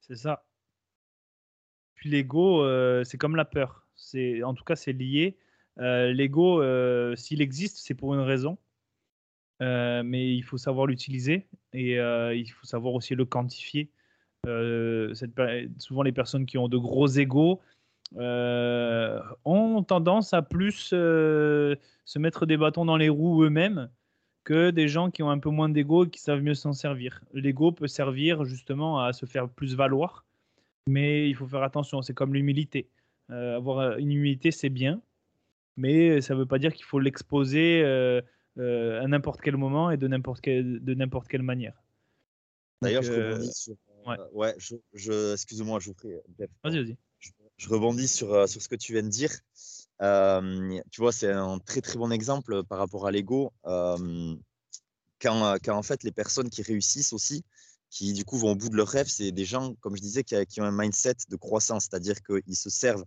C'est 0.00 0.16
ça. 0.16 0.44
Puis 1.94 2.10
l'ego, 2.10 2.64
c'est 3.04 3.18
comme 3.18 3.36
la 3.36 3.44
peur. 3.44 3.86
C'est, 3.94 4.42
en 4.42 4.54
tout 4.54 4.64
cas, 4.64 4.76
c'est 4.76 4.92
lié 4.92 5.36
euh, 5.80 6.12
l'ego, 6.12 6.60
euh, 6.62 7.14
s'il 7.16 7.40
existe, 7.40 7.78
c'est 7.78 7.94
pour 7.94 8.14
une 8.14 8.20
raison. 8.20 8.58
Euh, 9.60 10.02
mais 10.04 10.34
il 10.34 10.42
faut 10.42 10.58
savoir 10.58 10.86
l'utiliser 10.86 11.48
et 11.72 11.94
il 11.96 12.48
faut 12.48 12.66
savoir 12.66 12.94
aussi 12.94 13.14
le 13.14 13.24
quantifier. 13.24 13.90
souvent, 15.78 16.02
les 16.02 16.12
personnes 16.12 16.46
qui 16.46 16.58
ont 16.58 16.68
de 16.68 16.78
gros 16.78 17.08
égos 17.08 17.60
ont 18.14 19.84
tendance 19.86 20.32
à 20.32 20.42
plus 20.42 20.88
se 20.88 22.18
mettre 22.18 22.46
des 22.46 22.56
bâtons 22.56 22.84
dans 22.84 22.96
les 22.96 23.08
roues 23.08 23.44
eux-mêmes 23.44 23.90
que 24.48 24.70
des 24.70 24.88
gens 24.88 25.10
qui 25.10 25.22
ont 25.22 25.28
un 25.28 25.38
peu 25.38 25.50
moins 25.50 25.68
d'ego 25.68 26.06
et 26.06 26.08
qui 26.08 26.20
savent 26.20 26.40
mieux 26.40 26.54
s'en 26.54 26.72
servir. 26.72 27.20
L'ego 27.34 27.70
peut 27.70 27.86
servir 27.86 28.46
justement 28.46 28.98
à 28.98 29.12
se 29.12 29.26
faire 29.26 29.46
plus 29.46 29.76
valoir, 29.76 30.24
mais 30.88 31.28
il 31.28 31.34
faut 31.34 31.46
faire 31.46 31.62
attention, 31.62 32.00
c'est 32.00 32.14
comme 32.14 32.32
l'humilité. 32.32 32.88
Euh, 33.30 33.56
avoir 33.56 33.98
une 33.98 34.10
humilité, 34.10 34.50
c'est 34.50 34.70
bien, 34.70 35.02
mais 35.76 36.22
ça 36.22 36.32
ne 36.32 36.38
veut 36.38 36.46
pas 36.46 36.58
dire 36.58 36.72
qu'il 36.72 36.86
faut 36.86 36.98
l'exposer 36.98 37.82
euh, 37.84 38.22
euh, 38.22 38.22
à 38.58 39.06
n'importe 39.06 39.40
quel 39.40 39.56
moment 39.56 39.90
et 39.90 39.96
de 39.96 40.08
n'importe 40.08 40.40
quelle, 40.40 40.84
de 40.84 40.94
n'importe 40.94 41.28
quelle 41.28 41.42
manière. 41.42 41.82
D'ailleurs, 42.82 43.02
je 43.02 43.12
rebondis 43.12 43.52
sur. 43.52 43.74
Ouais, 44.32 44.54
je, 44.58 45.32
excuse-moi, 45.32 45.80
je 45.80 45.86
vous 45.86 45.94
prie. 45.94 46.12
Vas-y, 46.64 46.82
vas-y. 46.82 46.96
Je, 47.56 47.68
rebondis 47.68 48.08
sur, 48.08 48.48
sur 48.48 48.62
ce 48.62 48.68
que 48.68 48.76
tu 48.76 48.92
viens 48.92 49.02
de 49.02 49.08
dire. 49.08 49.32
tu 50.90 51.00
vois, 51.00 51.12
c'est 51.12 51.30
un 51.32 51.58
très 51.58 51.80
très 51.80 51.98
bon 51.98 52.10
exemple 52.10 52.62
par 52.64 52.78
rapport 52.78 53.06
à 53.06 53.10
l'ego. 53.10 53.52
quand, 53.64 53.98
quand, 55.20 55.76
en 55.76 55.82
fait 55.82 56.04
les 56.04 56.12
personnes 56.12 56.48
qui 56.48 56.62
réussissent 56.62 57.12
aussi, 57.12 57.44
qui 57.90 58.12
du 58.12 58.24
coup 58.24 58.36
vont 58.38 58.52
au 58.52 58.56
bout 58.56 58.68
de 58.68 58.76
leur 58.76 58.88
rêve, 58.88 59.08
c'est 59.08 59.32
des 59.32 59.44
gens, 59.44 59.74
comme 59.80 59.96
je 59.96 60.02
disais, 60.02 60.24
qui, 60.24 60.34
qui 60.46 60.60
ont 60.60 60.64
un 60.64 60.76
mindset 60.76 61.16
de 61.28 61.36
croissance, 61.36 61.84
c'est-à-dire 61.84 62.16
qu'ils 62.22 62.56
se 62.56 62.70
servent 62.70 63.04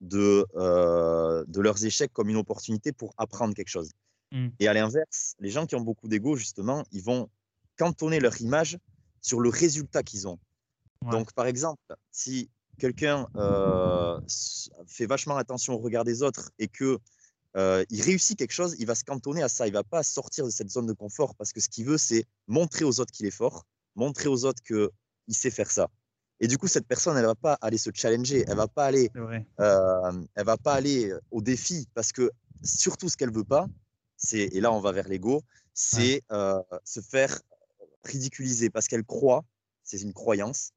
de, 0.00 0.46
euh, 0.56 1.44
de 1.46 1.60
leurs 1.60 1.84
échecs 1.84 2.12
comme 2.12 2.28
une 2.28 2.36
opportunité 2.36 2.92
pour 2.92 3.14
apprendre 3.16 3.54
quelque 3.54 3.68
chose. 3.68 3.90
Mmh. 4.34 4.48
Et 4.58 4.68
à 4.68 4.74
l'inverse, 4.74 5.36
les 5.38 5.50
gens 5.50 5.64
qui 5.64 5.76
ont 5.76 5.80
beaucoup 5.80 6.08
d'ego, 6.08 6.36
justement, 6.36 6.84
ils 6.90 7.02
vont 7.02 7.30
cantonner 7.78 8.18
leur 8.18 8.40
image 8.40 8.78
sur 9.20 9.40
le 9.40 9.48
résultat 9.48 10.02
qu'ils 10.02 10.28
ont. 10.28 10.38
Donc, 11.10 11.32
par 11.34 11.46
exemple, 11.46 11.82
si 12.10 12.50
quelqu'un 12.78 13.28
euh, 13.36 14.18
fait 14.86 15.06
vachement 15.06 15.36
attention 15.36 15.74
au 15.74 15.78
regard 15.78 16.04
des 16.04 16.22
autres 16.22 16.50
et 16.58 16.66
que 16.66 16.98
euh, 17.56 17.84
il 17.90 18.02
réussit 18.02 18.38
quelque 18.38 18.52
chose, 18.52 18.74
il 18.78 18.86
va 18.86 18.94
se 18.94 19.04
cantonner 19.04 19.42
à 19.42 19.48
ça. 19.48 19.66
Il 19.66 19.72
va 19.72 19.84
pas 19.84 20.02
sortir 20.02 20.46
de 20.46 20.50
cette 20.50 20.70
zone 20.70 20.86
de 20.86 20.92
confort 20.92 21.34
parce 21.36 21.52
que 21.52 21.60
ce 21.60 21.68
qu'il 21.68 21.84
veut, 21.84 21.98
c'est 21.98 22.24
montrer 22.48 22.84
aux 22.84 23.00
autres 23.00 23.12
qu'il 23.12 23.26
est 23.26 23.30
fort, 23.30 23.66
montrer 23.94 24.28
aux 24.28 24.44
autres 24.44 24.62
qu'il 24.62 25.34
sait 25.34 25.50
faire 25.50 25.70
ça. 25.70 25.88
Et 26.40 26.48
du 26.48 26.58
coup, 26.58 26.66
cette 26.66 26.86
personne, 26.86 27.16
elle 27.16 27.26
va 27.26 27.36
pas 27.36 27.56
aller 27.60 27.78
se 27.78 27.90
challenger, 27.94 28.44
elle 28.48 28.56
va 28.56 28.66
pas 28.66 28.86
aller, 28.86 29.10
euh, 29.60 30.24
elle 30.34 30.44
va 30.44 30.56
pas 30.56 30.72
aller 30.72 31.12
au 31.30 31.40
défi 31.42 31.86
parce 31.94 32.12
que 32.12 32.32
surtout 32.64 33.08
ce 33.08 33.16
qu'elle 33.16 33.32
veut 33.32 33.44
pas, 33.44 33.68
c'est 34.24 34.44
et 34.54 34.60
là 34.60 34.72
on 34.72 34.80
va 34.80 34.92
vers 34.92 35.08
l'ego, 35.08 35.42
c'est 35.72 36.22
euh, 36.32 36.62
se 36.84 37.00
faire 37.00 37.40
ridiculiser 38.04 38.70
parce 38.70 38.88
qu'elle 38.88 39.04
croit, 39.04 39.44
c'est 39.82 40.00
une 40.00 40.12
croyance 40.12 40.72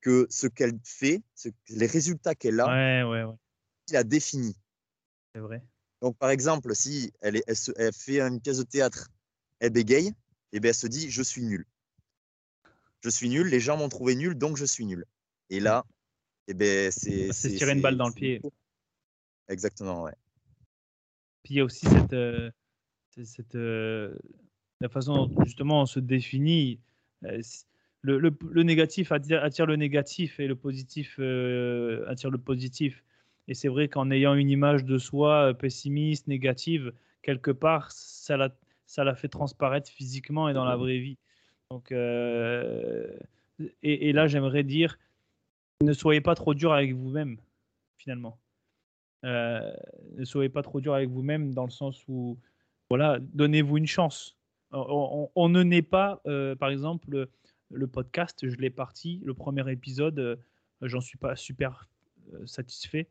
que 0.00 0.26
ce 0.30 0.46
qu'elle 0.46 0.78
fait, 0.84 1.22
les 1.68 1.86
résultats 1.86 2.34
qu'elle 2.34 2.60
a, 2.60 2.66
ouais, 3.08 3.24
il 3.88 3.96
a 3.96 4.04
défini. 4.04 4.56
C'est 5.34 5.40
vrai. 5.40 5.62
Donc 6.02 6.16
par 6.18 6.30
exemple, 6.30 6.74
si 6.74 7.12
elle, 7.20 7.36
est, 7.36 7.44
elle, 7.76 7.92
fait 7.92 8.20
une 8.20 8.40
pièce 8.40 8.58
de 8.58 8.62
théâtre, 8.64 9.08
elle 9.60 9.70
bégaye, 9.70 10.08
et 10.08 10.14
eh 10.52 10.60
bien 10.60 10.70
elle 10.70 10.74
se 10.74 10.86
dit 10.86 11.10
je 11.10 11.22
suis 11.22 11.42
nulle 11.42 11.66
je 13.04 13.10
suis 13.10 13.28
nul, 13.28 13.46
les 13.48 13.60
gens 13.60 13.76
m'ont 13.76 13.90
trouvé 13.90 14.16
nul, 14.16 14.34
donc 14.34 14.56
je 14.56 14.64
suis 14.64 14.86
nul. 14.86 15.04
Et 15.50 15.60
là, 15.60 15.84
eh 16.48 16.54
ben, 16.54 16.90
c'est. 16.90 17.32
C'est 17.32 17.54
tirer 17.54 17.72
une 17.72 17.82
balle 17.82 17.98
dans 17.98 18.08
le 18.08 18.14
pied. 18.14 18.40
Exactement, 19.48 20.04
ouais. 20.04 20.14
Puis 21.42 21.54
il 21.54 21.56
y 21.58 21.60
a 21.60 21.64
aussi 21.64 21.86
cette. 21.86 22.14
Euh, 22.14 22.50
cette 23.22 23.54
euh, 23.54 24.14
la 24.80 24.88
façon 24.88 25.26
dont 25.26 25.44
justement 25.44 25.82
on 25.82 25.86
se 25.86 26.00
définit. 26.00 26.80
Euh, 27.24 27.40
le, 28.02 28.18
le, 28.18 28.62
négatif 28.62 29.12
attire, 29.12 29.66
le 29.66 29.76
négatif 29.76 30.38
et 30.38 30.46
le 30.46 30.56
positif 30.56 31.18
attire 32.06 32.30
le 32.30 32.36
positif. 32.36 33.02
Et 33.48 33.54
c'est 33.54 33.68
vrai 33.68 33.88
qu'en 33.88 34.10
ayant 34.10 34.34
une 34.34 34.50
image 34.50 34.84
de 34.84 34.98
soi 34.98 35.54
pessimiste, 35.54 36.26
négative, 36.26 36.92
quelque 37.22 37.50
part, 37.50 37.90
ça 37.92 38.36
la, 38.36 38.50
ça 38.86 39.04
la 39.04 39.14
fait 39.14 39.28
transparaître 39.28 39.90
physiquement 39.90 40.48
et 40.48 40.54
dans 40.54 40.64
la 40.64 40.76
vraie 40.76 40.98
vie. 40.98 41.18
Donc, 41.70 41.92
euh, 41.92 43.08
et, 43.82 44.12
là, 44.12 44.26
j'aimerais 44.26 44.62
dire, 44.62 44.98
ne 45.80 45.92
soyez 45.92 46.20
pas 46.20 46.34
trop 46.34 46.54
dur 46.54 46.72
avec 46.72 46.92
vous-même, 46.94 47.38
finalement. 47.98 48.38
Euh, 49.24 49.72
ne 50.16 50.24
soyez 50.24 50.50
pas 50.50 50.62
trop 50.62 50.80
dur 50.80 50.94
avec 50.94 51.08
vous-même 51.08 51.54
dans 51.54 51.64
le 51.64 51.70
sens 51.70 52.04
où, 52.08 52.38
voilà, 52.96 53.18
donnez-vous 53.20 53.76
une 53.76 53.88
chance. 53.88 54.36
On, 54.70 55.48
ne 55.48 55.64
naît 55.64 55.82
pas, 55.82 56.20
euh, 56.28 56.54
par 56.54 56.68
exemple, 56.68 57.28
le, 57.70 57.86
podcast, 57.88 58.48
je 58.48 58.54
l'ai 58.54 58.70
parti, 58.70 59.20
le 59.24 59.34
premier 59.34 59.68
épisode, 59.68 60.38
j'en 60.80 61.00
suis 61.00 61.18
pas 61.18 61.34
super 61.34 61.88
satisfait, 62.46 63.08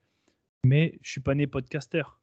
mais 0.63 0.97
je 1.01 1.11
suis 1.11 1.19
pas 1.19 1.36
né 1.36 1.47
podcasteur. 1.47 2.21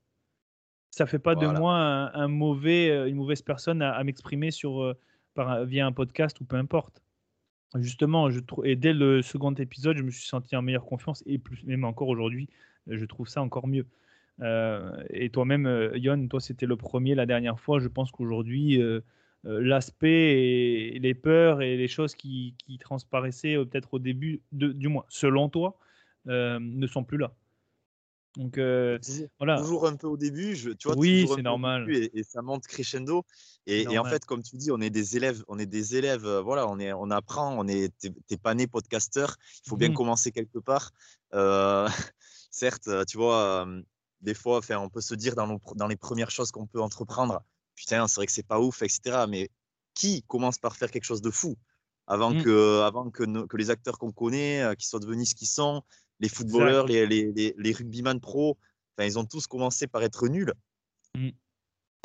Ça 0.91 1.05
fait 1.05 1.19
pas 1.19 1.35
de 1.35 1.47
moi 1.47 1.75
un, 2.15 2.29
mauvais, 2.29 3.11
une 3.11 3.17
mauvaise 3.17 3.43
personne 3.43 3.83
à 3.83 4.03
m'exprimer 4.05 4.51
sur 4.51 4.97
via 5.37 5.85
un 5.85 5.93
podcast 5.93 6.41
ou 6.41 6.47
peu 6.47 6.57
importe. 6.57 7.03
Justement, 7.77 8.31
je 8.31 8.41
trouve, 8.41 8.67
et 8.67 8.75
dès 8.75 8.95
le 8.95 9.21
second 9.21 9.53
épisode, 9.53 9.99
je 9.99 10.03
me 10.03 10.11
suis 10.11 10.27
senti 10.27 10.57
en 10.57 10.63
meilleure 10.63 10.87
confiance 10.87 11.23
et 11.27 11.37
plus, 11.37 11.63
même 11.65 11.85
encore 11.85 12.09
aujourd'hui, 12.09 12.49
je 12.87 13.05
trouve 13.05 13.29
ça 13.29 13.43
encore 13.43 13.69
mieux. 13.69 13.85
Euh, 14.41 15.03
et 15.11 15.31
toi-même, 15.31 15.67
euh, 15.67 15.97
Yon, 15.97 16.29
toi, 16.29 16.41
c'était 16.41 16.67
le 16.67 16.77
premier 16.77 17.15
la 17.15 17.27
dernière 17.27 17.61
fois. 17.61 17.79
Je 17.79 17.89
pense 17.89 18.11
qu'aujourd'hui, 18.11 18.81
euh, 18.81 19.01
l'aspect 19.45 20.95
et 20.95 20.99
les 20.99 21.15
peurs 21.15 21.63
et 21.63 21.77
les 21.77 21.89
choses 21.89 22.15
qui, 22.15 22.55
qui 22.59 22.79
transparaissaient 22.79 23.57
peut-être 23.57 23.95
au 23.95 23.99
début, 23.99 24.43
de, 24.53 24.69
du 24.73 24.89
moins 24.89 25.05
selon 25.09 25.49
toi, 25.49 25.79
ne 26.27 26.87
sont 26.87 27.05
plus 27.05 27.19
là. 27.19 27.33
Donc 28.37 28.59
euh, 28.59 28.99
voilà. 29.39 29.59
Toujours 29.59 29.87
un 29.87 29.97
peu 29.97 30.07
au 30.07 30.17
début, 30.17 30.55
je, 30.55 30.71
tu 30.71 30.87
vois. 30.87 30.97
Oui, 30.97 31.29
c'est 31.35 31.43
normal. 31.43 31.91
Et, 31.91 32.23
ça 32.23 32.43
monte 32.43 32.67
crescendo. 32.67 33.25
Et, 33.67 33.99
en 33.99 34.05
fait, 34.05 34.25
comme 34.25 34.43
tu 34.43 34.57
dis, 34.57 34.71
on 34.71 34.81
est 34.81 34.91
des 34.91 35.17
élèves, 35.17 35.43
on 35.49 35.59
est 35.59 35.67
des 35.67 35.97
élèves. 35.97 36.25
Euh, 36.25 36.41
voilà, 36.41 36.69
on 36.69 36.79
est, 36.79 36.93
on 36.93 37.11
apprend. 37.11 37.57
On 37.59 37.67
est, 37.67 37.93
t'es 37.99 38.37
pas 38.37 38.55
né 38.55 38.67
podcasteur. 38.67 39.37
Il 39.65 39.69
faut 39.69 39.77
bien 39.77 39.91
mmh. 39.91 39.95
commencer 39.95 40.31
quelque 40.31 40.59
part. 40.59 40.93
Euh, 41.35 41.89
certes, 42.51 42.89
tu 43.07 43.17
vois, 43.17 43.67
des 44.21 44.35
fois, 44.35 44.59
enfin, 44.59 44.79
on 44.79 44.89
peut 44.89 45.01
se 45.01 45.15
dire 45.15 45.35
dans, 45.35 45.61
dans 45.75 45.87
les 45.87 45.97
premières 45.97 46.31
choses 46.31 46.51
qu'on 46.51 46.67
peut 46.67 46.81
entreprendre, 46.81 47.43
putain, 47.75 48.07
c'est 48.09 48.17
vrai 48.17 48.27
que 48.27 48.33
c'est 48.33 48.47
pas 48.47 48.61
ouf, 48.61 48.83
etc. 48.83 49.25
Mais 49.29 49.51
qui 49.95 50.23
commence 50.25 50.59
par 50.59 50.77
faire 50.77 50.91
quelque 50.91 51.05
chose 51.05 51.23
de 51.23 51.31
fou 51.31 51.57
avant 52.07 52.33
mmh. 52.33 52.43
que, 52.43 52.81
avant 52.83 53.11
que, 53.11 53.47
que 53.47 53.57
les 53.57 53.71
acteurs 53.71 53.99
qu'on 53.99 54.13
connaît, 54.13 54.75
qui 54.79 54.87
soient 54.87 55.01
devenus 55.01 55.31
ce 55.31 55.35
qu'ils 55.35 55.49
sont, 55.49 55.83
les 56.21 56.29
footballeurs, 56.29 56.87
les, 56.87 57.07
les, 57.07 57.55
les, 57.57 57.73
rugbyman 57.73 58.21
pro, 58.21 58.59
enfin, 58.97 59.07
ils 59.07 59.19
ont 59.19 59.25
tous 59.25 59.47
commencé 59.47 59.87
par 59.87 60.03
être 60.03 60.29
nuls. 60.29 60.53
Mm. 61.17 61.31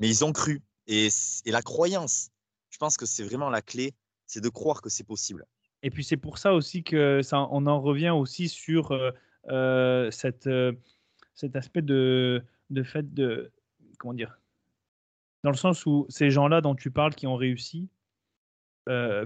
Mais 0.01 0.09
ils 0.09 0.25
ont 0.25 0.31
cru. 0.31 0.63
Et, 0.87 1.09
et, 1.45 1.51
la 1.51 1.61
croyance, 1.61 2.29
je 2.69 2.77
pense 2.77 2.97
que 2.97 3.05
c'est 3.05 3.23
vraiment 3.23 3.49
la 3.49 3.61
clé, 3.61 3.93
c'est 4.25 4.41
de 4.41 4.49
croire 4.49 4.81
que 4.81 4.89
c'est 4.89 5.03
possible. 5.03 5.45
Et 5.83 5.89
puis 5.89 6.03
c'est 6.03 6.17
pour 6.17 6.37
ça 6.37 6.53
aussi 6.53 6.83
que 6.83 7.21
ça, 7.21 7.47
on 7.51 7.67
en 7.67 7.81
revient 7.81 8.09
aussi 8.09 8.49
sur 8.49 8.91
euh, 8.91 9.11
euh, 9.49 10.09
cette, 10.11 10.47
euh, 10.47 10.73
cet 11.35 11.55
aspect 11.55 11.81
de, 11.81 12.43
de 12.71 12.83
fait 12.83 13.13
de 13.13 13.51
comment 13.99 14.13
dire, 14.13 14.39
dans 15.43 15.51
le 15.51 15.57
sens 15.57 15.85
où 15.85 16.05
ces 16.09 16.31
gens-là 16.31 16.61
dont 16.61 16.75
tu 16.75 16.89
parles 16.89 17.13
qui 17.13 17.27
ont 17.27 17.35
réussi, 17.35 17.89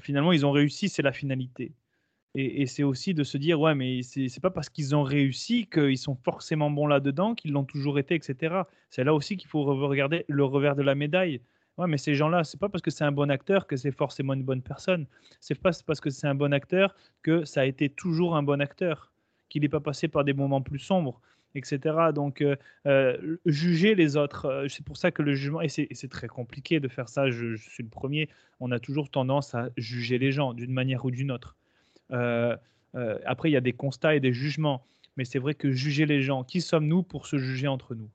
finalement 0.02 0.32
ils 0.32 0.46
ont 0.46 0.52
réussi, 0.52 0.90
c'est 0.90 1.02
la 1.02 1.14
finalité. 1.14 1.74
Et, 2.36 2.68
c'est 2.68 2.84
aussi 2.84 3.14
de 3.16 3.24
se 3.24 3.38
dire, 3.38 3.60
ouais, 3.60 3.74
mais 3.74 4.04
c'est 4.04 4.40
pas 4.40 4.52
parce 4.52 4.70
qu'ils 4.70 4.96
ont 4.96 5.02
réussi 5.02 5.68
qu'ils 5.68 5.98
sont 5.98 6.16
forcément 6.16 6.70
bons 6.70 6.86
là-dedans, 6.86 7.34
qu'ils 7.34 7.52
l'ont 7.54 7.64
toujours 7.64 7.98
été, 7.98 8.14
etc. 8.14 8.62
C'est 8.92 9.04
là 9.04 9.16
aussi 9.16 9.36
qu'il 9.36 9.50
faut 9.50 9.64
regarder 9.64 10.26
le 10.28 10.44
revers 10.44 10.76
de 10.76 10.84
la 10.84 10.94
médaille. 10.94 11.42
Ouais, 11.78 11.88
mais 11.88 11.98
ces 11.98 12.14
gens-là, 12.14 12.44
c'est 12.44 12.60
pas 12.60 12.70
parce 12.70 12.84
que 12.84 12.92
c'est 12.92 13.04
un 13.04 13.12
bon 13.12 13.32
acteur 13.32 13.66
que 13.66 13.78
c'est 13.78 13.92
forcément 13.92 14.34
une 14.34 14.44
bonne 14.44 14.62
personne. 14.62 15.08
C'est 15.40 15.60
pas 15.60 15.72
parce 15.88 16.02
que 16.02 16.10
c'est 16.12 16.28
un 16.28 16.36
bon 16.36 16.54
acteur 16.54 16.96
que 17.24 17.46
ça 17.46 17.62
a 17.62 17.66
été 17.66 17.90
toujours 17.90 18.36
un 18.36 18.44
bon 18.44 18.62
acteur, 18.62 19.12
qu'il 19.48 19.64
n'est 19.64 19.70
pas 19.70 19.80
passé 19.80 20.08
par 20.08 20.24
des 20.24 20.34
moments 20.34 20.62
plus 20.62 20.80
sombres, 20.80 21.22
etc. 21.56 22.12
Donc, 22.14 22.42
euh, 22.42 22.56
euh, 22.86 23.38
juger 23.46 23.96
les 23.96 24.18
autres, 24.18 24.46
euh, 24.46 24.68
c'est 24.68 24.86
pour 24.86 24.98
ça 24.98 25.12
que 25.12 25.22
le 25.22 25.34
jugement, 25.34 25.62
et 25.62 25.70
c'est 25.70 26.10
très 26.10 26.28
compliqué 26.28 26.80
de 26.80 26.88
faire 26.88 27.10
ça, 27.10 27.30
je, 27.30 27.56
je 27.56 27.70
suis 27.70 27.84
le 27.84 27.90
premier, 27.90 28.30
on 28.60 28.72
a 28.72 28.80
toujours 28.80 29.10
tendance 29.10 29.56
à 29.56 29.70
juger 29.78 30.18
les 30.18 30.32
gens 30.32 30.54
d'une 30.54 30.72
manière 30.72 31.06
ou 31.06 31.12
d'une 31.12 31.32
autre. 31.32 31.56
Euh, 32.12 32.56
euh, 32.96 33.18
après, 33.26 33.50
il 33.50 33.54
y 33.54 33.58
a 33.58 33.62
des 33.62 33.74
constats 33.74 34.16
et 34.16 34.20
des 34.20 34.34
jugements. 34.34 34.86
Mais 35.18 35.26
c'est 35.26 35.40
vrai 35.40 35.54
que 35.54 35.72
juger 35.72 36.06
les 36.06 36.22
gens, 36.22 36.44
qui 36.44 36.62
sommes-nous 36.62 37.04
pour 37.04 37.28
se 37.28 37.38
juger 37.38 37.68
entre 37.68 37.94
nous? 37.94 38.10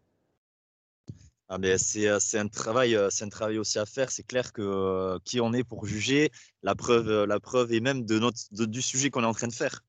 Ah 1.48 1.58
mais 1.58 1.76
c'est, 1.76 2.08
c'est 2.20 2.38
un 2.38 2.48
travail, 2.48 2.96
c'est 3.10 3.26
un 3.26 3.28
travail 3.28 3.58
aussi 3.58 3.78
à 3.78 3.84
faire. 3.84 4.10
C'est 4.10 4.26
clair 4.26 4.52
que 4.52 5.18
qui 5.24 5.38
on 5.40 5.52
est 5.52 5.64
pour 5.64 5.84
juger, 5.84 6.30
la 6.62 6.74
preuve, 6.74 7.24
la 7.24 7.38
preuve 7.40 7.74
est 7.74 7.80
même 7.80 8.06
de 8.06 8.18
notre, 8.18 8.38
du 8.66 8.80
sujet 8.80 9.10
qu'on 9.10 9.22
est 9.22 9.26
en 9.26 9.34
train 9.34 9.48
de 9.48 9.52
faire. 9.52 9.84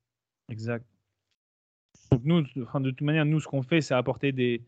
Exact. 0.49 0.85
Donc 2.16 2.24
nous, 2.24 2.41
de 2.43 2.91
toute 2.91 3.01
manière, 3.01 3.26
nous, 3.26 3.41
ce 3.41 3.47
qu'on 3.47 3.61
fait, 3.61 3.82
c'est 3.82 3.93
apporter 3.93 4.32
des, 4.32 4.63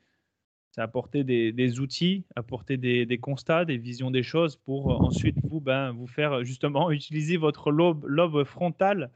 c'est 0.71 0.81
apporter 0.81 1.23
des, 1.23 1.53
des, 1.53 1.79
outils, 1.79 2.25
apporter 2.35 2.75
des, 2.75 3.05
des, 3.05 3.17
constats, 3.19 3.63
des 3.63 3.77
visions 3.77 4.11
des 4.11 4.21
choses 4.21 4.57
pour 4.57 4.89
ensuite 5.01 5.37
vous, 5.45 5.61
ben, 5.61 5.93
vous 5.93 6.07
faire 6.07 6.43
justement 6.43 6.91
utiliser 6.91 7.37
votre 7.37 7.71
lobe, 7.71 8.03
lobe 8.05 8.43
frontal 8.43 9.11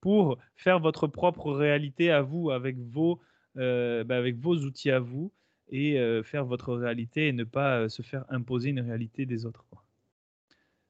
pour 0.00 0.36
faire 0.56 0.80
votre 0.80 1.06
propre 1.06 1.52
réalité 1.52 2.10
à 2.10 2.22
vous 2.22 2.50
avec 2.50 2.76
vos, 2.76 3.20
euh, 3.56 4.02
ben, 4.02 4.16
avec 4.16 4.36
vos 4.36 4.56
outils 4.56 4.90
à 4.90 4.98
vous 4.98 5.30
et 5.68 6.00
euh, 6.00 6.24
faire 6.24 6.44
votre 6.44 6.74
réalité 6.74 7.28
et 7.28 7.32
ne 7.32 7.44
pas 7.44 7.82
euh, 7.82 7.88
se 7.88 8.02
faire 8.02 8.24
imposer 8.30 8.70
une 8.70 8.80
réalité 8.80 9.26
des 9.26 9.46
autres. 9.46 9.64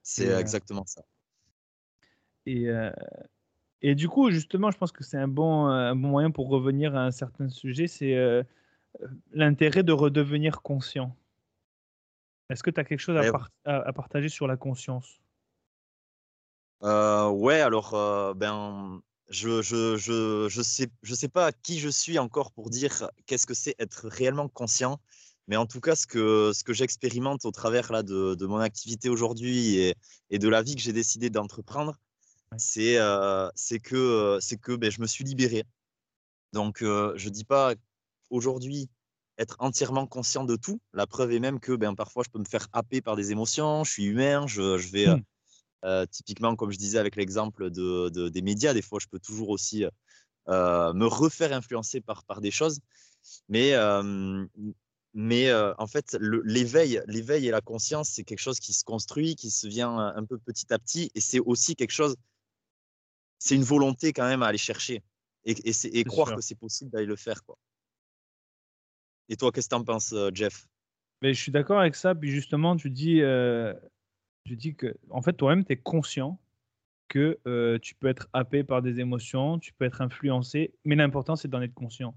C'est 0.01 0.31
exactement 0.31 0.85
ça. 0.87 1.03
Et, 2.47 2.65
et 3.81 3.95
du 3.95 4.09
coup, 4.09 4.31
justement, 4.31 4.71
je 4.71 4.77
pense 4.77 4.91
que 4.91 5.03
c'est 5.03 5.17
un 5.17 5.27
bon, 5.27 5.65
un 5.67 5.95
bon 5.95 6.09
moyen 6.09 6.31
pour 6.31 6.49
revenir 6.49 6.95
à 6.95 7.05
un 7.05 7.11
certain 7.11 7.49
sujet, 7.49 7.87
c'est 7.87 8.15
l'intérêt 9.31 9.83
de 9.83 9.91
redevenir 9.91 10.61
conscient. 10.61 11.15
Est-ce 12.49 12.63
que 12.63 12.69
tu 12.69 12.79
as 12.79 12.83
quelque 12.83 12.99
chose 12.99 13.17
à, 13.65 13.93
partager 13.93 14.29
sur 14.29 14.47
la 14.47 14.57
conscience? 14.57 15.19
Euh, 16.83 17.29
Ouais, 17.29 17.59
alors, 17.59 17.93
euh, 17.93 18.33
ben, 18.33 19.01
je 19.29 19.61
je, 19.61 19.97
je, 19.97 20.47
je, 20.49 20.61
sais, 20.61 20.87
je 21.01 21.13
sais 21.13 21.27
pas 21.27 21.51
qui 21.51 21.79
je 21.79 21.89
suis 21.89 22.17
encore 22.19 22.51
pour 22.51 22.69
dire 22.69 23.09
qu'est-ce 23.25 23.45
que 23.45 23.53
c'est 23.53 23.75
être 23.79 24.07
réellement 24.07 24.47
conscient. 24.47 24.99
Mais 25.47 25.55
en 25.55 25.65
tout 25.65 25.79
cas, 25.79 25.95
ce 25.95 26.07
que, 26.07 26.51
ce 26.53 26.63
que 26.63 26.73
j'expérimente 26.73 27.45
au 27.45 27.51
travers 27.51 27.91
là, 27.91 28.03
de, 28.03 28.35
de 28.35 28.45
mon 28.45 28.57
activité 28.57 29.09
aujourd'hui 29.09 29.77
et, 29.77 29.95
et, 30.29 30.39
de 30.39 30.49
la 30.49 30.61
vie 30.61 30.75
que 30.75 30.81
j'ai 30.81 30.91
décidé 30.93 31.29
d'entreprendre, 31.29 31.97
c'est 32.55 32.97
euh, 32.97 33.49
que, 33.83 34.37
c'est 34.41 34.57
que 34.57 34.75
ben, 34.75 34.89
je 34.89 35.01
me 35.01 35.07
suis 35.07 35.23
libéré. 35.23 35.65
Donc, 36.53 36.77
je 36.79 37.25
ne 37.25 37.29
dis 37.29 37.43
pas 37.43 37.73
aujourd'hui 38.29 38.89
être 39.37 39.55
entièrement 39.59 40.07
conscient 40.07 40.43
de 40.43 40.55
tout. 40.55 40.79
La 40.93 41.05
preuve 41.05 41.31
est 41.31 41.39
même 41.39 41.59
que 41.59 41.73
ben, 41.73 41.93
parfois, 41.95 42.23
je 42.25 42.29
peux 42.29 42.39
me 42.39 42.45
faire 42.45 42.67
happer 42.73 43.01
par 43.01 43.15
des 43.15 43.31
émotions. 43.31 43.83
Je 43.83 43.91
suis 43.91 44.05
humain. 44.05 44.47
Je, 44.47 44.77
je 44.77 44.87
vais, 44.89 45.07
euh, 45.07 45.15
mmh. 45.15 45.23
euh, 45.85 46.05
typiquement, 46.07 46.55
comme 46.55 46.71
je 46.71 46.77
disais 46.77 46.97
avec 46.97 47.15
l'exemple 47.15 47.69
de, 47.69 48.09
de, 48.09 48.29
des 48.29 48.41
médias, 48.41 48.73
des 48.73 48.81
fois, 48.81 48.99
je 48.99 49.07
peux 49.07 49.19
toujours 49.19 49.49
aussi 49.49 49.85
euh, 50.47 50.93
me 50.93 51.05
refaire 51.05 51.53
influencer 51.53 52.01
par, 52.01 52.23
par 52.23 52.41
des 52.41 52.51
choses. 52.51 52.79
Mais, 53.49 53.73
mais 55.13 55.53
en 55.53 55.87
fait, 55.87 56.17
l'éveil, 56.21 57.01
l'éveil 57.07 57.47
et 57.47 57.51
la 57.51 57.61
conscience, 57.61 58.09
c'est 58.09 58.23
quelque 58.23 58.39
chose 58.39 58.59
qui 58.59 58.73
se 58.73 58.83
construit, 58.83 59.35
qui 59.35 59.51
se 59.51 59.67
vient 59.67 59.97
un 59.97 60.23
peu 60.23 60.37
petit 60.37 60.71
à 60.73 60.79
petit. 60.79 61.11
Et 61.13 61.19
c'est 61.19 61.39
aussi 61.39 61.75
quelque 61.75 61.91
chose, 61.91 62.15
c'est 63.39 63.55
une 63.55 63.63
volonté 63.63 64.13
quand 64.13 64.27
même 64.27 64.43
à 64.43 64.47
aller 64.47 64.57
chercher 64.57 65.03
et, 65.45 65.55
et, 65.69 65.99
et 65.99 66.03
croire 66.03 66.35
que 66.35 66.41
c'est 66.41 66.55
possible 66.55 66.91
d'aller 66.91 67.05
le 67.05 67.15
faire. 67.15 67.43
Quoi. 67.43 67.57
Et 69.29 69.35
toi, 69.35 69.51
qu'est-ce 69.51 69.67
que 69.69 69.75
tu 69.75 69.81
en 69.81 69.83
penses, 69.83 70.13
euh, 70.13 70.29
Jeff? 70.33 70.67
Mais 71.21 71.33
Je 71.33 71.41
suis 71.41 71.51
d'accord 71.51 71.79
avec 71.79 71.95
ça. 71.95 72.15
Puis 72.15 72.29
justement, 72.31 72.75
tu 72.75 72.89
dis, 72.89 73.21
euh, 73.21 73.73
tu 74.45 74.55
dis 74.55 74.75
que, 74.75 74.95
en 75.09 75.21
fait, 75.21 75.33
toi-même, 75.33 75.65
tu 75.65 75.73
es 75.73 75.77
conscient 75.77 76.39
que 77.09 77.39
euh, 77.47 77.79
tu 77.79 77.95
peux 77.95 78.07
être 78.07 78.27
happé 78.33 78.63
par 78.63 78.81
des 78.81 78.99
émotions, 78.99 79.59
tu 79.59 79.73
peux 79.73 79.85
être 79.85 80.01
influencé, 80.01 80.73
mais 80.83 80.95
l'important, 80.95 81.35
c'est 81.35 81.47
d'en 81.47 81.61
être 81.61 81.73
conscient. 81.73 82.13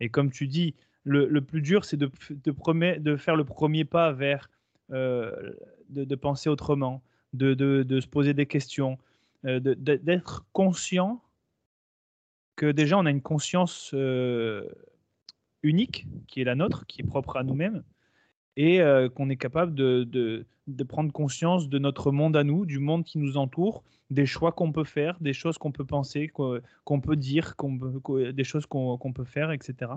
Et 0.00 0.10
comme 0.10 0.30
tu 0.30 0.46
dis, 0.46 0.74
le, 1.04 1.26
le 1.26 1.40
plus 1.40 1.62
dur, 1.62 1.84
c'est 1.86 1.96
de, 1.96 2.10
de, 2.30 2.98
de, 2.98 3.16
faire 3.16 3.36
le 3.36 3.44
premier 3.44 3.84
pas 3.86 4.12
vers 4.12 4.50
de, 4.90 5.56
de, 5.88 6.14
penser 6.16 6.50
autrement, 6.50 7.02
de, 7.32 7.54
de, 7.54 8.00
se 8.00 8.06
poser 8.06 8.34
des 8.34 8.44
questions, 8.44 8.98
d'être 9.46 10.44
conscient 10.52 11.22
que 12.56 12.72
déjà, 12.72 12.98
on 12.98 13.06
a 13.06 13.10
une 13.10 13.22
conscience 13.22 13.94
unique, 15.62 16.06
qui 16.26 16.40
est 16.40 16.44
la 16.44 16.54
nôtre, 16.54 16.86
qui 16.86 17.02
est 17.02 17.04
propre 17.04 17.36
à 17.36 17.44
nous-mêmes, 17.44 17.82
et 18.56 18.80
euh, 18.80 19.08
qu'on 19.08 19.28
est 19.28 19.36
capable 19.36 19.74
de, 19.74 20.04
de, 20.04 20.84
prendre 20.84 21.12
conscience 21.12 21.68
de 21.68 21.78
notre 21.78 22.10
monde 22.10 22.36
à 22.36 22.44
nous, 22.44 22.64
du 22.64 22.78
monde 22.78 23.04
qui 23.04 23.18
nous 23.18 23.36
entoure, 23.36 23.84
des 24.10 24.26
choix 24.26 24.52
qu'on 24.52 24.72
peut 24.72 24.84
faire, 24.84 25.18
des 25.20 25.32
choses 25.32 25.58
qu'on 25.58 25.72
peut 25.72 25.84
penser, 25.84 26.28
qu'on 26.28 27.00
peut 27.00 27.16
dire, 27.16 27.54
des 28.32 28.44
choses 28.44 28.66
qu'on 28.66 29.12
peut 29.12 29.24
faire, 29.24 29.50
etc. 29.52 29.92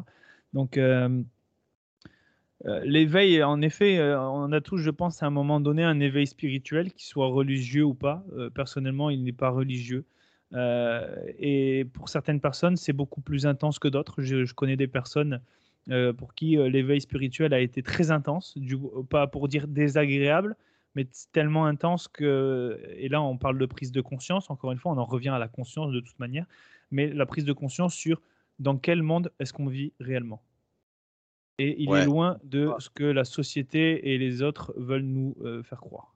Donc, 0.53 0.77
euh, 0.77 1.21
euh, 2.65 2.81
l'éveil, 2.83 3.41
en 3.43 3.61
effet, 3.61 4.01
on 4.01 4.51
a 4.51 4.61
tous, 4.61 4.77
je 4.77 4.89
pense, 4.89 5.23
à 5.23 5.27
un 5.27 5.29
moment 5.29 5.59
donné, 5.59 5.83
un 5.83 5.99
éveil 5.99 6.27
spirituel, 6.27 6.91
qui 6.91 7.05
soit 7.05 7.27
religieux 7.27 7.83
ou 7.83 7.93
pas. 7.93 8.23
personnellement, 8.53 9.09
il 9.09 9.23
n'est 9.23 9.31
pas 9.31 9.49
religieux. 9.49 10.05
et 10.53 11.85
pour 11.93 12.09
certaines 12.09 12.41
personnes, 12.41 12.75
c'est 12.75 12.93
beaucoup 12.93 13.21
plus 13.21 13.45
intense 13.45 13.79
que 13.79 13.87
d'autres. 13.87 14.21
Je, 14.21 14.53
connais 14.53 14.75
des 14.75 14.87
personnes 14.87 15.39
euh, 15.89 16.13
pour 16.13 16.35
qui 16.35 16.57
euh, 16.57 16.69
l'éveil 16.69 17.01
spirituel 17.01 17.51
a 17.53 17.59
été 17.59 17.81
très 17.81 18.11
intense, 18.11 18.55
pas 19.09 19.25
pour 19.25 19.47
dire 19.47 19.67
désagréable, 19.67 20.55
mais 20.93 21.07
tellement 21.31 21.65
intense 21.65 22.07
que, 22.07 22.79
et 22.97 23.09
là 23.09 23.23
on 23.23 23.37
parle 23.37 23.57
de 23.57 23.65
prise 23.65 23.91
de 23.91 24.01
conscience, 24.01 24.51
encore 24.51 24.71
une 24.71 24.77
fois 24.77 24.91
on 24.91 24.97
en 24.97 25.05
revient 25.05 25.29
à 25.29 25.39
la 25.39 25.47
conscience 25.47 25.91
de 25.91 25.99
toute 25.99 26.19
manière, 26.19 26.45
mais 26.91 27.07
la 27.07 27.25
prise 27.25 27.43
de 27.43 27.53
conscience 27.53 27.95
sur 27.95 28.21
dans 28.59 28.77
quel 28.77 29.01
monde 29.01 29.31
est-ce 29.39 29.51
qu'on 29.51 29.65
vit 29.65 29.93
réellement. 29.99 30.43
Et 31.59 31.75
il 31.77 31.93
est 31.93 32.05
loin 32.05 32.39
de 32.43 32.71
ce 32.79 32.89
que 32.89 33.03
la 33.03 33.25
société 33.25 34.13
et 34.13 34.17
les 34.17 34.41
autres 34.41 34.73
veulent 34.77 35.01
nous 35.01 35.35
euh, 35.41 35.61
faire 35.61 35.81
croire. 35.81 36.15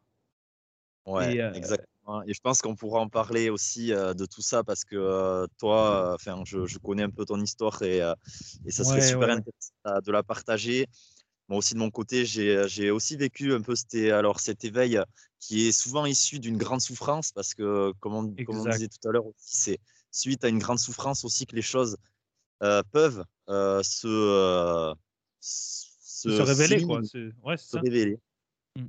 Ouais, 1.05 1.37
exactement. 1.53 2.23
Et 2.25 2.33
je 2.33 2.39
pense 2.41 2.61
qu'on 2.61 2.75
pourra 2.75 3.01
en 3.01 3.09
parler 3.09 3.49
aussi 3.49 3.87
de 3.89 4.25
tout 4.25 4.41
ça 4.41 4.63
parce 4.63 4.83
que 4.85 5.45
toi, 5.57 6.13
enfin, 6.15 6.41
je, 6.45 6.77
connais 6.77 7.03
un 7.03 7.09
peu 7.09 7.25
ton 7.25 7.39
histoire 7.39 7.81
et, 7.81 7.97
et 8.65 8.71
ça 8.71 8.83
serait 8.83 9.01
super 9.01 9.29
intéressant 9.29 10.01
de 10.01 10.11
la 10.11 10.23
partager. 10.23 10.87
Moi 11.49 11.57
aussi 11.57 11.73
de 11.73 11.79
mon 11.79 11.91
côté, 11.91 12.25
j'ai 12.25 12.91
aussi 12.91 13.17
vécu 13.17 13.53
un 13.53 13.61
peu 13.61 13.75
cet, 13.75 13.95
alors 14.11 14.39
cet 14.39 14.63
éveil 14.63 14.99
qui 15.39 15.67
est 15.67 15.71
souvent 15.73 16.05
issu 16.05 16.39
d'une 16.39 16.57
grande 16.57 16.81
souffrance 16.81 17.31
parce 17.33 17.53
que, 17.53 17.91
comme 17.99 18.15
on, 18.15 18.33
comme 18.45 18.59
on 18.59 18.69
disait 18.69 18.87
tout 18.87 19.07
à 19.09 19.11
l'heure, 19.11 19.25
c'est 19.37 19.79
suite 20.09 20.43
à 20.45 20.47
une 20.47 20.59
grande 20.59 20.79
souffrance 20.79 21.25
aussi 21.25 21.45
que 21.45 21.55
les 21.55 21.61
choses 21.61 21.97
peuvent 22.91 23.23
se, 23.47 24.93
se, 25.43 26.29
se, 26.29 26.41
révéler. 26.41 26.83
Quoi. 26.83 27.01
Ouais, 27.43 27.57
se 27.57 27.77
révéler. 27.77 28.19
Mmh. 28.77 28.85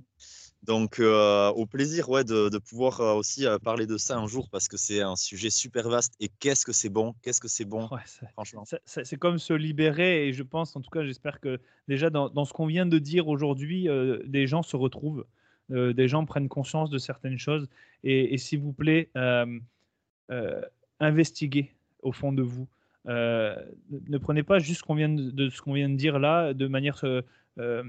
Donc, 0.64 0.98
euh, 0.98 1.50
au 1.50 1.66
plaisir 1.66 2.08
ouais, 2.08 2.24
de, 2.24 2.58
pouvoir 2.58 3.00
euh, 3.00 3.14
aussi 3.14 3.46
euh, 3.46 3.58
parler 3.58 3.86
de 3.86 3.98
ça 3.98 4.16
un 4.16 4.26
jour 4.26 4.48
parce 4.48 4.66
que 4.66 4.78
c'est 4.78 5.02
un 5.02 5.14
sujet 5.14 5.50
super 5.50 5.90
vaste. 5.90 6.14
Et 6.20 6.28
qu'est-ce 6.40 6.64
que 6.64 6.72
c'est 6.72 6.88
bon? 6.88 7.14
Qu'est-ce 7.22 7.40
que 7.40 7.48
c'est 7.48 7.66
bon? 7.66 7.88
Franchement. 8.32 8.64
C'est 8.86 9.18
comme 9.18 9.38
se 9.38 9.52
libérer. 9.52 10.28
Et 10.28 10.32
je 10.32 10.42
pense, 10.42 10.74
en 10.74 10.80
tout 10.80 10.90
cas, 10.90 11.04
j'espère 11.04 11.40
que 11.40 11.60
déjà 11.86 12.08
dans, 12.08 12.44
ce 12.46 12.52
qu'on 12.54 12.66
vient 12.66 12.86
de 12.86 12.98
dire 12.98 13.28
aujourd'hui, 13.28 13.88
des 14.24 14.46
gens 14.46 14.62
se 14.62 14.76
retrouvent. 14.76 15.26
des 15.68 16.08
gens 16.08 16.24
prennent 16.24 16.48
conscience 16.48 16.88
de 16.88 16.98
certaines 16.98 17.38
choses. 17.38 17.68
Et, 18.02 18.38
s'il 18.38 18.60
vous 18.60 18.72
plaît, 18.72 19.10
investiguez 20.98 21.74
au 22.02 22.12
fond 22.12 22.32
de 22.32 22.42
vous. 22.42 22.66
Ne 23.06 24.18
prenez 24.18 24.42
pas 24.42 24.58
juste 24.58 24.80
ce 24.80 24.84
qu'on 24.84 24.94
vient 24.94 25.08
de, 25.08 25.50
ce 25.50 25.60
qu'on 25.60 25.74
vient 25.74 25.88
de 25.88 25.96
dire 25.96 26.18
là 26.18 26.54
de 26.54 26.66
manière 26.66 27.04
euh, 27.58 27.82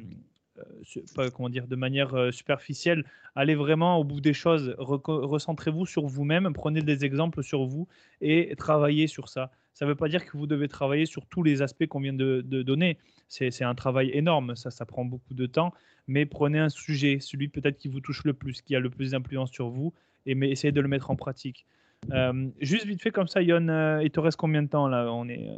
pas, 1.15 1.29
comment 1.31 1.49
dire, 1.49 1.67
de 1.67 1.75
manière 1.75 2.13
euh, 2.15 2.31
superficielle. 2.31 3.03
Allez 3.35 3.55
vraiment 3.55 3.97
au 3.97 4.03
bout 4.03 4.21
des 4.21 4.33
choses. 4.33 4.75
Recentrez-vous 4.77 5.85
sur 5.85 6.05
vous-même, 6.05 6.51
prenez 6.53 6.81
des 6.81 7.03
exemples 7.03 7.43
sur 7.43 7.65
vous 7.65 7.87
et 8.21 8.55
travaillez 8.57 9.07
sur 9.07 9.27
ça. 9.27 9.51
Ça 9.73 9.85
ne 9.85 9.89
veut 9.89 9.95
pas 9.95 10.07
dire 10.07 10.25
que 10.25 10.37
vous 10.37 10.47
devez 10.47 10.69
travailler 10.69 11.05
sur 11.05 11.25
tous 11.25 11.43
les 11.43 11.61
aspects 11.61 11.85
qu'on 11.87 11.99
vient 11.99 12.13
de, 12.13 12.41
donner. 12.41 12.97
C'est 13.27 13.63
un 13.63 13.75
travail 13.75 14.11
énorme, 14.13 14.55
ça, 14.55 14.71
ça 14.71 14.85
prend 14.85 15.03
beaucoup 15.03 15.33
de 15.33 15.45
temps. 15.45 15.73
Mais 16.07 16.25
prenez 16.25 16.59
un 16.59 16.69
sujet, 16.69 17.19
celui 17.19 17.49
peut-être 17.49 17.77
qui 17.77 17.89
vous 17.89 17.99
touche 17.99 18.23
le 18.23 18.33
plus, 18.33 18.61
qui 18.61 18.75
a 18.75 18.79
le 18.79 18.89
plus 18.89 19.11
d'influence 19.11 19.51
sur 19.51 19.69
vous, 19.69 19.93
et 20.25 20.35
mais 20.35 20.49
essayez 20.51 20.71
de 20.71 20.79
le 20.79 20.87
mettre 20.87 21.11
en 21.11 21.15
pratique. 21.15 21.65
Euh, 22.11 22.49
juste 22.61 22.85
vite 22.85 23.01
fait 23.01 23.11
comme 23.11 23.27
ça, 23.27 23.41
Yon, 23.41 23.99
il 24.01 24.11
te 24.11 24.19
reste 24.19 24.37
combien 24.37 24.61
de 24.61 24.67
temps 24.67 24.87
là 24.87 25.11
on 25.11 25.27
est, 25.27 25.49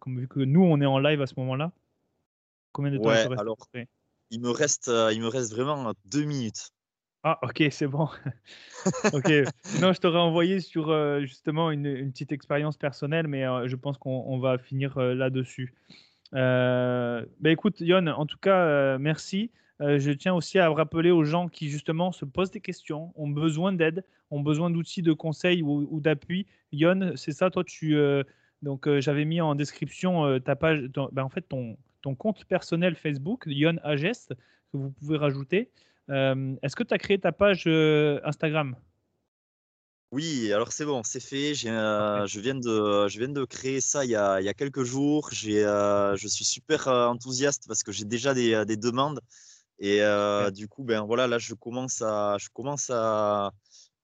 comme 0.00 0.18
vu 0.18 0.28
que 0.28 0.40
nous 0.40 0.62
on 0.62 0.80
est 0.80 0.86
en 0.86 0.98
live 0.98 1.22
à 1.22 1.26
ce 1.26 1.34
moment-là. 1.38 1.72
Combien 2.72 2.90
de 2.90 2.98
temps 2.98 3.12
il 3.12 3.22
te 3.22 3.28
reste 3.28 3.40
alors, 3.40 3.56
il 4.30 4.40
me 4.40 4.50
reste, 4.50 4.88
euh, 4.88 5.12
il 5.12 5.20
me 5.20 5.28
reste 5.28 5.54
vraiment 5.54 5.92
deux 6.04 6.24
minutes. 6.24 6.70
Ah, 7.22 7.38
ok, 7.42 7.64
c'est 7.70 7.86
bon. 7.86 8.08
ok. 9.12 9.32
Non, 9.80 9.92
je 9.92 10.00
t'aurais 10.00 10.18
envoyé 10.18 10.60
sur 10.60 10.90
euh, 10.90 11.20
justement 11.20 11.70
une, 11.70 12.10
petite 12.12 12.32
expérience 12.32 12.76
personnelle, 12.76 13.26
mais 13.26 13.44
euh, 13.44 13.66
je 13.66 13.76
pense 13.76 13.98
qu'on 13.98 14.38
va 14.38 14.58
finir 14.58 14.98
là-dessus. 14.98 15.74
bah, 16.32 17.22
écoute, 17.44 17.80
Yon, 17.80 18.06
en 18.08 18.26
tout 18.26 18.38
cas, 18.38 18.98
merci. 18.98 19.50
Je 19.80 20.10
tiens 20.12 20.34
aussi 20.34 20.58
à 20.58 20.68
rappeler 20.70 21.10
aux 21.10 21.24
gens 21.24 21.48
qui 21.48 21.68
justement 21.68 22.12
se 22.12 22.24
posent 22.24 22.50
des 22.50 22.60
questions, 22.60 23.12
ont 23.14 23.28
besoin 23.28 23.72
d'aide, 23.72 24.04
ont 24.30 24.40
besoin 24.40 24.70
d'outils, 24.70 25.02
de 25.02 25.12
conseils 25.12 25.62
ou, 25.62 26.00
d'appui. 26.00 26.46
Yon, 26.72 27.12
c'est 27.16 27.32
ça, 27.32 27.50
toi, 27.50 27.62
tu. 27.64 27.96
donc, 28.62 28.88
j'avais 29.00 29.24
mis 29.24 29.40
en 29.40 29.54
description 29.54 30.40
ta 30.40 30.56
page, 30.56 30.88
bah, 31.12 31.24
en 31.24 31.28
fait, 31.28 31.42
ton, 31.42 31.76
ton 32.06 32.14
compte 32.14 32.44
personnel 32.44 32.94
Facebook, 32.94 33.44
Yon 33.46 33.78
Agest, 33.82 34.32
que 34.72 34.78
vous 34.78 34.90
pouvez 34.90 35.18
rajouter. 35.18 35.70
Euh, 36.08 36.54
est-ce 36.62 36.76
que 36.76 36.84
tu 36.84 36.94
as 36.94 36.98
créé 36.98 37.18
ta 37.18 37.32
page 37.32 37.64
euh, 37.66 38.20
Instagram? 38.24 38.76
Oui, 40.12 40.52
alors 40.52 40.70
c'est 40.70 40.84
bon, 40.84 41.02
c'est 41.02 41.20
fait. 41.20 41.52
Euh, 41.66 42.26
je, 42.26 42.38
viens 42.40 42.54
de, 42.54 43.08
je 43.08 43.18
viens 43.18 43.28
de 43.28 43.44
créer 43.44 43.80
ça 43.80 44.04
il 44.04 44.12
y 44.12 44.14
a, 44.14 44.40
il 44.40 44.44
y 44.44 44.48
a 44.48 44.54
quelques 44.54 44.84
jours. 44.84 45.30
je 45.32 46.28
suis 46.28 46.44
super 46.44 46.86
enthousiaste 46.86 47.64
parce 47.66 47.82
que 47.82 47.90
j'ai 47.90 48.04
déjà 48.04 48.32
des, 48.32 48.64
des, 48.64 48.76
demandes. 48.76 49.20
Et 49.78 50.00
du 50.52 50.68
coup, 50.68 50.84
ben, 50.84 51.02
voilà, 51.02 51.26
là, 51.26 51.38
je 51.38 51.54
commence 51.54 52.02
à, 52.02 52.36
je 52.38 52.48
commence 52.52 52.90
à, 52.90 53.52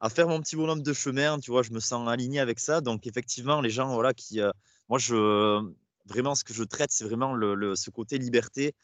à, 0.01 0.11
faire 0.11 0.28
mon 0.28 0.40
petit 0.40 0.57
bonhomme 0.57 0.82
de 0.82 0.93
chemin. 0.93 1.39
Tu 1.39 1.51
vois, 1.51 1.62
je 1.62 1.70
me 1.73 1.81
sens 1.81 2.09
aligné 2.09 2.40
avec 2.40 2.59
ça. 2.59 2.81
Donc, 2.81 3.07
effectivement, 3.07 3.61
les 3.61 3.70
gens 3.70 3.93
voilà, 3.94 4.12
qui. 4.15 4.40
moi, 4.89 4.99
je, 4.99 5.62
vraiment, 6.07 6.35
ce 6.35 6.44
que 6.44 6.55
je 6.55 6.65
traite, 6.65 6.93
c'est 6.93 7.05
vraiment 7.05 7.35
le, 7.35 7.74
ce 7.74 7.90
côté 7.90 8.19
liberté. 8.19 8.74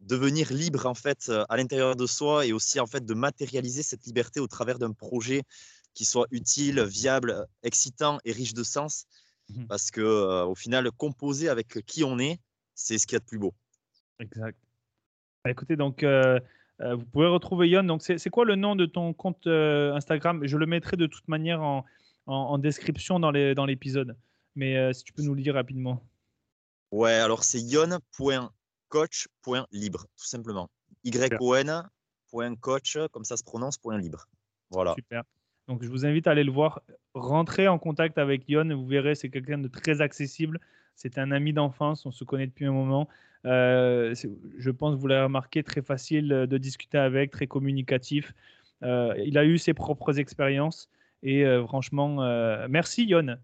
devenir 0.00 0.52
libre 0.52 0.86
en 0.86 0.94
fait 0.94 1.30
à 1.48 1.56
l'intérieur 1.56 1.96
de 1.96 2.06
soi 2.06 2.46
et 2.46 2.52
aussi 2.52 2.78
en 2.80 2.86
fait 2.86 3.06
de 3.06 3.14
matérialiser 3.14 3.82
cette 3.82 4.04
liberté 4.04 4.38
au 4.40 4.46
travers 4.46 4.78
d'un 4.78 4.92
projet 4.92 5.42
qui 5.94 6.04
soit 6.04 6.26
utile, 6.30 6.82
viable, 6.82 7.46
excitant 7.62 8.18
et 8.24 8.32
riche 8.32 8.54
de 8.54 8.64
sens. 8.64 9.06
Mmh 9.48 9.66
Parce 9.66 9.90
que 9.90 10.44
au 10.44 10.54
final, 10.54 10.90
composer 10.92 11.48
avec 11.48 11.84
qui 11.86 12.02
on 12.04 12.18
est, 12.18 12.40
c'est 12.74 12.98
ce 12.98 13.06
qu'il 13.06 13.14
y 13.14 13.16
a 13.16 13.20
de 13.20 13.24
plus 13.24 13.38
beau. 13.38 13.54
Exact. 14.18 14.58
Bah, 15.44 15.50
écoutez, 15.50 15.76
donc 15.76 16.04
vous 16.04 17.04
pouvez 17.12 17.26
retrouver 17.26 17.68
Yon. 17.68 17.84
Donc 17.84 18.02
c'est 18.02 18.30
quoi 18.30 18.44
le 18.44 18.56
nom 18.56 18.76
de 18.76 18.86
ton 18.86 19.12
compte 19.12 19.46
Instagram? 19.46 20.46
Je 20.46 20.56
le 20.56 20.66
mettrai 20.66 20.96
de 20.96 21.06
toute 21.06 21.28
manière 21.28 21.62
en, 21.62 21.84
en, 22.26 22.58
description 22.58 23.20
dans 23.20 23.30
l'épisode. 23.30 24.08
Dans 24.08 24.14
Mais 24.56 24.92
si 24.94 25.04
tu 25.04 25.12
peux 25.12 25.22
nous 25.22 25.34
le 25.34 25.42
dire 25.42 25.54
rapidement. 25.54 26.02
Ouais, 26.92 27.14
alors 27.14 27.44
c'est 27.44 27.60
yon.coach.libre, 27.60 30.06
tout 30.16 30.24
simplement. 30.24 30.70
Y-O-N.coach, 31.02 32.98
comme 33.10 33.24
ça 33.24 33.36
se 33.36 33.44
prononce, 33.44 33.78
point 33.78 33.98
libre. 33.98 34.26
Voilà. 34.70 34.94
Super. 34.94 35.24
Donc 35.66 35.82
je 35.82 35.88
vous 35.88 36.06
invite 36.06 36.26
à 36.26 36.30
aller 36.30 36.44
le 36.44 36.52
voir. 36.52 36.82
Rentrez 37.14 37.68
en 37.68 37.78
contact 37.78 38.18
avec 38.18 38.48
Yon, 38.48 38.76
vous 38.76 38.86
verrez, 38.86 39.14
c'est 39.14 39.28
quelqu'un 39.28 39.58
de 39.58 39.68
très 39.68 40.00
accessible. 40.00 40.60
C'est 40.94 41.18
un 41.18 41.30
ami 41.32 41.52
d'enfance, 41.52 42.06
on 42.06 42.10
se 42.10 42.24
connaît 42.24 42.46
depuis 42.46 42.66
un 42.66 42.72
moment. 42.72 43.08
Euh, 43.46 44.14
je 44.58 44.70
pense, 44.70 44.96
vous 44.96 45.06
l'avez 45.06 45.24
remarqué, 45.24 45.62
très 45.62 45.82
facile 45.82 46.28
de 46.28 46.58
discuter 46.58 46.98
avec, 46.98 47.30
très 47.30 47.46
communicatif. 47.46 48.32
Euh, 48.82 49.14
il 49.24 49.38
a 49.38 49.44
eu 49.44 49.58
ses 49.58 49.74
propres 49.74 50.18
expériences 50.18 50.88
et 51.22 51.44
euh, 51.44 51.64
franchement, 51.66 52.16
merci 52.68 53.06
Yon 53.06 53.38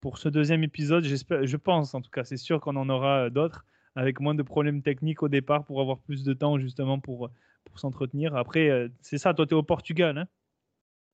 pour 0.00 0.18
ce 0.18 0.28
deuxième 0.28 0.64
épisode. 0.64 1.04
Je 1.04 1.56
pense 1.56 1.94
en 1.94 2.00
tout 2.00 2.10
cas, 2.10 2.24
c'est 2.24 2.36
sûr 2.36 2.60
qu'on 2.60 2.76
en 2.76 2.88
aura 2.88 3.30
d'autres 3.30 3.64
avec 3.94 4.20
moins 4.20 4.34
de 4.34 4.42
problèmes 4.42 4.82
techniques 4.82 5.22
au 5.22 5.28
départ 5.28 5.64
pour 5.64 5.80
avoir 5.80 5.98
plus 5.98 6.24
de 6.24 6.32
temps 6.32 6.58
justement 6.58 6.98
pour, 6.98 7.30
pour 7.64 7.78
s'entretenir. 7.78 8.34
Après, 8.36 8.68
euh, 8.68 8.88
c'est 9.00 9.18
ça, 9.18 9.34
toi 9.34 9.46
tu 9.46 9.54
es 9.54 9.56
au 9.56 9.62
Portugal. 9.62 10.18
Hein? 10.18 10.26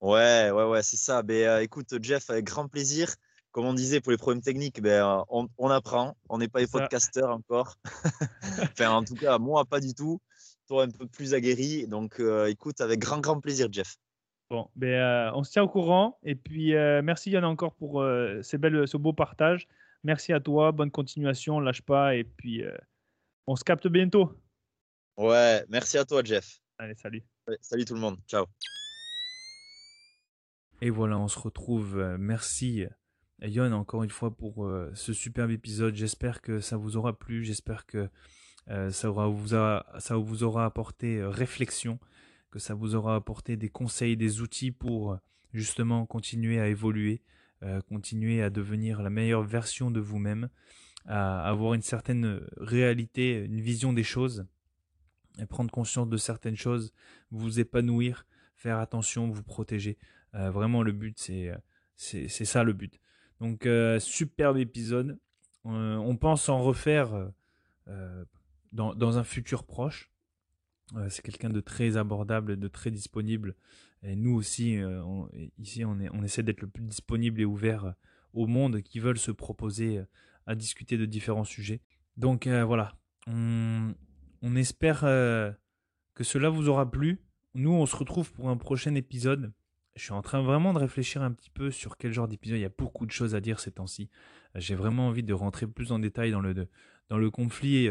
Ouais, 0.00 0.50
ouais, 0.50 0.64
ouais, 0.64 0.82
c'est 0.82 0.96
ça. 0.96 1.22
Euh, 1.28 1.60
écoute, 1.60 1.94
Jeff, 2.02 2.30
avec 2.30 2.44
grand 2.44 2.68
plaisir. 2.68 3.08
Comme 3.52 3.64
on 3.64 3.74
disait, 3.74 4.00
pour 4.00 4.12
les 4.12 4.18
problèmes 4.18 4.42
techniques, 4.42 4.80
ben, 4.80 5.24
on, 5.28 5.48
on 5.58 5.70
apprend. 5.70 6.16
On 6.28 6.38
n'est 6.38 6.48
pas 6.48 6.60
les 6.60 6.66
podcasteurs 6.66 7.30
encore. 7.30 7.76
enfin, 8.62 8.90
en 8.90 9.04
tout 9.04 9.14
cas, 9.14 9.38
moi, 9.38 9.64
pas 9.64 9.80
du 9.80 9.94
tout. 9.94 10.20
Toi, 10.66 10.84
un 10.84 10.90
peu 10.90 11.06
plus 11.06 11.34
aguerri. 11.34 11.86
Donc, 11.86 12.20
euh, 12.20 12.46
écoute, 12.46 12.80
avec 12.80 13.00
grand, 13.00 13.20
grand 13.20 13.40
plaisir, 13.40 13.68
Jeff. 13.72 13.96
Bon, 14.50 14.70
ben, 14.76 14.88
euh, 14.88 15.30
on 15.34 15.44
se 15.44 15.50
tient 15.50 15.62
au 15.62 15.68
courant. 15.68 16.18
Et 16.22 16.34
puis, 16.34 16.74
euh, 16.74 17.02
merci 17.02 17.30
Yann 17.30 17.44
encore 17.44 17.74
pour 17.74 18.00
euh, 18.00 18.40
ces 18.42 18.56
belles, 18.56 18.88
ce 18.88 18.96
beau 18.96 19.12
partage. 19.12 19.68
Merci 20.04 20.32
à 20.32 20.40
toi. 20.40 20.72
Bonne 20.72 20.90
continuation. 20.90 21.60
Lâche 21.60 21.82
pas. 21.82 22.16
Et 22.16 22.24
puis, 22.24 22.62
on 23.46 23.56
se 23.56 23.64
capte 23.64 23.88
bientôt. 23.88 24.32
Ouais, 25.16 25.64
merci 25.68 25.98
à 25.98 26.04
toi, 26.04 26.22
Jeff. 26.24 26.60
Allez, 26.78 26.94
salut. 26.94 27.24
salut 27.60 27.84
tout 27.84 27.94
le 27.94 28.00
monde. 28.00 28.16
Ciao. 28.26 28.46
Et 30.80 30.90
voilà, 30.90 31.18
on 31.18 31.28
se 31.28 31.38
retrouve. 31.38 31.96
Merci, 32.18 32.86
Yon, 33.42 33.72
encore 33.72 34.02
une 34.02 34.10
fois 34.10 34.36
pour 34.36 34.70
ce 34.94 35.12
superbe 35.12 35.50
épisode. 35.50 35.94
J'espère 35.94 36.42
que 36.42 36.60
ça 36.60 36.76
vous 36.76 36.96
aura 36.96 37.18
plu. 37.18 37.44
J'espère 37.44 37.86
que 37.86 38.08
ça, 38.90 39.08
aura, 39.08 39.28
vous 39.28 39.48
ça 39.48 40.16
vous 40.16 40.42
aura 40.42 40.64
apporté 40.64 41.22
réflexion 41.22 41.98
que 42.50 42.58
ça 42.58 42.74
vous 42.74 42.94
aura 42.94 43.14
apporté 43.14 43.56
des 43.56 43.68
conseils, 43.68 44.16
des 44.16 44.40
outils 44.40 44.72
pour 44.72 45.12
euh, 45.12 45.16
justement 45.52 46.06
continuer 46.06 46.60
à 46.60 46.68
évoluer, 46.68 47.22
euh, 47.62 47.80
continuer 47.82 48.42
à 48.42 48.50
devenir 48.50 49.02
la 49.02 49.10
meilleure 49.10 49.42
version 49.42 49.90
de 49.90 50.00
vous-même, 50.00 50.48
à 51.06 51.48
avoir 51.48 51.74
une 51.74 51.82
certaine 51.82 52.40
réalité, 52.58 53.44
une 53.44 53.60
vision 53.60 53.92
des 53.92 54.02
choses, 54.02 54.46
prendre 55.48 55.70
conscience 55.70 56.08
de 56.08 56.16
certaines 56.16 56.56
choses, 56.56 56.92
vous 57.30 57.60
épanouir, 57.60 58.26
faire 58.56 58.78
attention, 58.78 59.30
vous 59.30 59.42
protéger. 59.42 59.96
Euh, 60.34 60.50
vraiment, 60.50 60.82
le 60.82 60.92
but, 60.92 61.18
c'est 61.18 61.52
c'est 61.96 62.28
ça 62.28 62.62
le 62.62 62.72
but. 62.72 63.00
Donc, 63.40 63.68
superbe 64.00 64.58
épisode. 64.58 65.18
on 65.64 66.16
pense 66.16 66.48
en 66.48 66.62
refaire 66.62 67.30
dans, 68.72 68.94
dans, 68.94 69.18
un 69.18 69.24
futur 69.24 69.64
proche 69.64 70.10
c'est 71.08 71.22
quelqu'un 71.22 71.50
de 71.50 71.60
très 71.60 71.96
abordable, 71.96 72.58
de 72.58 72.68
très 72.68 72.90
disponible. 72.90 73.54
Et 74.02 74.14
nous 74.14 74.34
aussi, 74.34 74.78
euh, 74.78 75.02
ici, 75.58 75.84
on, 75.84 76.22
essaie 76.22 76.42
d'être 76.42 76.60
le 76.60 76.68
plus 76.68 76.84
disponible 76.84 77.40
et 77.40 77.44
ouvert 77.44 77.84
euh, 77.84 77.92
au 78.32 78.46
monde 78.46 78.80
qui 78.82 79.00
veulent 79.00 79.18
se 79.18 79.32
proposer 79.32 79.98
euh, 79.98 80.04
à 80.46 80.54
discuter 80.54 80.96
de 80.96 81.04
différents 81.04 81.44
sujets. 81.44 81.80
Donc 82.16 82.48
voilà, 82.48 82.94
on 83.28 84.56
espère 84.56 85.02
que 85.02 86.24
cela 86.24 86.48
vous 86.48 86.68
aura 86.68 86.90
plu. 86.90 87.20
Nous, 87.54 87.70
on 87.70 87.86
se 87.86 87.94
retrouve 87.94 88.32
pour 88.32 88.48
un 88.48 88.56
prochain 88.56 88.96
épisode. 88.96 89.52
Je 89.98 90.04
suis 90.04 90.12
en 90.12 90.22
train 90.22 90.40
vraiment 90.40 90.72
de 90.72 90.78
réfléchir 90.78 91.22
un 91.22 91.32
petit 91.32 91.50
peu 91.50 91.70
sur 91.70 91.96
quel 91.98 92.12
genre 92.12 92.28
d'épisode. 92.28 92.58
Il 92.58 92.62
y 92.62 92.64
a 92.64 92.70
beaucoup 92.70 93.04
de 93.04 93.10
choses 93.10 93.34
à 93.34 93.40
dire 93.40 93.60
ces 93.60 93.72
temps-ci. 93.72 94.08
J'ai 94.54 94.74
vraiment 94.74 95.08
envie 95.08 95.22
de 95.22 95.34
rentrer 95.34 95.66
plus 95.66 95.92
en 95.92 95.98
détail 95.98 96.30
dans 96.30 96.40
le, 96.40 96.68
dans 97.08 97.18
le 97.18 97.30
conflit 97.30 97.90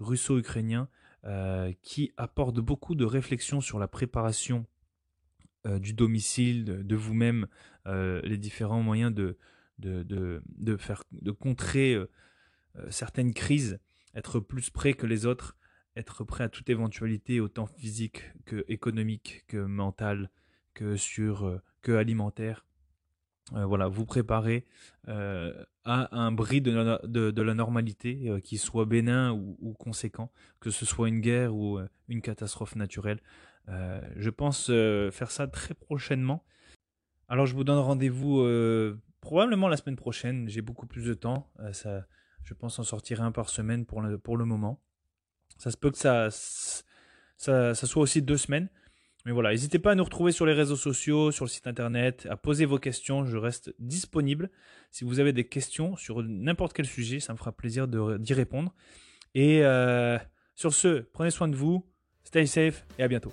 russo-ukrainien. 0.00 0.88
Euh, 1.26 1.72
qui 1.80 2.12
apporte 2.18 2.60
beaucoup 2.60 2.94
de 2.94 3.06
réflexions 3.06 3.62
sur 3.62 3.78
la 3.78 3.88
préparation 3.88 4.66
euh, 5.66 5.78
du 5.78 5.94
domicile, 5.94 6.66
de, 6.66 6.96
vous-même, 6.96 7.46
euh, 7.86 8.20
les 8.24 8.36
différents 8.36 8.82
moyens 8.82 9.14
de, 9.14 9.38
de, 9.78 10.02
de, 10.44 10.76
faire, 10.76 11.02
de 11.12 11.30
contrer 11.30 11.98
certaines 12.90 13.32
crises, 13.32 13.80
être 14.14 14.38
plus 14.38 14.68
prêt 14.68 14.92
que 14.92 15.06
les 15.06 15.24
autres, 15.24 15.56
être 15.96 16.24
prêt 16.24 16.44
à 16.44 16.50
toute 16.50 16.68
éventualité, 16.68 17.40
autant 17.40 17.66
physique 17.66 18.30
que 18.44 18.62
économique, 18.68 19.44
que 19.46 19.56
mentale, 19.56 20.30
que 20.74 20.96
sur 20.96 21.60
que 21.82 21.92
alimentaire. 21.92 22.64
Euh, 23.52 23.66
voilà, 23.66 23.88
vous 23.88 24.06
préparez 24.06 24.64
euh, 25.08 25.52
à 25.84 26.16
un 26.16 26.32
bris 26.32 26.62
de 26.62 27.42
la, 27.42 27.54
normalité, 27.54 28.22
euh, 28.26 28.40
qui 28.40 28.56
soit 28.56 28.86
bénin 28.86 29.32
ou, 29.32 29.74
conséquent, 29.74 30.32
que 30.60 30.70
ce 30.70 30.86
soit 30.86 31.08
une 31.08 31.20
guerre 31.20 31.54
ou 31.54 31.78
une 32.08 32.22
catastrophe 32.22 32.74
naturelle. 32.74 33.20
je 33.68 34.30
pense 34.30 34.66
faire 35.12 35.30
ça 35.30 35.46
très 35.46 35.74
prochainement. 35.74 36.44
Alors 37.28 37.46
je 37.46 37.54
vous 37.54 37.64
donne 37.64 37.78
rendez-vous 37.78 38.46
probablement 39.20 39.68
la 39.68 39.76
semaine 39.76 39.96
prochaine. 39.96 40.48
J'ai 40.48 40.62
beaucoup 40.62 40.86
plus 40.86 41.04
de 41.04 41.14
temps. 41.14 41.50
ça, 41.72 42.06
je 42.42 42.54
pense 42.54 42.78
en 42.78 42.82
sortir 42.82 43.22
un 43.22 43.32
par 43.32 43.50
semaine 43.50 43.84
pour 43.84 44.00
le, 44.00 44.18
pour 44.18 44.36
le 44.36 44.44
moment. 44.44 44.80
Ça 45.58 45.70
se 45.70 45.76
peut 45.76 45.90
que 45.90 45.98
ça, 45.98 46.30
ça 47.36 47.74
soit 47.74 48.02
aussi 48.02 48.22
deux 48.22 48.38
semaines. 48.38 48.68
Mais 49.24 49.32
voilà, 49.32 49.50
n'hésitez 49.50 49.78
pas 49.78 49.92
à 49.92 49.94
nous 49.94 50.04
retrouver 50.04 50.32
sur 50.32 50.44
les 50.44 50.52
réseaux 50.52 50.76
sociaux, 50.76 51.30
sur 51.30 51.46
le 51.46 51.50
site 51.50 51.66
internet, 51.66 52.26
à 52.30 52.36
poser 52.36 52.66
vos 52.66 52.78
questions. 52.78 53.24
Je 53.24 53.38
reste 53.38 53.74
disponible. 53.78 54.50
Si 54.90 55.04
vous 55.04 55.18
avez 55.18 55.32
des 55.32 55.48
questions 55.48 55.96
sur 55.96 56.22
n'importe 56.22 56.74
quel 56.74 56.86
sujet, 56.86 57.20
ça 57.20 57.32
me 57.32 57.38
fera 57.38 57.52
plaisir 57.52 57.88
d'y 57.88 58.34
répondre. 58.34 58.74
Et 59.34 59.64
euh, 59.64 60.18
sur 60.54 60.74
ce, 60.74 61.00
prenez 61.12 61.30
soin 61.30 61.48
de 61.48 61.56
vous, 61.56 61.86
stay 62.24 62.46
safe 62.46 62.86
et 62.98 63.02
à 63.02 63.08
bientôt. 63.08 63.32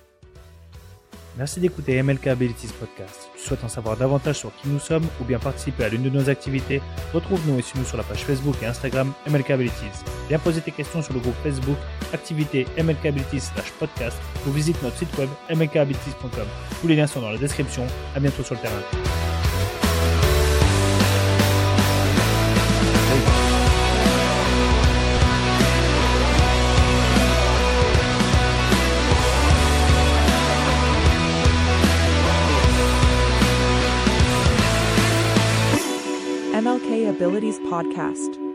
Merci 1.42 1.60
d'écouter 1.60 2.04
MLK 2.04 2.28
Abilities 2.28 2.72
Podcast. 2.80 3.32
Si 3.36 3.42
tu 3.42 3.48
souhaites 3.48 3.64
en 3.64 3.68
savoir 3.68 3.98
davantage 3.98 4.38
sur 4.38 4.56
qui 4.58 4.68
nous 4.68 4.78
sommes 4.78 5.08
ou 5.20 5.24
bien 5.24 5.40
participer 5.40 5.86
à 5.86 5.90
l'une 5.90 6.04
de 6.04 6.10
nos 6.12 6.30
activités, 6.30 6.84
retrouve-nous 7.16 7.58
et 7.58 7.64
suis-nous 7.64 7.84
sur 7.84 7.98
la 7.98 8.04
page 8.04 8.20
Facebook 8.20 8.58
et 8.62 8.68
Instagram 8.68 9.12
MLK 9.28 9.50
Abilities. 9.50 10.04
Viens 10.30 10.38
poser 10.38 10.62
tes 10.62 10.70
questions 10.70 11.02
sur 11.02 11.16
le 11.16 11.20
groupe 11.20 11.34
Facebook 11.42 11.78
Activité 12.14 12.68
MLK 12.78 13.08
Abilities 13.08 13.50
podcast 13.80 14.20
ou 14.48 14.52
visite 14.52 14.80
notre 14.84 14.98
site 14.98 15.18
web 15.18 15.30
mlkabilities.com. 15.50 16.48
Tous 16.80 16.88
les 16.88 16.96
liens 16.96 17.08
sont 17.08 17.22
dans 17.22 17.32
la 17.32 17.40
description. 17.40 17.88
À 18.16 18.20
bientôt 18.20 18.44
sur 18.44 18.54
le 18.54 18.62
terrain. 18.62 19.21
Abilities 37.22 37.60
Podcast. 37.60 38.51